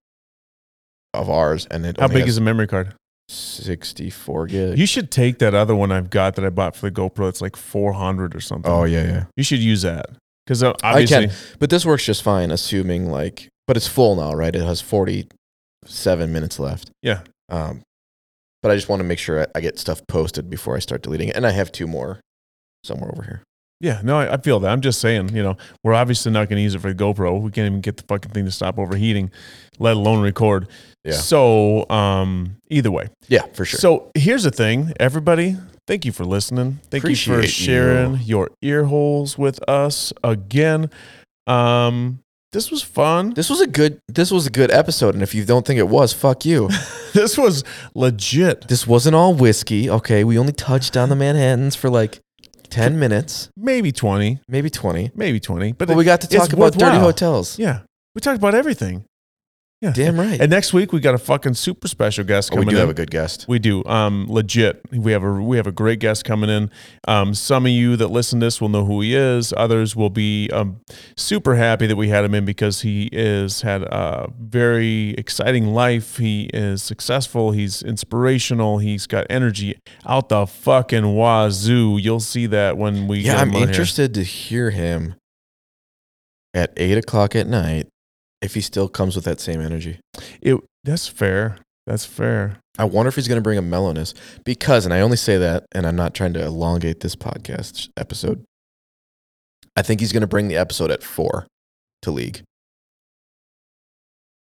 of 1.15 1.29
ours, 1.31 1.67
and 1.71 1.85
it 1.87 1.99
How 1.99 2.07
big 2.09 2.29
is 2.29 2.35
the 2.37 2.43
memory 2.43 2.67
card? 2.67 2.95
64 3.29 4.47
gig. 4.47 4.79
You 4.79 4.87
should 4.87 5.11
take 5.11 5.39
that 5.39 5.55
other 5.55 5.75
one 5.75 5.91
I've 5.91 6.11
got 6.11 6.37
that 6.37 6.45
I 6.45 6.51
bought 6.51 6.77
for 6.77 6.89
the 6.91 6.95
GoPro. 7.01 7.29
It's 7.29 7.41
like 7.41 7.57
400 7.57 8.37
or 8.37 8.41
something. 8.41 8.71
oh 8.71 8.85
yeah, 8.85 9.03
yeah. 9.05 9.25
You 9.37 9.43
should 9.43 9.59
use 9.61 9.83
that 9.83 10.07
because 10.47 10.63
obviously, 10.63 11.29
But 11.59 11.71
this 11.71 11.85
works 11.85 12.05
just 12.05 12.23
fine, 12.23 12.51
assuming 12.51 13.11
like, 13.11 13.49
but 13.67 13.77
it's 13.77 13.89
full 13.89 14.15
now, 14.17 14.33
right? 14.33 14.55
It 14.55 14.63
has 14.63 14.81
47 14.81 16.33
minutes 16.33 16.59
left. 16.59 16.91
yeah. 17.03 17.21
Um, 17.49 17.83
but 18.63 18.73
I 18.73 18.75
just 18.75 18.89
want 18.89 18.99
to 19.01 19.05
make 19.05 19.19
sure 19.21 19.43
I, 19.43 19.47
I 19.55 19.61
get 19.61 19.79
stuff 19.79 20.01
posted 20.09 20.51
before 20.51 20.75
I 20.75 20.81
start 20.81 21.03
deleting 21.03 21.29
it. 21.29 21.37
And 21.37 21.47
I 21.47 21.51
have 21.53 21.71
two 21.71 21.87
more 21.87 22.19
somewhere 22.83 23.11
over 23.13 23.23
here. 23.23 23.43
Yeah, 23.81 24.01
no, 24.03 24.19
I, 24.19 24.33
I 24.35 24.37
feel 24.39 24.59
that. 24.61 24.71
I'm 24.73 24.81
just 24.81 25.01
saying, 25.01 25.37
you 25.37 25.43
know, 25.43 25.57
we're 25.85 25.95
obviously 25.95 26.33
not 26.33 26.49
going 26.49 26.57
to 26.57 26.63
use 26.63 26.75
it 26.75 26.81
for 26.81 26.93
the 26.93 26.95
GoPro. 27.05 27.41
We 27.41 27.51
can't 27.53 27.67
even 27.67 27.81
get 27.83 27.99
the 27.99 28.03
fucking 28.05 28.33
thing 28.33 28.45
to 28.47 28.51
stop 28.51 28.79
overheating, 28.79 29.31
let 29.79 29.97
alone 29.97 30.23
record. 30.23 30.67
Yeah. 31.05 31.13
So, 31.13 31.89
um, 31.91 32.57
either 32.71 32.91
way. 32.91 33.09
Yeah, 33.29 33.43
for 33.53 33.65
sure. 33.65 33.79
So 33.79 34.11
here's 34.17 34.43
the 34.43 34.51
thing, 34.51 34.93
everybody. 34.99 35.57
Thank 35.87 36.05
you 36.05 36.13
for 36.13 36.25
listening. 36.25 36.81
Thank 36.91 37.05
you 37.05 37.15
for 37.17 37.43
sharing 37.47 38.15
you. 38.15 38.19
your 38.25 38.51
ear 38.63 38.85
holes 38.85 39.39
with 39.39 39.61
us 39.69 40.13
again. 40.25 40.91
Um, 41.47 42.21
this 42.53 42.71
was 42.71 42.83
fun. 42.83 43.35
this 43.35 43.51
was 43.51 43.61
a 43.61 43.67
good, 43.67 44.01
this 44.09 44.31
was 44.31 44.47
a 44.47 44.51
good 44.51 44.71
episode. 44.71 45.15
And 45.15 45.23
if 45.23 45.35
you 45.35 45.45
don't 45.45 45.67
think 45.67 45.79
it 45.79 45.89
was, 45.89 46.13
fuck 46.13 46.45
you. 46.45 46.69
This 47.17 47.39
was 47.39 47.65
legit. 47.95 48.69
this 48.69 48.87
wasn't 48.87 49.15
all 49.17 49.33
whiskey. 49.33 49.89
Okay. 49.89 50.23
We 50.23 50.39
only 50.39 50.53
touched 50.53 50.99
on 50.99 51.09
the 51.09 51.17
Manhattans 51.17 51.75
for 51.75 51.89
like 51.89 52.21
10 52.69 52.99
minutes, 52.99 53.49
Maybe 53.57 53.91
20, 53.91 54.41
maybe 54.49 54.69
20. 54.69 55.13
maybe 55.15 55.41
20, 55.41 55.73
but, 55.73 55.89
But 55.89 55.97
we 55.97 56.05
got 56.05 56.21
to 56.23 56.29
talk 56.29 56.53
about 56.53 56.73
dirty 56.75 56.85
worthwhile. 56.85 57.01
hotels. 57.01 57.59
yeah, 57.59 57.81
we 58.15 58.21
talked 58.21 58.37
about 58.37 58.55
everything. 58.55 59.05
Yeah. 59.83 59.93
Damn 59.93 60.19
right. 60.19 60.41
And 60.41 60.51
next 60.51 60.73
week 60.73 60.91
we 60.95 61.01
got 61.01 61.15
a 61.15 61.19
fucking 61.19 61.53
super 61.53 61.87
special 61.87 62.25
guest 62.25 62.49
Oh, 62.51 62.57
we 62.57 62.63
coming 62.63 62.71
do 62.71 62.77
in. 62.77 62.81
have 62.81 62.89
a 62.89 62.95
good 62.95 63.11
guest. 63.11 63.45
We 63.47 63.59
do. 63.59 63.85
Um, 63.85 64.27
legit. 64.27 64.81
We 64.91 65.13
have 65.13 65.23
a 65.23 65.31
we 65.35 65.59
have 65.59 65.67
a 65.67 65.73
great 65.73 65.99
guest 65.99 66.25
coming 66.25 66.49
in. 66.49 66.71
Um, 67.07 67.35
some 67.35 67.67
of 67.67 67.73
you 67.73 67.95
that 67.97 68.09
listen 68.09 68.41
to 68.41 68.47
this 68.47 68.59
will 68.59 68.71
know 68.71 68.87
who 68.87 69.03
he 69.03 69.15
is. 69.15 69.53
Others 69.55 69.95
will 69.95 70.09
be 70.09 70.49
um, 70.51 70.81
super 71.19 71.57
happy 71.57 71.87
that 71.89 71.97
we 71.97 72.09
had 72.09 72.25
him 72.25 72.35
in 72.35 72.47
because 72.47 72.81
he 72.81 73.11
is 73.13 73.61
had 73.61 73.83
a 73.83 74.33
very 74.41 75.11
exciting 75.19 75.67
life. 75.75 76.17
He 76.17 76.45
is 76.55 76.83
successful. 76.83 77.51
He's 77.53 77.83
inspirational. 77.83 78.79
He's 78.79 79.07
got 79.07 79.27
energy 79.29 79.77
out 80.07 80.31
the 80.31 80.47
fucking 80.47 81.15
wazoo. 81.15 81.99
You'll 81.99 82.21
see 82.21 82.47
that 82.47 82.79
when 82.79 83.09
we 83.09 83.19
Yeah, 83.19 83.33
get 83.35 83.41
I'm 83.43 83.49
on 83.51 83.57
here. 83.57 83.69
interested 83.69 84.15
to 84.15 84.23
hear 84.23 84.71
him 84.71 85.17
at 86.55 86.73
eight 86.79 86.97
o'clock 86.97 87.37
at 87.37 87.47
night 87.47 87.89
if 88.43 88.55
he 88.55 88.61
still 88.61 88.89
comes 88.89 89.17
with 89.17 89.25
that 89.25 89.41
same 89.41 89.61
energy. 89.61 90.01
It 90.41 90.59
that's 90.85 91.09
fair. 91.09 91.59
That's 91.87 92.05
fair. 92.05 92.59
I 92.79 92.85
wonder 92.85 93.09
if 93.09 93.15
he's 93.15 93.29
going 93.29 93.39
to 93.39 93.43
bring 93.43 93.59
a 93.59 93.63
mellowness 93.63 94.13
because, 94.45 94.85
and 94.85 94.93
I 94.93 95.01
only 95.01 95.17
say 95.17 95.39
that, 95.39 95.67
and 95.73 95.87
I'm 95.87 95.97
not 95.97 96.15
trying 96.15 96.33
to 96.35 96.45
elongate 96.45 97.01
this 97.01 97.15
podcast 97.15 97.89
episode. 97.97 98.45
I 99.77 99.83
think 99.83 100.01
he's 100.01 100.13
going 100.13 100.23
to 100.23 100.27
bring 100.27 100.49
the 100.49 100.57
episode 100.57 100.91
at 100.91 101.03
four 101.03 101.47
to 102.03 102.11
league. 102.11 102.43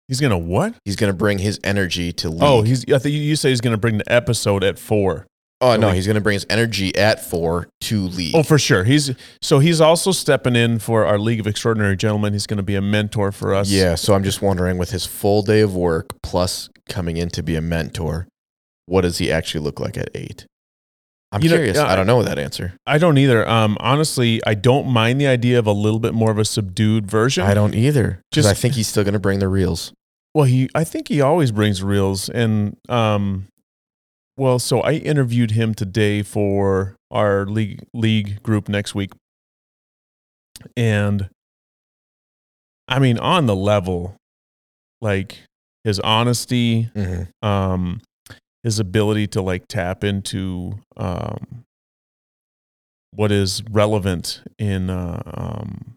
He's 0.07 0.21
gonna 0.21 0.37
what? 0.37 0.75
He's 0.85 0.95
going 0.95 1.11
to 1.11 1.17
bring 1.17 1.39
his 1.39 1.59
energy 1.63 2.13
to 2.13 2.27
oh, 2.27 2.31
league. 2.31 2.43
Oh, 2.43 2.61
he's. 2.61 2.91
I 2.91 2.97
think 2.97 3.13
you 3.13 3.35
say 3.35 3.49
he's 3.49 3.61
gonna 3.61 3.77
bring 3.77 3.97
the 3.97 4.11
episode 4.11 4.63
at 4.63 4.79
four. 4.79 5.27
Oh 5.61 5.75
no, 5.75 5.89
he's 5.91 6.05
going 6.05 6.15
to 6.15 6.21
bring 6.21 6.35
his 6.35 6.45
energy 6.49 6.95
at 6.95 7.23
four 7.23 7.67
to 7.81 8.01
league. 8.01 8.35
Oh, 8.35 8.43
for 8.43 8.59
sure. 8.59 8.83
He's 8.83 9.11
so 9.41 9.59
he's 9.59 9.81
also 9.81 10.11
stepping 10.11 10.55
in 10.55 10.79
for 10.79 11.05
our 11.05 11.17
League 11.19 11.39
of 11.39 11.47
Extraordinary 11.47 11.95
Gentlemen. 11.97 12.33
He's 12.33 12.47
going 12.47 12.57
to 12.57 12.63
be 12.63 12.75
a 12.75 12.81
mentor 12.81 13.31
for 13.31 13.53
us. 13.53 13.69
yeah. 13.69 13.95
So 13.95 14.13
I'm 14.13 14.23
just 14.23 14.41
wondering, 14.41 14.77
with 14.77 14.91
his 14.91 15.05
full 15.05 15.41
day 15.41 15.61
of 15.61 15.75
work 15.75 16.07
plus 16.23 16.69
coming 16.89 17.17
in 17.17 17.29
to 17.29 17.43
be 17.43 17.55
a 17.55 17.61
mentor, 17.61 18.27
what 18.85 19.01
does 19.01 19.17
he 19.17 19.31
actually 19.31 19.61
look 19.63 19.79
like 19.79 19.97
at 19.97 20.09
eight? 20.15 20.45
I'm 21.31 21.41
You 21.43 21.49
know, 21.49 21.55
curious. 21.57 21.75
yeah, 21.75 21.87
I 21.87 21.97
don't 21.97 22.07
know 22.07 22.23
that 22.23 22.39
answer. 22.39 22.73
I 22.87 22.97
don't 22.97 23.17
either. 23.17 23.45
Um, 23.49 23.75
honestly, 23.81 24.39
I 24.47 24.53
don't 24.53 24.87
mind 24.87 25.19
the 25.19 25.27
idea 25.27 25.59
of 25.59 25.67
a 25.67 25.73
little 25.73 25.99
bit 25.99 26.13
more 26.13 26.31
of 26.31 26.37
a 26.37 26.45
subdued 26.45 27.05
version. 27.11 27.43
I 27.43 27.53
don't 27.53 27.75
either. 27.75 28.21
Just- 28.31 28.47
I 28.47 28.53
think 28.53 28.75
he's 28.75 28.87
still 28.87 29.03
going 29.03 29.13
to 29.13 29.19
bring 29.19 29.39
the 29.39 29.49
reels. 29.49 29.91
well, 30.33 30.45
he, 30.45 30.69
I 30.73 30.85
think 30.85 31.09
he 31.09 31.19
always 31.19 31.51
brings 31.51 31.83
reels, 31.83 32.29
and 32.29 32.77
um, 32.87 33.47
well, 34.37 34.59
so 34.59 34.81
I 34.81 34.93
interviewed 34.93 35.51
him 35.51 35.73
today 35.73 36.21
for 36.21 36.95
our 37.11 37.45
league 37.45 37.83
league 37.93 38.41
group 38.43 38.69
next 38.69 38.93
week, 38.95 39.11
and 40.75 41.29
I 42.87 42.99
mean, 42.99 43.17
on 43.19 43.45
the 43.47 43.55
level, 43.55 44.15
like 45.01 45.39
his 45.83 45.99
honesty, 45.99 46.89
Mm-hmm. 46.95 47.47
um, 47.47 48.01
his 48.63 48.79
ability 48.79 49.27
to 49.27 49.41
like 49.41 49.67
tap 49.67 50.03
into 50.03 50.79
um, 50.97 51.63
what 53.11 53.31
is 53.31 53.63
relevant 53.71 54.41
in, 54.59 54.89
uh, 54.89 55.21
um, 55.25 55.95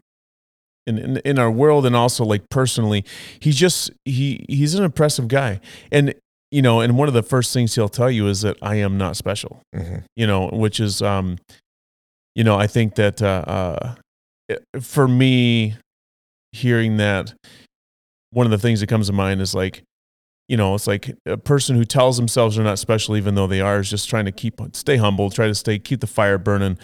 in 0.87 0.97
in 0.97 1.17
in 1.17 1.37
our 1.39 1.51
world 1.51 1.85
and 1.85 1.95
also 1.95 2.23
like 2.23 2.49
personally 2.49 3.03
he's 3.39 3.55
just 3.55 3.91
he 4.05 4.45
he's 4.49 4.73
an 4.73 4.83
impressive 4.83 5.27
guy 5.27 5.59
and 5.91 6.13
you 6.51 6.61
know 6.61 6.81
and 6.81 6.97
one 6.97 7.07
of 7.07 7.13
the 7.13 7.23
first 7.23 7.53
things 7.53 7.75
he'll 7.75 7.89
tell 7.89 8.11
you 8.11 8.27
is 8.27 8.41
that 8.41 8.57
i 8.61 8.75
am 8.75 8.97
not 8.97 9.15
special 9.15 9.61
Mm-hmm. 9.75 9.97
you 10.15 10.27
know 10.27 10.49
which 10.49 10.79
is 10.79 11.01
um 11.01 11.37
you 12.35 12.43
know 12.43 12.57
i 12.57 12.67
think 12.67 12.95
that 12.95 13.21
uh, 13.21 13.43
uh 13.47 13.95
for 14.81 15.07
me 15.07 15.75
hearing 16.51 16.97
that 16.97 17.33
one 18.31 18.45
of 18.45 18.51
the 18.51 18.57
things 18.57 18.81
that 18.81 18.87
comes 18.87 19.07
to 19.07 19.13
mind 19.13 19.41
is 19.41 19.55
like 19.55 19.83
you 20.49 20.57
know 20.57 20.75
it's 20.75 20.87
like 20.87 21.15
a 21.25 21.37
person 21.37 21.75
who 21.75 21.85
tells 21.85 22.17
themselves 22.17 22.55
they're 22.55 22.65
not 22.65 22.79
special 22.79 23.15
even 23.15 23.35
though 23.35 23.47
they 23.47 23.61
are 23.61 23.79
is 23.79 23.89
just 23.89 24.09
trying 24.09 24.25
to 24.25 24.31
keep 24.31 24.59
stay 24.73 24.97
humble 24.97 25.29
try 25.29 25.47
to 25.47 25.55
stay 25.55 25.79
keep 25.79 26.01
the 26.01 26.07
fire 26.07 26.37
burning 26.37 26.77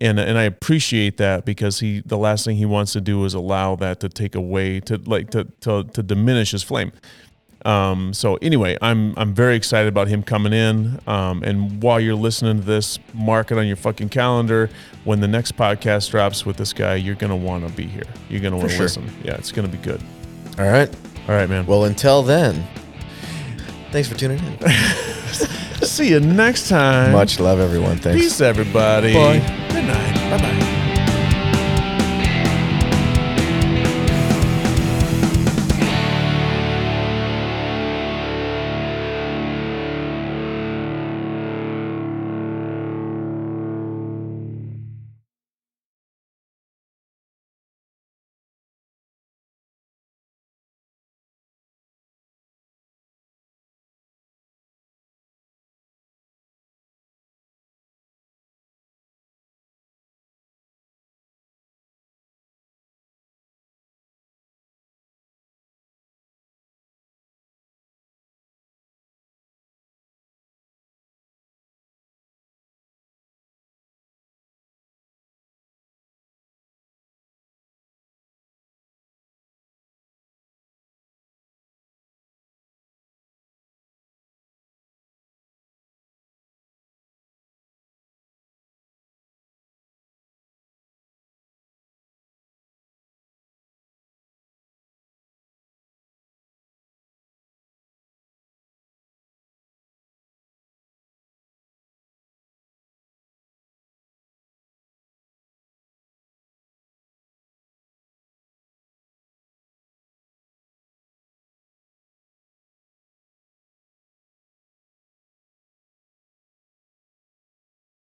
and 0.00 0.20
and 0.20 0.38
I 0.38 0.44
appreciate 0.44 1.16
that 1.16 1.44
because 1.44 1.80
he 1.80 2.02
the 2.06 2.18
last 2.18 2.44
thing 2.44 2.56
he 2.56 2.66
wants 2.66 2.92
to 2.92 3.00
do 3.00 3.24
is 3.24 3.34
allow 3.34 3.74
that 3.76 3.98
to 4.00 4.08
take 4.08 4.34
away 4.36 4.80
to 4.80 4.96
like 4.98 5.30
to 5.30 5.44
to, 5.62 5.84
to 5.84 6.02
diminish 6.02 6.52
his 6.52 6.62
flame 6.62 6.92
um, 7.64 8.14
so 8.14 8.36
anyway, 8.36 8.76
I'm 8.80 9.14
I'm 9.16 9.34
very 9.34 9.56
excited 9.56 9.88
about 9.88 10.08
him 10.08 10.22
coming 10.22 10.52
in. 10.52 11.00
Um, 11.06 11.42
and 11.42 11.82
while 11.82 12.00
you're 12.00 12.14
listening 12.14 12.60
to 12.60 12.64
this, 12.64 12.98
mark 13.14 13.50
it 13.50 13.58
on 13.58 13.66
your 13.66 13.76
fucking 13.76 14.10
calendar. 14.10 14.70
When 15.04 15.20
the 15.20 15.28
next 15.28 15.56
podcast 15.56 16.10
drops 16.10 16.46
with 16.46 16.56
this 16.56 16.72
guy, 16.72 16.96
you're 16.96 17.14
gonna 17.14 17.36
want 17.36 17.66
to 17.66 17.74
be 17.74 17.86
here. 17.86 18.04
You're 18.28 18.40
gonna 18.40 18.56
want 18.56 18.70
to 18.70 18.74
sure. 18.76 18.84
listen. 18.84 19.10
Yeah, 19.24 19.34
it's 19.34 19.52
gonna 19.52 19.68
be 19.68 19.78
good. 19.78 20.00
All 20.58 20.66
right. 20.66 20.92
All 21.28 21.34
right, 21.34 21.48
man. 21.48 21.66
Well, 21.66 21.84
until 21.84 22.22
then, 22.22 22.66
thanks 23.90 24.08
for 24.08 24.16
tuning 24.16 24.38
in. 24.38 24.58
See 25.82 26.10
you 26.10 26.20
next 26.20 26.68
time. 26.68 27.12
Much 27.12 27.38
love, 27.40 27.60
everyone. 27.60 27.98
Thanks. 27.98 28.20
Peace, 28.20 28.40
everybody. 28.40 29.12
Good 29.12 29.84
night. 29.84 30.30
Bye 30.30 30.38
bye. 30.38 30.67